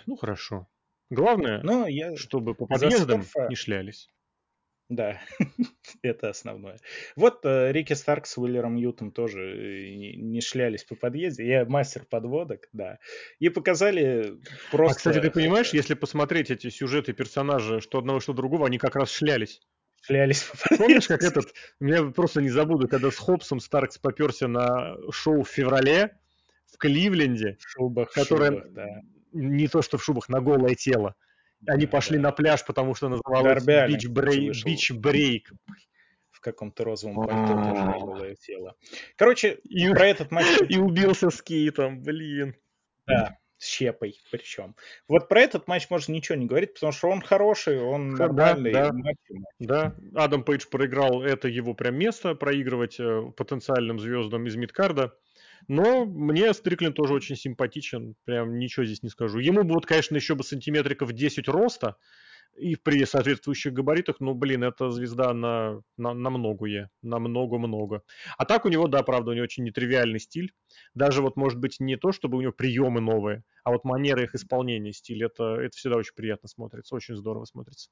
Ну, 0.07 0.17
хорошо. 0.17 0.69
Главное, 1.11 1.61
Но 1.63 1.87
я 1.87 2.17
чтобы 2.17 2.55
по 2.55 2.67
подъездам 2.67 3.23
Сторфа... 3.23 3.49
не 3.49 3.57
шлялись. 3.57 4.11
Да, 4.91 5.19
это 6.03 6.29
основное. 6.29 6.79
Вот 7.17 7.41
э, 7.45 7.73
Рики 7.73 7.95
Старк 7.95 8.27
с 8.27 8.37
Уиллером 8.37 8.77
Ютом 8.77 9.13
тоже 9.13 9.41
э, 9.41 9.95
не, 9.95 10.15
не 10.17 10.41
шлялись 10.43 10.85
по 10.85 10.95
подъезде. 10.95 11.47
Я 11.47 11.65
мастер 11.65 12.05
подводок, 12.05 12.69
да. 12.73 12.99
И 13.39 13.49
показали 13.49 14.39
просто... 14.71 14.95
А, 14.95 14.97
кстати, 14.97 15.21
ты 15.21 15.31
понимаешь, 15.31 15.73
если 15.73 15.95
посмотреть 15.95 16.51
эти 16.51 16.69
сюжеты 16.69 17.15
персонажа, 17.15 17.81
что 17.81 17.99
одного, 17.99 18.21
что 18.21 18.35
другого, 18.35 18.67
они 18.67 18.77
как 18.77 18.95
раз 18.97 19.11
шлялись. 19.11 19.63
Шлялись. 20.03 20.51
Помнишь, 20.77 21.09
как 21.09 21.23
этот... 21.23 21.55
Я 21.81 22.05
просто 22.05 22.43
не 22.43 22.51
забуду, 22.51 22.87
когда 22.87 23.11
с 23.11 23.17
Хопсом 23.17 23.61
Старкс 23.61 23.97
поперся 23.97 24.49
на 24.49 24.97
шоу 25.11 25.45
в 25.45 25.49
феврале, 25.49 26.19
в 26.75 26.79
Кливленде, 26.79 27.57
в 27.61 27.71
шубах, 27.71 28.13
которая 28.13 28.51
шубах, 28.51 28.73
да. 28.73 28.87
не 29.33 29.69
то 29.69 29.81
что 29.83 29.97
в 29.97 30.05
шубах, 30.05 30.29
на 30.29 30.41
голое 30.41 30.75
тело. 30.75 31.15
Они 31.67 31.87
да, 31.87 31.93
пошли 31.93 32.17
да. 32.19 32.25
на 32.25 32.33
пляж, 32.33 32.65
потому 32.65 32.95
что 32.95 33.09
называлось 33.09 33.65
бич 33.65 34.09
брейк. 34.09 34.65
Бич 34.65 34.91
брейк. 34.91 35.53
В 36.31 36.41
каком-то 36.41 36.85
розовом 36.85 37.27
пальто 37.27 37.55
тоже 37.55 37.85
на 37.85 37.99
голое 37.99 38.35
тело. 38.35 38.75
Короче, 39.17 39.59
и, 39.65 39.89
про 39.89 40.07
этот 40.07 40.31
матч... 40.31 40.45
И 40.69 40.77
убился 40.77 41.31
с 41.31 41.41
Кейтом, 41.41 42.03
блин. 42.03 42.55
Да, 43.07 43.39
с 43.57 43.67
щепой 43.67 44.21
причем. 44.31 44.75
Вот 45.09 45.29
про 45.29 45.41
этот 45.41 45.69
матч 45.69 45.89
можно 45.89 46.13
ничего 46.13 46.37
не 46.37 46.47
говорить, 46.47 46.75
потому 46.75 46.93
что 46.93 47.09
он 47.09 47.23
хороший, 47.23 47.81
он 47.81 48.11
нормальный. 48.11 48.73
Да, 48.73 48.91
да, 48.93 49.15
да. 49.59 49.97
Адам 50.15 50.45
Пейдж 50.45 50.67
проиграл, 50.71 51.23
это 51.23 51.49
его 51.49 51.73
прям 51.73 51.95
место, 51.97 52.35
проигрывать 52.35 53.01
э, 53.01 53.33
потенциальным 53.37 53.99
звездам 53.99 54.47
из 54.47 54.57
мидкарда. 54.57 55.17
Но 55.69 56.05
мне 56.05 56.53
Стрикленд 56.53 56.95
тоже 56.95 57.15
очень 57.15 57.37
симпатичен, 57.37 58.15
прям 58.25 58.59
ничего 58.59 58.85
здесь 58.85 59.03
не 59.03 59.09
скажу. 59.09 59.39
Ему 59.39 59.65
бы 59.65 59.75
вот, 59.75 59.87
конечно, 59.87 60.17
еще 60.17 60.35
бы 60.35 60.45
сантиметриков 60.45 61.13
10 61.13 61.49
роста, 61.49 61.97
и 62.57 62.77
при 62.77 63.05
соответствующих 63.05 63.73
габаритах, 63.73 64.21
ну, 64.21 64.35
блин, 64.35 64.63
это 64.63 64.91
звезда 64.91 65.35
на, 65.35 65.83
на, 65.97 66.15
на 66.15 66.31
многое, 66.31 66.91
на 67.03 67.19
много-много. 67.19 68.03
А 68.39 68.45
так 68.45 68.65
у 68.65 68.69
него, 68.69 68.87
да, 68.87 69.03
правда, 69.03 69.33
у 69.33 69.35
него 69.35 69.45
очень 69.45 69.65
нетривиальный 69.65 70.21
стиль. 70.21 70.53
Даже 70.95 71.21
вот, 71.23 71.37
может 71.37 71.59
быть, 71.59 71.81
не 71.81 71.97
то, 71.97 72.13
чтобы 72.13 72.39
у 72.39 72.41
него 72.41 72.53
приемы 72.53 73.01
новые, 73.01 73.45
а 73.65 73.73
вот 73.73 73.85
манера 73.85 74.23
их 74.23 74.35
исполнения, 74.35 74.93
стиль, 74.93 75.25
это, 75.25 75.57
это 75.57 75.77
всегда 75.77 75.97
очень 75.97 76.15
приятно 76.15 76.49
смотрится, 76.49 76.95
очень 76.95 77.17
здорово 77.17 77.45
смотрится. 77.45 77.91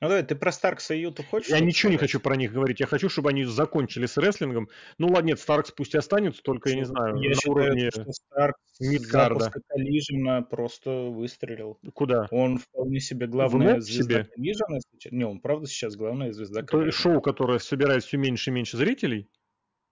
Ну 0.00 0.08
давай, 0.08 0.22
ты 0.24 0.34
про 0.34 0.52
Старкса 0.52 0.92
и 0.92 1.00
Юту 1.00 1.22
хочешь? 1.22 1.48
Я 1.48 1.60
ничего 1.60 1.88
сказать? 1.88 1.92
не 1.92 1.98
хочу 1.98 2.20
про 2.20 2.36
них 2.36 2.52
говорить. 2.52 2.80
Я 2.80 2.86
хочу, 2.86 3.08
чтобы 3.08 3.30
они 3.30 3.44
закончили 3.44 4.04
с 4.04 4.18
рестлингом. 4.18 4.68
Ну 4.98 5.08
ладно, 5.08 5.28
нет, 5.28 5.40
Старкс 5.40 5.72
пусть 5.72 5.94
и 5.94 5.98
останется, 5.98 6.42
только, 6.42 6.68
я 6.68 6.76
не 6.76 6.84
знаю, 6.84 7.16
я 7.16 7.30
на 7.30 7.34
считаю, 7.34 7.54
уровне 7.54 7.90
что 7.90 8.12
Старкс 8.12 8.60
Мидгарда. 8.78 9.50
Коллижена 9.68 10.42
просто 10.42 10.90
выстрелил. 10.90 11.78
Куда? 11.94 12.28
Он 12.30 12.58
вполне 12.58 13.00
себе 13.00 13.26
главная 13.26 13.80
звезда 13.80 14.24
Коллижена. 14.24 14.80
Не, 15.10 15.24
он 15.24 15.40
правда 15.40 15.66
сейчас 15.66 15.96
главная 15.96 16.32
звезда 16.32 16.62
То 16.62 16.90
шоу, 16.90 17.22
которое 17.22 17.58
собирает 17.58 18.04
все 18.04 18.18
меньше 18.18 18.50
и 18.50 18.52
меньше 18.52 18.76
зрителей? 18.76 19.30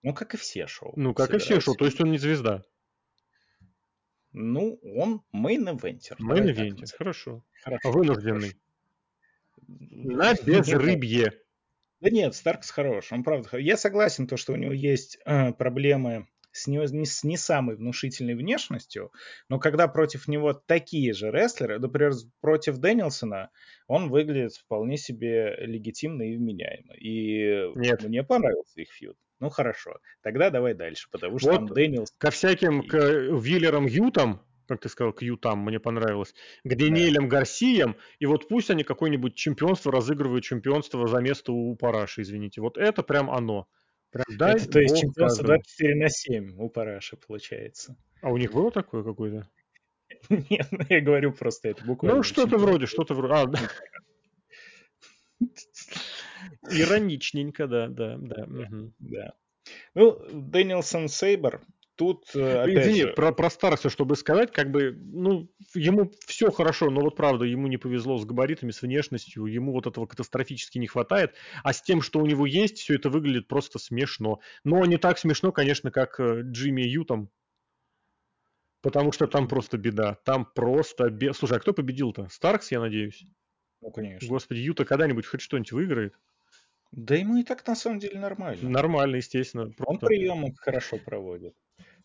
Ну, 0.02 0.12
как 0.12 0.34
и 0.34 0.36
все 0.36 0.66
шоу. 0.66 0.92
Ну, 0.96 1.14
как 1.14 1.32
и 1.32 1.38
все 1.38 1.60
шоу, 1.60 1.76
то 1.76 1.86
есть 1.86 1.98
он 1.98 2.10
не 2.10 2.18
звезда. 2.18 2.62
Ну, 4.32 4.78
он 4.82 5.22
main 5.32 5.60
eventer. 5.60 6.16
Main 6.18 6.41
eventer, 6.41 6.88
хорошо. 6.98 7.42
хорошо. 7.62 7.90
Вынужденный. 7.90 8.48
Хорошо. 8.48 8.58
На 9.66 10.34
безрыбье. 10.34 11.32
Да 12.00 12.10
нет, 12.10 12.34
Старкс 12.34 12.70
хорош, 12.70 13.12
он 13.12 13.24
правда 13.24 13.56
Я 13.56 13.76
согласен, 13.76 14.26
то, 14.26 14.36
что 14.36 14.52
у 14.52 14.56
него 14.56 14.72
есть 14.72 15.18
э, 15.24 15.52
проблемы 15.52 16.26
с 16.54 16.66
не, 16.66 16.86
с 16.86 17.24
не 17.24 17.36
самой 17.36 17.76
внушительной 17.76 18.34
внешностью, 18.34 19.10
но 19.48 19.58
когда 19.58 19.88
против 19.88 20.28
него 20.28 20.52
такие 20.52 21.12
же 21.12 21.30
рестлеры, 21.30 21.78
например, 21.78 22.12
против 22.40 22.78
Дэнилсона, 22.78 23.50
он 23.88 24.08
выглядит 24.08 24.54
вполне 24.54 24.96
себе 24.96 25.56
легитимно 25.58 26.22
и 26.22 26.36
вменяемо. 26.36 26.94
И 26.94 27.72
Нет. 27.74 28.04
мне 28.04 28.22
понравился 28.22 28.80
их 28.80 28.90
фьюд. 28.92 29.16
Ну 29.40 29.50
хорошо, 29.50 29.98
тогда 30.22 30.50
давай 30.50 30.74
дальше, 30.74 31.08
потому 31.10 31.38
что 31.38 31.50
вот 31.50 31.56
там 31.56 31.68
Дэнилс... 31.68 32.12
Ко 32.18 32.30
всяким 32.30 32.86
к 32.86 32.96
Виллерам 32.96 33.86
Ютам 33.86 34.46
как 34.66 34.80
ты 34.80 34.88
сказал, 34.88 35.12
Кьютам, 35.12 35.60
мне 35.60 35.78
понравилось, 35.80 36.34
к 36.64 36.74
Даниэлем 36.74 37.28
да. 37.28 37.38
Гарсиям, 37.38 37.96
и 38.18 38.26
вот 38.26 38.48
пусть 38.48 38.70
они 38.70 38.84
какое-нибудь 38.84 39.34
чемпионство 39.34 39.92
разыгрывают, 39.92 40.44
чемпионство 40.44 41.06
за 41.06 41.18
место 41.18 41.52
у 41.52 41.74
Параши, 41.76 42.22
извините. 42.22 42.60
Вот 42.60 42.78
это 42.78 43.02
прям 43.02 43.30
оно. 43.30 43.68
Прям, 44.10 44.24
дай 44.38 44.56
это, 44.56 44.68
то 44.68 44.80
есть 44.80 45.00
чемпионство 45.00 45.42
каждому. 45.42 45.58
24 45.58 45.94
на 45.96 46.08
7 46.08 46.54
у 46.58 46.68
Параши 46.68 47.16
получается. 47.16 47.96
А 48.22 48.30
у 48.30 48.36
них 48.36 48.52
было 48.52 48.70
такое 48.70 49.02
какое-то? 49.02 49.48
Нет, 50.28 50.68
ну, 50.70 50.84
я 50.88 51.00
говорю 51.00 51.32
просто 51.32 51.68
это 51.68 51.84
буквально. 51.84 52.18
Ну, 52.18 52.22
что-то 52.22 52.56
вроде, 52.58 52.86
что-то 52.86 53.14
вроде. 53.14 53.34
А, 53.34 53.46
да. 53.46 53.58
Ироничненько, 56.70 57.66
да, 57.66 57.88
да, 57.88 58.16
да. 58.18 58.46
Да. 58.98 59.34
Ну, 59.94 60.18
Дэнилсон 60.32 61.08
Сейбер, 61.08 61.60
Тут, 61.96 62.24
э, 62.34 62.62
опять 62.62 62.86
Извини, 62.86 63.02
же... 63.02 63.12
про, 63.12 63.32
про 63.32 63.50
Старкса, 63.50 63.88
чтобы 63.88 64.16
сказать, 64.16 64.50
как 64.52 64.72
бы, 64.72 64.98
ну, 64.98 65.48
ему 65.74 66.10
все 66.26 66.50
хорошо, 66.50 66.90
но 66.90 67.00
вот 67.00 67.14
правда, 67.14 67.44
ему 67.44 67.68
не 67.68 67.76
повезло 67.76 68.18
с 68.18 68.24
габаритами, 68.24 68.72
с 68.72 68.82
внешностью, 68.82 69.44
ему 69.46 69.72
вот 69.72 69.86
этого 69.86 70.06
катастрофически 70.06 70.78
не 70.78 70.88
хватает, 70.88 71.34
а 71.62 71.72
с 71.72 71.82
тем, 71.82 72.02
что 72.02 72.18
у 72.18 72.26
него 72.26 72.46
есть, 72.46 72.78
все 72.78 72.96
это 72.96 73.10
выглядит 73.10 73.46
просто 73.46 73.78
смешно. 73.78 74.40
Но 74.64 74.84
не 74.86 74.96
так 74.96 75.18
смешно, 75.18 75.52
конечно, 75.52 75.92
как 75.92 76.18
э, 76.18 76.40
Джимми 76.42 76.82
Ютом, 76.82 77.30
Потому 78.84 79.12
что 79.12 79.26
там 79.26 79.48
просто 79.48 79.78
беда. 79.78 80.18
Там 80.26 80.44
просто 80.44 81.08
беда. 81.08 81.32
Слушай, 81.32 81.56
а 81.56 81.60
кто 81.60 81.72
победил-то? 81.72 82.28
Старкс, 82.28 82.70
я 82.70 82.80
надеюсь? 82.80 83.24
Ну, 83.80 83.90
конечно. 83.90 84.28
Господи, 84.28 84.58
Юта 84.58 84.84
когда-нибудь 84.84 85.24
хоть 85.24 85.40
что-нибудь 85.40 85.72
выиграет? 85.72 86.14
Да 86.92 87.14
ему 87.14 87.38
и 87.38 87.44
так 87.44 87.66
на 87.66 87.76
самом 87.76 87.98
деле 87.98 88.20
нормально. 88.20 88.68
Нормально, 88.68 89.16
естественно. 89.16 89.70
Просто... 89.70 89.90
Он 89.90 89.98
приемы 90.00 90.54
хорошо 90.54 90.98
проводит. 90.98 91.54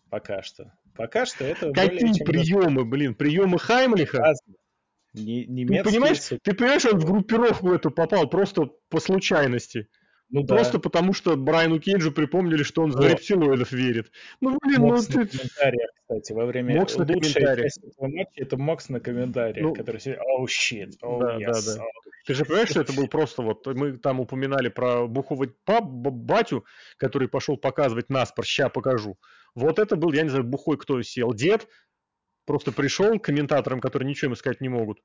Пока 0.09 0.41
что. 0.41 0.73
Пока 0.95 1.25
что 1.25 1.45
это 1.45 1.71
Какие 1.71 1.99
более 1.99 2.13
чем... 2.15 2.25
приемы, 2.25 2.85
блин? 2.85 3.15
Приемы 3.15 3.59
Хаймлиха? 3.59 4.33
Не, 5.13 5.45
немецкие... 5.45 5.83
Ты 5.83 5.89
понимаешь, 5.89 6.19
ты 6.43 6.53
понимаешь, 6.53 6.85
он 6.85 6.99
в 6.99 7.05
группировку 7.05 7.71
эту 7.73 7.91
попал 7.91 8.29
просто 8.29 8.69
по 8.89 8.99
случайности. 8.99 9.87
Ну, 10.31 10.45
Просто 10.45 10.73
да. 10.73 10.79
потому, 10.79 11.13
что 11.13 11.35
Брайану 11.35 11.79
Кейджу 11.79 12.11
припомнили, 12.11 12.61
что 12.61 12.83
он 12.83 12.91
в 12.91 12.99
рептилоидов 12.99 13.71
верит. 13.71 14.11
Ну, 14.41 14.59
блин, 14.61 14.81
Мокс 14.81 15.09
ну 15.09 15.25
ты... 15.25 15.27
комментариях, 15.27 15.89
кстати, 16.01 16.33
во 16.33 16.45
время 16.45 16.75
Мокс 16.75 16.97
на 16.97 17.05
комментариях. 17.07 17.71
этого 17.77 18.07
матча 18.07 18.31
это 18.35 18.57
Мокс 18.57 18.89
на 18.89 18.99
комментариях, 18.99 19.65
ну, 19.65 19.73
который 19.73 19.99
сидит, 19.99 20.19
oh 20.19 20.45
shit, 20.45 20.91
oh 21.01 21.19
да, 21.19 21.35
yes, 21.35 21.51
да, 21.65 21.77
да. 21.77 21.81
Oh, 21.81 22.09
ты 22.27 22.35
же 22.35 22.45
понимаешь, 22.45 22.69
что 22.69 22.81
это 22.81 22.93
был 22.93 23.07
просто 23.07 23.41
вот, 23.41 23.65
мы 23.65 23.97
там 23.97 24.19
упоминали 24.19 24.69
про 24.69 25.07
бухого 25.07 25.51
пап, 25.65 25.85
батю, 25.85 26.63
который 26.97 27.27
пошел 27.27 27.57
показывать 27.57 28.09
на 28.09 28.20
спор, 28.20 28.45
ща 28.45 28.69
покажу. 28.69 29.17
Вот 29.59 29.77
это 29.77 29.95
был, 29.97 30.13
я 30.13 30.23
не 30.23 30.29
знаю, 30.29 30.45
бухой 30.45 30.77
кто 30.77 31.01
сел, 31.01 31.33
дед, 31.33 31.67
просто 32.45 32.71
пришел 32.71 33.19
к 33.19 33.25
комментаторам, 33.25 33.81
которые 33.81 34.07
ничего 34.09 34.31
им 34.31 34.35
сказать 34.37 34.61
не 34.61 34.69
могут. 34.69 34.99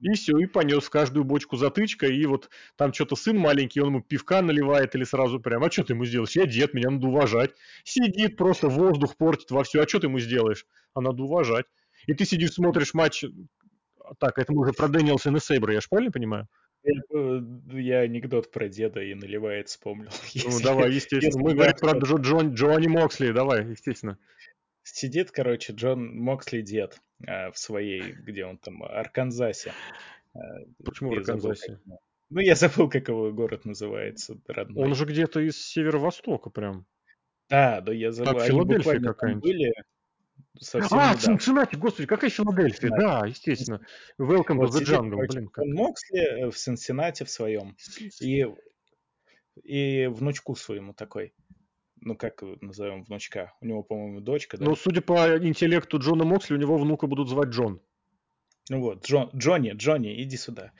И 0.00 0.12
все, 0.14 0.36
и 0.36 0.46
понес 0.46 0.88
каждую 0.88 1.24
бочку 1.24 1.56
затычка, 1.56 2.06
и 2.06 2.26
вот 2.26 2.50
там 2.76 2.92
что-то 2.92 3.14
сын 3.14 3.38
маленький, 3.38 3.80
он 3.80 3.88
ему 3.88 4.02
пивка 4.02 4.42
наливает 4.42 4.96
или 4.96 5.04
сразу 5.04 5.38
прям, 5.38 5.62
а 5.62 5.70
что 5.70 5.84
ты 5.84 5.92
ему 5.92 6.04
сделаешь? 6.04 6.32
Я 6.32 6.46
дед, 6.46 6.74
меня 6.74 6.90
надо 6.90 7.06
уважать. 7.06 7.52
Сидит, 7.84 8.36
просто 8.36 8.68
воздух 8.68 9.16
портит 9.16 9.52
во 9.52 9.62
все, 9.62 9.82
а 9.82 9.88
что 9.88 10.00
ты 10.00 10.08
ему 10.08 10.18
сделаешь? 10.18 10.66
А 10.92 11.00
надо 11.00 11.22
уважать. 11.22 11.66
И 12.08 12.14
ты 12.14 12.24
сидишь, 12.24 12.54
смотришь 12.54 12.92
матч, 12.94 13.24
так, 14.18 14.38
это 14.38 14.52
мы 14.52 14.62
уже 14.62 14.72
про 14.72 14.88
Дэниелсона 14.88 15.36
и 15.36 15.40
Сейбра, 15.40 15.72
я 15.72 15.80
же 15.80 15.86
правильно 15.88 16.10
понимаю? 16.10 16.48
Э, 16.84 17.40
я 17.72 18.00
анекдот 18.00 18.50
про 18.50 18.68
деда 18.68 19.00
и 19.00 19.14
наливает 19.14 19.68
вспомнил. 19.68 20.10
Ну, 20.44 20.60
давай, 20.62 20.92
естественно. 20.92 21.42
Мы 21.42 21.54
говорим 21.54 21.76
про 21.76 21.98
Джон, 22.18 22.54
Джонни 22.54 22.88
Моксли, 22.88 23.32
давай, 23.32 23.66
естественно. 23.66 24.18
Сидит, 24.82 25.30
короче, 25.30 25.72
Джон 25.72 26.16
Моксли 26.16 26.60
дед 26.60 27.00
э, 27.26 27.50
в 27.50 27.58
своей, 27.58 28.12
где 28.12 28.44
он 28.44 28.58
там, 28.58 28.82
Арканзасе. 28.82 29.72
Э, 30.34 30.38
Почему 30.84 31.10
в 31.10 31.18
Арканзасе? 31.18 31.80
Ну, 32.30 32.40
я 32.40 32.54
забыл, 32.54 32.88
как 32.90 33.08
его 33.08 33.32
город 33.32 33.64
называется, 33.64 34.38
родной. 34.46 34.84
Он 34.84 34.94
же 34.94 35.04
где-то 35.04 35.40
из 35.40 35.56
северо-востока 35.56 36.50
прям. 36.50 36.86
Да, 37.48 37.80
да, 37.80 37.92
я 37.92 38.12
забыл. 38.12 38.34
Так, 38.34 38.42
Филадельфия 38.46 39.00
какая-нибудь. 39.00 39.42
Были 39.42 39.72
совсем 40.60 40.98
А, 40.98 41.12
недавно. 41.12 41.20
Цинциннати, 41.20 41.76
господи, 41.76 42.06
какая 42.06 42.30
Филадельфия, 42.30 42.90
да, 42.90 43.20
да 43.20 43.26
естественно. 43.26 43.80
Welcome 44.18 44.56
вот 44.56 44.74
to 44.74 44.80
the 44.80 44.84
jungle, 44.84 45.26
блин. 45.26 45.48
Как... 45.48 45.64
Моксли 45.66 46.50
в 46.50 46.56
Цинциннати 46.56 47.24
в 47.24 47.30
своем. 47.30 47.76
И, 48.20 48.46
и 49.62 50.06
внучку 50.06 50.54
своему 50.54 50.94
такой 50.94 51.34
ну 52.04 52.16
как 52.16 52.42
назовем 52.60 53.02
внучка? 53.04 53.54
У 53.60 53.66
него, 53.66 53.82
по-моему, 53.82 54.20
дочка, 54.20 54.58
да? 54.58 54.64
Ну, 54.64 54.76
судя 54.76 55.00
по 55.00 55.36
интеллекту 55.38 55.98
Джона 55.98 56.24
Моксли, 56.24 56.54
у 56.54 56.58
него 56.58 56.76
внука 56.76 57.06
будут 57.06 57.28
звать 57.28 57.48
Джон. 57.48 57.80
Ну 58.68 58.80
вот, 58.80 59.06
Джон, 59.06 59.30
Джонни, 59.34 59.72
Джонни, 59.72 60.22
иди 60.22 60.36
сюда. 60.36 60.72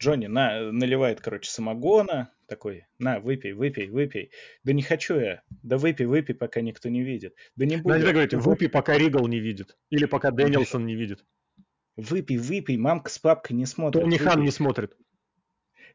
Джонни 0.00 0.26
на, 0.26 0.70
наливает, 0.70 1.20
короче, 1.20 1.50
самогона, 1.50 2.32
такой, 2.46 2.86
на, 2.98 3.18
выпей, 3.18 3.52
выпей, 3.52 3.88
выпей. 3.88 4.30
Да 4.62 4.72
не 4.72 4.82
хочу 4.82 5.16
я. 5.16 5.42
Да 5.62 5.76
выпей, 5.76 6.06
выпей, 6.06 6.34
пока 6.34 6.60
никто 6.60 6.88
не 6.88 7.02
видит. 7.02 7.34
Да 7.56 7.66
не 7.66 7.76
буду. 7.76 7.88
Надо 7.88 8.12
говорить, 8.12 8.34
выпей, 8.34 8.68
пока 8.68 8.96
Ригал 8.96 9.26
не 9.26 9.40
видит. 9.40 9.76
Или 9.90 10.04
пока 10.06 10.30
Дэнилсон 10.30 10.86
не 10.86 10.94
видит. 10.94 11.24
Выпей, 11.96 12.36
выпей, 12.36 12.76
мамка 12.76 13.10
с 13.10 13.18
папкой 13.18 13.54
не 13.54 13.66
смотрят. 13.66 14.02
Тони 14.02 14.18
Хан 14.18 14.42
не 14.42 14.52
смотрит. 14.52 14.96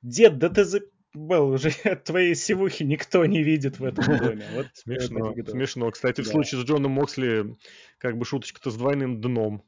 Дед, 0.01 0.37
да 0.37 0.49
ты 0.49 0.65
за... 0.65 0.81
Был 1.13 1.49
уже 1.49 1.69
твоей 2.05 2.33
сивухи 2.33 2.83
никто 2.83 3.23
не 3.25 3.43
видит 3.43 3.79
в 3.79 3.85
этом 3.85 4.05
доме. 4.17 4.45
Вот 4.53 4.67
смешно, 4.73 5.33
смешно. 5.47 5.91
Кстати, 5.91 6.17
да. 6.17 6.23
в 6.23 6.27
случае 6.27 6.61
с 6.61 6.65
Джоном 6.65 6.91
Моксли, 6.91 7.55
как 7.99 8.17
бы 8.17 8.25
шуточка-то 8.25 8.69
с 8.69 8.75
двойным 8.75 9.21
дном. 9.21 9.63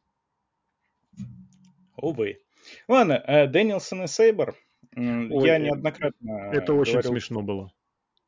Увы. 1.95 2.39
Ладно, 2.87 3.23
э, 3.25 3.47
Дэниелсон 3.47 4.03
и 4.03 4.07
Сейбр. 4.07 4.55
Ой, 4.95 5.47
я 5.47 5.57
неоднократно 5.57 6.51
Это 6.53 6.73
говорил... 6.73 6.97
очень 6.97 7.03
смешно 7.03 7.41
было. 7.41 7.71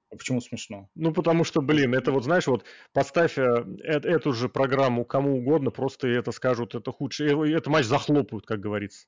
А 0.10 0.16
почему 0.16 0.40
смешно? 0.40 0.90
Ну, 0.96 1.12
потому 1.12 1.44
что, 1.44 1.62
блин, 1.62 1.94
это 1.94 2.12
вот, 2.12 2.24
знаешь, 2.24 2.48
вот 2.48 2.64
поставь 2.94 3.38
э, 3.38 3.66
э, 3.84 4.00
эту 4.00 4.32
же 4.32 4.48
программу 4.48 5.04
кому 5.04 5.38
угодно, 5.38 5.70
просто 5.70 6.08
это 6.08 6.32
скажут, 6.32 6.76
это 6.76 6.92
худшее. 6.92 7.54
Это 7.56 7.70
матч 7.70 7.86
захлопают, 7.86 8.46
как 8.46 8.60
говорится. 8.60 9.08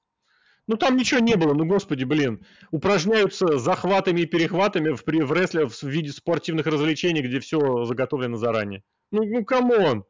Ну 0.68 0.76
там 0.78 0.98
ничего 0.98 1.20
не 1.20 1.36
было, 1.36 1.54
ну 1.54 1.66
господи, 1.66 2.04
блин. 2.04 2.46
Упражняются 2.70 3.58
захватами 3.58 4.22
и 4.22 4.26
перехватами 4.26 4.90
в, 4.90 5.04
в 5.04 5.34
рестле 5.34 5.68
в 5.68 5.84
виде 5.84 6.12
спортивных 6.12 6.68
развлечений, 6.68 7.22
где 7.22 7.40
все 7.40 7.86
заготовлено 7.86 8.38
заранее. 8.38 8.84
Ну, 9.12 9.24
ну 9.24 9.44
come 9.46 9.80
on. 9.80 10.06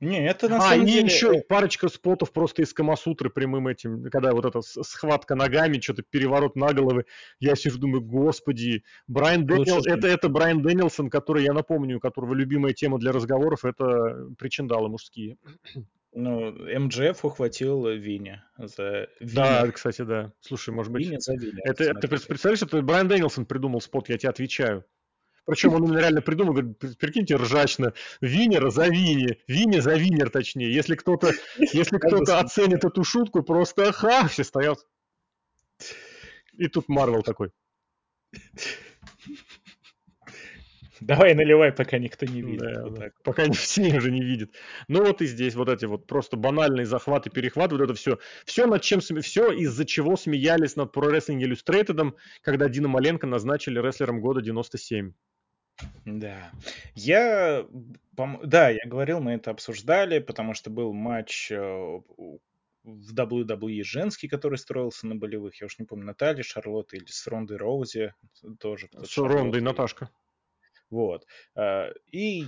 Не, 0.00 0.26
это 0.28 0.48
на 0.48 0.58
а, 0.58 0.60
самом 0.60 0.86
деле... 0.86 1.04
еще 1.04 1.40
парочка 1.42 1.88
спотов 1.88 2.32
просто 2.32 2.62
из 2.62 2.72
Камасутры 2.72 3.30
прямым 3.30 3.68
этим, 3.68 4.04
когда 4.10 4.32
вот 4.32 4.44
эта 4.44 4.60
схватка 4.62 5.34
ногами, 5.34 5.80
что-то 5.80 6.02
переворот 6.02 6.56
на 6.56 6.72
головы. 6.72 7.06
Я 7.40 7.56
сижу, 7.56 7.78
думаю, 7.78 8.02
господи, 8.02 8.84
Брайан 9.06 9.46
Дэнилсон, 9.46 9.92
это, 9.92 10.08
это 10.08 10.28
Брайан 10.28 10.62
Дэнилсон, 10.62 11.10
который, 11.10 11.44
я 11.44 11.52
напомню, 11.52 11.96
у 11.96 12.00
которого 12.00 12.34
любимая 12.34 12.72
тема 12.72 12.98
для 12.98 13.12
разговоров, 13.12 13.64
это 13.64 14.28
причиндалы 14.38 14.88
мужские. 14.88 15.38
Ну, 16.18 16.50
МДФ 16.50 17.24
ухватил 17.26 17.88
Винни 17.88 18.40
за 18.56 19.08
Винни. 19.20 19.34
Да, 19.34 19.70
кстати, 19.70 20.00
да. 20.00 20.32
Слушай, 20.40 20.72
может 20.72 20.90
быть... 20.90 21.04
Винни 21.04 21.18
за 21.18 21.34
Винни. 21.34 21.60
Это, 21.62 21.92
ты 21.92 22.08
представляешь, 22.08 22.62
это 22.62 22.80
Брайан 22.80 23.06
Дэнилсон 23.06 23.44
придумал 23.44 23.82
спот, 23.82 24.08
я 24.08 24.16
тебе 24.16 24.30
отвечаю. 24.30 24.84
Причем 25.46 25.74
он 25.74 25.84
именно 25.84 25.98
реально 25.98 26.22
придумал, 26.22 26.52
говорит, 26.52 26.98
прикиньте, 26.98 27.36
ржачно. 27.36 27.94
Винера 28.20 28.70
за 28.70 28.88
Винни, 28.88 29.38
Винни 29.46 29.78
за 29.78 29.94
Винер, 29.94 30.28
точнее. 30.28 30.72
Если 30.72 30.96
кто-то 30.96 31.32
если 31.58 31.98
кто-то 31.98 32.40
оценит 32.40 32.84
эту 32.84 33.04
шутку, 33.04 33.42
просто 33.42 33.92
ха, 33.92 34.26
все 34.28 34.42
стоят. 34.44 34.78
И 36.58 36.66
тут 36.68 36.88
Марвел 36.88 37.22
такой. 37.22 37.52
Давай 41.00 41.34
наливай, 41.34 41.72
пока 41.72 41.98
никто 41.98 42.26
не 42.26 42.42
видит. 42.42 42.60
Да, 42.60 42.82
вот 42.82 42.94
да. 42.94 43.10
Пока 43.22 43.44
все 43.52 43.96
уже 43.96 44.10
не 44.10 44.24
видят. 44.24 44.50
Ну 44.88 45.04
вот 45.04 45.22
и 45.22 45.26
здесь 45.26 45.54
вот 45.54 45.68
эти 45.68 45.84
вот 45.84 46.06
просто 46.06 46.36
банальные 46.36 46.86
захваты, 46.86 47.30
перехваты, 47.30 47.76
вот 47.76 47.84
это 47.84 47.94
все. 47.94 48.18
Все, 48.44 48.66
над 48.66 48.82
чем, 48.82 49.00
все 49.00 49.52
из-за 49.52 49.84
чего 49.84 50.16
смеялись 50.16 50.74
над 50.74 50.96
Pro 50.96 51.12
Wrestling 51.12 51.40
Illustrated, 51.40 52.14
когда 52.42 52.68
Дина 52.68 52.88
Маленко 52.88 53.26
назначили 53.26 53.78
рестлером 53.78 54.20
года 54.20 54.40
97. 54.40 55.12
Да. 56.04 56.52
Я, 56.94 57.66
да, 58.42 58.70
я 58.70 58.80
говорил, 58.86 59.20
мы 59.20 59.32
это 59.32 59.50
обсуждали, 59.50 60.18
потому 60.18 60.54
что 60.54 60.70
был 60.70 60.92
матч 60.92 61.50
э, 61.50 61.56
в 62.86 63.14
WWE 63.14 63.82
женский, 63.82 64.28
который 64.28 64.58
строился 64.58 65.06
на 65.06 65.16
болевых. 65.16 65.60
Я 65.60 65.66
уж 65.66 65.78
не 65.78 65.84
помню, 65.84 66.06
Наталья, 66.06 66.42
Шарлотта 66.42 66.96
или 66.96 67.06
с 67.06 67.26
Рондой 67.26 67.58
Роузи 67.58 68.14
тоже. 68.60 68.88
С 69.04 69.18
Рондой 69.18 69.60
Наташка. 69.60 70.10
Вот. 70.88 71.26
А, 71.56 71.90
и 72.12 72.46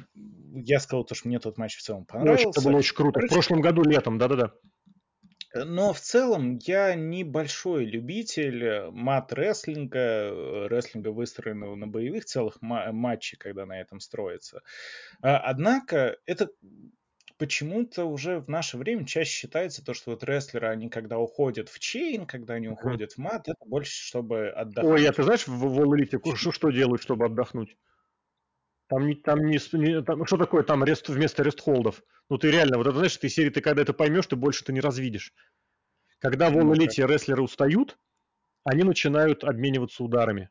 я 0.55 0.79
сказал, 0.79 1.05
то, 1.05 1.15
что 1.15 1.29
мне 1.29 1.41
тот 1.41 1.59
матч 1.59 1.77
в 1.77 1.83
целом 1.83 2.05
понравился. 2.05 2.51
это 2.51 2.63
было 2.63 2.79
очень 2.79 2.95
круто. 2.95 3.15
Короче, 3.15 3.33
в 3.33 3.35
прошлом 3.35 3.61
году 3.61 3.83
летом, 3.83 4.19
да-да-да. 4.19 4.55
Но 5.65 5.93
в 5.93 6.01
целом 6.01 6.59
я 6.63 6.95
небольшой 6.95 7.85
любитель 7.85 8.91
мат-рестлинга, 8.91 10.69
рестлинга, 10.69 11.09
выстроенного 11.09 11.75
на 11.75 11.87
боевых 11.87 12.25
целых 12.25 12.61
матчей, 12.61 13.39
когда 13.39 13.67
на 13.67 13.81
этом 13.81 14.01
строится. 14.01 14.63
А, 15.23 15.39
однако 15.39 16.19
это 16.27 16.49
почему-то 17.39 18.05
уже 18.05 18.41
в 18.41 18.49
наше 18.49 18.77
время 18.77 19.07
чаще 19.07 19.31
считается 19.31 19.85
то, 19.85 19.95
что 19.95 20.11
вот 20.11 20.25
рестлеры, 20.25 20.69
они 20.69 20.89
когда 20.89 21.19
уходят 21.19 21.69
в 21.69 21.79
чейн, 21.79 22.27
когда 22.27 22.55
они 22.55 22.69
уходят 22.69 23.13
в 23.13 23.19
мат, 23.19 23.49
это 23.49 23.65
больше, 23.65 23.93
чтобы 23.93 24.49
отдохнуть. 24.49 25.01
Ой, 25.01 25.09
а 25.09 25.13
ты 25.13 25.23
знаешь 25.23 25.47
в 25.47 25.57
Воллите, 25.57 26.21
что, 26.37 26.53
что 26.53 26.71
делают, 26.71 27.03
чтобы 27.03 27.27
отдохнуть? 27.27 27.77
Там 28.89 29.07
не, 29.07 29.15
там 29.15 29.45
не, 29.45 29.59
не 29.73 30.03
там, 30.03 30.27
что 30.27 30.39
такое 30.39 30.63
там 30.63 30.83
рест, 30.83 31.09
вместо 31.09 31.43
рестхолдов? 31.43 32.03
Ну 32.31 32.39
ты 32.39 32.51
реально, 32.51 32.79
вот 32.79 32.87
это 32.87 32.97
знаешь, 32.97 33.17
ты 33.17 33.29
серии, 33.29 33.51
ты 33.51 33.61
когда 33.61 33.83
это 33.83 33.93
поймешь, 33.93 34.27
ты 34.27 34.37
больше 34.37 34.65
ты 34.65 34.73
не 34.73 34.81
развидишь. 34.81 35.33
Когда 36.19 36.51
в 36.51 36.55
ну, 36.55 36.73
All 36.73 37.07
рестлеры 37.07 37.43
устают, 37.43 37.99
они 38.65 38.83
начинают 38.83 39.45
обмениваться 39.45 40.03
ударами. 40.03 40.51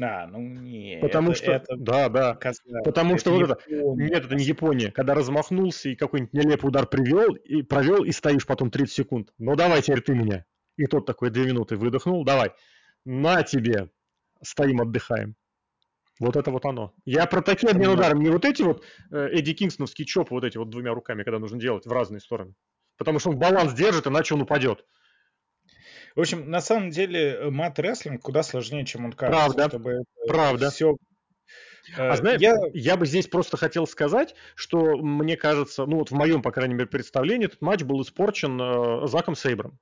А, 0.00 0.26
ну 0.26 0.40
не. 0.40 0.98
Потому 1.00 1.30
это, 1.30 1.38
что, 1.38 1.52
это 1.52 1.76
да, 1.76 2.08
да. 2.10 2.34
Казалось, 2.34 2.84
потому 2.84 3.14
это 3.14 3.20
что 3.20 3.30
вот 3.32 3.42
это, 3.50 3.58
нет, 3.66 4.26
это 4.26 4.34
не 4.34 4.44
Япония. 4.44 4.90
Когда 4.90 5.14
размахнулся 5.14 5.88
и 5.88 5.96
какой-нибудь 5.96 6.34
нелепый 6.34 6.68
удар 6.68 6.86
привел 6.86 7.34
и 7.34 7.62
провел 7.62 8.04
и 8.04 8.12
стоишь 8.12 8.46
потом 8.46 8.70
30 8.70 8.94
секунд. 8.94 9.32
Ну 9.38 9.56
давай 9.56 9.80
теперь 9.80 10.02
ты 10.02 10.14
меня. 10.14 10.44
И 10.76 10.84
тот 10.86 11.06
такой 11.06 11.30
две 11.30 11.46
минуты 11.46 11.76
выдохнул, 11.76 12.24
давай. 12.24 12.52
На 13.06 13.42
тебе. 13.42 13.90
Стоим, 14.42 14.82
отдыхаем. 14.82 15.34
Вот 16.18 16.36
это 16.36 16.50
вот 16.50 16.64
оно. 16.64 16.94
Я 17.04 17.26
про 17.26 17.42
такие 17.42 17.70
обмен 17.70 17.90
ударами, 17.90 18.24
не 18.24 18.30
вот 18.30 18.44
эти 18.44 18.62
вот 18.62 18.82
э, 19.10 19.28
Эдди 19.32 19.52
Кингсоновские 19.52 20.06
чопы, 20.06 20.34
вот 20.34 20.44
эти 20.44 20.56
вот 20.56 20.70
двумя 20.70 20.94
руками, 20.94 21.22
когда 21.22 21.38
нужно 21.38 21.60
делать 21.60 21.84
в 21.84 21.92
разные 21.92 22.20
стороны. 22.20 22.54
Потому 22.96 23.18
что 23.18 23.30
он 23.30 23.38
баланс 23.38 23.74
держит, 23.74 24.06
иначе 24.06 24.34
он 24.34 24.42
упадет. 24.42 24.84
В 26.14 26.20
общем, 26.20 26.50
на 26.50 26.60
самом 26.60 26.90
деле, 26.90 27.34
э, 27.34 27.50
мат-рестлинг 27.50 28.22
куда 28.22 28.42
сложнее, 28.42 28.86
чем 28.86 29.04
он 29.04 29.12
кажется. 29.12 29.44
Правда, 29.44 29.68
чтобы 29.68 30.04
правда. 30.26 30.70
Все 30.70 30.96
а 31.96 32.14
э, 32.14 32.16
знаешь, 32.16 32.40
я... 32.40 32.56
я 32.72 32.96
бы 32.96 33.06
здесь 33.06 33.26
просто 33.26 33.56
хотел 33.56 33.86
сказать, 33.86 34.34
что 34.54 34.96
мне 34.96 35.36
кажется, 35.36 35.86
ну 35.86 35.98
вот 35.98 36.10
в 36.10 36.14
моем, 36.14 36.42
по 36.42 36.50
крайней 36.50 36.74
мере, 36.74 36.86
представлении, 36.86 37.46
этот 37.46 37.60
матч 37.60 37.82
был 37.82 38.00
испорчен 38.02 38.60
э, 38.60 39.06
Заком 39.06 39.36
Сейбром 39.36 39.78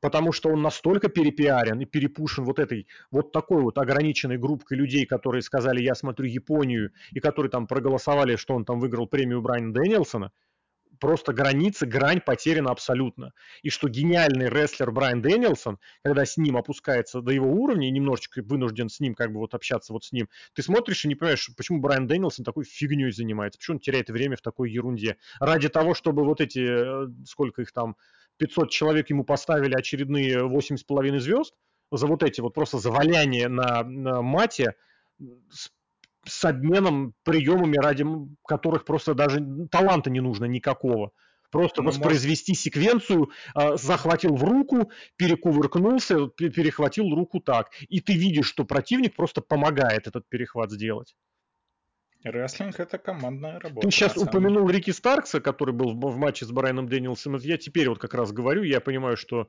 потому 0.00 0.32
что 0.32 0.50
он 0.50 0.62
настолько 0.62 1.08
перепиарен 1.08 1.80
и 1.80 1.84
перепушен 1.84 2.44
вот 2.44 2.58
этой, 2.58 2.86
вот 3.10 3.32
такой 3.32 3.62
вот 3.62 3.78
ограниченной 3.78 4.38
группкой 4.38 4.78
людей, 4.78 5.06
которые 5.06 5.42
сказали, 5.42 5.82
я 5.82 5.94
смотрю 5.94 6.26
Японию, 6.26 6.92
и 7.12 7.20
которые 7.20 7.50
там 7.50 7.66
проголосовали, 7.66 8.36
что 8.36 8.54
он 8.54 8.64
там 8.64 8.80
выиграл 8.80 9.06
премию 9.06 9.42
Брайана 9.42 9.72
Дэниелсона, 9.72 10.32
просто 11.00 11.32
границы, 11.32 11.86
грань 11.86 12.20
потеряна 12.20 12.70
абсолютно. 12.70 13.32
И 13.62 13.70
что 13.70 13.88
гениальный 13.88 14.48
рестлер 14.48 14.92
Брайан 14.92 15.22
Дэнилсон, 15.22 15.78
когда 16.04 16.24
с 16.24 16.36
ним 16.36 16.56
опускается 16.56 17.22
до 17.22 17.32
его 17.32 17.50
уровня 17.50 17.88
и 17.88 17.90
немножечко 17.90 18.42
вынужден 18.42 18.88
с 18.88 19.00
ним 19.00 19.14
как 19.14 19.32
бы 19.32 19.40
вот 19.40 19.54
общаться 19.54 19.92
вот 19.92 20.04
с 20.04 20.12
ним, 20.12 20.28
ты 20.52 20.62
смотришь 20.62 21.04
и 21.04 21.08
не 21.08 21.14
понимаешь, 21.14 21.50
почему 21.56 21.80
Брайан 21.80 22.06
Дэнилсон 22.06 22.44
такой 22.44 22.64
фигней 22.64 23.10
занимается, 23.10 23.58
почему 23.58 23.76
он 23.76 23.80
теряет 23.80 24.10
время 24.10 24.36
в 24.36 24.42
такой 24.42 24.70
ерунде. 24.70 25.16
Ради 25.40 25.68
того, 25.68 25.94
чтобы 25.94 26.24
вот 26.24 26.40
эти, 26.40 26.60
э, 26.60 27.08
сколько 27.24 27.62
их 27.62 27.72
там, 27.72 27.96
500 28.40 28.70
человек 28.70 29.10
ему 29.10 29.22
поставили 29.22 29.74
очередные 29.74 30.38
8,5 30.38 31.18
звезд 31.18 31.54
за 31.92 32.06
вот 32.06 32.22
эти 32.22 32.40
вот 32.40 32.54
просто 32.54 32.78
заваляние 32.78 33.48
на, 33.48 33.82
на 33.84 34.22
мате 34.22 34.74
с, 35.50 35.70
с 36.24 36.44
обменом 36.46 37.12
приемами, 37.22 37.76
ради 37.76 38.06
которых 38.46 38.86
просто 38.86 39.14
даже 39.14 39.44
таланта 39.70 40.08
не 40.08 40.20
нужно 40.20 40.46
никакого. 40.46 41.12
Просто 41.50 41.82
ну, 41.82 41.88
воспроизвести 41.88 42.52
может... 42.52 42.62
секвенцию, 42.62 43.30
э, 43.54 43.76
захватил 43.76 44.36
в 44.36 44.44
руку, 44.44 44.90
перекувыркнулся, 45.16 46.28
перехватил 46.28 47.14
руку 47.14 47.40
так. 47.40 47.70
И 47.88 48.00
ты 48.00 48.14
видишь, 48.14 48.46
что 48.46 48.64
противник 48.64 49.16
просто 49.16 49.42
помогает 49.42 50.06
этот 50.06 50.28
перехват 50.28 50.70
сделать. 50.70 51.14
Рестлинг 52.22 52.78
это 52.78 52.98
командная 52.98 53.58
работа. 53.58 53.86
Ты 53.86 53.90
сейчас 53.90 54.16
упомянул 54.16 54.68
Рики 54.68 54.90
Старкса, 54.90 55.40
который 55.40 55.74
был 55.74 55.94
в, 55.94 56.12
в 56.12 56.16
матче 56.16 56.44
с 56.44 56.50
Брайаном 56.50 56.88
Дэнилсом. 56.88 57.36
Я 57.36 57.56
теперь 57.56 57.88
вот 57.88 57.98
как 57.98 58.14
раз 58.14 58.32
говорю, 58.32 58.62
я 58.62 58.80
понимаю, 58.80 59.16
что 59.16 59.48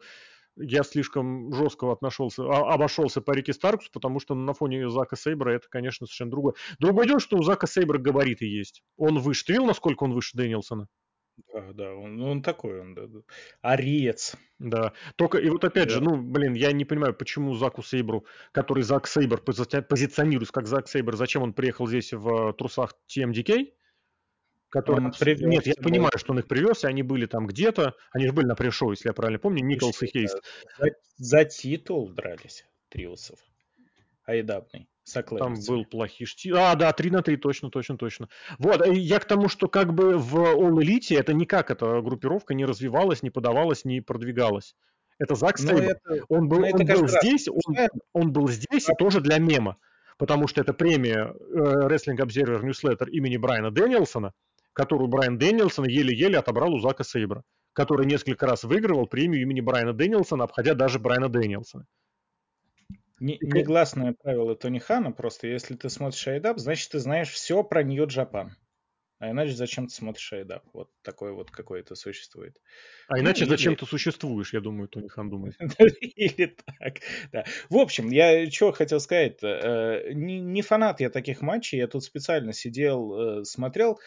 я 0.58 0.84
слишком 0.84 1.54
жестко 1.54 1.92
отношелся, 1.92 2.44
а, 2.44 2.74
обошелся 2.74 3.22
по 3.22 3.32
Рики 3.32 3.52
Старксу, 3.52 3.90
потому 3.92 4.20
что 4.20 4.36
на 4.36 4.54
фоне 4.54 4.90
Зака 4.90 5.16
Сейбра 5.16 5.52
это, 5.52 5.68
конечно, 5.70 6.08
совершенно 6.08 6.32
другое. 6.32 6.54
Другое 6.80 7.08
дело, 7.08 7.20
что 7.20 7.38
у 7.38 7.44
Зака 7.44 7.68
Сейбра 7.68 7.98
габариты 7.98 8.46
есть. 8.46 8.84
Он 8.98 9.20
выше. 9.20 9.46
Ты 9.46 9.54
видел, 9.54 9.66
насколько 9.66 10.04
он 10.04 10.14
выше 10.14 10.38
Дэнилсона? 10.38 10.88
Да, 11.54 11.74
да, 11.74 11.94
он, 11.94 12.22
он 12.22 12.42
такой, 12.42 12.82
он 12.82 12.94
да, 12.94 13.08
да. 13.08 13.20
ариец. 13.62 14.36
Да, 14.60 14.94
только, 15.16 15.38
и 15.38 15.50
вот 15.50 15.64
опять 15.64 15.88
да. 15.88 15.96
же, 15.96 16.02
ну, 16.02 16.18
блин, 16.22 16.54
я 16.54 16.72
не 16.72 16.86
понимаю, 16.86 17.14
почему 17.14 17.56
Заку 17.56 17.82
Сейбру, 17.82 18.26
который 18.52 18.84
Зак 18.84 19.08
Сейбр 19.08 19.42
позиционируется 19.42 20.54
как 20.54 20.68
Зак 20.68 20.88
Сейбр, 20.88 21.16
зачем 21.16 21.42
он 21.44 21.54
приехал 21.54 21.88
здесь 21.88 22.14
в 22.14 22.54
трусах 22.54 22.96
TMDK? 23.10 23.74
Который... 24.70 25.06
Он 25.06 25.12
привез, 25.12 25.42
Нет, 25.42 25.66
я 25.66 25.74
был... 25.78 25.84
понимаю, 25.84 26.14
что 26.16 26.32
он 26.32 26.40
их 26.40 26.48
привез, 26.48 26.84
и 26.84 26.88
они 26.88 27.04
были 27.04 27.26
там 27.26 27.46
где-то, 27.46 27.96
они 28.12 28.28
же 28.28 28.34
были 28.34 28.46
на 28.46 28.56
пришоу, 28.56 28.92
если 28.92 29.10
я 29.10 29.14
правильно 29.14 29.40
помню, 29.40 29.66
Николс 29.66 30.02
и 30.02 30.08
Хейст. 30.08 30.40
За, 30.78 30.88
за 31.18 31.46
титул 31.46 32.10
дрались 32.10 32.66
триусов. 32.88 33.40
Айдабный. 34.26 34.88
Там 35.40 35.56
был 35.68 35.86
плохий 35.86 36.26
штиль. 36.26 36.56
А, 36.56 36.76
да, 36.76 36.92
3 36.92 37.12
на 37.12 37.22
3, 37.22 37.38
точно, 37.38 37.70
точно, 37.70 37.98
точно. 37.98 38.30
Вот, 38.58 38.86
я 38.88 39.20
к 39.20 39.26
тому, 39.26 39.50
что 39.50 39.68
как 39.68 39.94
бы 39.94 40.18
в 40.18 40.36
All 40.36 40.78
Elite 40.78 41.18
это 41.18 41.34
никак 41.34 41.72
эта 41.72 42.02
группировка 42.02 42.54
не 42.54 42.66
развивалась, 42.66 43.24
не 43.24 43.30
подавалась, 43.30 43.86
не 43.86 44.02
продвигалась. 44.02 44.76
Это 45.20 45.36
Зак 45.36 45.60
Стейбл. 45.60 45.94
Он 46.30 46.48
был, 46.48 46.64
он 46.64 46.86
был 46.86 47.08
здесь, 47.08 47.48
он, 47.48 47.76
он 48.14 48.34
был 48.34 48.48
здесь 48.48 48.90
и 48.90 48.94
тоже 48.98 49.22
для 49.22 49.38
мема. 49.38 49.78
Потому 50.18 50.48
что 50.48 50.62
это 50.62 50.74
премия 50.74 51.34
э, 51.34 51.58
Wrestling 51.88 52.18
Observer 52.18 52.62
Newsletter 52.62 53.10
имени 53.10 53.38
Брайана 53.38 53.72
Дэниелсона, 53.72 54.34
которую 54.74 55.08
Брайан 55.08 55.38
Дэниелсон 55.38 55.86
еле-еле 55.86 56.38
отобрал 56.38 56.74
у 56.74 56.80
Зака 56.80 57.04
Сейбра, 57.04 57.44
который 57.74 58.06
несколько 58.06 58.46
раз 58.46 58.64
выигрывал 58.64 59.08
премию 59.08 59.42
имени 59.42 59.62
Брайана 59.62 59.94
Дэниелсона, 59.94 60.44
обходя 60.44 60.74
даже 60.74 61.00
Брайана 61.00 61.30
Дэниелсона. 61.30 61.86
Не, 63.22 63.38
негласное 63.40 64.16
правило 64.20 64.56
Тони 64.56 64.80
Хана, 64.80 65.12
просто 65.12 65.46
если 65.46 65.76
ты 65.76 65.90
смотришь 65.90 66.28
Айдап, 66.28 66.58
значит 66.58 66.90
ты 66.90 66.98
знаешь 66.98 67.30
все 67.30 67.64
про 67.64 67.84
Нью 67.84 68.08
Джапан. 68.08 68.56
А 69.20 69.30
иначе 69.30 69.54
зачем 69.54 69.86
ты 69.86 69.94
смотришь 69.94 70.34
Айдап? 70.34 70.64
Вот 70.74 70.90
такое 71.04 71.32
вот 71.32 71.52
какое-то 71.52 71.94
существует. 71.94 72.58
А 73.08 73.18
ну, 73.18 73.22
иначе 73.22 73.44
или... 73.44 73.50
зачем 73.52 73.76
ты 73.76 73.86
существуешь, 73.86 74.54
я 74.54 74.60
думаю, 74.60 74.88
Тони 74.88 75.08
Хан 75.08 75.30
думает. 75.30 75.56
Или 76.16 76.48
так, 76.80 76.96
да. 77.32 77.46
В 77.70 77.78
общем, 77.78 78.10
я 78.10 78.50
что 78.50 78.72
хотел 78.72 79.00
сказать 79.00 79.38
э, 79.44 80.14
не, 80.14 80.40
не 80.40 80.64
фанат 80.64 81.00
я 81.00 81.12
таких 81.12 81.42
матчей, 81.42 81.78
я 81.78 81.88
тут 81.88 82.04
специально 82.04 82.54
сидел, 82.54 83.42
э, 83.42 83.44
смотрел, 83.44 84.00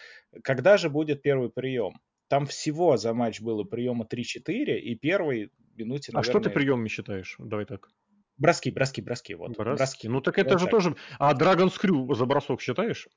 когда 0.43 0.77
же 0.77 0.91
будет 0.91 1.23
первый 1.23 1.51
прием. 1.51 2.01
Там 2.27 2.47
всего 2.47 2.97
за 2.97 3.15
матч 3.15 3.41
было 3.41 3.63
приема 3.63 4.09
3-4, 4.11 4.77
и 4.77 4.97
первый 4.97 5.53
минуте, 5.77 6.11
наверное... 6.11 6.19
А 6.19 6.25
что 6.25 6.41
ты 6.41 6.51
приемами 6.51 6.89
считаешь? 6.89 7.37
Давай 7.39 7.65
так. 7.65 7.91
Броски, 8.37 8.71
броски, 8.71 9.01
броски, 9.01 9.35
вот. 9.35 9.57
Броски. 9.57 9.77
броски. 9.77 10.09
Ну 10.09 10.21
так 10.21 10.39
это 10.39 10.51
вот 10.51 10.61
же 10.61 10.67
так. 10.67 10.71
тоже... 10.71 10.97
А 11.19 11.35
Dragon 11.35 11.69
Screw 11.69 12.15
за 12.15 12.27
бросок 12.27 12.61
считаешь? 12.61 13.09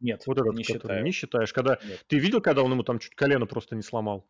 Нет, 0.00 0.22
вот 0.26 0.38
этот, 0.38 0.54
не 0.54 0.64
считаю. 0.64 1.04
Не 1.04 1.12
считаешь. 1.12 1.52
Когда... 1.52 1.78
Нет. 1.84 2.04
Ты 2.08 2.18
видел, 2.18 2.40
когда 2.40 2.62
он 2.62 2.72
ему 2.72 2.82
там 2.82 2.98
чуть 2.98 3.14
колено 3.14 3.46
просто 3.46 3.76
не 3.76 3.82
сломал? 3.82 4.28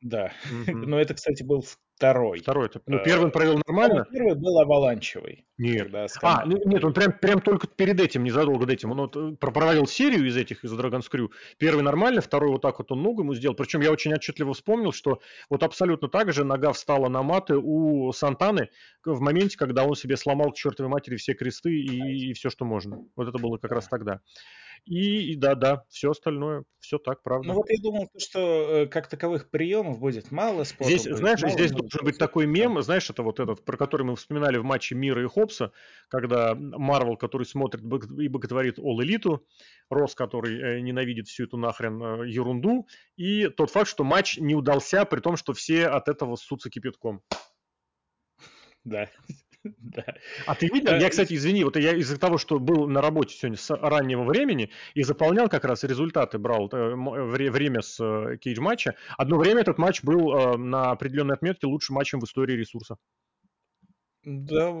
Да. 0.00 0.32
Но 0.66 1.00
это, 1.00 1.14
кстати, 1.14 1.42
был 1.42 1.64
второй. 2.02 2.40
Второй. 2.40 2.68
Ну, 2.86 2.98
э, 2.98 3.04
первый 3.04 3.24
он 3.26 3.30
провел 3.30 3.60
нормально. 3.66 4.06
Первый 4.10 4.34
был 4.34 4.58
аваланчевый. 4.58 5.46
Нет. 5.58 5.94
А, 6.22 6.44
ну, 6.44 6.58
нет, 6.64 6.84
он 6.84 6.92
прям, 6.92 7.12
прям 7.12 7.40
только 7.40 7.68
перед 7.68 8.00
этим, 8.00 8.24
незадолго 8.24 8.66
до 8.66 8.72
этим. 8.72 8.90
Он 8.90 8.98
вот 8.98 9.16
э, 9.16 9.36
проводил 9.36 9.86
серию 9.86 10.26
из 10.26 10.36
этих, 10.36 10.64
из 10.64 10.72
Dragon 10.72 11.00
Screw. 11.00 11.28
Первый 11.58 11.82
нормально, 11.82 12.20
второй 12.20 12.50
вот 12.50 12.62
так 12.62 12.78
вот 12.78 12.90
он 12.90 13.02
ногу 13.02 13.22
ему 13.22 13.34
сделал. 13.34 13.54
Причем 13.54 13.80
я 13.80 13.92
очень 13.92 14.12
отчетливо 14.12 14.52
вспомнил, 14.54 14.92
что 14.92 15.20
вот 15.48 15.62
абсолютно 15.62 16.08
так 16.08 16.32
же 16.32 16.44
нога 16.44 16.72
встала 16.72 17.08
на 17.08 17.22
маты 17.22 17.56
у 17.56 18.12
Сантаны 18.12 18.70
в 19.04 19.20
моменте, 19.20 19.56
когда 19.56 19.84
он 19.84 19.94
себе 19.94 20.16
сломал 20.16 20.50
к 20.50 20.56
чертовой 20.56 20.90
матери 20.90 21.16
все 21.16 21.34
кресты 21.34 21.72
и, 21.72 22.30
и 22.30 22.32
все, 22.34 22.50
что 22.50 22.64
можно. 22.64 23.04
Вот 23.14 23.28
это 23.28 23.38
было 23.38 23.58
как 23.58 23.70
раз 23.70 23.86
тогда. 23.86 24.20
И, 24.84 25.32
и 25.32 25.36
да, 25.36 25.54
да, 25.54 25.84
все 25.88 26.10
остальное, 26.10 26.64
все 26.80 26.98
так, 26.98 27.22
правда. 27.22 27.48
Ну 27.48 27.54
вот 27.54 27.70
я 27.70 27.80
думал, 27.80 28.10
что 28.18 28.40
э, 28.82 28.86
как 28.86 29.06
таковых 29.06 29.48
приемов 29.48 30.00
будет 30.00 30.32
мало. 30.32 30.64
Здесь, 30.64 31.04
будет 31.04 31.18
знаешь, 31.18 31.40
мало, 31.40 31.54
здесь 31.54 31.70
должен 31.70 32.04
быть 32.04 32.18
такой 32.18 32.46
мем, 32.46 32.82
знаешь, 32.82 33.08
это 33.08 33.22
вот 33.22 33.38
этот, 33.38 33.64
про 33.64 33.76
который 33.76 34.02
мы 34.02 34.16
вспоминали 34.16 34.58
в 34.58 34.64
матче 34.64 34.96
Мира 34.96 35.22
и 35.22 35.28
Хопса, 35.28 35.72
когда 36.08 36.56
Марвел, 36.56 37.16
который 37.16 37.46
смотрит 37.46 37.84
и 38.18 38.28
боготворит 38.28 38.80
All 38.80 38.98
Elite, 38.98 39.38
Рос, 39.88 40.16
который 40.16 40.60
э, 40.60 40.80
ненавидит 40.80 41.28
всю 41.28 41.44
эту 41.44 41.58
нахрен 41.58 42.02
э, 42.02 42.28
ерунду, 42.28 42.88
и 43.16 43.48
тот 43.48 43.70
факт, 43.70 43.88
что 43.88 44.02
матч 44.02 44.38
не 44.38 44.56
удался, 44.56 45.04
при 45.04 45.20
том, 45.20 45.36
что 45.36 45.52
все 45.52 45.86
от 45.86 46.08
этого 46.08 46.34
ссутся 46.34 46.70
кипятком. 46.70 47.22
Да. 48.82 49.08
Да. 49.78 50.04
А 50.46 50.54
ты 50.54 50.68
видел? 50.68 50.96
Я, 50.96 51.08
кстати, 51.10 51.34
извини, 51.34 51.64
вот 51.64 51.76
я 51.76 51.94
из-за 51.96 52.18
того, 52.18 52.38
что 52.38 52.58
был 52.58 52.88
на 52.88 53.00
работе 53.00 53.36
сегодня 53.36 53.58
с 53.58 53.70
раннего 53.70 54.24
времени 54.24 54.70
и 54.94 55.02
заполнял 55.02 55.48
как 55.48 55.64
раз 55.64 55.84
результаты, 55.84 56.38
брал 56.38 56.68
э, 56.72 56.94
время 56.94 57.82
с 57.82 58.00
э, 58.00 58.38
кейдж-матча. 58.38 58.94
Одно 59.16 59.38
время 59.38 59.60
этот 59.60 59.78
матч 59.78 60.02
был 60.02 60.34
э, 60.34 60.56
на 60.56 60.90
определенной 60.90 61.34
отметке 61.34 61.66
лучшим 61.66 61.96
матчем 61.96 62.20
в 62.20 62.24
истории 62.24 62.54
ресурса. 62.54 62.96
Да, 64.24 64.72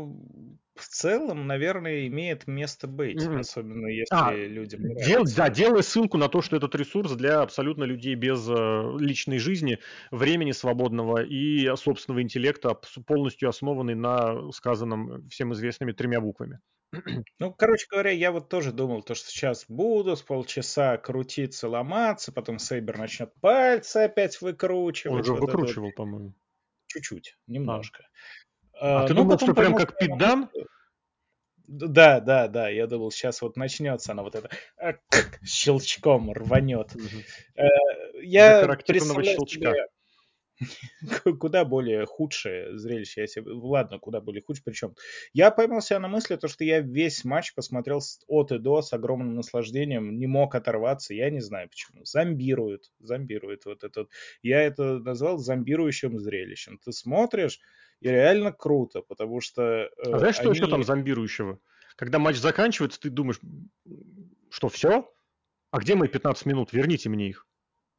в 0.82 0.88
целом, 0.88 1.46
наверное, 1.46 2.06
имеет 2.08 2.46
место 2.46 2.88
быть, 2.88 3.22
mm-hmm. 3.22 3.38
особенно 3.38 3.86
если 3.86 4.14
а, 4.14 4.32
людям 4.32 4.94
дел, 4.96 5.24
Да, 5.36 5.48
делай 5.48 5.82
ссылку 5.82 6.18
на 6.18 6.28
то, 6.28 6.42
что 6.42 6.56
этот 6.56 6.74
ресурс 6.74 7.12
для 7.12 7.40
абсолютно 7.40 7.84
людей 7.84 8.14
без 8.14 8.46
э, 8.48 8.96
личной 8.98 9.38
жизни, 9.38 9.78
времени 10.10 10.52
свободного 10.52 11.22
и 11.22 11.74
собственного 11.76 12.22
интеллекта, 12.22 12.78
полностью 13.06 13.48
основанный 13.48 13.94
на 13.94 14.50
сказанном 14.52 15.28
всем 15.28 15.52
известными 15.52 15.92
тремя 15.92 16.20
буквами. 16.20 16.60
Ну, 17.38 17.52
короче 17.52 17.86
говоря, 17.90 18.10
я 18.10 18.32
вот 18.32 18.48
тоже 18.48 18.72
думал, 18.72 19.02
то, 19.02 19.14
что 19.14 19.30
сейчас 19.30 19.64
буду 19.68 20.16
с 20.16 20.22
полчаса 20.22 20.98
крутиться, 20.98 21.68
ломаться, 21.68 22.32
потом 22.32 22.58
Сейбер 22.58 22.98
начнет 22.98 23.32
пальцы 23.40 23.98
опять 23.98 24.40
выкручивать. 24.40 25.18
Он 25.18 25.24
же 25.24 25.32
вот 25.32 25.40
выкручивал, 25.40 25.86
вот. 25.86 25.94
по-моему. 25.94 26.34
Чуть-чуть, 26.88 27.38
немножко. 27.46 28.02
А. 28.02 28.41
А, 28.82 29.04
а 29.04 29.06
ты 29.06 29.14
думал, 29.14 29.38
что 29.38 29.54
прям 29.54 29.76
как 29.76 29.96
Питдан? 29.96 30.50
Да, 31.68 32.18
да, 32.18 32.48
да, 32.48 32.68
я 32.68 32.88
думал, 32.88 33.12
сейчас 33.12 33.40
вот 33.40 33.56
начнется 33.56 34.12
она 34.12 34.24
вот 34.24 34.34
это 34.34 34.50
а, 34.76 34.94
щелчком 35.44 36.32
рванет. 36.32 36.94
Угу. 36.94 37.62
Я 38.22 38.66
представляю 38.84 39.24
щелчка. 39.24 39.72
куда 41.38 41.64
более 41.64 42.06
худшее 42.06 42.76
зрелище. 42.76 43.22
Я 43.22 43.26
себе... 43.28 43.52
Ладно, 43.52 43.98
куда 44.00 44.20
более 44.20 44.42
худшее. 44.42 44.64
Причем 44.64 44.94
я 45.32 45.50
поймал 45.50 45.80
себя 45.80 46.00
на 46.00 46.08
мысли, 46.08 46.36
то, 46.36 46.48
что 46.48 46.64
я 46.64 46.80
весь 46.80 47.24
матч 47.24 47.54
посмотрел 47.54 48.00
от 48.26 48.52
и 48.52 48.58
до 48.58 48.82
с 48.82 48.92
огромным 48.92 49.34
наслаждением, 49.34 50.18
не 50.18 50.26
мог 50.26 50.54
оторваться. 50.54 51.14
Я 51.14 51.30
не 51.30 51.40
знаю 51.40 51.68
почему. 51.68 52.04
Зомбирует, 52.04 52.90
зомбирует 52.98 53.64
вот 53.64 53.84
этот. 53.84 54.10
Я 54.42 54.60
это 54.60 54.98
назвал 54.98 55.38
зомбирующим 55.38 56.18
зрелищем. 56.18 56.78
Ты 56.84 56.92
смотришь, 56.92 57.60
и 58.02 58.08
реально 58.08 58.52
круто, 58.52 59.00
потому 59.02 59.40
что... 59.40 59.62
Э, 59.62 59.88
а 60.12 60.18
знаешь, 60.18 60.38
они... 60.40 60.54
что 60.54 60.64
еще 60.64 60.70
там 60.70 60.82
зомбирующего? 60.82 61.58
Когда 61.96 62.18
матч 62.18 62.36
заканчивается, 62.36 63.00
ты 63.00 63.10
думаешь, 63.10 63.40
что 64.50 64.68
все? 64.68 65.12
А 65.70 65.78
где 65.78 65.94
мои 65.94 66.08
15 66.08 66.46
минут? 66.46 66.72
Верните 66.72 67.08
мне 67.08 67.28
их. 67.28 67.46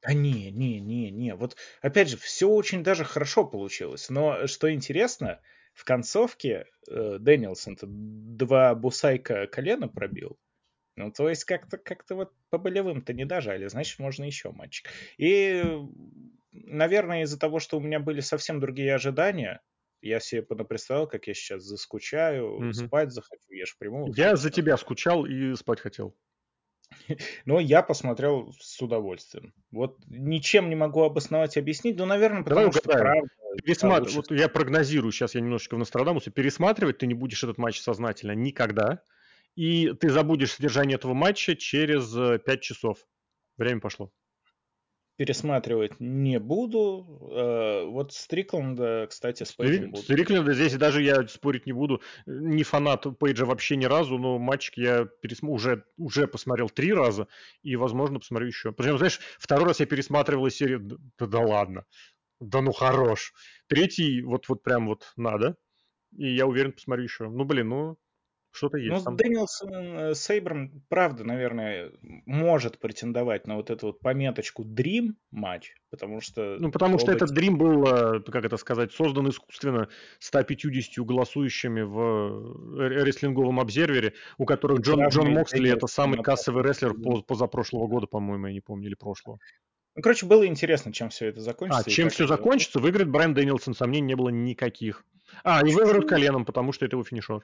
Да 0.02 0.14
не, 0.14 0.52
не, 0.52 0.82
не, 0.82 1.10
не. 1.10 1.36
Вот 1.36 1.56
опять 1.82 2.10
же, 2.10 2.18
все 2.18 2.50
очень 2.50 2.84
даже 2.84 3.06
хорошо 3.06 3.46
получилось. 3.46 4.10
Но 4.10 4.48
что 4.48 4.72
интересно, 4.74 5.40
в 5.74 5.86
концовке 5.86 6.66
э, 6.90 7.18
Дэнилсон 7.20 7.78
два 7.82 8.76
бусайка 8.76 9.48
колена 9.48 9.88
пробил. 9.88 10.38
Ну, 10.96 11.12
то 11.12 11.30
есть 11.30 11.46
как-то 11.46 11.78
как 11.78 12.06
вот 12.10 12.34
по 12.50 12.58
болевым-то 12.58 13.14
не 13.14 13.26
дожали, 13.26 13.68
значит, 13.68 13.98
можно 13.98 14.26
еще 14.26 14.52
матчик. 14.52 14.90
И, 15.18 15.64
наверное, 16.52 17.24
из-за 17.24 17.40
того, 17.40 17.60
что 17.60 17.78
у 17.78 17.82
меня 17.82 18.00
были 18.00 18.20
совсем 18.20 18.60
другие 18.60 18.94
ожидания, 18.94 19.62
я 20.04 20.20
себе 20.20 20.44
представил, 20.44 21.08
как 21.08 21.28
я 21.28 21.34
сейчас 21.34 21.64
заскучаю, 21.64 22.56
угу. 22.56 22.74
спать 22.74 23.12
захочу, 23.12 23.44
я 23.50 23.66
же 23.66 23.74
прямую. 23.80 24.14
Я 24.16 24.36
за 24.36 24.50
тебя 24.50 24.78
скучал 24.78 25.26
и 25.26 25.56
спать 25.56 25.80
хотел. 25.80 26.16
Но 27.46 27.60
я 27.60 27.82
посмотрел 27.82 28.54
с 28.60 28.82
удовольствием. 28.82 29.54
Вот 29.72 29.98
ничем 30.08 30.70
не 30.70 30.76
могу 30.76 31.02
обосновать, 31.04 31.58
объяснить, 31.58 31.98
но, 31.98 32.06
наверное, 32.06 32.44
потому 32.44 32.60
Давай 32.60 32.74
что 32.74 32.90
правда... 32.90 33.28
Пересматр... 33.64 34.10
Вот 34.12 34.32
я 34.32 34.50
прогнозирую, 34.50 35.12
сейчас 35.12 35.36
я 35.36 35.42
немножечко 35.42 35.76
в 35.76 35.80
Нострадамусе, 35.80 36.32
пересматривать 36.32 36.98
ты 37.00 37.08
не 37.08 37.14
будешь 37.14 37.44
этот 37.44 37.58
матч 37.58 37.80
сознательно 37.80 38.34
никогда, 38.34 39.04
и 39.56 39.94
ты 39.94 40.10
забудешь 40.10 40.54
содержание 40.54 40.96
этого 40.96 41.14
матча 41.14 41.56
через 41.56 42.12
5 42.14 42.48
э, 42.48 42.58
часов. 42.62 42.98
Время 43.58 43.80
пошло 43.80 44.12
пересматривать 45.24 46.02
не 46.02 46.38
буду. 46.38 47.30
Э, 47.32 47.86
вот 47.86 48.12
Стрикленда, 48.12 49.08
кстати, 49.10 49.44
спорить 49.44 49.90
буду. 49.90 50.04
Стрикленда 50.04 50.54
здесь 50.54 50.74
даже 50.74 51.02
я 51.02 51.26
спорить 51.30 51.66
не 51.66 51.72
буду. 51.72 52.02
Не 52.26 52.64
фанат 52.64 53.06
Пейджа 53.18 53.46
вообще 53.46 53.78
ни 53.78 53.86
разу, 53.86 54.18
но 54.18 54.38
матчик 54.38 54.74
я 54.76 55.06
пересм... 55.06 55.48
уже, 55.48 55.86
уже 55.96 56.28
посмотрел 56.28 56.68
три 56.70 56.92
раза 56.92 57.30
и, 57.62 57.78
возможно, 57.78 58.20
посмотрю 58.20 58.48
еще. 58.48 58.74
Причем, 58.74 58.98
знаешь, 58.98 59.22
второй 59.40 59.68
раз 59.68 59.80
я 59.80 59.86
пересматривал 59.86 60.50
серию, 60.50 60.82
да, 60.82 61.26
да 61.26 61.40
ладно, 61.40 61.86
да 62.42 62.60
ну 62.60 62.74
хорош. 62.74 63.34
Третий 63.68 64.24
вот, 64.24 64.50
вот 64.50 64.62
прям 64.62 64.88
вот 64.88 65.14
надо. 65.16 65.56
И 66.18 66.36
я 66.36 66.48
уверен, 66.48 66.74
посмотрю 66.74 67.06
еще. 67.06 67.30
Ну, 67.30 67.46
блин, 67.46 67.70
ну, 67.70 67.98
что-то 68.54 68.78
есть. 68.78 68.92
Ну, 68.92 69.02
там. 69.02 69.18
Дэнилсон 69.18 69.74
э, 69.74 70.16
Сейбром, 70.16 70.84
правда, 70.88 71.24
наверное, 71.24 71.92
может 72.02 72.80
претендовать 72.80 73.48
на 73.48 73.56
вот 73.56 73.72
эту 73.72 73.88
вот 73.88 74.00
пометочку 74.00 74.64
Dream 74.64 75.16
матч, 75.32 75.74
потому 75.90 76.22
что... 76.22 76.58
Ну, 76.60 76.72
потому 76.72 77.00
что 77.00 77.12
этот 77.12 77.36
Dream 77.36 77.56
был, 77.56 77.84
э, 77.86 78.20
как 78.22 78.46
это 78.46 78.58
сказать, 78.58 78.94
создан 78.94 79.28
искусственно 79.30 79.90
150 80.20 81.04
голосующими 81.04 81.82
в 81.82 82.80
э, 82.80 83.04
рестлинговом 83.04 83.60
обсервере, 83.60 84.14
у 84.38 84.46
которых 84.46 84.82
Джон, 84.82 85.08
Джон 85.08 85.32
Моксли 85.32 85.72
это 85.72 85.88
самый 85.88 86.22
кассовый 86.22 86.64
рестлер 86.64 86.94
позапрошлого 87.24 87.88
года, 87.88 88.06
по-моему, 88.06 88.48
я 88.48 88.54
не 88.54 88.62
помню, 88.62 88.88
или 88.88 88.96
прошлого. 88.96 89.40
Ну, 89.96 90.02
короче, 90.04 90.28
было 90.28 90.46
интересно, 90.46 90.94
чем 90.94 91.10
все 91.10 91.28
это 91.28 91.42
закончится. 91.42 91.84
А, 91.88 91.90
чем 91.90 92.10
все 92.10 92.28
закончится, 92.28 92.80
выиграет 92.80 93.10
Брайан 93.10 93.34
Дэнилсон, 93.34 93.74
сомнений 93.74 94.08
не 94.08 94.16
было 94.16 94.30
никаких. 94.30 95.06
А, 95.44 95.62
и 95.66 95.74
выиграют 95.74 96.08
коленом, 96.08 96.46
потому 96.46 96.72
что 96.72 96.86
это 96.86 96.96
его 96.96 97.04
финишер. 97.04 97.44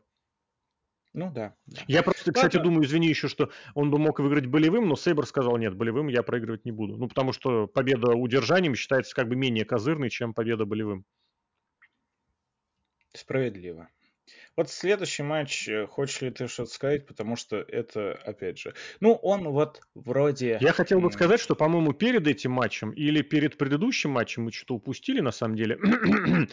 Ну 1.13 1.31
да. 1.31 1.55
да. 1.65 1.81
Я 1.87 2.03
просто, 2.03 2.31
кстати, 2.31 2.57
Ладно. 2.57 2.69
думаю, 2.69 2.85
извини 2.85 3.07
еще, 3.07 3.27
что 3.27 3.49
он 3.73 3.89
бы 3.89 3.97
мог 3.97 4.19
выиграть 4.19 4.45
болевым, 4.45 4.87
но 4.87 4.95
Сейбр 4.95 5.25
сказал, 5.25 5.57
нет, 5.57 5.75
болевым 5.75 6.07
я 6.07 6.21
проигрывать 6.21 6.65
не 6.65 6.71
буду. 6.71 6.97
Ну, 6.97 7.07
потому 7.07 7.33
что 7.33 7.65
победа 7.67 8.13
удержанием 8.13 8.75
считается 8.75 9.15
как 9.15 9.27
бы 9.27 9.35
менее 9.35 9.65
козырной, 9.65 10.09
чем 10.09 10.33
победа 10.33 10.65
болевым. 10.65 11.05
Справедливо. 13.13 13.89
Вот 14.55 14.69
следующий 14.69 15.23
матч, 15.23 15.67
э, 15.67 15.87
хочешь 15.87 16.21
ли 16.21 16.29
ты 16.29 16.47
что-то 16.47 16.69
сказать, 16.71 17.07
потому 17.07 17.35
что 17.35 17.57
это, 17.57 18.13
опять 18.25 18.59
же, 18.59 18.75
ну, 18.99 19.13
он 19.13 19.49
вот 19.49 19.81
вроде... 19.95 20.59
Я 20.61 20.73
хотел 20.73 21.01
бы 21.01 21.11
сказать, 21.11 21.39
что, 21.39 21.55
по-моему, 21.55 21.93
перед 21.93 22.27
этим 22.27 22.51
матчем 22.51 22.91
или 22.91 23.23
перед 23.23 23.57
предыдущим 23.57 24.11
матчем 24.11 24.43
мы 24.43 24.51
что-то 24.51 24.75
упустили, 24.75 25.21
на 25.21 25.31
самом 25.31 25.55
деле, 25.55 25.79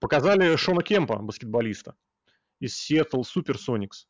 показали 0.00 0.56
Шона 0.56 0.82
Кемпа, 0.82 1.16
баскетболиста 1.16 1.94
из 2.62 2.90
Seattle 2.90 3.22
Supersonics. 3.22 4.06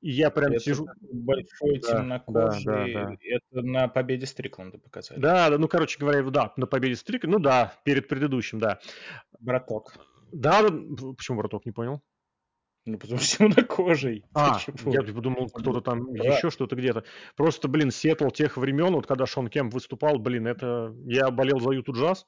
И 0.00 0.10
я 0.10 0.30
прям 0.30 0.52
это 0.52 0.60
сижу... 0.60 0.86
Большой 1.00 1.80
да, 1.80 1.88
темнокожий. 1.88 2.64
Да, 2.64 2.86
да, 2.86 3.06
да. 3.06 3.16
Это 3.22 3.62
на 3.62 3.88
победе 3.88 4.26
Стрикленда 4.26 4.78
показали. 4.78 5.18
Да, 5.18 5.48
да, 5.48 5.56
ну, 5.58 5.66
короче 5.66 5.98
говоря, 5.98 6.22
да, 6.24 6.52
на 6.58 6.66
победе 6.66 6.96
Стрикленда. 6.96 7.38
Ну 7.38 7.42
да, 7.42 7.74
перед 7.84 8.06
предыдущим, 8.06 8.58
да. 8.58 8.80
Браток. 9.40 9.94
Да, 10.30 10.62
почему 11.16 11.38
браток, 11.38 11.64
не 11.64 11.72
понял? 11.72 12.02
Ну, 12.84 12.98
потому 12.98 13.18
что 13.18 13.38
темнокожий. 13.38 14.26
А, 14.34 14.58
я 14.84 15.02
подумал, 15.02 15.48
кто-то 15.48 15.80
там 15.80 16.12
да. 16.12 16.36
еще 16.36 16.50
что-то 16.50 16.76
где-то. 16.76 17.04
Просто, 17.34 17.68
блин, 17.68 17.90
Сиэтл 17.90 18.28
тех 18.28 18.58
времен, 18.58 18.92
вот 18.92 19.06
когда 19.06 19.24
Шон 19.24 19.48
Кемп 19.48 19.72
выступал, 19.72 20.18
блин, 20.18 20.46
это... 20.46 20.94
Я 21.06 21.30
болел 21.30 21.60
за 21.60 21.70
Юту 21.70 21.94
Джаз, 21.94 22.26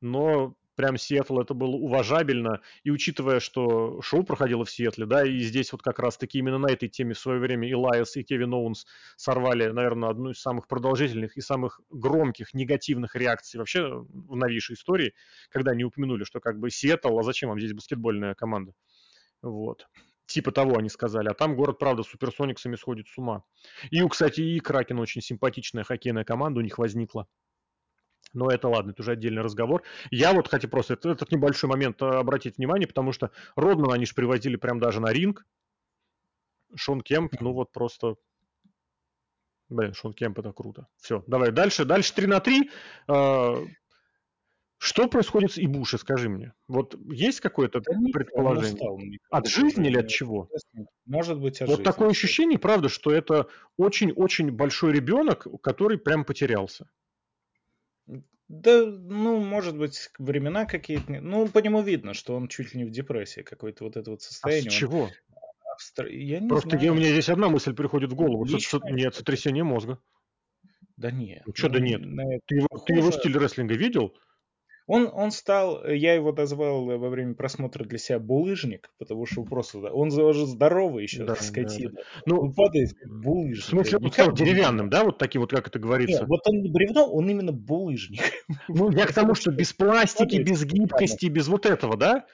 но 0.00 0.54
прям 0.80 0.96
Сиэтл 0.96 1.38
это 1.40 1.52
было 1.52 1.76
уважабельно. 1.76 2.62
И 2.84 2.90
учитывая, 2.90 3.38
что 3.38 4.00
шоу 4.00 4.24
проходило 4.24 4.64
в 4.64 4.70
Сиэтле, 4.70 5.04
да, 5.04 5.26
и 5.26 5.38
здесь 5.40 5.72
вот 5.72 5.82
как 5.82 5.98
раз-таки 5.98 6.38
именно 6.38 6.56
на 6.56 6.68
этой 6.68 6.88
теме 6.88 7.12
в 7.12 7.18
свое 7.18 7.38
время 7.38 7.70
Илайас 7.70 8.16
и 8.16 8.22
Кевин 8.22 8.54
Оуэнс 8.54 8.86
сорвали, 9.16 9.68
наверное, 9.68 10.08
одну 10.08 10.30
из 10.30 10.40
самых 10.40 10.68
продолжительных 10.68 11.36
и 11.36 11.42
самых 11.42 11.82
громких 11.90 12.54
негативных 12.54 13.14
реакций 13.14 13.58
вообще 13.58 13.90
в 13.90 14.34
новейшей 14.34 14.74
истории, 14.74 15.12
когда 15.50 15.72
они 15.72 15.84
упомянули, 15.84 16.24
что 16.24 16.40
как 16.40 16.58
бы 16.58 16.70
Сиэтл, 16.70 17.18
а 17.18 17.22
зачем 17.24 17.50
вам 17.50 17.58
здесь 17.58 17.74
баскетбольная 17.74 18.34
команда? 18.34 18.72
Вот 19.42 19.86
типа 20.26 20.52
того 20.52 20.78
они 20.78 20.88
сказали. 20.88 21.28
А 21.28 21.34
там 21.34 21.56
город, 21.56 21.78
правда, 21.78 22.04
с 22.04 22.06
суперсониксами 22.06 22.76
сходит 22.76 23.08
с 23.08 23.18
ума. 23.18 23.42
И, 23.90 24.00
кстати, 24.08 24.40
и 24.40 24.60
Кракен 24.60 24.98
очень 25.00 25.20
симпатичная 25.20 25.82
хоккейная 25.82 26.24
команда 26.24 26.60
у 26.60 26.62
них 26.62 26.78
возникла. 26.78 27.26
Но 28.32 28.48
это 28.48 28.68
ладно, 28.68 28.90
это 28.90 29.02
уже 29.02 29.12
отдельный 29.12 29.42
разговор. 29.42 29.82
Я 30.10 30.32
вот 30.32 30.48
хотел 30.48 30.70
просто 30.70 30.94
этот, 30.94 31.12
этот 31.16 31.32
небольшой 31.32 31.68
момент 31.68 32.00
э, 32.00 32.06
обратить 32.06 32.58
внимание, 32.58 32.86
потому 32.86 33.12
что 33.12 33.30
Родмана 33.56 33.94
они 33.94 34.06
же 34.06 34.14
привозили 34.14 34.56
прям 34.56 34.78
даже 34.78 35.00
на 35.00 35.12
ринг. 35.12 35.46
Шон 36.76 37.00
Кемп, 37.00 37.40
ну 37.40 37.52
вот 37.52 37.72
просто... 37.72 38.14
Блин, 39.68 39.94
Шон 39.94 40.12
Кемп 40.12 40.38
это 40.38 40.52
круто. 40.52 40.86
Все, 40.96 41.24
давай 41.26 41.50
дальше. 41.50 41.84
Дальше 41.84 42.14
3 42.14 42.26
на 42.26 42.40
3. 42.40 42.70
Э, 43.08 43.66
что 44.82 45.08
происходит 45.08 45.52
с 45.52 45.58
Ибуши, 45.58 45.98
скажи 45.98 46.30
мне? 46.30 46.54
Вот 46.66 46.94
есть 47.12 47.40
какое-то 47.40 47.80
да 47.80 47.92
предположение? 48.12 48.74
Устал, 48.74 48.98
от 49.28 49.46
жизни 49.46 49.88
или 49.88 49.98
от 49.98 50.08
чего? 50.08 50.48
Может 51.04 51.38
быть, 51.38 51.60
от 51.60 51.68
Вот 51.68 51.78
жизни. 51.78 51.84
такое 51.84 52.08
ощущение, 52.08 52.58
правда, 52.58 52.88
что 52.88 53.12
это 53.12 53.48
очень-очень 53.76 54.50
большой 54.50 54.92
ребенок, 54.92 55.46
который 55.62 55.98
прям 55.98 56.24
потерялся. 56.24 56.88
Да, 58.50 58.84
ну, 58.84 59.38
может 59.38 59.78
быть, 59.78 60.10
времена 60.18 60.66
какие-то. 60.66 61.12
Ну, 61.20 61.46
по 61.46 61.60
нему 61.60 61.82
видно, 61.82 62.14
что 62.14 62.34
он 62.34 62.48
чуть 62.48 62.74
ли 62.74 62.80
не 62.80 62.84
в 62.84 62.90
депрессии, 62.90 63.42
какое-то 63.42 63.84
вот 63.84 63.96
это 63.96 64.10
вот 64.10 64.22
состояние. 64.22 64.66
А 64.66 64.70
с 64.72 64.74
чего? 64.74 65.02
Он... 65.04 65.10
Австр... 65.72 66.06
Я 66.06 66.40
не 66.40 66.48
Просто 66.48 66.70
знаю. 66.70 66.92
у 66.92 66.96
меня 66.96 67.10
здесь 67.12 67.28
одна 67.28 67.48
мысль 67.48 67.74
приходит 67.74 68.10
в 68.10 68.16
голову. 68.16 68.44
Лично... 68.44 68.80
Нет, 68.90 69.14
сотрясение 69.14 69.62
мозга. 69.62 70.00
Да 70.96 71.12
нет. 71.12 71.44
Ну, 71.46 71.54
что 71.54 71.68
ну, 71.68 71.74
да 71.74 71.80
нет? 71.80 72.00
Ты 72.46 72.56
его, 72.56 72.66
ты 72.84 72.94
его 72.94 73.12
стиль 73.12 73.38
рестлинга 73.38 73.74
видел? 73.74 74.16
Он, 74.92 75.08
он 75.14 75.30
стал, 75.30 75.86
я 75.86 76.14
его 76.14 76.32
назвал 76.32 76.84
во 76.84 77.08
время 77.10 77.34
просмотра 77.34 77.84
для 77.84 77.96
себя 77.96 78.18
булыжник, 78.18 78.90
потому 78.98 79.24
что 79.24 79.44
просто, 79.44 79.78
он 79.78 80.08
уже 80.08 80.46
здоровый 80.46 81.04
еще, 81.04 81.24
да, 81.24 81.36
скотина. 81.36 81.92
Да, 81.92 81.96
да. 81.96 82.22
Ну, 82.26 82.40
он 82.40 82.52
падает 82.52 82.96
булыжник. 83.06 83.66
В 83.66 83.68
смысле, 83.68 83.98
он 83.98 84.10
стал 84.10 84.32
деревянным, 84.32 84.90
да, 84.90 85.04
вот 85.04 85.16
таким 85.16 85.42
вот, 85.42 85.52
как 85.52 85.68
это 85.68 85.78
говорится? 85.78 86.22
Нет, 86.22 86.28
вот 86.28 86.40
он 86.44 86.62
не 86.62 86.72
бревно, 86.72 87.06
он 87.06 87.30
именно 87.30 87.52
булыжник. 87.52 88.20
Ну, 88.66 88.90
я 88.90 89.06
к 89.06 89.12
тому, 89.12 89.36
что 89.36 89.52
без 89.52 89.72
пластики, 89.72 90.42
без 90.42 90.64
гибкости, 90.64 91.26
без 91.26 91.46
вот 91.46 91.66
этого, 91.66 91.96
да? 91.96 92.26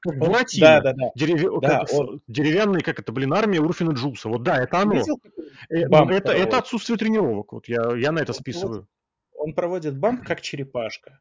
Как 0.00 0.18
Да, 0.58 0.80
да, 0.80 0.92
да. 0.94 1.10
Дерев... 1.14 1.60
да 1.60 1.80
как... 1.80 1.92
он... 1.92 2.22
Деревянный, 2.26 2.80
как 2.80 3.00
это, 3.00 3.12
блин, 3.12 3.34
армия 3.34 3.60
Урфина 3.60 3.90
Джуса. 3.90 4.30
Вот 4.30 4.42
да, 4.42 4.62
это 4.62 4.78
оно. 4.78 4.94
Видел, 4.94 5.20
э, 5.68 5.86
бамп 5.88 6.10
это, 6.10 6.32
это 6.32 6.56
отсутствие 6.56 6.96
тренировок. 6.96 7.52
Вот 7.52 7.68
я, 7.68 7.94
я 7.96 8.12
на 8.12 8.20
это 8.20 8.32
списываю. 8.32 8.88
Он 9.34 9.52
проводит 9.52 9.98
бамп 9.98 10.24
как 10.24 10.40
черепашка. 10.40 11.20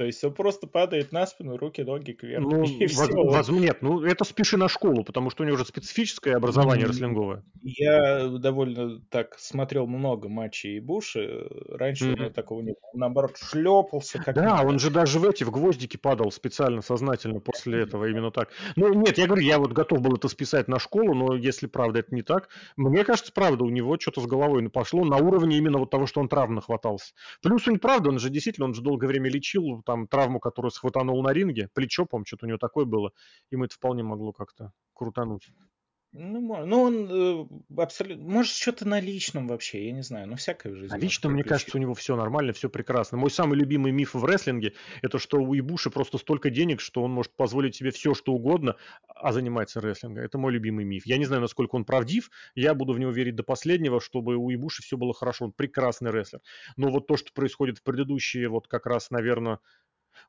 То 0.00 0.06
есть 0.06 0.24
он 0.24 0.32
просто 0.32 0.66
падает 0.66 1.12
на 1.12 1.26
спину, 1.26 1.58
руки, 1.58 1.82
ноги 1.82 2.12
кверху. 2.12 2.48
Ну, 2.48 2.62
и 2.64 2.86
воз, 2.86 3.06
все. 3.06 3.22
Воз, 3.22 3.48
нет, 3.50 3.82
ну 3.82 4.02
это 4.02 4.24
спеши 4.24 4.56
на 4.56 4.66
школу, 4.66 5.04
потому 5.04 5.28
что 5.28 5.42
у 5.42 5.46
него 5.46 5.56
уже 5.56 5.66
специфическое 5.66 6.36
образование 6.36 6.86
рестлинговое. 6.86 7.44
Я 7.60 8.26
довольно 8.28 9.02
так 9.10 9.38
смотрел 9.38 9.86
много 9.86 10.30
матчей 10.30 10.78
и 10.78 10.80
Буши. 10.80 11.46
Раньше 11.68 12.06
mm-hmm. 12.06 12.14
у 12.14 12.16
него 12.16 12.30
такого 12.30 12.60
не 12.62 12.72
было. 12.72 12.90
Наоборот, 12.94 13.36
шлепался. 13.36 14.22
Как 14.22 14.34
да, 14.34 14.56
надо. 14.56 14.68
он 14.68 14.78
же 14.78 14.90
даже 14.90 15.18
в 15.18 15.28
эти, 15.28 15.44
в 15.44 15.50
гвоздики 15.50 15.98
падал 15.98 16.32
специально, 16.32 16.80
сознательно 16.80 17.40
после 17.40 17.82
этого, 17.82 18.06
именно 18.06 18.30
так. 18.30 18.48
Ну, 18.76 18.94
нет, 18.94 19.18
я 19.18 19.26
говорю, 19.26 19.42
я 19.42 19.58
вот 19.58 19.72
готов 19.72 20.00
был 20.00 20.16
это 20.16 20.28
списать 20.28 20.66
на 20.66 20.78
школу, 20.78 21.12
но 21.12 21.34
если 21.34 21.66
правда 21.66 21.98
это 21.98 22.14
не 22.14 22.22
так, 22.22 22.48
мне 22.78 23.04
кажется, 23.04 23.32
правда, 23.34 23.64
у 23.64 23.68
него 23.68 23.98
что-то 24.00 24.22
с 24.22 24.26
головой 24.26 24.66
пошло 24.70 25.04
на 25.04 25.18
уровне 25.18 25.58
именно 25.58 25.76
вот 25.76 25.90
того, 25.90 26.06
что 26.06 26.20
он 26.20 26.30
травм 26.30 26.54
нахватался. 26.54 27.12
Плюс 27.42 27.68
он 27.68 27.78
правда, 27.78 28.08
он 28.08 28.18
же 28.18 28.30
действительно, 28.30 28.64
он 28.64 28.72
же 28.72 28.80
долгое 28.80 29.08
время 29.08 29.28
лечил 29.28 29.82
там 29.90 30.06
травму, 30.06 30.38
которую 30.38 30.70
схватанул 30.70 31.20
на 31.20 31.32
ринге, 31.32 31.68
плечо, 31.74 32.06
по 32.06 32.24
что-то 32.24 32.46
у 32.46 32.48
него 32.48 32.58
такое 32.58 32.84
было, 32.84 33.12
ему 33.50 33.64
это 33.64 33.74
вполне 33.74 34.04
могло 34.04 34.32
как-то 34.32 34.72
крутануть. 34.92 35.48
Ну, 36.12 36.66
ну 36.66 36.82
он 36.82 37.08
э, 37.08 37.80
абсолютно... 37.80 38.24
Может, 38.24 38.54
что-то 38.54 38.86
на 38.86 38.98
личном 38.98 39.46
вообще, 39.46 39.86
я 39.86 39.92
не 39.92 40.02
знаю. 40.02 40.26
Ну, 40.26 40.34
всякое 40.34 40.72
в 40.72 40.76
жизни. 40.76 40.96
На 40.96 40.98
личном, 41.00 41.34
мне 41.34 41.44
кажется, 41.44 41.76
у 41.78 41.80
него 41.80 41.94
все 41.94 42.16
нормально, 42.16 42.52
все 42.52 42.68
прекрасно. 42.68 43.16
Мой 43.16 43.30
самый 43.30 43.56
любимый 43.56 43.92
миф 43.92 44.14
в 44.14 44.24
рестлинге– 44.24 44.74
это 45.02 45.20
что 45.20 45.38
у 45.38 45.54
Ибуши 45.54 45.90
просто 45.90 46.18
столько 46.18 46.50
денег, 46.50 46.80
что 46.80 47.04
он 47.04 47.12
может 47.12 47.32
позволить 47.36 47.76
себе 47.76 47.92
все, 47.92 48.14
что 48.14 48.32
угодно, 48.32 48.74
а 49.06 49.32
занимается 49.32 49.80
рестлингом. 49.80 50.24
Это 50.24 50.36
мой 50.36 50.52
любимый 50.52 50.84
миф. 50.84 51.06
Я 51.06 51.16
не 51.16 51.26
знаю, 51.26 51.42
насколько 51.42 51.76
он 51.76 51.84
правдив. 51.84 52.30
Я 52.56 52.74
буду 52.74 52.92
в 52.92 52.98
него 52.98 53.12
верить 53.12 53.36
до 53.36 53.44
последнего, 53.44 54.00
чтобы 54.00 54.34
у 54.34 54.50
Ибуши 54.50 54.82
все 54.82 54.96
было 54.96 55.14
хорошо. 55.14 55.44
Он 55.44 55.52
прекрасный 55.52 56.10
рестлер. 56.10 56.40
Но 56.76 56.90
вот 56.90 57.06
то, 57.06 57.16
что 57.16 57.32
происходит 57.32 57.78
в 57.78 57.82
предыдущие, 57.84 58.48
вот 58.48 58.66
как 58.66 58.86
раз, 58.86 59.10
наверное, 59.10 59.60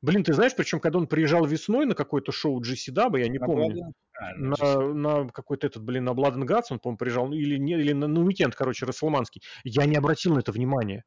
Блин, 0.02 0.24
ты 0.24 0.34
знаешь, 0.34 0.56
причем, 0.56 0.80
когда 0.80 1.00
он 1.00 1.08
приезжал 1.08 1.46
весной 1.46 1.86
на 1.86 1.96
какое-то 1.96 2.32
шоу 2.32 2.62
GCW, 2.62 3.20
я 3.20 3.28
не 3.28 3.40
на 3.40 3.46
помню, 3.46 3.94
а, 4.14 4.34
на, 4.36 4.94
на 4.94 5.30
какой-то 5.30 5.68
этот, 5.68 5.84
блин, 5.84 6.06
на 6.06 6.12
and 6.12 6.46
Guts 6.46 6.66
он, 6.70 6.80
по-моему, 6.80 6.98
приезжал, 6.98 7.28
ну, 7.28 7.34
или, 7.34 7.58
не, 7.58 7.74
или 7.74 7.94
на, 7.94 8.08
на 8.08 8.22
уикенд, 8.22 8.56
короче, 8.56 8.86
Расселманский, 8.86 9.42
я 9.64 9.86
не 9.86 9.96
обратил 9.96 10.36
на 10.36 10.40
это 10.40 10.52
внимания. 10.52 11.04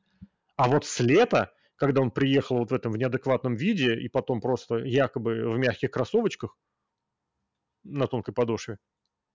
А 0.56 0.68
вот 0.68 0.84
с 0.84 1.00
лета, 1.00 1.52
когда 1.76 2.00
он 2.00 2.10
приехал 2.10 2.58
вот 2.58 2.70
в 2.70 2.74
этом 2.74 2.92
в 2.92 2.96
неадекватном 2.96 3.56
виде 3.56 3.94
и 3.94 4.08
потом 4.08 4.40
просто 4.40 4.76
якобы 4.78 5.50
в 5.50 5.58
мягких 5.58 5.90
кроссовочках 5.90 6.56
на 7.82 8.06
тонкой 8.06 8.32
подошве, 8.32 8.78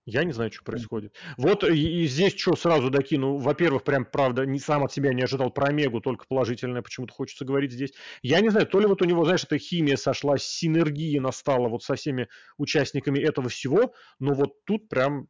я 0.06 0.24
не 0.24 0.32
знаю, 0.32 0.50
что 0.50 0.64
происходит. 0.64 1.14
Вот 1.36 1.62
и, 1.64 2.06
здесь 2.06 2.34
что 2.34 2.56
сразу 2.56 2.90
докину. 2.90 3.36
Во-первых, 3.36 3.84
прям, 3.84 4.04
правда, 4.04 4.46
не 4.46 4.58
сам 4.58 4.84
от 4.84 4.92
себя 4.92 5.12
не 5.12 5.22
ожидал 5.22 5.50
про 5.50 5.68
Омегу, 5.68 6.00
только 6.00 6.24
положительное 6.26 6.82
почему-то 6.82 7.12
хочется 7.12 7.44
говорить 7.44 7.72
здесь. 7.72 7.92
Я 8.22 8.40
не 8.40 8.48
знаю, 8.48 8.66
то 8.66 8.80
ли 8.80 8.86
вот 8.86 9.02
у 9.02 9.04
него, 9.04 9.24
знаешь, 9.24 9.44
эта 9.44 9.58
химия 9.58 9.96
сошлась, 9.96 10.44
синергия 10.44 11.20
настала 11.20 11.68
вот 11.68 11.82
со 11.82 11.94
всеми 11.94 12.28
участниками 12.56 13.18
этого 13.18 13.48
всего, 13.48 13.94
но 14.18 14.34
вот 14.34 14.64
тут 14.64 14.88
прям, 14.88 15.28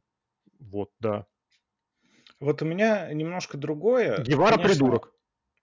вот, 0.59 0.91
да. 1.01 1.27
Вот 2.39 2.63
у 2.63 2.65
меня 2.65 3.13
немножко 3.13 3.59
другое. 3.59 4.23
Гевара 4.23 4.57
Конечно... 4.57 4.69
придурок. 4.69 5.13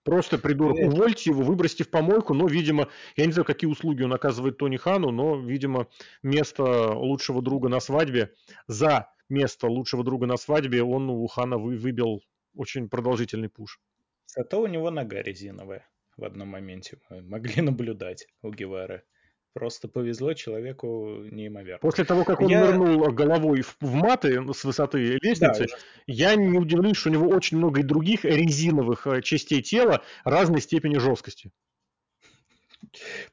Просто 0.08 0.38
придурок. 0.38 0.78
Увольте 0.78 1.30
его, 1.30 1.42
выбросьте 1.42 1.84
в 1.84 1.90
помойку, 1.90 2.34
но, 2.34 2.46
видимо, 2.46 2.88
я 3.16 3.26
не 3.26 3.32
знаю, 3.32 3.44
какие 3.44 3.68
услуги 3.68 4.02
он 4.02 4.12
оказывает 4.12 4.56
Тони 4.56 4.76
Хану, 4.76 5.10
но, 5.10 5.38
видимо, 5.38 5.88
место 6.22 6.92
лучшего 6.92 7.42
друга 7.42 7.68
на 7.68 7.80
свадьбе, 7.80 8.32
за 8.66 9.10
место 9.28 9.66
лучшего 9.66 10.04
друга 10.04 10.26
на 10.26 10.36
свадьбе 10.36 10.82
он 10.82 11.10
у 11.10 11.26
Хана 11.26 11.58
вы, 11.58 11.76
выбил 11.76 12.22
очень 12.54 12.88
продолжительный 12.88 13.48
пуш. 13.48 13.80
Зато 14.26 14.60
у 14.60 14.66
него 14.66 14.90
нога 14.90 15.22
резиновая 15.22 15.86
в 16.16 16.24
одном 16.24 16.48
моменте. 16.48 16.98
Мы 17.10 17.22
могли 17.22 17.62
наблюдать 17.62 18.26
у 18.42 18.50
Гевары. 18.50 19.04
Просто 19.54 19.88
повезло 19.88 20.34
человеку 20.34 21.24
неимоверно. 21.30 21.80
После 21.80 22.04
того, 22.04 22.24
как 22.24 22.40
он 22.40 22.48
я... 22.48 22.64
нырнул 22.64 23.10
головой 23.12 23.62
в, 23.62 23.76
в 23.80 23.94
маты 23.94 24.40
с 24.52 24.64
высоты 24.64 25.18
лестницы, 25.22 25.66
да, 25.66 25.76
я 26.06 26.34
не 26.36 26.58
удивлюсь, 26.58 26.96
что 26.96 27.08
у 27.08 27.12
него 27.12 27.28
очень 27.28 27.56
много 27.56 27.80
и 27.80 27.82
других 27.82 28.24
резиновых 28.24 29.06
э, 29.06 29.22
частей 29.22 29.62
тела 29.62 30.02
разной 30.24 30.60
степени 30.60 30.98
жесткости. 30.98 31.50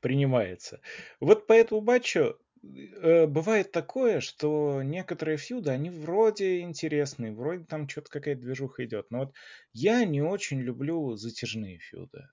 Принимается. 0.01 0.81
Вот 1.19 1.47
по 1.47 1.53
этому 1.53 1.81
матчу 1.81 2.37
э, 2.63 3.27
бывает 3.27 3.71
такое, 3.71 4.19
что 4.19 4.81
некоторые 4.83 5.37
фьюды, 5.37 5.69
они 5.71 5.89
вроде 5.89 6.61
интересные, 6.61 7.33
вроде 7.33 7.65
там 7.65 7.87
что-то 7.87 8.09
какая-то 8.09 8.41
движуха 8.41 8.85
идет. 8.85 9.11
Но 9.11 9.19
вот 9.19 9.33
я 9.73 10.03
не 10.05 10.21
очень 10.21 10.61
люблю 10.61 11.15
затяжные 11.15 11.77
фьюды. 11.79 12.27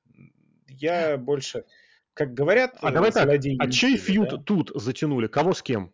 Я 0.69 1.17
больше 1.19 1.65
как 2.15 2.35
говорят, 2.35 2.77
а 2.81 2.91
давай 2.91 3.13
так, 3.13 3.29
а 3.29 3.71
чей 3.71 3.97
фьюд 3.97 4.31
да? 4.31 4.37
тут 4.39 4.71
затянули? 4.75 5.27
Кого 5.27 5.55
с 5.55 5.63
кем? 5.63 5.93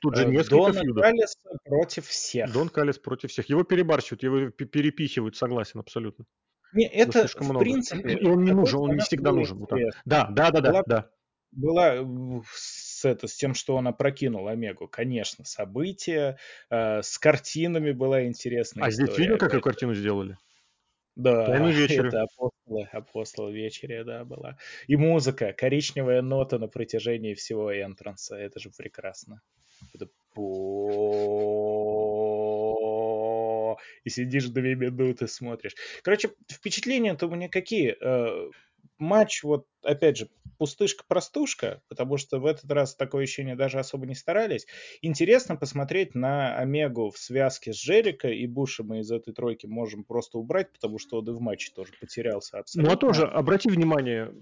Тут 0.00 0.16
же 0.16 0.24
э, 0.24 0.28
несколько 0.28 0.56
Дон 0.56 0.72
фьюдов. 0.74 1.02
Каллис 1.02 1.36
против 1.64 2.06
всех. 2.06 2.52
Дон 2.52 2.68
Каллис 2.68 2.98
против 2.98 3.30
всех. 3.30 3.48
Его 3.48 3.64
перебарщивают, 3.64 4.22
его 4.22 4.50
перепихивают, 4.50 5.36
согласен, 5.36 5.80
абсолютно. 5.80 6.26
Не, 6.74 6.86
это 6.86 7.20
слишком 7.20 7.46
в 7.46 7.50
много. 7.50 7.64
принципе... 7.64 8.14
И 8.14 8.26
он 8.26 8.44
не 8.44 8.52
нужен, 8.52 8.80
он 8.80 8.90
не 8.92 8.98
всегда 8.98 9.32
нужен. 9.32 9.58
Вот 9.58 9.70
да, 10.04 10.28
да, 10.30 10.50
да, 10.50 10.60
да, 10.60 10.82
да. 10.86 11.10
Была 11.52 12.04
с, 12.52 13.04
это, 13.04 13.28
с 13.28 13.34
тем, 13.34 13.54
что 13.54 13.76
он 13.76 13.86
опрокинул 13.86 14.48
Омегу, 14.48 14.88
конечно, 14.88 15.44
события, 15.44 16.36
э, 16.68 17.00
с 17.00 17.16
картинами 17.16 17.92
была 17.92 18.26
интересная 18.26 18.84
А 18.84 18.88
история, 18.88 19.06
здесь 19.06 19.18
видел, 19.18 19.38
какую 19.38 19.62
картину 19.62 19.94
сделали? 19.94 20.36
Да, 21.16 21.46
это 21.88 22.22
апостолы, 22.22 22.88
апостол 22.92 23.50
вечере, 23.50 24.04
да, 24.04 24.24
была. 24.24 24.58
И 24.86 24.96
музыка, 24.96 25.52
коричневая 25.52 26.22
нота 26.22 26.58
на 26.58 26.68
протяжении 26.68 27.34
всего 27.34 27.72
энтранса, 27.72 28.36
это 28.36 28.58
же 28.60 28.70
прекрасно. 28.76 29.40
Это 29.92 30.08
и 34.04 34.10
сидишь 34.10 34.48
две 34.48 34.74
минуты, 34.74 35.28
смотришь. 35.28 35.74
Короче, 36.02 36.30
впечатления-то 36.50 37.26
у 37.26 37.34
меня 37.34 37.48
какие? 37.48 37.96
Матч, 38.98 39.42
вот, 39.42 39.66
опять 39.82 40.16
же, 40.16 40.28
пустышка-простушка, 40.58 41.82
потому 41.88 42.16
что 42.16 42.38
в 42.38 42.46
этот 42.46 42.70
раз 42.70 42.94
такое 42.94 43.24
ощущение 43.24 43.56
даже 43.56 43.78
особо 43.78 44.06
не 44.06 44.14
старались. 44.14 44.66
Интересно 45.02 45.56
посмотреть 45.56 46.14
на 46.14 46.56
Омегу 46.56 47.10
в 47.10 47.18
связке 47.18 47.72
с 47.72 47.76
Джерика 47.76 48.28
и 48.28 48.46
Бушем 48.46 48.86
мы 48.88 49.00
из 49.00 49.10
этой 49.10 49.34
тройки 49.34 49.66
можем 49.66 50.04
просто 50.04 50.38
убрать, 50.38 50.72
потому 50.72 50.98
что 50.98 51.18
он 51.18 51.28
и 51.28 51.32
в 51.32 51.40
матче 51.40 51.72
тоже 51.74 51.92
потерялся 52.00 52.58
абсолютно. 52.58 52.90
Ну 52.90 52.96
а 52.96 52.98
тоже, 52.98 53.24
обрати 53.26 53.68
внимание, 53.68 54.32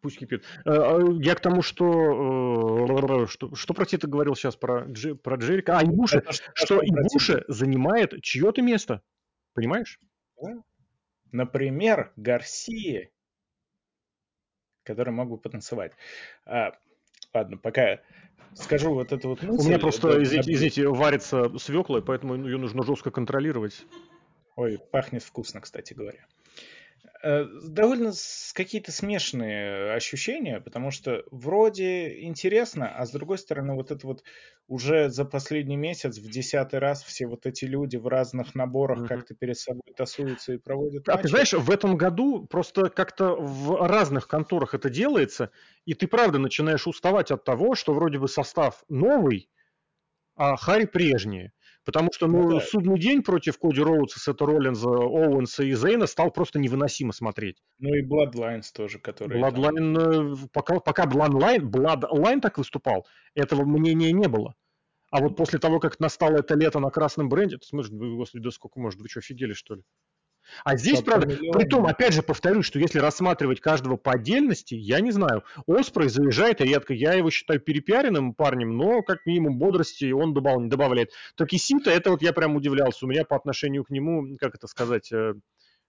пусть 0.00 0.18
кипит. 0.18 0.44
Э, 0.64 0.70
а, 0.70 0.98
я 1.20 1.34
к 1.34 1.40
тому, 1.40 1.62
что 1.62 2.86
э, 2.86 3.26
что, 3.26 3.54
что 3.54 3.74
про 3.74 3.84
ты 3.84 4.06
говорил 4.06 4.34
сейчас 4.34 4.56
про, 4.56 4.84
Джи, 4.84 5.14
про 5.14 5.36
Джерика? 5.36 5.78
А, 5.78 5.82
Ибуши, 5.82 6.18
Это, 6.18 6.32
что, 6.32 6.44
что 6.54 6.80
Ибуши 6.80 7.44
занимает 7.48 8.22
чье-то 8.22 8.62
место, 8.62 9.02
понимаешь? 9.54 9.98
Да. 10.40 10.62
Например, 11.32 12.12
Гарсия, 12.16 13.10
который 14.84 15.12
мог 15.12 15.28
бы 15.28 15.38
потанцевать. 15.38 15.92
А, 16.44 16.72
ладно, 17.34 17.56
пока 17.56 18.00
скажу 18.54 18.94
вот 18.94 19.12
это 19.12 19.28
вот 19.28 19.42
мысль. 19.42 19.62
У 19.62 19.68
меня 19.68 19.78
просто, 19.78 20.08
это, 20.08 20.22
извините, 20.22 20.52
извините, 20.52 20.88
варится 20.88 21.58
свекла, 21.58 22.00
поэтому 22.00 22.36
ее 22.36 22.58
нужно 22.58 22.84
жестко 22.84 23.10
контролировать. 23.10 23.84
Ой, 24.56 24.78
пахнет 24.78 25.22
вкусно, 25.22 25.60
кстати 25.60 25.92
говоря. 25.92 26.26
Э, 27.22 27.44
довольно 27.62 28.12
какие-то 28.54 28.92
смешанные 28.92 29.92
ощущения, 29.94 30.60
потому 30.60 30.90
что 30.90 31.24
вроде 31.30 32.22
интересно, 32.24 32.94
а 32.94 33.06
с 33.06 33.10
другой 33.10 33.38
стороны 33.38 33.74
вот 33.74 33.90
это 33.90 34.06
вот 34.06 34.22
уже 34.68 35.08
за 35.08 35.24
последний 35.24 35.76
месяц 35.76 36.18
в 36.18 36.30
десятый 36.30 36.78
раз 36.78 37.02
все 37.02 37.26
вот 37.26 37.46
эти 37.46 37.64
люди 37.64 37.96
в 37.96 38.06
разных 38.06 38.54
наборах 38.54 39.00
mm-hmm. 39.00 39.08
как-то 39.08 39.34
перед 39.34 39.58
собой 39.58 39.94
тасуются 39.96 40.54
и 40.54 40.58
проводят 40.58 41.08
А 41.08 41.12
матчи. 41.12 41.22
ты 41.22 41.28
знаешь, 41.28 41.52
в 41.52 41.70
этом 41.70 41.96
году 41.96 42.46
просто 42.46 42.90
как-то 42.90 43.34
в 43.36 43.86
разных 43.86 44.28
конторах 44.28 44.74
это 44.74 44.90
делается, 44.90 45.50
и 45.84 45.94
ты 45.94 46.06
правда 46.08 46.38
начинаешь 46.38 46.86
уставать 46.86 47.30
от 47.30 47.44
того, 47.44 47.74
что 47.74 47.94
вроде 47.94 48.18
бы 48.18 48.28
состав 48.28 48.84
новый, 48.88 49.48
а 50.34 50.56
Харри 50.56 50.86
прежние. 50.86 51.52
Потому 51.86 52.10
что, 52.12 52.26
ну, 52.26 52.42
ну 52.42 52.58
да. 52.58 52.60
судный 52.60 52.98
день 52.98 53.22
против 53.22 53.58
Коди 53.60 53.80
Роудса, 53.80 54.18
Сета 54.18 54.44
Роллинза, 54.44 54.88
Оуэнса 54.88 55.62
и 55.62 55.72
Зейна 55.72 56.08
стал 56.08 56.32
просто 56.32 56.58
невыносимо 56.58 57.12
смотреть. 57.12 57.62
Ну 57.78 57.94
и 57.94 58.02
Bloodlines 58.02 58.72
тоже, 58.74 58.98
который... 58.98 59.40
Bloodline, 59.40 59.94
там... 59.94 60.32
Э, 60.32 60.36
пока, 60.52 60.80
пока 60.80 61.04
Bloodline, 61.04 61.60
Bloodline 61.60 62.40
так 62.40 62.58
выступал, 62.58 63.06
этого 63.36 63.64
мнения 63.64 64.10
не 64.10 64.26
было. 64.26 64.56
А 65.12 65.20
вот 65.20 65.36
после 65.36 65.60
того, 65.60 65.78
как 65.78 66.00
настало 66.00 66.38
это 66.38 66.56
лето 66.56 66.80
на 66.80 66.90
красном 66.90 67.28
бренде, 67.28 67.58
ты 67.58 67.66
смотришь, 67.66 67.92
господи, 67.92 68.42
да 68.42 68.50
сколько 68.50 68.80
может, 68.80 69.00
вы 69.00 69.08
что, 69.08 69.20
офигели, 69.20 69.52
что 69.52 69.76
ли? 69.76 69.82
А 70.64 70.76
здесь, 70.76 71.02
правда, 71.02 71.26
при 71.26 71.64
том, 71.64 71.86
опять 71.86 72.14
же, 72.14 72.22
повторюсь, 72.22 72.66
что 72.66 72.78
если 72.78 72.98
рассматривать 72.98 73.60
каждого 73.60 73.96
по 73.96 74.12
отдельности, 74.12 74.74
я 74.74 75.00
не 75.00 75.10
знаю, 75.10 75.44
Оспрей 75.66 76.08
заезжает 76.08 76.60
редко, 76.60 76.94
я 76.94 77.14
его 77.14 77.30
считаю 77.30 77.60
перепиаренным 77.60 78.34
парнем, 78.34 78.76
но 78.76 79.02
как 79.02 79.26
минимум 79.26 79.58
бодрости 79.58 80.10
он 80.12 80.34
добав, 80.34 80.66
добавляет. 80.68 81.10
Так 81.36 81.52
и 81.52 81.58
Сита, 81.58 81.90
это 81.90 82.10
вот 82.10 82.22
я 82.22 82.32
прям 82.32 82.56
удивлялся, 82.56 83.04
у 83.04 83.08
меня 83.08 83.24
по 83.24 83.36
отношению 83.36 83.84
к 83.84 83.90
нему, 83.90 84.36
как 84.38 84.54
это 84.54 84.66
сказать, 84.66 85.12
э, 85.12 85.34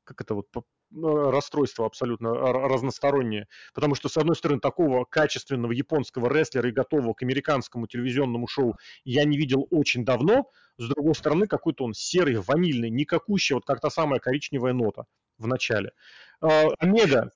как 0.07 0.21
это 0.21 0.33
вот 0.35 0.47
ну, 0.89 1.31
расстройство 1.31 1.85
абсолютно 1.85 2.31
разностороннее. 2.31 3.47
Потому 3.73 3.95
что, 3.95 4.09
с 4.09 4.17
одной 4.17 4.35
стороны, 4.35 4.59
такого 4.59 5.05
качественного 5.05 5.73
японского 5.73 6.29
рестлера 6.33 6.69
и 6.69 6.71
готового 6.71 7.13
к 7.13 7.23
американскому 7.23 7.87
телевизионному 7.87 8.47
шоу 8.47 8.75
я 9.03 9.25
не 9.25 9.37
видел 9.37 9.67
очень 9.69 10.05
давно. 10.05 10.49
С 10.77 10.87
другой 10.87 11.15
стороны, 11.15 11.47
какой-то 11.47 11.83
он 11.83 11.93
серый, 11.93 12.35
ванильный, 12.35 12.89
никакущий, 12.89 13.55
вот 13.55 13.65
как 13.65 13.81
та 13.81 13.89
самая 13.89 14.19
коричневая 14.19 14.73
нота 14.73 15.05
в 15.37 15.47
начале. 15.47 15.91
А, 16.39 16.67
Омега. 16.79 17.31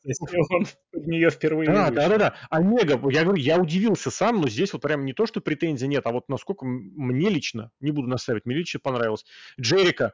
Он 0.52 0.68
под 0.92 1.08
нее 1.08 1.30
впервые 1.32 1.68
да, 1.68 1.90
да, 1.90 2.08
да, 2.08 2.18
да. 2.18 2.36
Омега, 2.50 2.94
я 3.10 3.24
говорю, 3.24 3.36
я 3.36 3.58
удивился 3.58 4.12
сам, 4.12 4.42
но 4.42 4.48
здесь 4.48 4.74
вот 4.74 4.82
прям 4.84 5.06
не 5.06 5.14
то, 5.14 5.26
что 5.26 5.42
претензий 5.42 5.88
нет, 5.88 6.06
а 6.06 6.12
вот 6.12 6.30
насколько 6.30 6.66
мне 6.66 7.30
лично, 7.30 7.72
не 7.80 7.92
буду 7.92 8.08
наставить, 8.08 8.46
мне 8.46 8.56
лично 8.56 8.80
понравилось. 8.80 9.26
Джерика, 9.60 10.14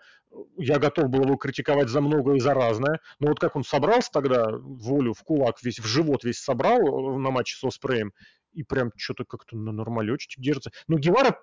я 0.57 0.79
готов 0.79 1.09
был 1.09 1.23
его 1.23 1.35
критиковать 1.35 1.89
за 1.89 1.99
многое 1.99 2.37
и 2.37 2.39
за 2.39 2.53
разное, 2.53 3.01
но 3.19 3.27
вот 3.27 3.39
как 3.39 3.55
он 3.55 3.63
собрался 3.63 4.11
тогда 4.11 4.51
волю 4.51 5.13
в 5.13 5.23
кулак, 5.23 5.61
весь 5.63 5.79
в 5.79 5.85
живот 5.85 6.23
весь 6.23 6.39
собрал 6.39 6.79
э, 6.79 7.19
на 7.19 7.31
матче 7.31 7.57
со 7.57 7.69
спреем, 7.69 8.13
и 8.53 8.63
прям 8.63 8.91
что-то 8.95 9.25
как-то 9.25 9.57
на 9.57 9.71
нормалечек 9.71 10.39
держится. 10.39 10.71
Ну, 10.87 10.97
Гевара 10.97 11.37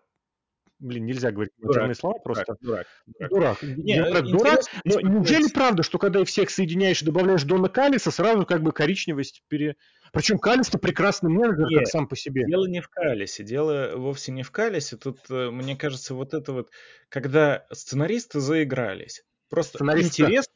блин, 0.78 1.06
нельзя 1.06 1.30
говорить 1.30 1.52
матерные 1.58 1.94
слова 1.94 2.18
просто. 2.18 2.56
Дурак. 2.60 2.86
Дурак. 3.06 3.30
Дурак. 3.30 3.62
Не, 3.62 3.94
я, 3.94 4.22
дурак. 4.22 4.60
Но 4.84 5.00
неужели 5.00 5.48
правда, 5.52 5.82
что 5.82 5.98
когда 5.98 6.20
их 6.20 6.28
всех 6.28 6.50
соединяешь 6.50 7.02
и 7.02 7.06
добавляешь 7.06 7.42
Дона 7.44 7.68
Калиса, 7.68 8.10
сразу 8.10 8.44
как 8.46 8.62
бы 8.62 8.72
коричневость 8.72 9.42
пере... 9.48 9.76
Причем 10.12 10.38
Калис-то 10.38 10.78
прекрасный 10.78 11.30
менеджер, 11.30 11.66
Нет, 11.68 11.80
как 11.80 11.88
сам 11.88 12.06
по 12.06 12.16
себе. 12.16 12.44
Дело 12.46 12.66
не 12.66 12.80
в 12.80 12.88
Калисе, 12.88 13.42
дело 13.42 13.96
вовсе 13.96 14.30
не 14.30 14.44
в 14.44 14.52
Калисе. 14.52 14.96
Тут, 14.96 15.18
э, 15.28 15.50
мне 15.50 15.76
кажется, 15.76 16.14
вот 16.14 16.34
это 16.34 16.52
вот, 16.52 16.70
когда 17.08 17.66
сценаристы 17.72 18.38
заигрались, 18.38 19.24
просто 19.48 19.78
Сценарист 19.78 20.20
интересно, 20.20 20.54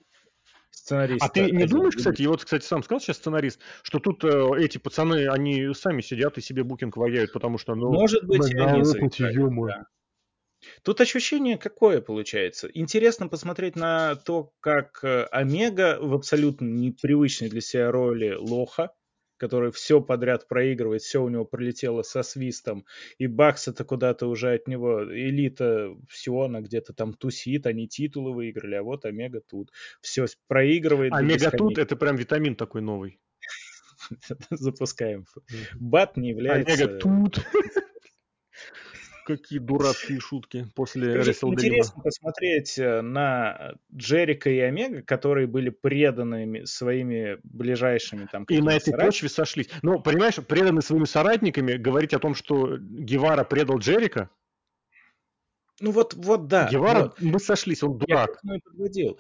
сценарист. 0.71 1.23
А 1.23 1.29
ты 1.29 1.51
не 1.51 1.67
думаешь, 1.67 1.97
кстати, 1.97 2.23
и 2.23 2.27
вот, 2.27 2.45
кстати, 2.45 2.65
сам 2.65 2.83
сказал 2.83 3.01
сейчас 3.01 3.17
сценарист, 3.17 3.61
что 3.83 3.99
тут 3.99 4.23
э, 4.25 4.49
эти 4.59 4.79
пацаны, 4.79 5.29
они 5.29 5.75
сами 5.75 6.03
сидят 6.03 6.39
и 6.39 6.41
себе 6.41 6.63
букинг 6.63 6.97
ваяют, 6.97 7.33
потому 7.33 7.59
что, 7.59 7.75
ну, 7.75 7.93
может 7.93 8.25
быть, 8.25 8.55
они 8.55 8.85
заиграли, 8.85 9.67
да. 9.67 9.87
Тут 10.83 11.01
ощущение 11.01 11.57
какое 11.59 12.01
получается? 12.01 12.69
Интересно 12.73 13.29
посмотреть 13.29 13.77
на 13.77 14.17
то, 14.17 14.53
как 14.61 15.01
э, 15.03 15.25
Омега 15.31 15.99
в 16.01 16.15
абсолютно 16.15 16.67
непривычной 16.67 17.49
для 17.49 17.61
себя 17.61 17.91
роли 17.91 18.35
лоха, 18.35 18.93
который 19.39 19.71
все 19.71 20.01
подряд 20.01 20.49
проигрывает, 20.49 21.03
все 21.03 21.23
у 21.23 21.29
него 21.29 21.45
пролетело 21.45 22.03
со 22.03 22.23
свистом, 22.23 22.85
и 23.19 23.27
Бакс 23.27 23.69
это 23.69 23.85
куда-то 23.85 24.27
уже 24.27 24.53
от 24.53 24.67
него, 24.67 25.05
элита, 25.05 25.97
все, 26.09 26.41
она 26.41 26.61
где-то 26.61 26.93
там 26.93 27.15
тусит, 27.15 27.67
они 27.67 27.89
титулы 27.89 28.35
выиграли, 28.35 28.75
а 28.75 28.83
вот 28.83 29.05
Омега 29.05 29.41
тут. 29.41 29.71
Все 30.01 30.27
проигрывает. 30.49 31.13
Омега 31.13 31.51
тут 31.51 31.79
это 31.79 31.97
прям 31.97 32.17
витамин 32.17 32.57
такой 32.57 32.83
новый. 32.83 33.21
Запускаем. 34.51 35.27
Бат 35.79 36.17
не 36.17 36.31
является... 36.31 36.73
Омега 36.75 36.99
тут. 36.99 37.47
Какие 39.29 39.59
дурацкие 39.59 40.21
шутки 40.21 40.67
после 40.75 41.17
WrestleDream. 41.17 41.53
Интересно 41.53 42.03
посмотреть 42.03 42.79
э, 42.79 43.03
на 43.03 43.75
Джерика 43.95 44.49
и 44.49 44.59
Омега, 44.61 45.03
которые 45.03 45.47
были 45.47 45.69
преданы 45.69 46.65
своими 46.65 47.39
ближайшими 47.43 48.27
там 48.33 48.45
И 48.45 48.59
на 48.63 48.71
этой 48.71 48.95
почве 48.95 49.29
сошлись. 49.29 49.69
Ну, 49.83 50.01
понимаешь, 50.01 50.37
преданы 50.37 50.81
своими 50.81 51.05
соратниками, 51.05 51.75
говорить 51.75 52.15
о 52.15 52.19
том, 52.21 52.35
что 52.35 52.79
Гевара 52.79 53.45
предал 53.45 53.77
Джерика, 53.79 54.31
ну 55.81 55.93
вот, 55.93 56.15
вот 56.15 56.49
да. 56.49 56.69
Гевара, 56.69 57.03
вот. 57.03 57.21
мы 57.21 57.39
сошлись, 57.39 57.83
он 57.83 57.99
дурак. 57.99 58.41
Я 58.43 58.59
подводил 58.65 59.19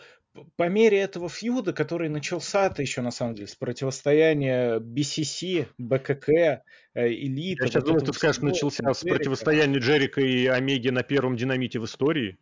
по 0.56 0.69
мере 0.69 0.98
этого 0.98 1.28
фьюда, 1.28 1.73
который 1.73 2.09
начался-то 2.09 2.82
еще 2.82 3.01
на 3.01 3.10
самом 3.10 3.35
деле 3.35 3.47
с 3.47 3.55
противостояния 3.55 4.78
BCC, 4.78 5.69
БКК, 5.78 6.62
э, 6.94 7.09
Элита. 7.09 7.65
Я 7.65 7.70
сейчас 7.70 7.85
думаю, 7.85 8.05
ты 8.05 8.12
скажешь, 8.12 8.43
начался 8.43 8.93
с 8.93 9.01
противостояния 9.02 9.78
Джерика 9.78 10.20
и 10.20 10.47
Омеги 10.47 10.89
на 10.89 11.02
первом 11.02 11.36
динамите 11.36 11.78
в 11.78 11.85
истории. 11.85 12.39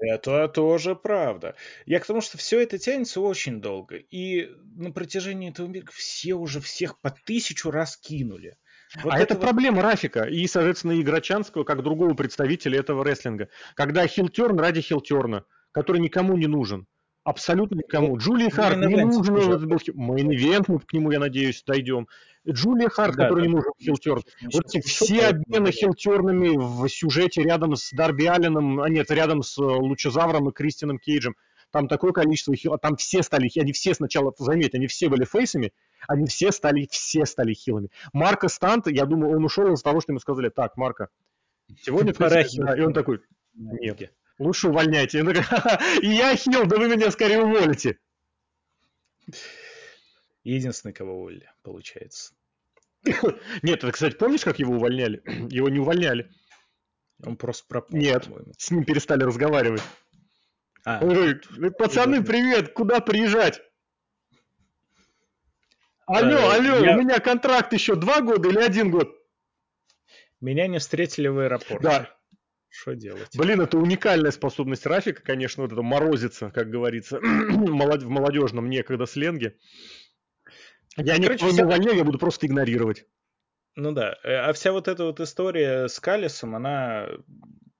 Это 0.00 0.48
тоже 0.48 0.94
правда. 0.94 1.56
Я 1.84 1.98
к 1.98 2.06
тому, 2.06 2.20
что 2.20 2.38
все 2.38 2.60
это 2.60 2.78
тянется 2.78 3.20
очень 3.20 3.60
долго. 3.60 3.96
И 3.96 4.48
на 4.76 4.92
протяжении 4.92 5.50
этого 5.50 5.66
мира 5.66 5.86
все 5.92 6.34
уже 6.34 6.60
всех 6.60 7.00
по 7.00 7.10
тысячу 7.10 7.70
раз 7.70 7.96
кинули. 7.96 8.56
Вот 9.02 9.12
а 9.12 9.18
это, 9.18 9.34
это 9.34 9.42
проблема 9.42 9.82
Рафика 9.82 10.22
и, 10.22 10.46
соответственно, 10.46 11.00
Играчанского, 11.00 11.64
как 11.64 11.82
другого 11.82 12.14
представителя 12.14 12.78
этого 12.78 13.04
рестлинга. 13.04 13.48
Когда 13.74 14.06
heel 14.06 14.32
turn 14.32 14.58
ради 14.58 14.80
хилтерна, 14.80 15.44
который 15.72 16.00
никому 16.00 16.36
не 16.36 16.46
нужен. 16.46 16.86
Абсолютно 17.28 17.74
никому. 17.74 18.16
Джулия 18.16 18.48
Харт 18.48 18.78
не 18.78 19.04
нужен 19.04 19.34
main 19.94 20.22
event, 20.22 20.64
мы 20.68 20.78
к 20.78 20.90
нему, 20.94 21.10
я 21.10 21.18
надеюсь, 21.18 21.62
дойдем. 21.62 22.08
Джулия 22.48 22.88
Харт, 22.88 23.16
да, 23.16 23.24
который 23.24 23.40
да, 23.40 23.46
не 23.48 23.54
нужен 23.54 23.72
heel 23.78 23.98
turn. 23.98 24.22
Вот 24.50 24.64
эти 24.64 24.80
все 24.80 25.26
обмены 25.26 25.70
хилтернами 25.70 26.56
в 26.56 26.88
сюжете 26.88 27.42
рядом 27.42 27.76
с 27.76 27.90
Дарби 27.92 28.24
Алленом, 28.24 28.80
а 28.80 28.88
нет, 28.88 29.10
рядом 29.10 29.42
с 29.42 29.58
э, 29.58 29.62
Лучезавром 29.62 30.48
и 30.48 30.52
Кристианом 30.52 30.98
Кейджем. 30.98 31.36
Там 31.70 31.86
такое 31.86 32.12
количество 32.12 32.56
heel, 32.56 32.78
там 32.78 32.96
все 32.96 33.22
стали, 33.22 33.50
они 33.60 33.74
все 33.74 33.92
сначала, 33.92 34.32
заметь, 34.38 34.74
они 34.74 34.86
все 34.86 35.10
были 35.10 35.26
фейсами, 35.26 35.74
они 36.08 36.24
все 36.28 36.50
стали, 36.50 36.88
все 36.90 37.26
стали 37.26 37.52
хилами. 37.52 37.90
Марка 38.14 38.48
Стант, 38.48 38.86
я 38.86 39.04
думаю, 39.04 39.36
он 39.36 39.44
ушел 39.44 39.70
из-за 39.74 39.84
того, 39.84 40.00
что 40.00 40.12
ему 40.12 40.20
сказали, 40.20 40.48
так, 40.48 40.78
Марка, 40.78 41.08
сегодня 41.82 42.14
пора 42.14 42.42
да, 42.56 42.74
И 42.74 42.80
он 42.80 42.94
такой, 42.94 43.20
нет, 43.52 44.12
лучше 44.38 44.68
увольняйте. 44.68 45.20
И 46.02 46.08
я 46.08 46.36
хил, 46.36 46.66
да 46.66 46.76
вы 46.76 46.88
меня 46.88 47.10
скорее 47.10 47.42
уволите. 47.42 47.98
Единственный, 50.44 50.92
кого 50.92 51.18
уволили, 51.18 51.50
получается. 51.62 52.32
Нет, 53.62 53.84
это, 53.84 53.92
кстати, 53.92 54.14
помнишь, 54.16 54.44
как 54.44 54.58
его 54.58 54.74
увольняли? 54.74 55.22
Его 55.50 55.68
не 55.68 55.78
увольняли. 55.78 56.30
Он 57.24 57.36
просто 57.36 57.66
пропал. 57.68 57.98
Нет, 57.98 58.28
с 58.56 58.70
ним 58.70 58.84
перестали 58.84 59.24
разговаривать. 59.24 59.82
А, 60.84 61.00
Он 61.02 61.12
говорит, 61.12 61.44
пацаны, 61.76 62.22
привет, 62.22 62.72
куда 62.72 63.00
приезжать? 63.00 63.60
Алло, 66.06 66.38
э, 66.38 66.56
алло, 66.56 66.84
я... 66.84 66.96
у 66.96 67.00
меня 67.00 67.18
контракт 67.18 67.72
еще 67.72 67.94
два 67.94 68.22
года 68.22 68.48
или 68.48 68.58
один 68.58 68.90
год? 68.90 69.14
Меня 70.40 70.66
не 70.68 70.78
встретили 70.78 71.28
в 71.28 71.38
аэропорте. 71.38 71.82
Да, 71.82 72.17
что 72.80 72.94
делать? 72.94 73.28
Блин, 73.36 73.60
это 73.60 73.76
уникальная 73.78 74.30
способность 74.30 74.86
Рафика, 74.86 75.22
конечно, 75.22 75.62
вот 75.62 75.72
это 75.72 75.82
морозиться, 75.82 76.50
как 76.50 76.70
говорится, 76.70 77.18
в 77.20 78.08
молодежном 78.08 78.70
некогда 78.70 79.06
сленге. 79.06 79.56
Я 80.96 81.16
ну, 81.16 81.22
никого 81.22 81.50
не 81.50 81.62
увольняю, 81.62 81.96
я 81.96 82.04
буду 82.04 82.18
просто 82.18 82.46
игнорировать. 82.46 83.06
Ну 83.76 83.92
да, 83.92 84.16
э, 84.24 84.34
а 84.34 84.52
вся 84.52 84.72
вот 84.72 84.88
эта 84.88 85.04
вот 85.04 85.20
история 85.20 85.88
с 85.88 86.00
Калисом, 86.00 86.54
она, 86.54 87.08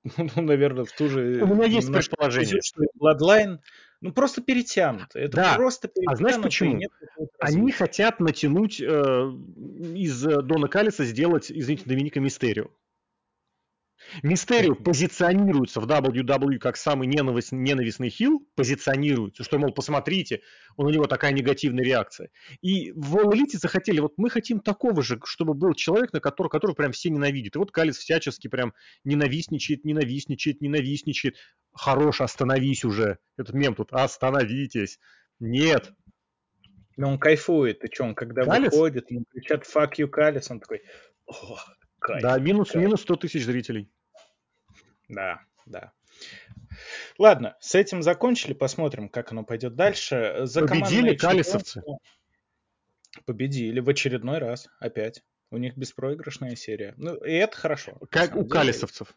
ну, 0.16 0.42
наверное, 0.42 0.84
в 0.84 0.92
ту 0.92 1.08
же... 1.08 1.42
У 1.42 1.46
меня 1.46 1.66
есть 1.66 1.92
предположение. 1.92 2.60
Что 2.62 2.82
Bloodline, 3.00 3.58
ну, 4.00 4.12
просто 4.12 4.42
перетянуто. 4.42 5.18
Это 5.18 5.36
да. 5.36 5.54
просто 5.54 5.88
перетянуто. 5.88 6.12
А 6.12 6.16
знаешь 6.16 6.42
почему? 6.42 6.80
Они 7.40 7.72
хотят 7.72 8.20
натянуть 8.20 8.80
э, 8.80 8.84
из 8.86 10.22
Дона 10.22 10.68
Калиса 10.68 11.04
сделать, 11.04 11.50
извините, 11.50 11.84
Доминика 11.86 12.20
Мистерио. 12.20 12.70
Мистерио 14.22 14.74
позиционируется 14.74 15.80
в 15.80 15.86
WWE 15.86 16.58
как 16.58 16.76
самый 16.76 17.06
ненавист, 17.08 17.52
ненавистный 17.52 18.10
хил, 18.10 18.46
позиционируется, 18.54 19.44
что, 19.44 19.58
мол, 19.58 19.72
посмотрите, 19.72 20.42
у 20.76 20.88
него 20.88 21.06
такая 21.06 21.32
негативная 21.32 21.84
реакция. 21.84 22.30
И 22.62 22.92
в 22.92 23.16
All 23.16 23.32
Elite 23.32 23.58
захотели, 23.58 24.00
вот 24.00 24.14
мы 24.16 24.30
хотим 24.30 24.60
такого 24.60 25.02
же, 25.02 25.20
чтобы 25.24 25.54
был 25.54 25.74
человек, 25.74 26.12
на 26.12 26.20
который, 26.20 26.48
который 26.48 26.74
прям 26.74 26.92
все 26.92 27.10
ненавидят. 27.10 27.56
И 27.56 27.58
вот 27.58 27.70
Калис 27.70 27.98
всячески 27.98 28.48
прям 28.48 28.74
ненавистничает, 29.04 29.84
ненавистничает, 29.84 30.60
ненавистничает. 30.60 31.36
Хорош, 31.72 32.20
остановись 32.20 32.84
уже. 32.84 33.18
Этот 33.36 33.54
мем 33.54 33.74
тут, 33.74 33.92
остановитесь. 33.92 34.98
Нет, 35.40 35.92
но 36.96 37.10
он 37.10 37.18
кайфует, 37.18 37.78
ты 37.78 37.88
что, 37.92 38.04
он 38.04 38.14
когда 38.16 38.44
Калис? 38.44 38.72
выходит, 38.72 39.08
ему 39.12 39.24
кричат 39.30 39.64
«fuck 39.64 39.92
you, 39.98 40.08
Калис», 40.08 40.50
он 40.50 40.58
такой 40.58 40.82
Кайф. 42.00 42.22
Да, 42.22 42.38
минус, 42.38 42.70
кайф. 42.70 42.84
минус 42.84 43.02
100 43.02 43.16
тысяч 43.16 43.44
зрителей. 43.44 43.90
Да, 45.08 45.40
да. 45.66 45.92
Ладно, 47.18 47.56
с 47.60 47.74
этим 47.74 48.02
закончили, 48.02 48.52
посмотрим, 48.52 49.08
как 49.08 49.32
оно 49.32 49.44
пойдет 49.44 49.74
дальше. 49.74 50.40
За 50.42 50.66
Победили 50.66 51.14
калисовцы. 51.14 51.82
Победили 53.24 53.80
в 53.80 53.88
очередной 53.88 54.38
раз, 54.38 54.68
опять. 54.78 55.22
У 55.50 55.56
них 55.56 55.76
беспроигрышная 55.76 56.56
серия. 56.56 56.94
Ну, 56.96 57.14
и 57.16 57.32
это 57.32 57.56
хорошо. 57.56 57.98
Как 58.10 58.36
у 58.36 58.40
деле. 58.40 58.50
калисовцев. 58.50 59.14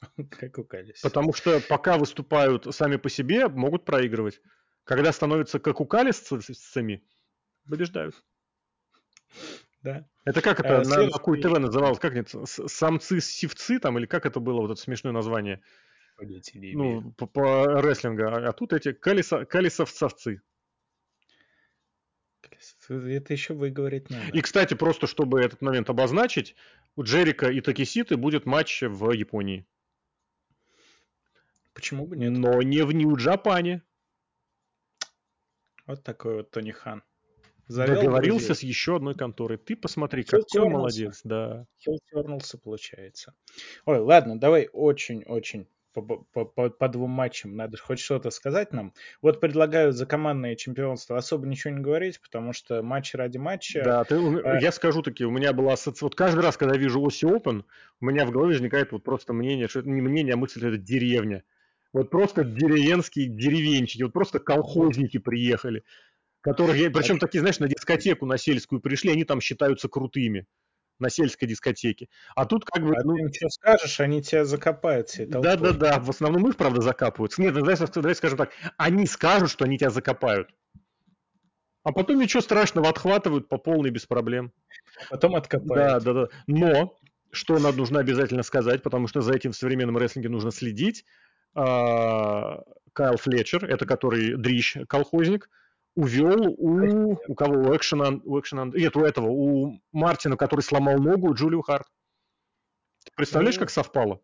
Как 0.30 0.58
у 0.58 0.64
калисовцев. 0.64 1.02
Потому 1.02 1.32
что 1.32 1.60
пока 1.60 1.96
выступают 1.96 2.74
сами 2.74 2.96
по 2.96 3.08
себе, 3.08 3.48
могут 3.48 3.84
проигрывать. 3.84 4.40
Когда 4.84 5.12
становятся 5.12 5.60
как 5.60 5.80
у 5.80 5.86
калисовцами, 5.86 7.02
побеждают. 7.68 8.22
Да. 9.82 10.06
Это 10.24 10.42
как 10.42 10.60
это 10.60 10.80
а, 10.80 10.84
на, 10.84 11.04
на 11.06 11.18
Куй 11.18 11.40
ТВ 11.40 11.58
называлось? 11.58 11.98
Как 11.98 12.14
это? 12.14 12.44
Самцы-сивцы 12.46 13.78
там? 13.78 13.98
Или 13.98 14.06
как 14.06 14.26
это 14.26 14.40
было, 14.40 14.60
вот 14.60 14.70
это 14.70 14.80
смешное 14.80 15.12
название? 15.12 15.62
Ну, 16.18 17.12
по, 17.12 17.26
по 17.26 17.80
рестлинга. 17.80 18.28
А, 18.28 18.48
а 18.48 18.52
тут 18.52 18.74
эти 18.74 18.92
колесо, 18.92 19.46
колесовцовцы. 19.46 20.42
Это 22.88 23.32
еще 23.32 23.54
выговорить 23.54 24.10
надо. 24.10 24.26
И, 24.32 24.40
кстати, 24.42 24.74
просто 24.74 25.06
чтобы 25.06 25.40
этот 25.40 25.62
момент 25.62 25.88
обозначить, 25.88 26.56
у 26.96 27.02
Джерика 27.02 27.48
и 27.48 27.60
Такиситы 27.62 28.16
будет 28.16 28.44
матч 28.44 28.82
в 28.82 29.12
Японии. 29.12 29.66
Почему 31.72 32.06
бы 32.06 32.16
нет? 32.16 32.32
Но 32.32 32.60
не 32.60 32.82
в 32.82 32.92
Нью-Джапане. 32.92 33.82
Вот 35.86 36.02
такой 36.02 36.36
вот 36.36 36.50
Тони 36.50 36.72
Хан. 36.72 37.02
Завел 37.70 38.00
Договорился 38.00 38.48
друзей. 38.48 38.66
с 38.66 38.68
еще 38.68 38.96
одной 38.96 39.14
конторой. 39.14 39.56
Ты 39.56 39.76
посмотри, 39.76 40.22
Хилл 40.22 40.40
какой 40.40 40.44
тернулся. 40.50 40.76
молодец. 40.76 41.20
Да. 41.22 41.66
Хилл 41.78 42.00
тернулся, 42.10 42.58
получается. 42.58 43.32
Ой, 43.86 44.00
ладно, 44.00 44.40
давай 44.40 44.68
очень-очень 44.72 45.68
по, 45.92 46.02
по, 46.02 46.44
по, 46.44 46.68
по 46.68 46.88
двум 46.88 47.10
матчам 47.10 47.54
надо 47.54 47.76
хоть 47.78 48.00
что-то 48.00 48.30
сказать 48.30 48.72
нам. 48.72 48.92
Вот 49.22 49.40
предлагаю 49.40 49.92
за 49.92 50.04
командное 50.04 50.56
чемпионство 50.56 51.16
особо 51.16 51.46
ничего 51.46 51.72
не 51.72 51.80
говорить, 51.80 52.20
потому 52.20 52.52
что 52.52 52.82
матч 52.82 53.14
ради 53.14 53.38
матча... 53.38 53.82
Да, 53.84 54.02
ты, 54.02 54.16
а... 54.16 54.58
я 54.58 54.72
скажу 54.72 55.02
таки, 55.02 55.24
у 55.24 55.30
меня 55.30 55.52
была 55.52 55.74
ассоциация... 55.74 56.06
Вот 56.06 56.16
каждый 56.16 56.40
раз, 56.40 56.56
когда 56.56 56.74
я 56.74 56.80
вижу 56.80 57.00
Оси 57.00 57.24
Open, 57.24 57.62
у 58.00 58.04
меня 58.04 58.26
в 58.26 58.32
голове 58.32 58.54
возникает 58.54 58.90
вот 58.90 59.04
просто 59.04 59.32
мнение, 59.32 59.68
что 59.68 59.78
это 59.78 59.90
не 59.90 60.00
мнение, 60.00 60.34
а 60.34 60.36
мысль, 60.36 60.66
это 60.66 60.76
деревня. 60.76 61.44
Вот 61.92 62.10
просто 62.10 62.42
деревенские 62.44 63.26
деревенчики, 63.26 64.02
вот 64.02 64.12
просто 64.12 64.40
колхозники 64.40 65.18
приехали, 65.18 65.84
которых, 66.40 66.76
причем 66.92 67.18
такие, 67.18 67.40
знаешь, 67.40 67.58
на 67.58 67.68
дискотеку 67.68 68.26
на 68.26 68.38
сельскую 68.38 68.80
пришли, 68.80 69.12
они 69.12 69.24
там 69.24 69.40
считаются 69.40 69.88
крутыми 69.88 70.46
на 70.98 71.10
сельской 71.10 71.48
дискотеке. 71.48 72.08
А 72.36 72.44
тут 72.44 72.64
как 72.64 72.84
бы... 72.84 72.94
А 72.94 73.02
ну, 73.04 73.16
ты 73.16 73.32
что 73.34 73.48
скажешь, 73.48 74.00
они 74.00 74.22
тебя 74.22 74.44
закопают 74.44 75.10
Да-да-да, 75.16 75.98
в 75.98 76.10
основном 76.10 76.46
их, 76.48 76.56
правда, 76.56 76.82
закапываются. 76.82 77.40
Нет, 77.40 77.54
давай, 77.54 77.76
давай 77.76 78.14
скажем 78.14 78.38
так, 78.38 78.52
они 78.76 79.06
скажут, 79.06 79.50
что 79.50 79.64
они 79.64 79.78
тебя 79.78 79.90
закопают. 79.90 80.50
А 81.82 81.92
потом 81.92 82.18
ничего 82.18 82.42
страшного, 82.42 82.90
отхватывают 82.90 83.48
по 83.48 83.56
полной 83.56 83.90
без 83.90 84.04
проблем. 84.04 84.52
Потом 85.08 85.34
откопают. 85.34 86.04
Да, 86.04 86.12
да, 86.12 86.12
да. 86.12 86.28
Но, 86.46 86.98
что 87.30 87.58
надо 87.58 87.78
нужно 87.78 88.00
обязательно 88.00 88.42
сказать, 88.42 88.82
потому 88.82 89.06
что 89.06 89.22
за 89.22 89.32
этим 89.32 89.52
в 89.52 89.56
современном 89.56 89.96
рестлинге 89.96 90.28
нужно 90.28 90.50
следить. 90.50 91.06
А, 91.54 92.62
Кайл 92.92 93.16
Флетчер, 93.16 93.64
это 93.64 93.86
который 93.86 94.36
дрищ, 94.36 94.76
колхозник, 94.86 95.48
увел 96.00 96.54
у, 96.58 97.18
у 97.26 97.34
кого? 97.34 97.70
У 97.70 97.76
Экшена, 97.76 98.20
у 98.24 98.40
Экшена, 98.40 98.66
нет, 98.66 98.96
у 98.96 99.00
этого, 99.00 99.28
у 99.28 99.80
Мартина, 99.92 100.36
который 100.36 100.60
сломал 100.60 100.98
ногу, 100.98 101.34
Джулию 101.34 101.62
Харт. 101.62 101.86
Ты 103.04 103.12
представляешь, 103.16 103.58
как 103.58 103.70
совпало? 103.70 104.20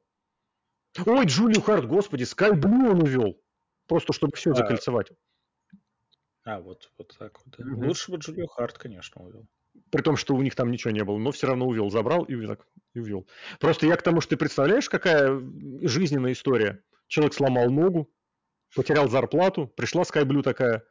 Ой, 1.04 1.26
Джулию 1.26 1.60
Харт, 1.60 1.86
господи, 1.86 2.24
Скай 2.24 2.52
Блю 2.52 2.90
он 2.90 3.02
увел. 3.02 3.40
Просто 3.86 4.12
чтобы 4.12 4.36
все 4.36 4.52
а, 4.52 4.54
закольцевать. 4.54 5.12
А, 6.44 6.60
вот, 6.60 6.90
вот 6.98 7.14
так 7.18 7.38
вот. 7.44 7.54
Да. 7.58 7.72
Угу. 7.72 7.86
Лучше 7.86 8.10
бы 8.10 8.18
Джулию 8.18 8.46
Харт, 8.48 8.78
конечно, 8.78 9.22
увел. 9.22 9.46
При 9.90 10.02
том, 10.02 10.16
что 10.16 10.34
у 10.34 10.42
них 10.42 10.54
там 10.54 10.70
ничего 10.70 10.90
не 10.90 11.04
было, 11.04 11.18
но 11.18 11.30
все 11.32 11.48
равно 11.48 11.66
увел, 11.66 11.90
забрал 11.90 12.24
и, 12.24 12.46
так, 12.46 12.66
и 12.94 13.00
увел. 13.00 13.28
Просто 13.60 13.86
я 13.86 13.96
к 13.96 14.02
тому, 14.02 14.20
что 14.20 14.30
ты 14.30 14.36
представляешь, 14.38 14.88
какая 14.88 15.38
жизненная 15.82 16.32
история. 16.32 16.82
Человек 17.08 17.34
сломал 17.34 17.70
ногу, 17.70 18.10
потерял 18.74 19.08
зарплату, 19.08 19.66
пришла 19.66 20.04
Скай 20.04 20.24
Блю 20.24 20.42
такая, 20.42 20.82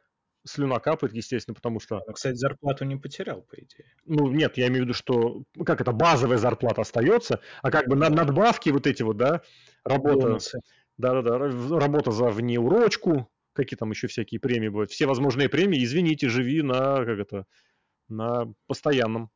слюна 0.46 0.78
капает, 0.78 1.12
естественно, 1.12 1.54
потому 1.54 1.80
что... 1.80 2.02
Он, 2.06 2.14
кстати, 2.14 2.36
зарплату 2.36 2.84
не 2.84 2.96
потерял, 2.96 3.42
по 3.42 3.56
идее. 3.56 3.92
Ну, 4.04 4.30
нет, 4.30 4.56
я 4.56 4.68
имею 4.68 4.82
в 4.82 4.86
виду, 4.86 4.94
что, 4.94 5.42
как 5.64 5.80
это, 5.80 5.92
базовая 5.92 6.38
зарплата 6.38 6.82
остается, 6.82 7.40
а 7.62 7.70
как 7.70 7.88
бы 7.88 7.96
надбавки 7.96 8.70
вот 8.70 8.86
эти 8.86 9.02
вот, 9.02 9.16
да, 9.16 9.42
работа... 9.84 10.38
Да-да-да, 10.98 11.36
работа 11.78 12.10
за 12.10 12.30
внеурочку, 12.30 13.30
какие 13.52 13.76
там 13.76 13.90
еще 13.90 14.06
всякие 14.06 14.40
премии 14.40 14.68
бывают, 14.68 14.90
все 14.90 15.04
возможные 15.04 15.50
премии, 15.50 15.84
извините, 15.84 16.30
живи 16.30 16.62
на, 16.62 17.04
как 17.04 17.18
это, 17.18 17.46
на 18.08 18.46
постоянном. 18.66 19.30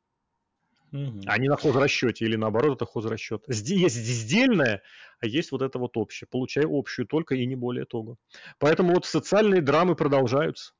Угу. 0.92 1.20
А 1.26 1.38
не 1.38 1.48
на 1.48 1.56
хозрасчете, 1.56 2.24
или 2.24 2.36
наоборот, 2.36 2.76
это 2.76 2.86
хозрасчет. 2.86 3.44
Есть 3.46 3.96
сдельное, 3.96 4.82
а 5.20 5.26
есть 5.26 5.52
вот 5.52 5.62
это 5.62 5.78
вот 5.78 5.96
общее. 5.96 6.26
Получай 6.28 6.64
общую 6.66 7.06
только 7.06 7.34
и 7.34 7.46
не 7.46 7.56
более 7.56 7.84
того. 7.84 8.16
Поэтому 8.58 8.94
вот 8.94 9.04
социальные 9.04 9.60
драмы 9.60 9.94
продолжаются. 9.94 10.72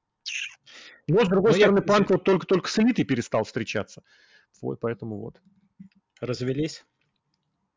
Но, 1.12 1.24
с 1.24 1.28
другой 1.28 1.52
Но 1.52 1.56
стороны, 1.56 1.78
я... 1.78 1.82
Панк 1.82 2.10
вот 2.10 2.24
только-только 2.24 2.68
с 2.68 2.78
элитой 2.78 3.04
перестал 3.04 3.44
встречаться. 3.44 4.02
Вот, 4.60 4.80
поэтому 4.80 5.18
вот. 5.18 5.40
Развелись? 6.20 6.84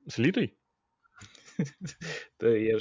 С 0.07 0.19
элитой? 0.19 0.57
я 2.41 2.77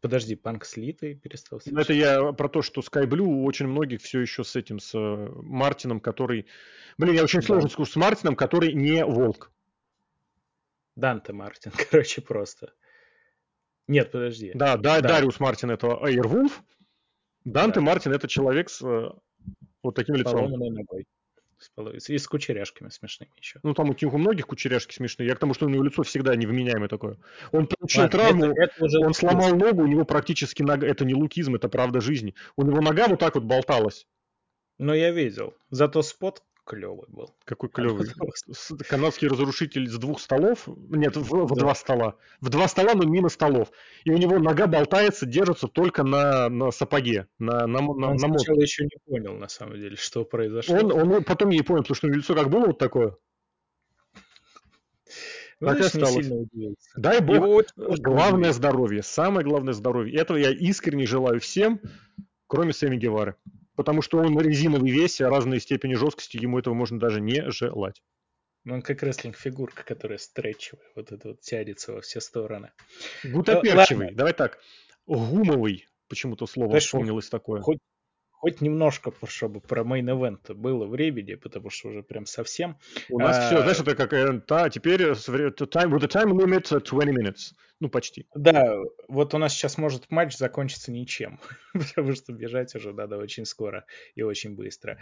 Подожди, 0.00 0.34
Панк 0.34 0.64
с 0.64 0.76
Литой 0.76 1.14
перестал 1.14 1.58
встречаться? 1.58 1.82
Это 1.82 1.92
я 1.92 2.32
про 2.32 2.48
то, 2.48 2.62
что 2.62 2.80
Sky 2.80 3.06
Blue 3.06 3.20
у 3.20 3.44
очень 3.44 3.66
многих 3.66 4.02
все 4.02 4.20
еще 4.20 4.44
с 4.44 4.56
этим, 4.56 4.78
с 4.78 4.94
э, 4.94 4.98
Мартином, 4.98 6.00
который... 6.00 6.46
Блин, 6.98 7.14
я 7.14 7.24
очень 7.24 7.42
сложно 7.42 7.68
скажу, 7.68 7.90
с 7.90 7.96
Мартином, 7.96 8.36
который 8.36 8.72
не 8.72 9.04
волк. 9.04 9.52
Данте 10.96 11.32
Мартин, 11.32 11.72
короче, 11.90 12.20
просто. 12.20 12.72
Нет, 13.86 14.10
подожди. 14.10 14.52
Да, 14.54 14.76
да, 14.76 15.00
да. 15.00 15.08
Дариус 15.08 15.40
Мартин 15.40 15.70
это 15.70 15.86
Airwolf, 15.86 16.52
Данте 17.44 17.76
да. 17.76 17.86
Мартин 17.86 18.12
это 18.12 18.28
человек 18.28 18.68
с 18.68 18.82
э, 18.82 19.10
вот 19.82 19.94
таким 19.94 20.16
лицом. 20.16 20.34
Поломанной 20.34 20.70
ногой. 20.70 21.06
И 22.06 22.18
с 22.18 22.28
кучеряшками 22.28 22.88
смешными 22.88 23.32
еще. 23.36 23.58
Ну, 23.64 23.74
там 23.74 23.90
у, 23.90 23.94
у 24.00 24.18
многих 24.18 24.46
кучеряшки 24.46 24.94
смешные. 24.94 25.26
Я 25.26 25.34
к 25.34 25.40
тому, 25.40 25.54
что 25.54 25.66
у 25.66 25.68
него 25.68 25.82
лицо 25.82 26.04
всегда 26.04 26.36
невменяемое 26.36 26.88
такое. 26.88 27.18
Он 27.50 27.66
получил 27.66 28.04
а, 28.04 28.08
травму, 28.08 28.46
это, 28.46 28.62
это 28.62 28.84
уже 28.84 28.98
он 29.00 29.12
сломал 29.12 29.56
ногу, 29.56 29.82
у 29.82 29.86
него 29.86 30.04
практически 30.04 30.62
нога... 30.62 30.86
Это 30.86 31.04
не 31.04 31.14
лукизм, 31.14 31.56
это 31.56 31.68
правда 31.68 32.00
жизни. 32.00 32.34
У 32.56 32.62
него 32.62 32.80
нога 32.80 33.08
вот 33.08 33.18
так 33.18 33.34
вот 33.34 33.44
болталась. 33.44 34.06
Ну, 34.78 34.94
я 34.94 35.10
видел. 35.10 35.54
Зато 35.70 36.02
спот 36.02 36.44
клевый 36.68 37.06
был. 37.08 37.34
Какой 37.44 37.70
клевый? 37.70 38.06
Канадский 38.88 39.26
разрушитель 39.26 39.88
с 39.88 39.96
двух 39.96 40.20
столов. 40.20 40.68
Нет, 40.90 41.16
в, 41.16 41.22
в 41.22 41.54
да. 41.54 41.60
два 41.60 41.74
стола. 41.74 42.16
В 42.40 42.50
два 42.50 42.68
стола, 42.68 42.92
но 42.94 43.04
мимо 43.04 43.30
столов. 43.30 43.70
И 44.04 44.10
у 44.10 44.18
него 44.18 44.38
нога 44.38 44.66
болтается, 44.66 45.26
держится 45.26 45.66
только 45.66 46.04
на, 46.04 46.48
на 46.48 46.70
сапоге. 46.70 47.26
На, 47.38 47.66
на, 47.66 47.80
на, 47.80 47.88
Он 47.88 47.98
на 47.98 48.18
сначала 48.18 48.60
еще 48.60 48.84
не 48.84 48.98
понял, 49.06 49.34
на 49.34 49.48
самом 49.48 49.76
деле, 49.76 49.96
что 49.96 50.24
произошло. 50.24 50.76
Он, 50.76 50.92
он 50.92 51.24
потом 51.24 51.48
не 51.48 51.62
понял, 51.62 51.82
потому 51.82 51.96
что 51.96 52.08
лицо 52.08 52.34
как 52.34 52.50
было 52.50 52.66
вот 52.66 52.78
такое. 52.78 53.16
Ну, 55.60 55.68
так 55.68 55.80
и 55.80 55.82
осталось. 55.82 56.30
Дай 56.96 57.20
бог, 57.20 57.36
Его 57.36 57.62
главное 57.96 58.52
здоровье, 58.52 59.02
самое 59.02 59.44
главное 59.44 59.72
здоровье. 59.72 60.14
Этого 60.20 60.36
я 60.36 60.50
искренне 60.50 61.06
желаю 61.06 61.40
всем, 61.40 61.80
кроме 62.46 62.72
Сэмми 62.72 62.96
Гевары 62.96 63.34
потому 63.78 64.02
что 64.02 64.18
он 64.18 64.36
резиновый 64.40 64.90
весь, 64.90 65.20
а 65.20 65.30
разные 65.30 65.60
степени 65.60 65.94
жесткости, 65.94 66.36
ему 66.36 66.58
этого 66.58 66.74
можно 66.74 66.98
даже 66.98 67.20
не 67.20 67.48
желать. 67.52 68.02
Ну, 68.64 68.74
он 68.74 68.82
как 68.82 69.04
рестлинг-фигурка, 69.04 69.84
которая 69.84 70.18
стретчевая, 70.18 70.88
вот 70.96 71.12
это 71.12 71.28
вот 71.28 71.40
тянется 71.42 71.92
во 71.92 72.00
все 72.00 72.20
стороны. 72.20 72.72
Гутоперчивый, 73.22 74.12
давай 74.12 74.32
так, 74.32 74.58
гумовый, 75.06 75.86
почему-то 76.08 76.46
слово 76.46 76.70
Знаешь, 76.70 76.86
вспомнилось 76.86 77.28
такое. 77.28 77.60
Хоть 77.60 77.78
хоть 78.32 78.60
немножко, 78.60 79.12
чтобы 79.28 79.60
про 79.60 79.84
мейн 79.84 80.10
эвент 80.10 80.50
было 80.50 80.86
времени, 80.86 81.34
потому 81.34 81.70
что 81.70 81.88
уже 81.88 82.02
прям 82.02 82.26
совсем. 82.26 82.78
У 83.10 83.18
нас 83.18 83.36
а, 83.36 83.46
все, 83.46 83.62
знаешь, 83.62 83.80
это 83.80 83.94
как, 83.94 84.12
э, 84.12 84.42
да, 84.46 84.70
теперь 84.70 85.02
time, 85.02 85.90
with 85.90 86.02
the 86.02 86.08
time 86.08 86.32
limit 86.32 86.68
20 86.68 86.92
minutes, 87.16 87.52
ну 87.80 87.88
почти. 87.88 88.26
Да, 88.34 88.76
вот 89.08 89.34
у 89.34 89.38
нас 89.38 89.52
сейчас 89.52 89.78
может 89.78 90.10
матч 90.10 90.36
закончиться 90.36 90.90
ничем, 90.90 91.38
потому 91.72 92.14
что 92.14 92.32
бежать 92.32 92.74
уже 92.74 92.92
надо 92.92 93.18
очень 93.18 93.44
скоро 93.44 93.84
и 94.14 94.22
очень 94.22 94.54
быстро. 94.54 94.98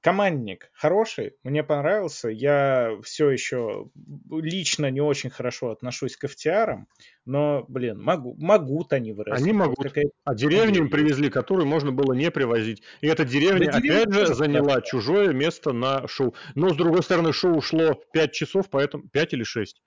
Командник 0.00 0.70
хороший, 0.74 1.34
мне 1.42 1.64
понравился. 1.64 2.28
Я 2.28 2.98
все 3.02 3.30
еще 3.30 3.90
лично 4.30 4.90
не 4.90 5.00
очень 5.00 5.28
хорошо 5.28 5.70
отношусь 5.70 6.16
к 6.16 6.24
FTR, 6.24 6.84
но, 7.24 7.64
блин, 7.68 8.00
могу, 8.00 8.34
могут 8.38 8.92
они 8.92 9.12
вырасти. 9.12 9.42
Они 9.42 9.52
могут. 9.52 9.78
А 10.24 10.34
деревню 10.34 10.82
им 10.82 10.90
привезли, 10.90 11.30
которую 11.30 11.66
можно 11.66 11.90
было 11.90 12.12
не 12.12 12.30
привозить. 12.30 12.82
И 13.00 13.08
эта 13.08 13.24
деревня, 13.24 13.72
да, 13.72 13.78
опять 13.78 14.12
же, 14.12 14.34
заняла 14.34 14.76
да. 14.76 14.82
чужое 14.82 15.32
место 15.32 15.72
на 15.72 16.06
шоу. 16.06 16.32
Но, 16.54 16.68
с 16.68 16.76
другой 16.76 17.02
стороны, 17.02 17.32
шоу 17.32 17.56
ушло 17.56 17.94
5 18.12 18.32
часов, 18.32 18.70
поэтому 18.70 19.08
5 19.08 19.32
или 19.34 19.42
6. 19.42 19.82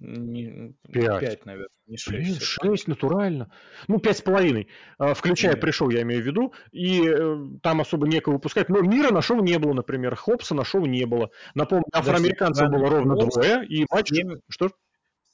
Не, 0.00 0.74
5. 0.90 1.20
5, 1.20 1.46
наверное, 1.46 1.68
не 1.86 1.98
6. 1.98 2.10
Блин, 2.10 2.36
6 2.40 2.88
натурально. 2.88 3.52
Ну, 3.86 3.98
5,5. 3.98 4.66
А, 4.98 5.12
включая 5.12 5.52
Нет. 5.52 5.60
пришел, 5.60 5.90
я 5.90 6.00
имею 6.02 6.22
в 6.22 6.26
виду. 6.26 6.54
И 6.72 7.06
э, 7.06 7.36
там 7.62 7.82
особо 7.82 8.08
некого 8.08 8.34
выпускать. 8.34 8.70
Но 8.70 8.80
мира 8.80 9.12
на 9.12 9.20
шоу 9.20 9.42
не 9.42 9.58
было, 9.58 9.74
например. 9.74 10.16
Хопса 10.16 10.54
на 10.54 10.64
шоу 10.64 10.86
не 10.86 11.04
было. 11.04 11.30
Напомню, 11.54 11.84
афроамериканцев 11.92 12.70
было 12.70 12.88
ровно 12.88 13.14
двое. 13.14 13.66
И 13.66 13.84
матч... 13.90 14.08
7, 14.08 14.40
что? 14.48 14.70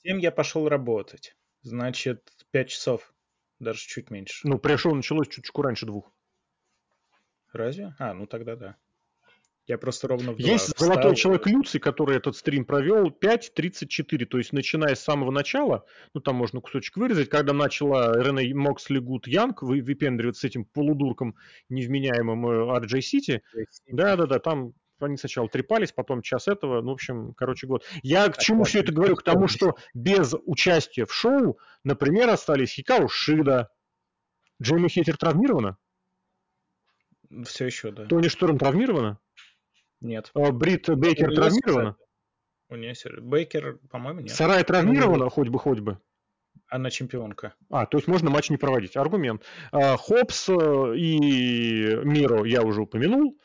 7 0.02 0.20
я 0.20 0.32
пошел 0.32 0.68
работать. 0.68 1.36
Значит, 1.62 2.28
5 2.50 2.68
часов. 2.68 3.14
Даже 3.60 3.78
чуть 3.80 4.10
меньше. 4.10 4.46
Ну, 4.48 4.58
пришел 4.58 4.94
началось 4.94 5.28
чуть-чуть 5.28 5.56
раньше 5.56 5.86
двух. 5.86 6.12
Разве? 7.52 7.94
А, 7.98 8.12
ну 8.14 8.26
тогда 8.26 8.56
да. 8.56 8.76
Я 9.66 9.78
просто 9.78 10.06
ровно 10.06 10.32
в 10.32 10.38
Есть 10.38 10.66
встал. 10.66 10.88
золотой 10.88 11.16
человек 11.16 11.46
Люций, 11.48 11.80
который 11.80 12.16
этот 12.16 12.36
стрим 12.36 12.64
провел 12.64 13.08
5.34, 13.08 14.24
то 14.26 14.38
есть 14.38 14.52
начиная 14.52 14.94
с 14.94 15.00
самого 15.02 15.32
начала, 15.32 15.84
ну 16.14 16.20
там 16.20 16.36
можно 16.36 16.60
кусочек 16.60 16.96
вырезать, 16.96 17.28
когда 17.28 17.52
начала 17.52 18.12
Рене 18.22 18.54
Моксли 18.54 18.98
Гуд 18.98 19.26
Янг 19.26 19.62
выпендриваться 19.62 20.42
с 20.42 20.44
этим 20.44 20.64
полудурком 20.64 21.34
невменяемым 21.68 22.46
э, 22.46 22.78
RJ 22.78 23.00
City. 23.00 23.40
Да-да-да, 23.88 24.38
там 24.38 24.74
они 25.00 25.16
сначала 25.16 25.48
трепались, 25.48 25.92
потом 25.92 26.22
час 26.22 26.46
этого, 26.48 26.80
ну, 26.80 26.90
в 26.90 26.94
общем, 26.94 27.34
короче, 27.34 27.66
год. 27.66 27.84
Я 28.02 28.28
к 28.28 28.38
чему 28.38 28.64
все 28.64 28.80
это 28.80 28.92
говорю? 28.92 29.16
К 29.16 29.22
тому, 29.22 29.48
что 29.48 29.74
без 29.94 30.34
участия 30.44 31.04
в 31.06 31.12
шоу, 31.12 31.58
например, 31.84 32.30
остались 32.30 32.70
Хикару 32.70 33.08
Шида, 33.08 33.68
Джейми 34.62 34.88
Хиттер 34.88 35.16
травмирована? 35.16 35.76
Все 37.44 37.66
еще, 37.66 37.90
да. 37.90 38.06
Тони 38.06 38.28
Шторм 38.28 38.58
травмирована? 38.58 39.18
Нет. 40.00 40.30
А, 40.34 40.52
Брит 40.52 40.88
Бейкер 40.88 41.34
травмирована? 41.34 41.96
У 42.68 42.76
нее 42.76 42.94
Бейкер, 43.20 43.78
по-моему, 43.90 44.20
нет. 44.20 44.30
Сарай 44.30 44.64
травмирована, 44.64 45.30
хоть 45.30 45.48
бы, 45.48 45.58
хоть 45.58 45.80
бы. 45.80 45.98
Она 46.68 46.90
чемпионка. 46.90 47.54
А, 47.70 47.86
то 47.86 47.98
есть 47.98 48.08
можно 48.08 48.30
матч 48.30 48.50
не 48.50 48.56
проводить. 48.56 48.96
Аргумент. 48.96 49.44
А, 49.70 49.96
Хопс 49.96 50.48
э, 50.48 50.96
и 50.96 51.94
Миро 52.02 52.44
я 52.44 52.62
уже 52.62 52.82
упомянул. 52.82 53.38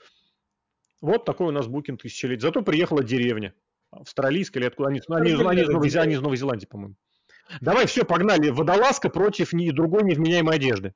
Вот 1.01 1.25
такой 1.25 1.47
у 1.47 1.51
нас 1.51 1.67
букинг 1.67 2.01
тысячелетия. 2.01 2.41
Зато 2.41 2.63
приехала 2.63 3.03
деревня. 3.03 3.53
Австралийская 3.91 4.61
или 4.61 4.67
откуда? 4.67 4.89
Они, 4.89 5.01
они, 5.07 5.33
они, 5.33 5.61
из, 5.61 5.67
Новой, 5.67 5.89
они 5.89 6.13
из 6.15 6.21
Новой 6.21 6.37
Зеландии, 6.37 6.65
по-моему. 6.65 6.95
Давай, 7.59 7.85
все, 7.85 8.05
погнали. 8.05 8.49
Водолазка 8.49 9.09
против 9.09 9.53
ни, 9.53 9.69
другой 9.71 10.03
невменяемой 10.03 10.55
одежды. 10.55 10.93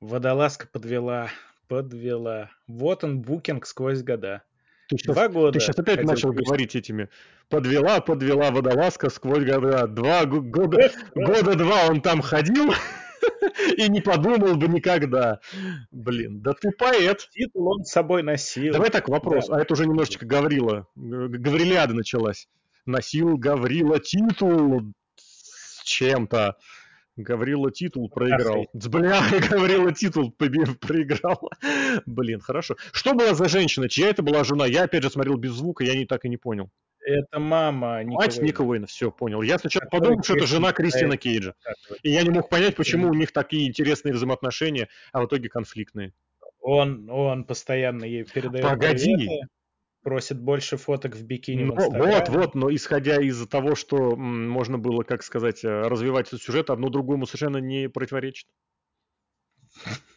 Водолазка 0.00 0.66
подвела, 0.66 1.30
подвела. 1.68 2.50
Вот 2.66 3.04
он, 3.04 3.22
букинг 3.22 3.66
сквозь 3.66 4.02
года. 4.02 4.42
Ты 4.88 4.98
сейчас, 4.98 5.14
Два 5.14 5.28
года. 5.28 5.58
Ты 5.58 5.64
сейчас 5.64 5.78
опять 5.78 6.04
начал 6.04 6.32
пусть. 6.32 6.46
говорить 6.46 6.76
этими. 6.76 7.08
Подвела, 7.48 8.00
подвела 8.00 8.50
водолазка 8.50 9.10
сквозь 9.10 9.44
года. 9.44 9.86
Два 9.86 10.24
года, 10.24 10.92
года 11.14 11.54
два 11.56 11.86
он 11.88 12.00
там 12.00 12.22
ходил 12.22 12.72
и 13.76 13.88
не 13.88 14.00
подумал 14.00 14.54
бы 14.56 14.68
никогда. 14.68 15.40
Блин, 15.90 16.40
да 16.40 16.52
ты 16.52 16.70
поэт. 16.70 17.28
Титул 17.32 17.68
он 17.68 17.84
с 17.84 17.90
собой 17.90 18.22
носил. 18.22 18.72
Давай 18.72 18.90
так, 18.90 19.08
вопрос. 19.08 19.48
Да. 19.48 19.56
А 19.56 19.60
это 19.60 19.74
уже 19.74 19.86
немножечко 19.86 20.24
Гаврила. 20.24 20.86
Гаврилиада 20.94 21.94
началась. 21.94 22.48
Носил 22.84 23.36
Гаврила 23.36 23.98
титул 23.98 24.92
с 25.16 25.82
чем-то. 25.82 26.56
Гаврила 27.16 27.70
титул 27.70 28.10
проиграл. 28.10 28.66
Бля, 28.74 29.20
Гаврила 29.50 29.92
титул 29.92 30.32
проиграл. 30.32 31.50
Блин, 32.06 32.40
хорошо. 32.40 32.76
Что 32.92 33.14
была 33.14 33.34
за 33.34 33.48
женщина? 33.48 33.88
Чья 33.88 34.10
это 34.10 34.22
была 34.22 34.44
жена? 34.44 34.66
Я 34.66 34.84
опять 34.84 35.02
же 35.02 35.10
смотрел 35.10 35.36
без 35.36 35.52
звука, 35.52 35.84
я 35.84 35.94
не 35.94 36.04
так 36.04 36.24
и 36.24 36.28
не 36.28 36.36
понял. 36.36 36.70
Это 37.00 37.38
мама 37.38 38.02
Ника 38.02 38.20
Мать 38.20 38.42
Ника 38.42 38.62
Уэйна, 38.62 38.88
все, 38.88 39.12
понял. 39.12 39.40
Я 39.40 39.58
сначала 39.58 39.86
подумал, 39.88 40.22
что 40.24 40.36
это 40.36 40.46
жена 40.46 40.72
Кристина 40.72 41.16
Кейджа. 41.16 41.54
И 42.02 42.10
я 42.10 42.22
не 42.22 42.30
мог 42.30 42.48
понять, 42.48 42.74
почему 42.74 43.08
у 43.08 43.14
них 43.14 43.32
такие 43.32 43.68
интересные 43.68 44.12
взаимоотношения, 44.12 44.88
а 45.12 45.22
в 45.22 45.26
итоге 45.26 45.48
конфликтные. 45.48 46.12
Он, 46.60 47.08
он 47.08 47.44
постоянно 47.44 48.04
ей 48.04 48.24
передает 48.24 48.64
Погоди, 48.64 49.14
приветы 49.14 49.46
просит 50.06 50.40
больше 50.40 50.76
фоток 50.76 51.16
в 51.16 51.24
бикини 51.24 51.64
ну, 51.64 51.74
в 51.74 51.88
Вот, 51.98 52.28
вот, 52.28 52.54
но 52.54 52.72
исходя 52.72 53.20
из 53.20 53.44
того, 53.48 53.74
что 53.74 54.12
м, 54.12 54.48
можно 54.48 54.78
было, 54.78 55.02
как 55.02 55.24
сказать, 55.24 55.64
э, 55.64 55.68
развивать 55.68 56.28
этот 56.28 56.40
сюжет, 56.42 56.70
одно 56.70 56.90
другому 56.90 57.26
совершенно 57.26 57.56
не 57.56 57.88
противоречит. 57.88 58.46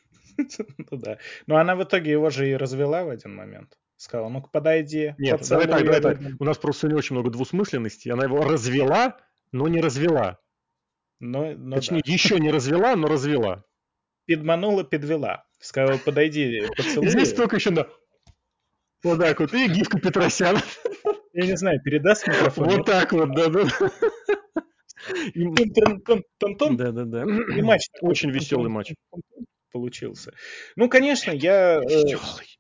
Ну 0.92 0.98
да. 0.98 1.18
Но 1.48 1.58
она 1.58 1.76
в 1.76 1.84
итоге 1.84 2.12
его 2.12 2.30
же 2.30 2.50
и 2.50 2.54
развела 2.54 3.04
в 3.04 3.10
один 3.10 3.36
момент. 3.36 3.78
Сказала, 3.98 4.30
ну-ка 4.30 4.48
подойди. 4.50 5.16
Нет, 5.18 5.42
давай 5.50 5.68
так, 5.68 5.84
давай 5.84 6.02
так. 6.02 6.20
У 6.40 6.46
нас 6.46 6.58
просто 6.58 6.88
не 6.88 6.94
очень 6.94 7.16
много 7.16 7.32
двусмысленности. 7.32 8.08
Она 8.10 8.24
его 8.26 8.42
развела, 8.44 9.18
но 9.52 9.68
не 9.68 9.82
развела. 9.82 10.40
Но, 11.20 11.52
но 11.58 11.76
Точнее, 11.76 12.04
да. 12.06 12.12
еще 12.14 12.40
не 12.40 12.52
развела, 12.52 12.96
но 12.96 13.08
развела. 13.08 13.66
Пидманула, 14.28 14.84
подвела. 14.84 15.46
Сказала, 15.60 15.98
подойди, 15.98 16.64
поцелуй. 16.78 17.10
Здесь 17.10 17.34
только 17.34 17.58
еще 17.58 17.72
на 17.72 17.88
вот 19.04 19.20
так 19.20 19.40
вот. 19.40 19.54
И 19.54 19.68
гифка 19.68 20.00
Петросян. 20.00 20.58
Я 21.34 21.46
не 21.46 21.58
знаю, 21.58 21.82
передаст 21.82 22.28
микрофон? 22.28 22.70
Вот 22.70 22.86
так 22.86 23.12
вот, 23.14 23.34
да-да. 23.34 23.64
Да-да-да. 26.72 27.24
И 27.56 27.62
матч. 27.62 27.88
Очень 28.02 28.32
веселый 28.32 28.70
матч. 28.70 28.94
Получился. 29.72 30.34
Ну, 30.76 30.90
конечно, 30.90 31.32
я... 31.32 31.78
Э, 31.78 31.82
веселый. 31.84 32.60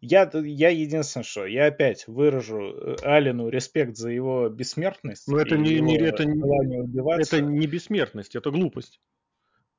Я, 0.00 0.30
я 0.34 0.68
единственное, 0.68 1.24
что 1.24 1.46
я 1.46 1.66
опять 1.66 2.06
выражу 2.06 2.74
э, 2.74 2.96
Алину 3.02 3.48
респект 3.48 3.96
за 3.96 4.10
его 4.10 4.48
бессмертность. 4.48 5.28
Но 5.28 5.38
это 5.38 5.56
не, 5.56 5.80
не, 5.80 5.96
это, 5.98 6.24
не, 6.26 7.22
это 7.22 7.40
не 7.40 7.66
бессмертность, 7.66 8.36
это 8.36 8.50
глупость. 8.50 9.00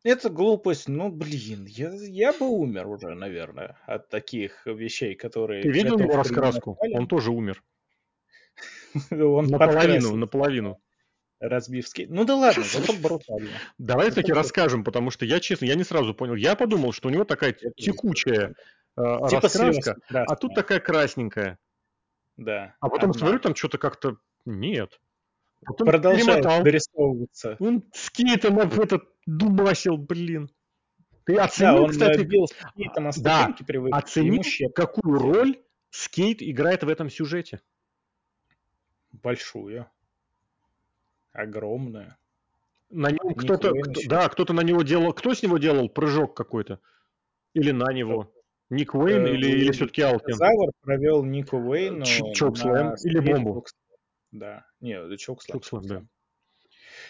Это 0.05 0.29
глупость, 0.29 0.87
ну 0.87 1.09
блин, 1.09 1.65
я, 1.65 1.91
я 1.91 2.31
бы 2.31 2.47
умер 2.47 2.87
уже, 2.87 3.15
наверное, 3.15 3.75
от 3.87 4.07
таких 4.07 4.67
вещей, 4.67 5.15
которые... 5.15 5.63
Ты 5.63 5.69
видел 5.69 5.97
его 5.97 6.15
раскраску? 6.15 6.77
Он 6.93 7.07
тоже 7.07 7.31
умер. 7.31 7.63
Он 9.11 9.47
наполовину, 9.47 10.15
наполовину. 10.15 10.79
Разбив 11.39 11.87
скейт. 11.87 12.11
Ну 12.11 12.23
да 12.23 12.35
ладно, 12.35 12.63
зато 12.63 12.93
брутально. 13.01 13.49
Давай 13.79 14.11
таки 14.11 14.31
расскажем, 14.33 14.83
потому 14.83 15.09
что 15.09 15.25
я, 15.25 15.39
честно, 15.39 15.65
я 15.65 15.73
не 15.73 15.83
сразу 15.83 16.13
понял. 16.13 16.35
Я 16.35 16.55
подумал, 16.55 16.91
что 16.93 17.07
у 17.07 17.11
него 17.11 17.23
такая 17.23 17.53
текучая 17.53 18.53
э, 18.95 19.17
типа 19.27 19.41
раскраска, 19.41 19.95
а 20.11 20.35
тут 20.35 20.53
такая 20.53 20.79
красненькая. 20.79 21.57
Да. 22.37 22.75
А 22.79 22.89
потом 22.89 23.11
смотрю, 23.15 23.39
там 23.39 23.55
что-то 23.55 23.79
как-то... 23.79 24.17
Нет. 24.45 24.99
Потом 25.65 25.87
Продолжает 25.87 26.25
перемотал. 26.25 26.63
дорисовываться. 26.63 27.57
Он 27.59 27.83
скейтом 27.93 28.59
об 28.59 28.79
этот 28.79 29.03
дубасил, 29.25 29.97
блин. 29.97 30.49
Ты 31.25 31.37
оценил, 31.37 31.77
да, 31.77 31.81
он 31.81 31.89
кстати, 31.89 32.21
бил 32.21 32.47
скейтом 32.47 33.07
о 33.07 33.11
да, 33.17 33.55
привык, 33.65 33.95
оцени, 33.95 34.43
какую 34.73 35.19
роль 35.19 35.59
скейт 35.89 36.43
играет 36.43 36.83
в 36.83 36.89
этом 36.89 37.09
сюжете. 37.09 37.61
Большую. 39.11 39.87
Огромную. 41.33 42.15
На 42.91 43.09
нем 43.09 43.33
кто-то, 43.33 43.71
кто, 43.71 44.01
да, 44.07 44.29
кто-то 44.29 44.53
на 44.53 44.61
него 44.61 44.83
делал, 44.83 45.13
кто 45.13 45.33
с 45.33 45.41
него 45.41 45.57
делал 45.57 45.89
прыжок 45.89 46.35
какой-то? 46.37 46.79
Или 47.53 47.71
на 47.71 47.91
него? 47.91 48.31
Ник 48.69 48.93
Уэйн 48.93 49.25
э, 49.25 49.31
или, 49.31 49.47
или 49.47 49.71
все-таки 49.71 50.01
Алкин? 50.01 50.35
Завар 50.35 50.69
провел 50.81 51.23
Нику 51.23 51.57
Уэйну 51.57 52.03
Чокслэм 52.05 52.95
или 53.03 53.19
бомбу? 53.19 53.65
Да, 54.35 54.65
не, 54.81 54.99
это 54.99 55.17
Чокслэм. 55.17 55.59
Чокслэм, 55.59 55.87
да. 55.87 56.05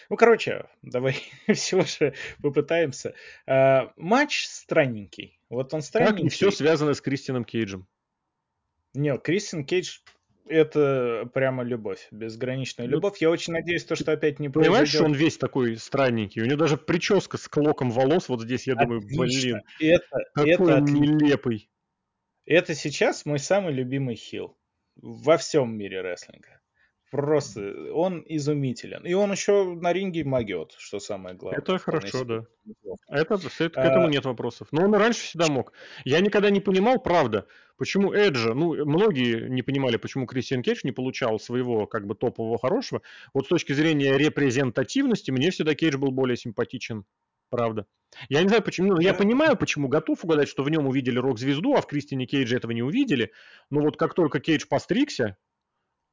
Ну, 0.08 0.16
короче, 0.16 0.66
давай 0.82 1.16
все 1.54 1.82
же 1.82 2.14
попытаемся. 2.40 3.14
А, 3.46 3.92
матч 3.96 4.46
странненький. 4.46 5.40
Вот 5.48 5.74
он 5.74 5.82
странненький. 5.82 6.24
Как 6.24 6.26
и 6.26 6.28
все 6.28 6.50
связано 6.50 6.94
с 6.94 7.00
Кристианом 7.00 7.44
Кейджем. 7.44 7.88
Не, 8.94 9.18
Кристиан 9.18 9.64
Кейдж 9.64 9.98
это 10.48 11.28
прямо 11.34 11.64
любовь, 11.64 12.06
безграничная 12.12 12.86
ну, 12.86 12.92
любовь. 12.92 13.20
Я 13.20 13.30
очень 13.30 13.52
надеюсь, 13.52 13.84
то, 13.84 13.96
что 13.96 14.12
опять 14.12 14.38
не 14.38 14.48
произойдет. 14.48 14.74
Понимаешь, 14.74 14.94
что 14.94 15.04
он 15.04 15.12
весь 15.12 15.36
такой 15.36 15.76
странненький? 15.76 16.42
У 16.42 16.44
него 16.44 16.56
даже 16.58 16.76
прическа 16.76 17.36
с 17.36 17.48
клоком 17.48 17.90
волос 17.90 18.28
вот 18.28 18.42
здесь, 18.42 18.68
я 18.68 18.74
Отлично. 18.74 19.00
думаю, 19.00 19.28
блин, 19.28 19.62
это, 19.80 20.18
какой 20.32 20.52
это 20.52 20.76
он 20.76 20.84
нелепый. 20.84 21.68
Это 22.44 22.74
сейчас 22.74 23.26
мой 23.26 23.40
самый 23.40 23.72
любимый 23.72 24.14
хил 24.14 24.56
во 24.94 25.36
всем 25.36 25.76
мире 25.76 26.00
рестлинга. 26.00 26.60
Просто 27.16 27.92
он 27.94 28.22
изумителен. 28.28 29.06
И 29.06 29.14
он 29.14 29.32
еще 29.32 29.64
на 29.64 29.94
ринге 29.94 30.22
могет, 30.22 30.74
что 30.76 31.00
самое 31.00 31.34
главное. 31.34 31.60
Это 31.60 31.78
хорошо, 31.78 32.24
да. 32.24 32.46
Это, 33.08 33.34
это, 33.36 33.70
к 33.70 33.78
этому 33.78 34.06
а... 34.06 34.10
нет 34.10 34.26
вопросов. 34.26 34.68
Но 34.70 34.84
он 34.84 34.94
раньше 34.94 35.20
всегда 35.22 35.46
мог. 35.48 35.72
Я 36.04 36.20
никогда 36.20 36.50
не 36.50 36.60
понимал, 36.60 36.98
правда, 37.00 37.46
почему 37.78 38.12
Эджа, 38.12 38.52
ну, 38.52 38.84
многие 38.84 39.48
не 39.48 39.62
понимали, 39.62 39.96
почему 39.96 40.26
Кристиан 40.26 40.62
Кейдж 40.62 40.80
не 40.84 40.92
получал 40.92 41.40
своего, 41.40 41.86
как 41.86 42.06
бы, 42.06 42.14
топового 42.14 42.58
хорошего. 42.58 43.00
Вот 43.32 43.46
с 43.46 43.48
точки 43.48 43.72
зрения 43.72 44.18
репрезентативности, 44.18 45.30
мне 45.30 45.50
всегда 45.50 45.74
Кейдж 45.74 45.96
был 45.96 46.10
более 46.10 46.36
симпатичен, 46.36 47.06
правда. 47.48 47.86
Я 48.28 48.42
не 48.42 48.48
знаю, 48.48 48.62
почему, 48.62 48.92
ну, 48.92 49.00
я 49.00 49.14
понимаю, 49.14 49.56
почему 49.56 49.88
готов 49.88 50.22
угадать, 50.22 50.48
что 50.48 50.62
в 50.62 50.70
нем 50.70 50.86
увидели 50.86 51.18
рок-звезду, 51.18 51.74
а 51.74 51.80
в 51.80 51.86
Кристиане 51.86 52.26
Кейдже 52.26 52.56
этого 52.56 52.72
не 52.72 52.82
увидели. 52.82 53.32
Но 53.70 53.80
вот 53.80 53.96
как 53.96 54.12
только 54.12 54.38
Кейдж 54.38 54.66
постригся, 54.68 55.38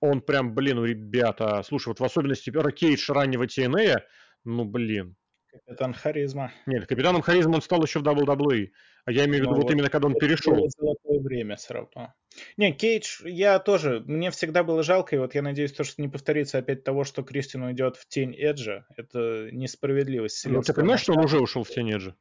он 0.03 0.21
прям, 0.21 0.53
блин, 0.53 0.75
ну, 0.77 0.85
ребята, 0.85 1.63
слушай, 1.63 1.87
вот 1.87 2.01
в 2.01 2.03
особенности 2.03 2.51
Кейдж 2.71 3.09
раннего 3.09 3.45
TNA, 3.45 4.01
ну, 4.43 4.65
блин. 4.65 5.15
Капитан 5.49 5.93
Харизма. 5.93 6.51
Нет, 6.65 6.87
капитаном 6.87 7.21
Харизма 7.21 7.55
он 7.55 7.61
стал 7.61 7.83
еще 7.83 7.99
в 7.99 8.03
WWE. 8.03 8.69
А 9.05 9.11
я 9.11 9.25
имею 9.25 9.39
в 9.39 9.41
виду 9.41 9.51
ну, 9.51 9.55
вот, 9.57 9.63
вот 9.63 9.71
именно, 9.71 9.89
когда 9.89 10.07
он 10.07 10.15
перешел. 10.15 10.55
золотое 10.77 11.19
время 11.19 11.55
все 11.55 11.75
равно. 11.75 12.13
Не, 12.57 12.73
Кейдж, 12.73 13.21
я 13.25 13.59
тоже, 13.59 14.01
мне 14.05 14.29
всегда 14.31 14.63
было 14.63 14.83
жалко, 14.83 15.15
и 15.15 15.19
вот 15.19 15.35
я 15.35 15.41
надеюсь, 15.41 15.71
то, 15.71 15.85
что 15.85 16.01
не 16.01 16.09
повторится 16.09 16.57
опять 16.57 16.83
того, 16.83 17.05
что 17.05 17.23
Кристин 17.23 17.63
уйдет 17.63 17.95
в 17.95 18.07
тень 18.07 18.35
Эджа. 18.37 18.85
Это 18.97 19.49
несправедливость. 19.51 20.45
Ну, 20.47 20.61
ты 20.61 20.73
понимаешь, 20.73 21.01
что 21.01 21.13
он 21.13 21.23
уже 21.23 21.39
ушел 21.39 21.63
в 21.63 21.69
тень 21.69 21.91
Эджа? 21.93 22.15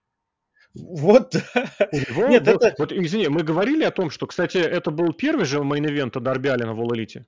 Вот, 0.75 1.35
него 1.93 2.29
Нет, 2.29 2.45
был... 2.45 2.53
это... 2.55 2.75
Вот, 2.79 2.93
извини, 2.93 3.29
мы 3.29 3.43
говорили 3.43 3.85
о 3.85 3.91
том, 3.91 4.11
что, 4.11 4.27
кстати, 4.27 4.59
это 4.59 4.91
был 4.91 5.13
первый 5.13 5.47
же 5.47 5.59
main 5.59 5.85
event 5.85 6.19
Дарби 6.21 6.49
Алина 6.49 6.75
в 6.75 6.81
All 6.81 6.97
Elite? 6.97 7.25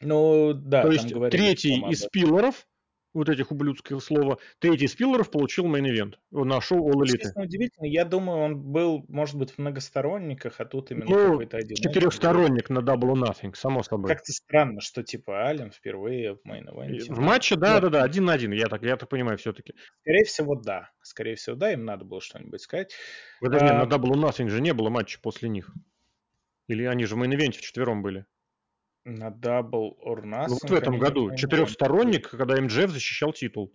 Ну, 0.00 0.52
да. 0.54 0.82
То 0.82 0.92
есть 0.92 1.12
третий 1.30 1.82
из 1.90 2.06
пиллоров, 2.06 2.66
вот 3.14 3.28
этих 3.28 3.50
ублюдских 3.50 4.00
слова, 4.02 4.38
третий 4.60 4.84
из 4.84 4.94
пиллоров 4.94 5.30
получил 5.30 5.66
main 5.66 5.89
event 5.89 6.18
на 6.30 6.60
шоу 6.60 6.90
All 6.90 7.02
Elite. 7.02 7.18
Честно, 7.22 7.42
удивительно. 7.42 7.86
Я 7.86 8.04
думаю, 8.04 8.38
он 8.38 8.60
был, 8.60 9.04
может 9.08 9.36
быть, 9.36 9.50
в 9.50 9.58
многосторонниках, 9.58 10.60
а 10.60 10.64
тут 10.66 10.90
именно 10.90 11.06
ну, 11.06 11.30
какой-то 11.30 11.56
один. 11.56 11.76
четырехсторонник 11.76 12.70
на 12.70 12.78
Double 12.78 13.14
Nothing, 13.14 13.54
само 13.54 13.82
собой. 13.82 14.08
Как-то 14.08 14.30
странно, 14.32 14.80
что 14.80 15.02
типа 15.02 15.46
Ален 15.46 15.72
впервые 15.72 16.34
в 16.34 16.40
мейн-ивенте. 16.44 17.12
В 17.12 17.18
матче, 17.18 17.56
да, 17.56 17.80
да, 17.80 17.88
да, 17.88 18.02
один 18.04 18.26
на 18.26 18.34
один, 18.34 18.52
я 18.52 18.66
так, 18.66 18.82
я 18.82 18.96
так 18.96 19.08
понимаю 19.08 19.38
все-таки. 19.38 19.74
Скорее 20.02 20.24
всего, 20.24 20.54
да. 20.54 20.90
Скорее 21.02 21.34
всего, 21.34 21.56
да, 21.56 21.72
им 21.72 21.84
надо 21.84 22.04
было 22.04 22.20
что-нибудь 22.20 22.60
сказать. 22.60 22.94
Подожди, 23.40 23.66
а... 23.66 23.84
на 23.84 23.90
Double 23.90 24.12
Nothing 24.12 24.48
же 24.48 24.60
не 24.60 24.72
было 24.74 24.90
матча 24.90 25.18
после 25.20 25.48
них. 25.48 25.72
Или 26.68 26.84
они 26.84 27.06
же 27.06 27.16
в 27.16 27.18
мейн-ивенте 27.18 27.58
вчетвером 27.58 28.02
были. 28.02 28.26
На 29.08 29.30
or 29.30 30.22
Nothing. 30.22 30.46
Ну, 30.48 30.58
вот 30.60 30.70
в 30.70 30.74
этом 30.74 30.98
году. 30.98 31.34
Четырехсторонник, 31.34 32.28
когда 32.30 32.60
MJF 32.60 32.90
защищал 32.90 33.32
титул. 33.32 33.72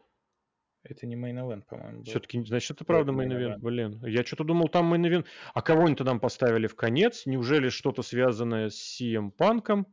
Это 0.84 1.08
не 1.08 1.16
main 1.16 1.40
event, 1.40 1.64
по-моему. 1.68 2.04
Все-таки, 2.04 2.44
значит, 2.44 2.72
это 2.72 2.86
правда 2.86 3.12
main 3.12 3.32
event, 3.32 3.58
блин. 3.60 4.00
Я 4.06 4.24
что-то 4.24 4.44
думал, 4.44 4.68
там 4.68 4.86
main 4.86 5.06
event. 5.06 5.26
А 5.54 5.62
кого 5.62 5.86
они 5.86 5.96
там 5.96 6.20
поставили 6.20 6.68
в 6.68 6.76
конец? 6.76 7.26
Неужели 7.26 7.70
что-то 7.70 8.04
связанное 8.04 8.70
с 8.70 9.02
CM 9.02 9.32
Панком? 9.32 9.88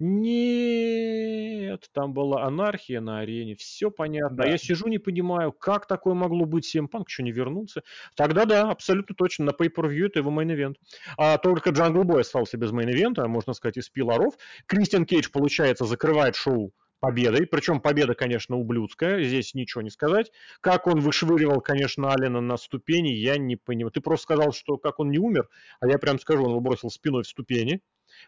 Нет, 0.00 1.88
там 1.92 2.12
была 2.14 2.44
анархия 2.44 3.00
на 3.00 3.20
арене, 3.20 3.54
все 3.54 3.92
понятно. 3.92 4.38
Да. 4.38 4.44
А 4.44 4.48
я 4.48 4.58
сижу, 4.58 4.88
не 4.88 4.98
понимаю, 4.98 5.52
как 5.52 5.86
такое 5.86 6.14
могло 6.14 6.46
быть, 6.46 6.74
CM 6.74 6.88
Punk 6.90 7.04
еще 7.06 7.22
не 7.22 7.30
вернулся. 7.30 7.82
Тогда 8.16 8.44
да, 8.44 8.70
абсолютно 8.70 9.14
точно, 9.14 9.44
на 9.46 9.50
Pay-Per-View 9.50 10.06
это 10.06 10.18
его 10.18 10.32
main 10.32 10.50
event. 10.50 10.76
А 11.16 11.38
только 11.38 11.70
Джангл 11.70 12.02
Бой 12.02 12.22
остался 12.22 12.56
без 12.56 12.72
мейн-эвента, 12.72 13.28
можно 13.28 13.52
сказать, 13.52 13.76
из 13.76 13.88
пилоров. 13.88 14.34
Кристиан 14.66 15.06
Кейдж, 15.06 15.30
получается, 15.30 15.84
закрывает 15.84 16.34
шоу 16.34 16.72
победой, 16.98 17.46
причем 17.46 17.80
победа, 17.80 18.14
конечно, 18.14 18.56
ублюдская, 18.56 19.22
здесь 19.22 19.54
ничего 19.54 19.82
не 19.82 19.90
сказать. 19.90 20.32
Как 20.60 20.86
он 20.86 21.00
вышвыривал, 21.00 21.60
конечно, 21.60 22.12
Алина 22.12 22.40
на 22.40 22.56
ступени, 22.56 23.10
я 23.12 23.36
не 23.36 23.56
понимаю. 23.56 23.92
Ты 23.92 24.00
просто 24.00 24.24
сказал, 24.24 24.52
что 24.52 24.76
как 24.76 24.98
он 24.98 25.10
не 25.10 25.18
умер, 25.18 25.48
а 25.80 25.86
я 25.86 25.98
прям 25.98 26.18
скажу, 26.18 26.44
он 26.44 26.50
его 26.50 26.60
бросил 26.60 26.90
спиной 26.90 27.22
в 27.22 27.28
ступени. 27.28 27.80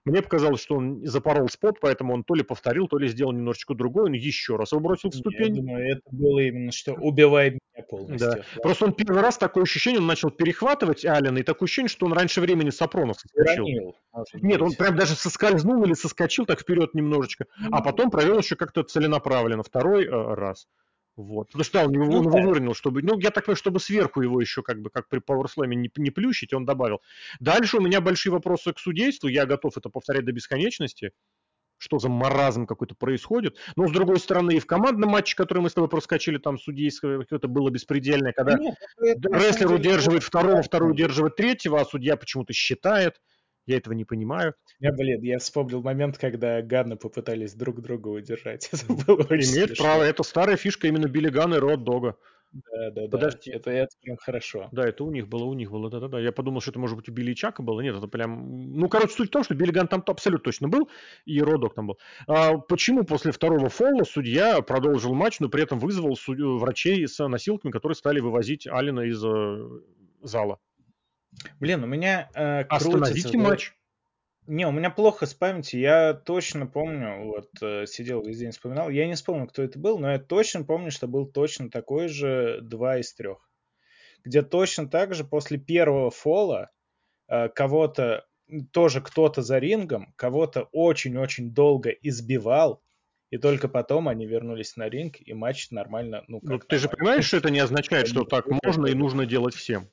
Мне 0.05 0.23
показалось, 0.23 0.61
что 0.61 0.77
он 0.77 1.05
запорол 1.05 1.49
спот, 1.49 1.79
поэтому 1.81 2.15
он 2.15 2.25
то 2.25 2.35
ли 2.35 2.43
повторил, 2.43 2.89
то 2.89 2.99
ли 2.99 3.09
сделал 3.09 3.33
немножечко 3.33 3.75
другой, 3.75 4.07
он 4.07 4.13
еще 4.13 4.57
раз 4.57 4.73
его 4.73 4.81
бросил 4.81 5.11
в 5.11 5.15
ступень. 5.15 5.57
Я 5.57 5.63
думаю, 5.63 5.93
это 5.93 6.03
было 6.11 6.39
именно, 6.41 6.73
что 6.73 6.95
убивает 6.95 7.55
меня 7.55 7.85
полностью. 7.89 8.31
Да. 8.31 8.61
Просто 8.63 8.85
он 8.87 8.93
первый 8.93 9.23
раз 9.23 9.39
такое 9.39 9.65
ощущение, 9.65 10.01
он 10.01 10.07
начал 10.07 10.31
перехватывать 10.31 11.05
Алина, 11.05 11.39
и 11.39 11.43
такое 11.43 11.67
ощущение, 11.67 11.89
что 11.89 12.07
он 12.07 12.13
раньше 12.13 12.41
времени 12.41 12.71
с 12.71 12.78
апрона 12.78 13.19
соскочил. 13.21 13.67
Нет, 14.35 14.63
он 14.63 14.73
прям 14.73 14.97
даже 14.97 15.15
соскользнул 15.15 15.85
или 15.85 15.95
соскочил 15.95 16.47
так 16.47 16.61
вперед 16.61 16.95
немножечко, 16.95 17.47
а 17.71 17.83
потом 17.83 18.11
провел 18.11 18.39
еще 18.39 18.57
как-то 18.57 18.83
целенаправленно 18.83 19.63
второй 19.63 20.07
э, 20.07 20.35
раз. 20.35 20.67
Вот. 21.17 21.47
Потому 21.47 21.65
что 21.65 21.79
да, 21.79 21.87
он 21.87 21.93
его, 21.93 22.05
ну, 22.05 22.19
он 22.19 22.27
его 22.27 22.41
выронил, 22.43 22.75
чтобы... 22.75 23.03
Ну, 23.03 23.19
я 23.19 23.31
так 23.31 23.47
понимаю, 23.47 23.57
чтобы 23.57 23.81
сверху 23.81 24.21
его 24.21 24.41
еще 24.41 24.63
как 24.63 24.81
бы, 24.83 24.91
как 24.91 25.09
при 25.09 25.19
пауэрслэме 25.19 25.75
не, 25.75 25.91
не 25.97 26.11
плющить, 26.11 26.53
он 26.53 26.67
добавил. 26.67 27.01
Дальше 27.41 27.79
у 27.79 27.81
меня 27.81 28.01
большие 28.01 28.33
вопросы 28.33 28.73
к 28.73 28.79
судейству. 28.79 29.29
Я 29.29 29.47
готов 29.47 29.79
это 29.79 29.89
повторять 29.89 30.27
до 30.27 30.33
бесконечности. 30.33 31.13
Что 31.79 31.99
за 31.99 32.09
маразм 32.09 32.67
какой-то 32.67 32.95
происходит. 32.95 33.57
Но, 33.77 33.87
с 33.87 33.93
другой 33.93 34.19
стороны, 34.19 34.57
и 34.57 34.61
в 34.61 34.67
командном 34.67 35.11
матче, 35.11 35.37
который 35.37 35.59
мы 35.59 35.69
с 35.69 35.75
тобой 35.75 35.91
проскочили, 35.91 36.39
там 36.39 36.59
судейское 36.59 37.19
какое-то 37.19 37.49
было 37.49 37.69
беспредельное, 37.69 38.33
когда 38.33 38.57
Нет, 38.57 38.77
это, 38.99 39.29
рестлер 39.35 39.73
удерживает 39.73 40.23
второго, 40.23 40.63
второй 40.63 40.93
удерживает 40.93 41.37
третьего, 41.37 41.81
а 41.81 41.85
судья 41.85 42.17
почему-то 42.17 42.55
считает. 42.55 43.21
Я 43.67 43.79
этого 43.79 43.95
не 43.95 44.05
понимаю. 44.05 44.55
Я, 44.79 44.93
блин, 44.93 45.23
я 45.23 45.39
вспомнил 45.39 45.83
момент, 45.83 46.19
когда 46.19 46.63
Ганны 46.63 46.97
попытались 46.97 47.55
друг 47.55 47.83
друга 47.83 48.09
удержать. 48.09 48.69
Это 48.73 48.93
было 48.93 49.23
Имеет 49.23 49.77
право. 49.77 50.03
Это 50.03 50.23
старая 50.23 50.57
фишка 50.57 50.87
именно 50.87 51.07
Билли 51.07 51.29
Ганна 51.29 51.57
и 51.57 51.59
Род 51.59 51.83
Дога. 51.83 52.17
Да, 52.53 52.91
да, 52.91 53.09
Подожди. 53.09 53.51
да. 53.51 53.57
Это, 53.57 53.71
это 53.71 53.97
прям 54.01 54.17
хорошо. 54.17 54.69
Да, 54.73 54.87
это 54.87 55.05
у 55.05 55.11
них 55.11 55.29
было, 55.29 55.45
у 55.45 55.53
них 55.53 55.71
было, 55.71 55.91
да-да-да. 55.91 56.21
Я 56.21 56.33
подумал, 56.33 56.61
что 56.61 56.71
это 56.71 56.79
может 56.79 56.97
быть 56.97 57.09
у 57.09 57.13
Билли 57.13 57.35
Чака 57.35 57.63
было. 57.63 57.81
Нет, 57.81 57.97
это 57.97 58.07
прям... 58.07 58.73
Ну, 58.73 58.89
короче, 58.89 59.15
суть 59.15 59.29
в 59.29 59.33
том, 59.33 59.45
что 59.45 59.55
Билли 59.55 59.73
Ган 59.73 59.89
там 59.89 60.03
абсолютно 60.07 60.45
точно 60.45 60.69
был, 60.69 60.89
и 61.25 61.43
Родок 61.43 61.75
там 61.75 61.89
был. 61.89 61.99
А 62.27 62.57
почему 62.57 63.05
после 63.05 63.33
второго 63.33 63.69
фола 63.69 64.05
судья 64.05 64.63
продолжил 64.63 65.13
матч, 65.15 65.41
но 65.41 65.49
при 65.49 65.65
этом 65.65 65.79
вызвал 65.79 66.17
судью, 66.17 66.59
врачей 66.59 67.07
с 67.07 67.27
носилками, 67.27 67.73
которые 67.73 67.97
стали 67.97 68.21
вывозить 68.21 68.67
Алина 68.67 69.01
из 69.01 69.23
э, 69.23 69.81
зала? 70.23 70.59
Блин, 71.61 71.85
у 71.85 71.87
меня 71.87 72.29
э, 72.35 72.63
Остановите 72.63 73.23
крутится, 73.23 73.39
матч. 73.39 73.73
Не, 74.47 74.67
у 74.67 74.71
меня 74.71 74.91
плохо 74.91 75.27
с 75.27 75.35
памятью. 75.35 75.81
Я 75.81 76.15
точно 76.15 76.67
помню, 76.67 77.25
вот 77.25 77.51
э, 77.61 77.87
сидел 77.87 78.23
весь 78.23 78.39
день 78.39 78.53
вспоминал. 78.53 78.91
Я 78.91 79.07
не 79.07 79.15
вспомню, 79.15 79.49
кто 79.49 79.63
это 79.63 79.79
был, 79.79 79.99
но 79.99 80.13
я 80.13 80.19
точно 80.19 80.63
помню, 80.65 80.93
что 80.93 81.09
был 81.09 81.27
точно 81.27 81.69
такой 81.69 82.09
же 82.09 82.61
два 82.63 82.99
из 82.99 83.13
трех. 83.13 83.51
Где 84.25 84.43
точно 84.43 84.89
так 84.89 85.15
же 85.15 85.25
после 85.25 85.59
первого 85.59 86.11
фола 86.11 86.71
э, 87.29 87.49
кого-то, 87.49 88.25
тоже 88.71 89.01
кто-то 89.01 89.43
за 89.43 89.59
рингом, 89.59 90.13
кого-то 90.15 90.69
очень-очень 90.71 91.53
долго 91.53 91.91
избивал, 91.91 92.83
и 93.31 93.39
только 93.39 93.69
потом 93.69 94.09
они 94.09 94.27
вернулись 94.27 94.77
на 94.77 94.89
ринг, 94.89 95.17
и 95.19 95.33
матч 95.33 95.73
нормально, 95.73 96.25
ну 96.29 96.41
как 96.41 96.51
Ну, 96.51 96.59
ты 96.61 96.79
же 96.79 96.89
понимаешь, 96.89 97.25
что 97.25 97.39
это 97.39 97.51
не 97.51 97.59
означает, 97.59 98.07
что 98.07 98.25
так 98.25 98.47
можно 98.63 98.87
и 98.87 98.95
нужно 98.95 99.27
делать 99.27 99.55
всем? 99.57 99.91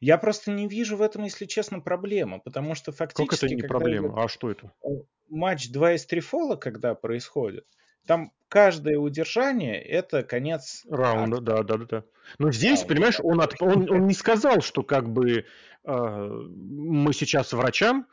Я 0.00 0.16
просто 0.16 0.50
не 0.50 0.66
вижу 0.66 0.96
в 0.96 1.02
этом, 1.02 1.24
если 1.24 1.44
честно, 1.44 1.80
проблемы, 1.80 2.40
потому 2.40 2.74
что 2.74 2.90
фактически... 2.90 3.28
Как 3.28 3.44
это 3.44 3.54
не 3.54 3.62
проблема? 3.62 4.22
А 4.22 4.28
что 4.28 4.50
это? 4.50 4.72
Э, 4.82 4.88
матч 5.28 5.70
2 5.70 5.94
из 5.94 6.06
3 6.06 6.20
фола, 6.20 6.56
когда 6.56 6.94
происходит, 6.94 7.66
там 8.06 8.32
каждое 8.48 8.98
удержание 8.98 9.80
это 9.80 10.22
конец 10.22 10.86
раунда, 10.88 11.36
акта. 11.36 11.44
да, 11.44 11.62
да, 11.62 11.76
да, 11.76 11.84
да. 11.84 12.04
Но 12.38 12.50
здесь, 12.50 12.80
Раунда, 12.80 12.94
понимаешь, 12.94 13.20
он, 13.22 13.40
от, 13.42 13.60
он, 13.60 13.90
он 13.90 14.06
не 14.06 14.14
сказал, 14.14 14.62
что 14.62 14.82
как 14.82 15.10
бы 15.10 15.44
э, 15.84 15.92
мы 15.92 17.12
сейчас 17.12 17.52
врачам 17.52 18.06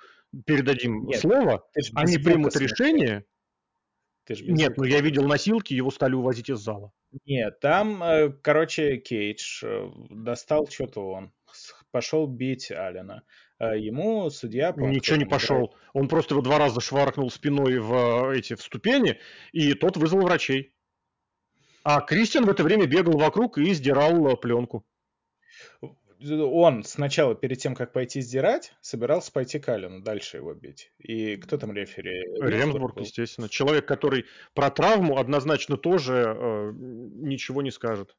передадим 0.45 1.05
Нет, 1.05 1.21
слово, 1.21 1.65
они 1.95 2.17
примут 2.17 2.55
решение. 2.57 3.25
Нет, 4.27 4.75
ну 4.75 4.83
я 4.83 4.99
видел 4.99 5.25
носилки, 5.25 5.73
его 5.73 5.89
стали 5.89 6.15
увозить 6.15 6.49
из 6.49 6.59
зала. 6.59 6.91
Нет, 7.25 7.61
там, 7.61 8.03
э, 8.03 8.29
короче, 8.41 8.97
Кейдж 8.97 9.63
э, 9.63 9.89
достал 10.09 10.67
что-то 10.67 11.11
он 11.11 11.31
пошел 11.97 12.27
бить 12.27 12.69
Алина. 12.69 13.23
А 13.57 13.75
ему 13.75 14.29
судья... 14.29 14.71
Ничего 14.77 15.17
не 15.17 15.25
пошел. 15.25 15.73
Он 15.93 16.07
просто 16.07 16.35
его 16.35 16.43
два 16.43 16.59
раза 16.59 16.79
шваркнул 16.79 17.31
спиной 17.31 17.79
в 17.79 18.31
эти 18.31 18.53
в 18.53 18.61
ступени, 18.61 19.19
и 19.51 19.73
тот 19.73 19.97
вызвал 19.97 20.21
врачей. 20.21 20.75
А 21.83 22.01
Кристиан 22.01 22.45
в 22.45 22.49
это 22.49 22.63
время 22.63 22.85
бегал 22.85 23.17
вокруг 23.17 23.57
и 23.57 23.73
сдирал 23.73 24.27
э, 24.27 24.37
пленку. 24.37 24.85
Он 26.21 26.83
сначала, 26.83 27.33
перед 27.33 27.57
тем, 27.57 27.73
как 27.73 27.93
пойти 27.93 28.21
сдирать, 28.21 28.73
собирался 28.81 29.31
пойти 29.31 29.57
к 29.57 29.67
Алину, 29.69 30.01
дальше 30.03 30.37
его 30.37 30.53
бить. 30.53 30.91
И 30.99 31.37
кто 31.37 31.57
там 31.57 31.71
рефери? 31.73 32.25
Ремсбург, 32.39 32.99
естественно. 32.99 33.49
Человек, 33.49 33.87
который 33.87 34.25
про 34.53 34.69
травму 34.69 35.17
однозначно 35.17 35.77
тоже 35.77 36.13
э, 36.27 36.71
ничего 36.75 37.63
не 37.63 37.71
скажет. 37.71 38.15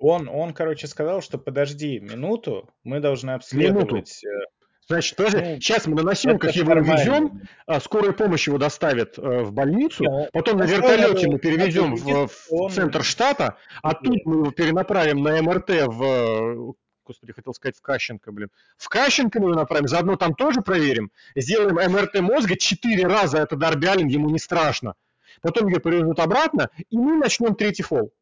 Он, 0.00 0.28
он, 0.28 0.54
короче, 0.54 0.86
сказал, 0.86 1.20
что 1.20 1.38
подожди 1.38 2.00
минуту, 2.00 2.68
мы 2.84 3.00
должны 3.00 3.32
обследовать... 3.32 3.92
Минуту. 3.92 4.06
Э, 4.26 4.46
Значит, 4.88 5.14
подожди, 5.14 5.38
ну, 5.38 5.54
сейчас 5.60 5.86
мы 5.86 5.94
на 5.94 6.02
носилках 6.02 6.50
его 6.50 6.74
везем, 6.74 7.42
а 7.64 7.78
скорая 7.78 8.10
помощь 8.10 8.48
его 8.48 8.58
доставит 8.58 9.18
э, 9.18 9.42
в 9.42 9.52
больницу, 9.52 10.02
да, 10.02 10.28
потом 10.32 10.58
на 10.58 10.64
вертолете 10.64 11.28
мы 11.28 11.38
перевезем 11.38 11.94
в, 11.94 12.26
в 12.26 12.70
центр 12.72 13.04
штата, 13.04 13.56
а 13.82 13.94
тут 13.94 14.16
мы 14.24 14.38
его 14.38 14.50
перенаправим 14.50 15.22
на 15.22 15.40
МРТ 15.40 15.86
в 15.86 16.74
господи, 17.04 17.32
хотел 17.32 17.54
сказать 17.54 17.76
в 17.76 17.82
Кащенко, 17.82 18.32
блин. 18.32 18.50
В 18.78 18.88
Кащенко 18.88 19.40
мы 19.40 19.50
его 19.50 19.54
направим, 19.54 19.86
заодно 19.86 20.16
там 20.16 20.34
тоже 20.34 20.60
проверим. 20.60 21.10
Сделаем 21.36 21.74
МРТ 21.92 22.20
мозга 22.20 22.56
четыре 22.56 23.06
раза, 23.06 23.38
это 23.38 23.56
Дарбиалин, 23.56 24.08
ему 24.08 24.30
не 24.30 24.38
страшно. 24.38 24.94
Потом 25.40 25.68
ее 25.68 25.80
привезут 25.80 26.18
обратно, 26.20 26.68
и 26.88 26.96
мы 26.96 27.16
начнем 27.16 27.54
третий 27.54 27.82
фол. 27.82 28.12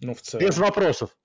Ну, 0.00 0.14
в 0.14 0.20
целом. 0.22 0.46
Без 0.46 0.58
вопросов. 0.58 1.16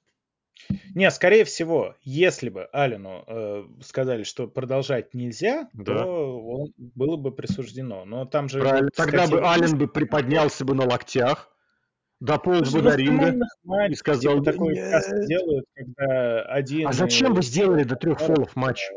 Не, 0.95 1.10
скорее 1.12 1.44
всего, 1.44 1.95
если 2.04 2.50
бы 2.50 2.66
Алину 2.72 3.24
э, 3.28 3.66
сказали, 3.82 4.24
что 4.24 4.48
продолжать 4.48 5.14
нельзя, 5.14 5.70
да. 5.74 6.04
то 6.04 6.41
он, 6.41 6.74
было 6.78 7.18
бы 7.18 7.32
присуждено. 7.32 8.06
Но 8.06 8.26
там 8.26 8.50
же... 8.50 8.60
Правильно. 8.60 8.90
Тогда 8.95 9.28
бы 9.28 9.44
Ален 9.44 9.78
бы 9.78 9.88
приподнялся 9.88 10.64
бы 10.64 10.76
на 10.76 10.86
локтях, 10.86 11.52
дополз 12.20 12.72
бы 12.72 12.82
до 12.82 12.95
ринга 12.95 13.36
и 13.90 13.95
сказал... 13.95 14.40
Типа, 14.40 14.52
такой 14.52 14.76
делают, 14.76 15.66
когда 15.74 16.44
один... 16.44 16.88
А 16.88 16.94
зачем 16.94 17.34
вы 17.34 17.41
сделали 17.41 17.84
до 17.84 17.95
трех 17.95 18.20
фолов 18.20 18.56
матч? 18.56 18.90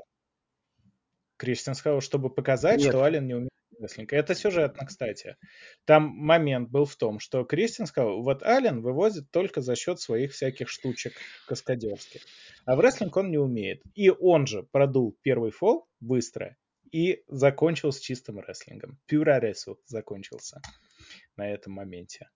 Кристиан 1.38 1.74
сказал, 1.74 2.00
чтобы 2.00 2.30
показать, 2.30 2.78
Нет. 2.78 2.88
что 2.88 3.02
Ален 3.02 3.26
не 3.26 3.34
умеет 3.34 3.50
рестлинг. 3.80 4.12
Это 4.12 4.34
сюжетно, 4.34 4.86
кстати. 4.86 5.36
Там 5.84 6.04
момент 6.04 6.70
был 6.70 6.84
в 6.84 6.96
том, 6.96 7.18
что 7.18 7.44
Кристин 7.44 7.86
сказал, 7.86 8.22
вот 8.22 8.42
Ален 8.42 8.80
вывозит 8.80 9.30
только 9.30 9.60
за 9.60 9.76
счет 9.76 10.00
своих 10.00 10.32
всяких 10.32 10.68
штучек 10.68 11.14
каскадерских. 11.46 12.22
А 12.64 12.76
в 12.76 12.80
рестлинг 12.80 13.16
он 13.16 13.30
не 13.30 13.38
умеет. 13.38 13.82
И 13.94 14.10
он 14.10 14.46
же 14.46 14.62
продул 14.62 15.16
первый 15.22 15.50
фол 15.50 15.88
быстро 16.00 16.56
и 16.92 17.22
закончил 17.28 17.92
с 17.92 17.98
чистым 17.98 18.40
рестлингом. 18.40 18.98
Пюраресу 19.06 19.78
закончился 19.86 20.60
на 21.36 21.50
этом 21.50 21.74
моменте. 21.74 22.28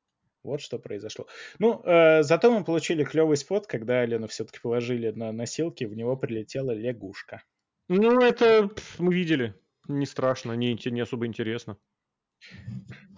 Вот 0.42 0.60
что 0.60 0.78
произошло. 0.78 1.26
Ну, 1.58 1.82
э, 1.84 2.22
зато 2.22 2.50
мы 2.50 2.64
получили 2.64 3.04
клевый 3.04 3.36
спот, 3.36 3.66
когда 3.66 4.00
Алену 4.00 4.26
все-таки 4.26 4.58
положили 4.60 5.10
на 5.10 5.32
носилки, 5.32 5.84
в 5.84 5.94
него 5.94 6.16
прилетела 6.16 6.72
лягушка. 6.72 7.42
Ну, 7.88 8.20
это 8.20 8.70
мы 8.98 9.14
видели. 9.14 9.54
Не 9.88 10.06
страшно, 10.06 10.52
не, 10.52 10.78
не 10.84 11.00
особо 11.00 11.26
интересно. 11.26 11.76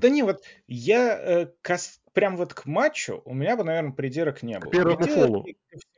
Да 0.01 0.09
не, 0.09 0.23
вот 0.23 0.43
я 0.67 1.17
э, 1.17 1.47
кос, 1.63 2.01
прям 2.13 2.37
вот 2.37 2.55
к 2.55 2.67
матчу 2.67 3.23
у 3.25 3.35
меня 3.35 3.57
бы, 3.57 3.65
наверное, 3.65 3.93
придирок 3.93 4.43
не 4.43 4.59
было. 4.59 4.71
К 4.71 4.73
первому 4.73 5.07
фолу. 5.07 5.47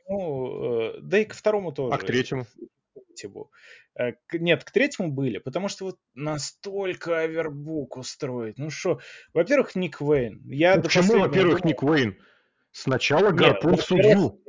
Э, 0.09 0.99
да 1.01 1.19
и 1.19 1.25
к 1.25 1.33
второму 1.33 1.71
тоже. 1.71 1.95
А 1.95 1.97
к 1.97 2.05
третьему? 2.05 2.45
Э, 3.97 4.13
нет, 4.33 4.63
к 4.63 4.71
третьему 4.71 5.11
были, 5.11 5.39
потому 5.39 5.69
что 5.69 5.85
вот 5.85 5.97
настолько 6.13 7.19
овербук 7.19 7.97
устроить. 7.97 8.57
Ну 8.57 8.69
что, 8.69 8.99
во-первых, 9.33 9.75
Ник 9.75 10.01
Уэйн. 10.01 10.41
Я 10.45 10.75
ну, 10.75 10.83
почему, 10.83 11.19
во-первых, 11.19 11.61
думал... 11.61 11.69
Ник 11.69 11.83
Уэйн? 11.83 12.17
Сначала 12.71 13.31
гарпун 13.31 13.77
в 13.77 13.81
судью. 13.81 14.41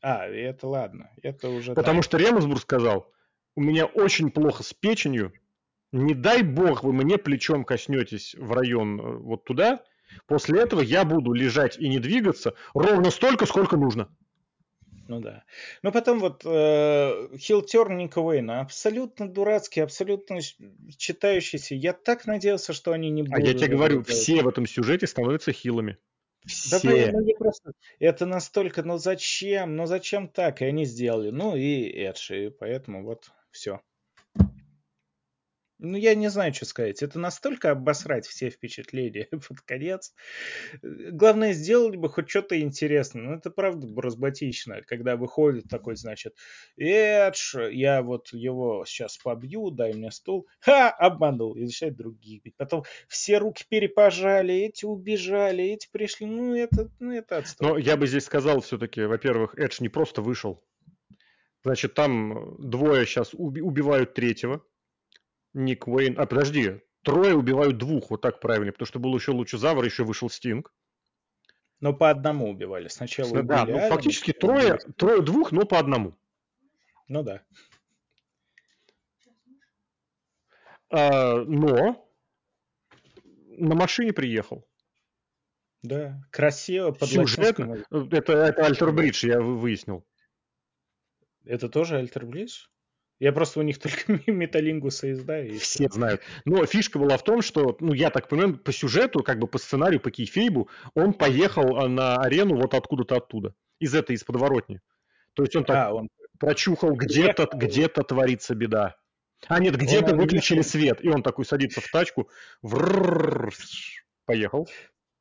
А, 0.00 0.26
это 0.26 0.66
ладно, 0.66 1.10
это 1.22 1.48
уже... 1.48 1.74
Потому 1.74 2.00
так. 2.00 2.04
что 2.04 2.18
Ремонсбург 2.18 2.60
сказал, 2.60 3.10
у 3.56 3.60
меня 3.60 3.86
очень 3.86 4.30
плохо 4.30 4.62
с 4.62 4.72
печенью, 4.72 5.32
не 5.92 6.14
дай 6.14 6.42
бог 6.42 6.82
вы 6.82 6.92
мне 6.92 7.18
плечом 7.18 7.64
коснетесь 7.64 8.34
в 8.34 8.52
район 8.52 9.00
э, 9.00 9.16
вот 9.18 9.44
туда, 9.44 9.82
после 10.26 10.60
этого 10.60 10.80
я 10.80 11.04
буду 11.04 11.32
лежать 11.32 11.78
и 11.78 11.88
не 11.88 11.98
двигаться 11.98 12.54
ровно 12.74 13.10
столько, 13.10 13.46
сколько 13.46 13.76
нужно. 13.76 14.08
Ну 15.06 15.20
да. 15.20 15.44
Но 15.82 15.92
потом 15.92 16.18
вот 16.18 16.42
э, 16.44 17.28
Хилтерн 17.36 17.96
Ника 17.98 18.20
Уэйна 18.20 18.60
абсолютно 18.60 19.28
дурацкий, 19.28 19.80
абсолютно 19.80 20.38
читающийся. 20.96 21.74
Я 21.74 21.92
так 21.92 22.26
надеялся, 22.26 22.72
что 22.72 22.92
они 22.92 23.10
не 23.10 23.22
будут. 23.22 23.36
А 23.36 23.40
я 23.40 23.52
тебе 23.52 23.68
говорю, 23.68 24.02
делать. 24.02 24.08
все 24.08 24.42
в 24.42 24.48
этом 24.48 24.66
сюжете 24.66 25.06
становятся 25.06 25.52
хилами. 25.52 25.98
Все. 26.46 27.10
Да, 27.10 27.18
ну, 27.20 27.34
просто, 27.38 27.72
это 27.98 28.26
настолько, 28.26 28.82
ну 28.82 28.98
зачем, 28.98 29.76
ну 29.76 29.86
зачем 29.86 30.28
так? 30.28 30.60
И 30.60 30.64
они 30.66 30.84
сделали. 30.84 31.30
Ну 31.30 31.56
и 31.56 31.90
Эдши, 31.90 32.46
и 32.46 32.50
поэтому 32.50 33.04
вот 33.04 33.30
все. 33.54 33.80
Ну, 35.84 35.98
я 35.98 36.14
не 36.14 36.28
знаю, 36.28 36.54
что 36.54 36.64
сказать. 36.64 37.02
Это 37.02 37.18
настолько 37.18 37.70
обосрать 37.70 38.26
все 38.26 38.48
впечатления 38.48 39.28
под 39.30 39.60
конец. 39.66 40.14
Главное, 40.82 41.52
сделали 41.52 41.96
бы 41.96 42.08
хоть 42.08 42.30
что-то 42.30 42.58
интересное. 42.58 43.22
Ну, 43.22 43.34
это 43.34 43.50
правда 43.50 43.86
разбатично, 44.00 44.80
когда 44.86 45.16
выходит 45.16 45.68
такой, 45.68 45.96
значит, 45.96 46.34
Эдж, 46.78 47.56
я 47.70 48.02
вот 48.02 48.32
его 48.32 48.84
сейчас 48.86 49.18
побью, 49.18 49.70
дай 49.70 49.92
мне 49.92 50.10
стул. 50.10 50.46
Ха, 50.60 50.90
обманул. 50.90 51.54
И 51.54 51.64
начинает 51.64 51.96
других 51.96 52.42
бить. 52.42 52.56
Потом 52.56 52.84
все 53.08 53.38
руки 53.38 53.64
перепожали, 53.68 54.54
эти 54.54 54.86
убежали, 54.86 55.64
эти 55.64 55.88
пришли. 55.90 56.26
Ну, 56.26 56.54
это, 56.54 56.88
ну, 56.98 57.12
это 57.12 57.38
отстой. 57.38 57.68
Но 57.68 57.78
я 57.78 57.96
бы 57.96 58.06
здесь 58.06 58.24
сказал 58.24 58.60
все-таки, 58.62 59.02
во-первых, 59.02 59.58
Эдж 59.58 59.78
не 59.80 59.90
просто 59.90 60.22
вышел. 60.22 60.62
Значит, 61.64 61.94
там 61.94 62.56
двое 62.58 63.06
сейчас 63.06 63.32
убивают 63.32 64.12
третьего 64.12 64.62
Ник 65.54 65.88
Уэйн... 65.88 66.18
А, 66.18 66.26
подожди, 66.26 66.82
трое 67.02 67.34
убивают 67.34 67.78
двух, 67.78 68.10
вот 68.10 68.20
так 68.20 68.38
правильно, 68.40 68.72
потому 68.72 68.86
что 68.86 68.98
был 68.98 69.16
еще 69.16 69.30
Лучезавр, 69.30 69.82
еще 69.82 70.04
вышел 70.04 70.28
Стинг. 70.28 70.72
Но 71.80 71.94
по 71.94 72.10
одному 72.10 72.50
убивали. 72.50 72.88
Сначала 72.88 73.30
убили 73.30 73.46
Да, 73.46 73.64
ну, 73.64 73.78
фактически 73.88 74.32
трое, 74.32 74.78
трое 74.96 75.22
двух, 75.22 75.52
но 75.52 75.64
по 75.64 75.78
одному. 75.78 76.14
Ну 77.08 77.22
да. 77.22 77.42
А, 80.90 81.36
но 81.44 82.06
на 83.56 83.74
машине 83.74 84.12
приехал. 84.12 84.66
Да, 85.82 86.22
красиво, 86.30 86.92
под 86.92 87.08
Сюжетно. 87.08 87.84
Это, 87.90 88.32
это 88.32 88.66
Альтер 88.66 88.92
Бридж, 88.92 89.26
я 89.26 89.40
выяснил. 89.40 90.04
Это 91.44 91.68
тоже 91.68 91.96
Альтер 91.96 92.26
Бридж? 92.26 92.66
Я 93.20 93.32
просто 93.32 93.60
у 93.60 93.62
них 93.62 93.78
только 93.80 94.20
металлингуса 94.26 95.14
знаю. 95.14 95.54
И 95.54 95.58
все 95.58 95.88
знают. 95.88 96.22
Но 96.44 96.64
фишка 96.66 96.98
была 96.98 97.16
в 97.16 97.24
том, 97.24 97.42
что, 97.42 97.76
ну, 97.80 97.92
я 97.92 98.10
так 98.10 98.28
понимаю, 98.28 98.58
по 98.58 98.72
сюжету, 98.72 99.22
как 99.22 99.38
бы 99.38 99.46
по 99.46 99.58
сценарию, 99.58 100.00
по 100.00 100.10
кейфейбу, 100.10 100.68
он 100.94 101.12
поехал 101.12 101.76
а, 101.76 101.88
на 101.88 102.16
арену 102.16 102.56
вот 102.56 102.74
откуда-то 102.74 103.16
оттуда. 103.16 103.54
Из 103.78 103.94
этой, 103.94 104.16
из 104.16 104.24
подворотни. 104.24 104.80
То 105.34 105.42
есть 105.42 105.54
он 105.56 105.64
так 105.64 105.88
а, 105.88 105.94
он... 105.94 106.08
прочухал, 106.38 106.92
где-то 106.94 107.48
где 107.54 107.88
творится 107.88 108.54
беда. 108.54 108.96
А 109.46 109.60
нет, 109.60 109.76
где-то 109.76 110.16
выключили 110.16 110.62
свет. 110.62 111.04
И 111.04 111.08
он 111.08 111.22
такой 111.22 111.44
садится 111.44 111.80
в 111.80 111.90
тачку, 111.90 112.30
поехал. 114.24 114.68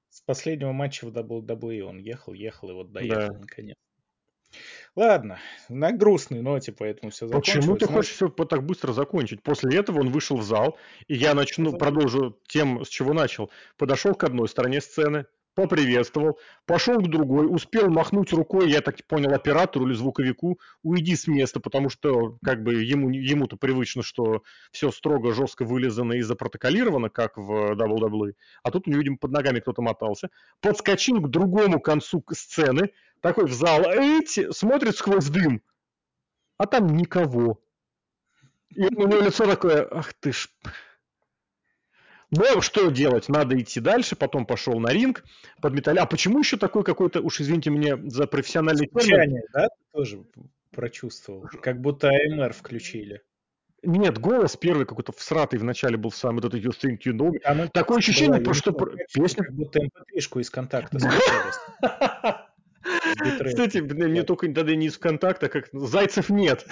С 0.10 0.22
последнего 0.22 0.72
матча 0.72 1.06
в 1.06 1.10
WWE 1.10 1.82
он 1.82 1.98
ехал, 1.98 2.34
ехал 2.34 2.70
и 2.70 2.74
вот 2.74 2.91
доехал 2.91 3.36
наконец. 3.36 3.76
Ладно, 4.95 5.40
на 5.70 5.91
грустной 5.91 6.41
ноте, 6.41 6.72
поэтому 6.72 7.11
все 7.11 7.28
закончилось. 7.28 7.57
Почему 7.57 7.78
ты 7.78 7.88
но... 7.88 7.91
хочешь 7.94 8.14
все 8.14 8.30
так 8.30 8.64
быстро 8.64 8.94
закончить? 8.94 9.41
После 9.41 9.78
этого 9.78 10.02
он 10.02 10.11
вышел 10.11 10.38
в 10.38 10.44
зал, 10.44 10.78
и 11.07 11.15
я 11.15 11.34
начну, 11.34 11.76
продолжу 11.76 12.40
тем, 12.48 12.86
с 12.86 12.90
чего 12.90 13.14
начал. 13.14 13.49
Подошел 13.78 14.14
к 14.14 14.24
одной 14.24 14.48
стороне 14.48 14.82
сцены, 14.82 15.26
поприветствовал, 15.56 16.40
пошел 16.65 16.99
к 16.99 17.07
другой, 17.07 17.48
успел 17.48 17.90
махнуть 17.90 18.34
рукой, 18.34 18.70
я 18.70 18.82
так 18.82 18.98
понял, 19.07 19.34
оператору 19.34 19.88
или 19.88 19.94
звуковику, 19.94 20.60
уйди 20.84 21.15
с 21.15 21.28
места, 21.28 21.60
потому 21.60 21.90
что 21.90 22.38
как 22.44 22.64
бы 22.64 22.76
ему, 22.84 23.10
ему-то 23.10 23.57
привычно, 23.57 24.03
что 24.03 24.44
все 24.72 24.91
строго, 24.91 25.34
жестко 25.34 25.65
вылезано 25.65 26.14
и 26.14 26.22
запротоколировано, 26.22 27.10
как 27.10 27.38
в 27.38 27.74
WWE, 27.74 28.34
а 28.64 28.72
тут 28.72 28.88
у 28.88 28.91
него, 28.91 28.99
видимо, 28.99 29.18
под 29.18 29.32
ногами 29.32 29.60
кто-то 29.60 29.82
мотался, 29.82 30.30
подскочил 30.61 31.20
к 31.22 31.30
другому 31.30 31.80
концу 31.80 32.24
сцены, 32.32 32.91
такой 33.24 33.45
в 33.45 33.54
зал, 33.54 33.84
эти, 33.90 34.52
смотрит 34.52 34.98
сквозь 34.98 35.30
дым, 35.30 35.62
а 36.58 36.68
там 36.68 36.95
никого. 36.95 37.60
И 38.76 38.84
у 38.84 39.08
него 39.08 39.22
лицо 39.22 39.48
такое, 39.48 39.88
ах 39.90 40.14
ты 40.14 40.34
ж... 40.34 40.50
Ну, 42.32 42.62
что 42.62 42.90
делать? 42.90 43.30
Надо 43.30 43.60
идти 43.60 43.80
дальше. 43.80 44.16
Потом 44.16 44.48
пошел 44.48 44.80
на 44.80 44.90
ринг 44.90 45.24
под 45.62 45.74
металл. 45.74 46.00
А 46.00 46.08
почему 46.08 46.40
еще 46.40 46.58
такой 46.58 46.84
какой-то, 46.84 47.22
уж 47.22 47.40
извините 47.40 47.70
меня 47.70 48.00
за 48.06 48.26
профессиональный 48.26 48.88
термин? 48.88 49.44
да, 49.54 49.68
ты 49.68 49.76
тоже 49.94 50.24
прочувствовал? 50.72 51.48
Как 51.62 51.80
будто 51.80 52.10
АМР 52.10 52.54
включили. 52.54 53.22
Нет, 53.84 54.18
голос 54.18 54.58
первый 54.58 54.88
какой-то 54.88 55.12
всратый 55.12 55.60
в 55.60 55.64
начале 55.64 55.95
был 55.95 56.12
сам, 56.12 56.36
вот 56.36 56.45
этот 56.45 56.60
You 56.60 56.72
Think 56.72 57.02
You 57.06 57.14
Know 57.14 57.32
Me. 57.32 57.70
Такое 57.72 58.00
ощущение, 58.00 58.41
была, 58.41 58.54
что 58.56 58.72
песня... 59.14 59.44
Как 59.44 59.54
будто 59.54 59.80
mp3 59.80 60.41
из 60.41 60.50
контакта 60.50 60.98
Кстати, 63.45 63.77
мне 63.80 64.23
только 64.23 64.47
тогда 64.47 64.76
не 64.76 64.88
из 64.88 64.95
ВКонтакта, 64.95 65.49
как 65.49 65.69
Зайцев 65.72 66.30
нет. 66.30 66.65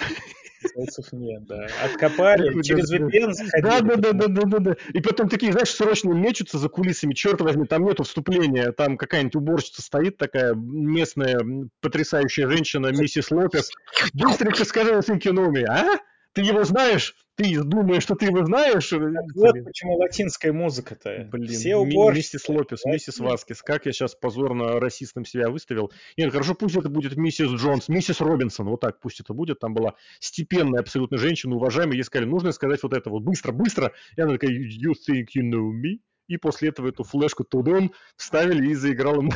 Зайцев 0.74 1.12
нет, 1.12 1.44
да. 1.46 1.66
Откопали, 1.84 2.62
через 2.62 2.92
VPN 2.92 3.32
заходили. 3.32 3.62
Да, 3.62 3.80
да, 3.80 4.12
да, 4.12 4.28
да, 4.28 4.42
да, 4.44 4.58
да. 4.58 4.76
И 4.92 5.00
потом 5.00 5.28
такие, 5.28 5.52
знаешь, 5.52 5.70
срочно 5.70 6.12
мечутся 6.12 6.58
за 6.58 6.68
кулисами, 6.68 7.14
черт 7.14 7.40
возьми, 7.40 7.66
там 7.66 7.84
нету 7.84 8.04
вступления, 8.04 8.72
там 8.72 8.96
какая-нибудь 8.96 9.36
уборщица 9.36 9.82
стоит 9.82 10.18
такая 10.18 10.54
местная 10.54 11.40
потрясающая 11.80 12.48
женщина, 12.48 12.88
миссис 12.88 13.30
Лопес. 13.30 13.70
Быстренько 14.14 14.64
скажи, 14.64 14.92
know 14.92 15.48
me, 15.48 15.64
а? 15.64 15.98
Ты 16.32 16.42
его 16.42 16.64
знаешь? 16.64 17.14
Ты 17.34 17.62
думаешь, 17.62 18.02
что 18.02 18.14
ты 18.14 18.26
его 18.26 18.44
знаешь? 18.44 18.88
Так 18.88 19.00
вот 19.34 19.64
почему 19.64 19.96
латинская 19.96 20.52
музыка-то. 20.52 21.28
Блин, 21.30 21.48
Все 21.48 21.76
уборщики. 21.76 22.34
Миссис 22.34 22.48
Лопес, 22.48 22.84
миссис 22.84 23.18
Васкис. 23.18 23.62
Как 23.62 23.86
я 23.86 23.92
сейчас 23.92 24.14
позорно 24.14 24.78
расистом 24.80 25.24
себя 25.24 25.48
выставил. 25.50 25.90
Нет, 26.16 26.30
хорошо, 26.30 26.54
пусть 26.54 26.76
это 26.76 26.88
будет 26.88 27.16
миссис 27.16 27.48
Джонс, 27.48 27.88
миссис 27.88 28.20
Робинсон. 28.20 28.68
Вот 28.68 28.80
так 28.80 29.00
пусть 29.00 29.20
это 29.20 29.32
будет. 29.34 29.60
Там 29.60 29.74
была 29.74 29.94
степенная 30.20 30.80
абсолютно 30.80 31.18
женщина, 31.18 31.56
уважаемая. 31.56 31.96
Ей 31.96 32.04
сказали, 32.04 32.28
нужно 32.28 32.52
сказать 32.52 32.82
вот 32.82 32.92
это 32.92 33.10
вот 33.10 33.22
быстро, 33.22 33.52
быстро. 33.52 33.92
И 34.16 34.20
она 34.20 34.32
такая, 34.32 34.50
you 34.50 34.92
think 34.92 35.26
you 35.36 35.42
know 35.42 35.70
me? 35.70 36.00
И 36.28 36.36
после 36.36 36.68
этого 36.68 36.88
эту 36.88 37.04
флешку 37.04 37.44
Тудон 37.44 37.92
вставили 38.16 38.70
и 38.70 38.74
заиграл 38.74 39.20
им 39.20 39.30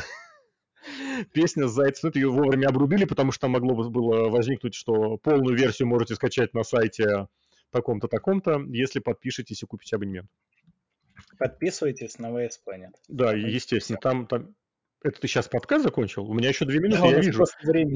песня 1.33 1.67
«Зайцев». 1.67 2.03
Ну, 2.03 2.09
это 2.09 2.19
ее 2.19 2.29
вовремя 2.29 2.67
обрубили, 2.67 3.05
потому 3.05 3.31
что 3.31 3.41
там 3.41 3.51
могло 3.51 3.75
бы 3.75 3.89
было 3.89 4.29
возникнуть, 4.29 4.75
что 4.75 5.17
полную 5.17 5.57
версию 5.57 5.87
можете 5.87 6.15
скачать 6.15 6.53
на 6.53 6.63
сайте 6.63 7.27
таком-то, 7.71 8.07
таком-то, 8.07 8.63
если 8.69 8.99
подпишетесь 8.99 9.63
и 9.63 9.65
купите 9.65 9.95
абонемент. 9.95 10.29
Подписывайтесь 11.37 12.17
на 12.19 12.27
VS 12.27 12.53
Planet. 12.65 12.91
Да, 13.07 13.33
естественно. 13.33 13.99
Там, 14.01 14.27
там, 14.27 14.55
Это 15.03 15.21
ты 15.21 15.27
сейчас 15.27 15.47
подкаст 15.47 15.83
закончил? 15.83 16.25
У 16.25 16.33
меня 16.33 16.49
еще 16.49 16.65
две 16.65 16.79
минуты, 16.79 17.01
да, 17.01 17.07
я 17.07 17.19
вижу. 17.19 17.45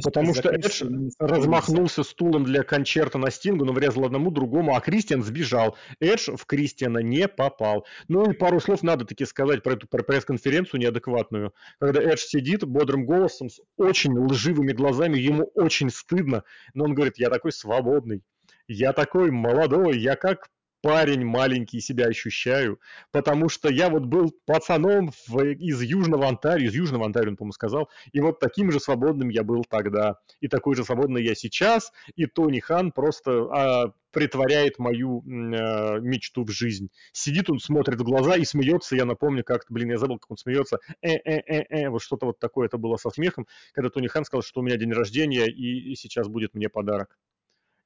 Потому 0.03 0.35
что 0.35 0.49
Эдж 0.49 0.83
размахнулся 1.17 2.03
стулом 2.03 2.43
для 2.43 2.63
концерта 2.63 3.17
на 3.17 3.31
Стингу, 3.31 3.65
но 3.65 3.73
врезал 3.73 4.05
одному 4.05 4.29
другому, 4.29 4.75
а 4.75 4.81
Кристиан 4.81 5.23
сбежал. 5.23 5.75
Эдж 5.99 6.29
в 6.35 6.45
Кристиана 6.45 6.99
не 6.99 7.27
попал. 7.27 7.87
Ну 8.07 8.29
и 8.29 8.33
пару 8.35 8.59
слов 8.59 8.83
надо 8.83 9.05
таки 9.05 9.25
сказать 9.25 9.63
про 9.63 9.73
эту 9.73 9.87
пресс-конференцию 9.87 10.79
неадекватную. 10.79 11.53
Когда 11.79 12.01
Эдж 12.01 12.19
сидит 12.19 12.65
бодрым 12.65 13.05
голосом, 13.05 13.49
с 13.49 13.59
очень 13.77 14.15
лживыми 14.17 14.71
глазами, 14.71 15.17
ему 15.17 15.51
очень 15.55 15.89
стыдно, 15.89 16.43
но 16.75 16.85
он 16.85 16.93
говорит, 16.93 17.17
я 17.17 17.29
такой 17.29 17.51
свободный, 17.51 18.21
я 18.67 18.93
такой 18.93 19.31
молодой, 19.31 19.97
я 19.97 20.15
как 20.15 20.49
парень 20.81 21.23
маленький 21.23 21.79
себя 21.79 22.05
ощущаю, 22.05 22.79
потому 23.11 23.49
что 23.49 23.69
я 23.69 23.89
вот 23.89 24.03
был 24.03 24.33
пацаном 24.45 25.11
в, 25.27 25.43
из 25.43 25.81
Южного 25.81 26.27
Онтарио, 26.27 26.67
из 26.67 26.75
Южного 26.75 27.05
Онтарио, 27.05 27.29
он, 27.29 27.37
по-моему, 27.37 27.53
сказал, 27.53 27.89
и 28.11 28.19
вот 28.19 28.39
таким 28.39 28.71
же 28.71 28.79
свободным 28.79 29.29
я 29.29 29.43
был 29.43 29.63
тогда, 29.63 30.17
и 30.39 30.47
такой 30.47 30.75
же 30.75 30.83
свободный 30.83 31.23
я 31.23 31.35
сейчас, 31.35 31.91
и 32.15 32.25
Тони 32.25 32.59
Хан 32.59 32.91
просто 32.91 33.31
а, 33.31 33.93
притворяет 34.11 34.79
мою 34.79 35.19
а, 35.21 35.99
мечту 35.99 36.43
в 36.43 36.51
жизнь. 36.51 36.89
Сидит 37.13 37.49
он, 37.49 37.59
смотрит 37.59 37.99
в 37.99 38.03
глаза 38.03 38.35
и 38.35 38.45
смеется, 38.45 38.95
я 38.95 39.05
напомню 39.05 39.43
как-то, 39.43 39.73
блин, 39.73 39.91
я 39.91 39.97
забыл, 39.97 40.17
как 40.17 40.31
он 40.31 40.37
смеется, 40.37 40.79
э-э-э-э, 41.01 41.89
вот 41.89 42.01
что-то 42.01 42.25
вот 42.27 42.39
такое 42.39 42.67
это 42.67 42.77
было 42.77 42.97
со 42.97 43.09
смехом, 43.09 43.47
когда 43.73 43.89
Тони 43.89 44.07
Хан 44.07 44.25
сказал, 44.25 44.41
что 44.41 44.61
у 44.61 44.63
меня 44.63 44.77
день 44.77 44.93
рождения, 44.93 45.47
и, 45.47 45.91
и 45.91 45.95
сейчас 45.95 46.27
будет 46.27 46.53
мне 46.53 46.69
подарок. 46.69 47.17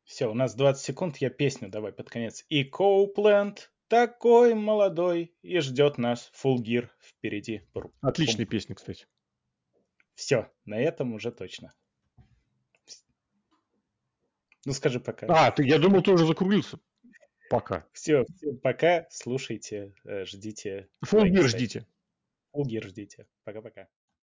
Все, 0.05 0.29
у 0.29 0.35
нас 0.35 0.55
20 0.55 0.83
секунд, 0.83 1.17
я 1.17 1.29
песню 1.29 1.67
давай 1.67 1.91
под 1.91 2.09
конец. 2.09 2.45
И 2.47 2.63
Коупленд 2.63 3.71
такой 3.87 4.53
молодой, 4.53 5.35
и 5.41 5.59
ждет 5.59 5.97
нас 5.97 6.29
фулгир 6.33 6.95
впереди. 6.99 7.67
Отличная 8.01 8.45
песня, 8.45 8.75
кстати. 8.75 9.07
Все, 10.13 10.49
на 10.63 10.79
этом 10.79 11.13
уже 11.13 11.31
точно. 11.31 11.73
Ну 14.65 14.73
скажи 14.73 14.99
пока. 14.99 15.27
А, 15.27 15.51
ты, 15.51 15.63
я 15.65 15.79
думал, 15.79 16.01
ты 16.01 16.11
уже 16.11 16.25
закруглился. 16.25 16.79
Пока. 17.49 17.85
Все, 17.91 18.25
все 18.37 18.53
пока. 18.53 19.07
Слушайте, 19.09 19.93
э, 20.03 20.25
ждите. 20.25 20.87
Фулгир 21.01 21.47
ждите. 21.47 21.85
Фулгир 22.51 22.87
ждите. 22.87 23.27
Пока-пока. 23.43 23.87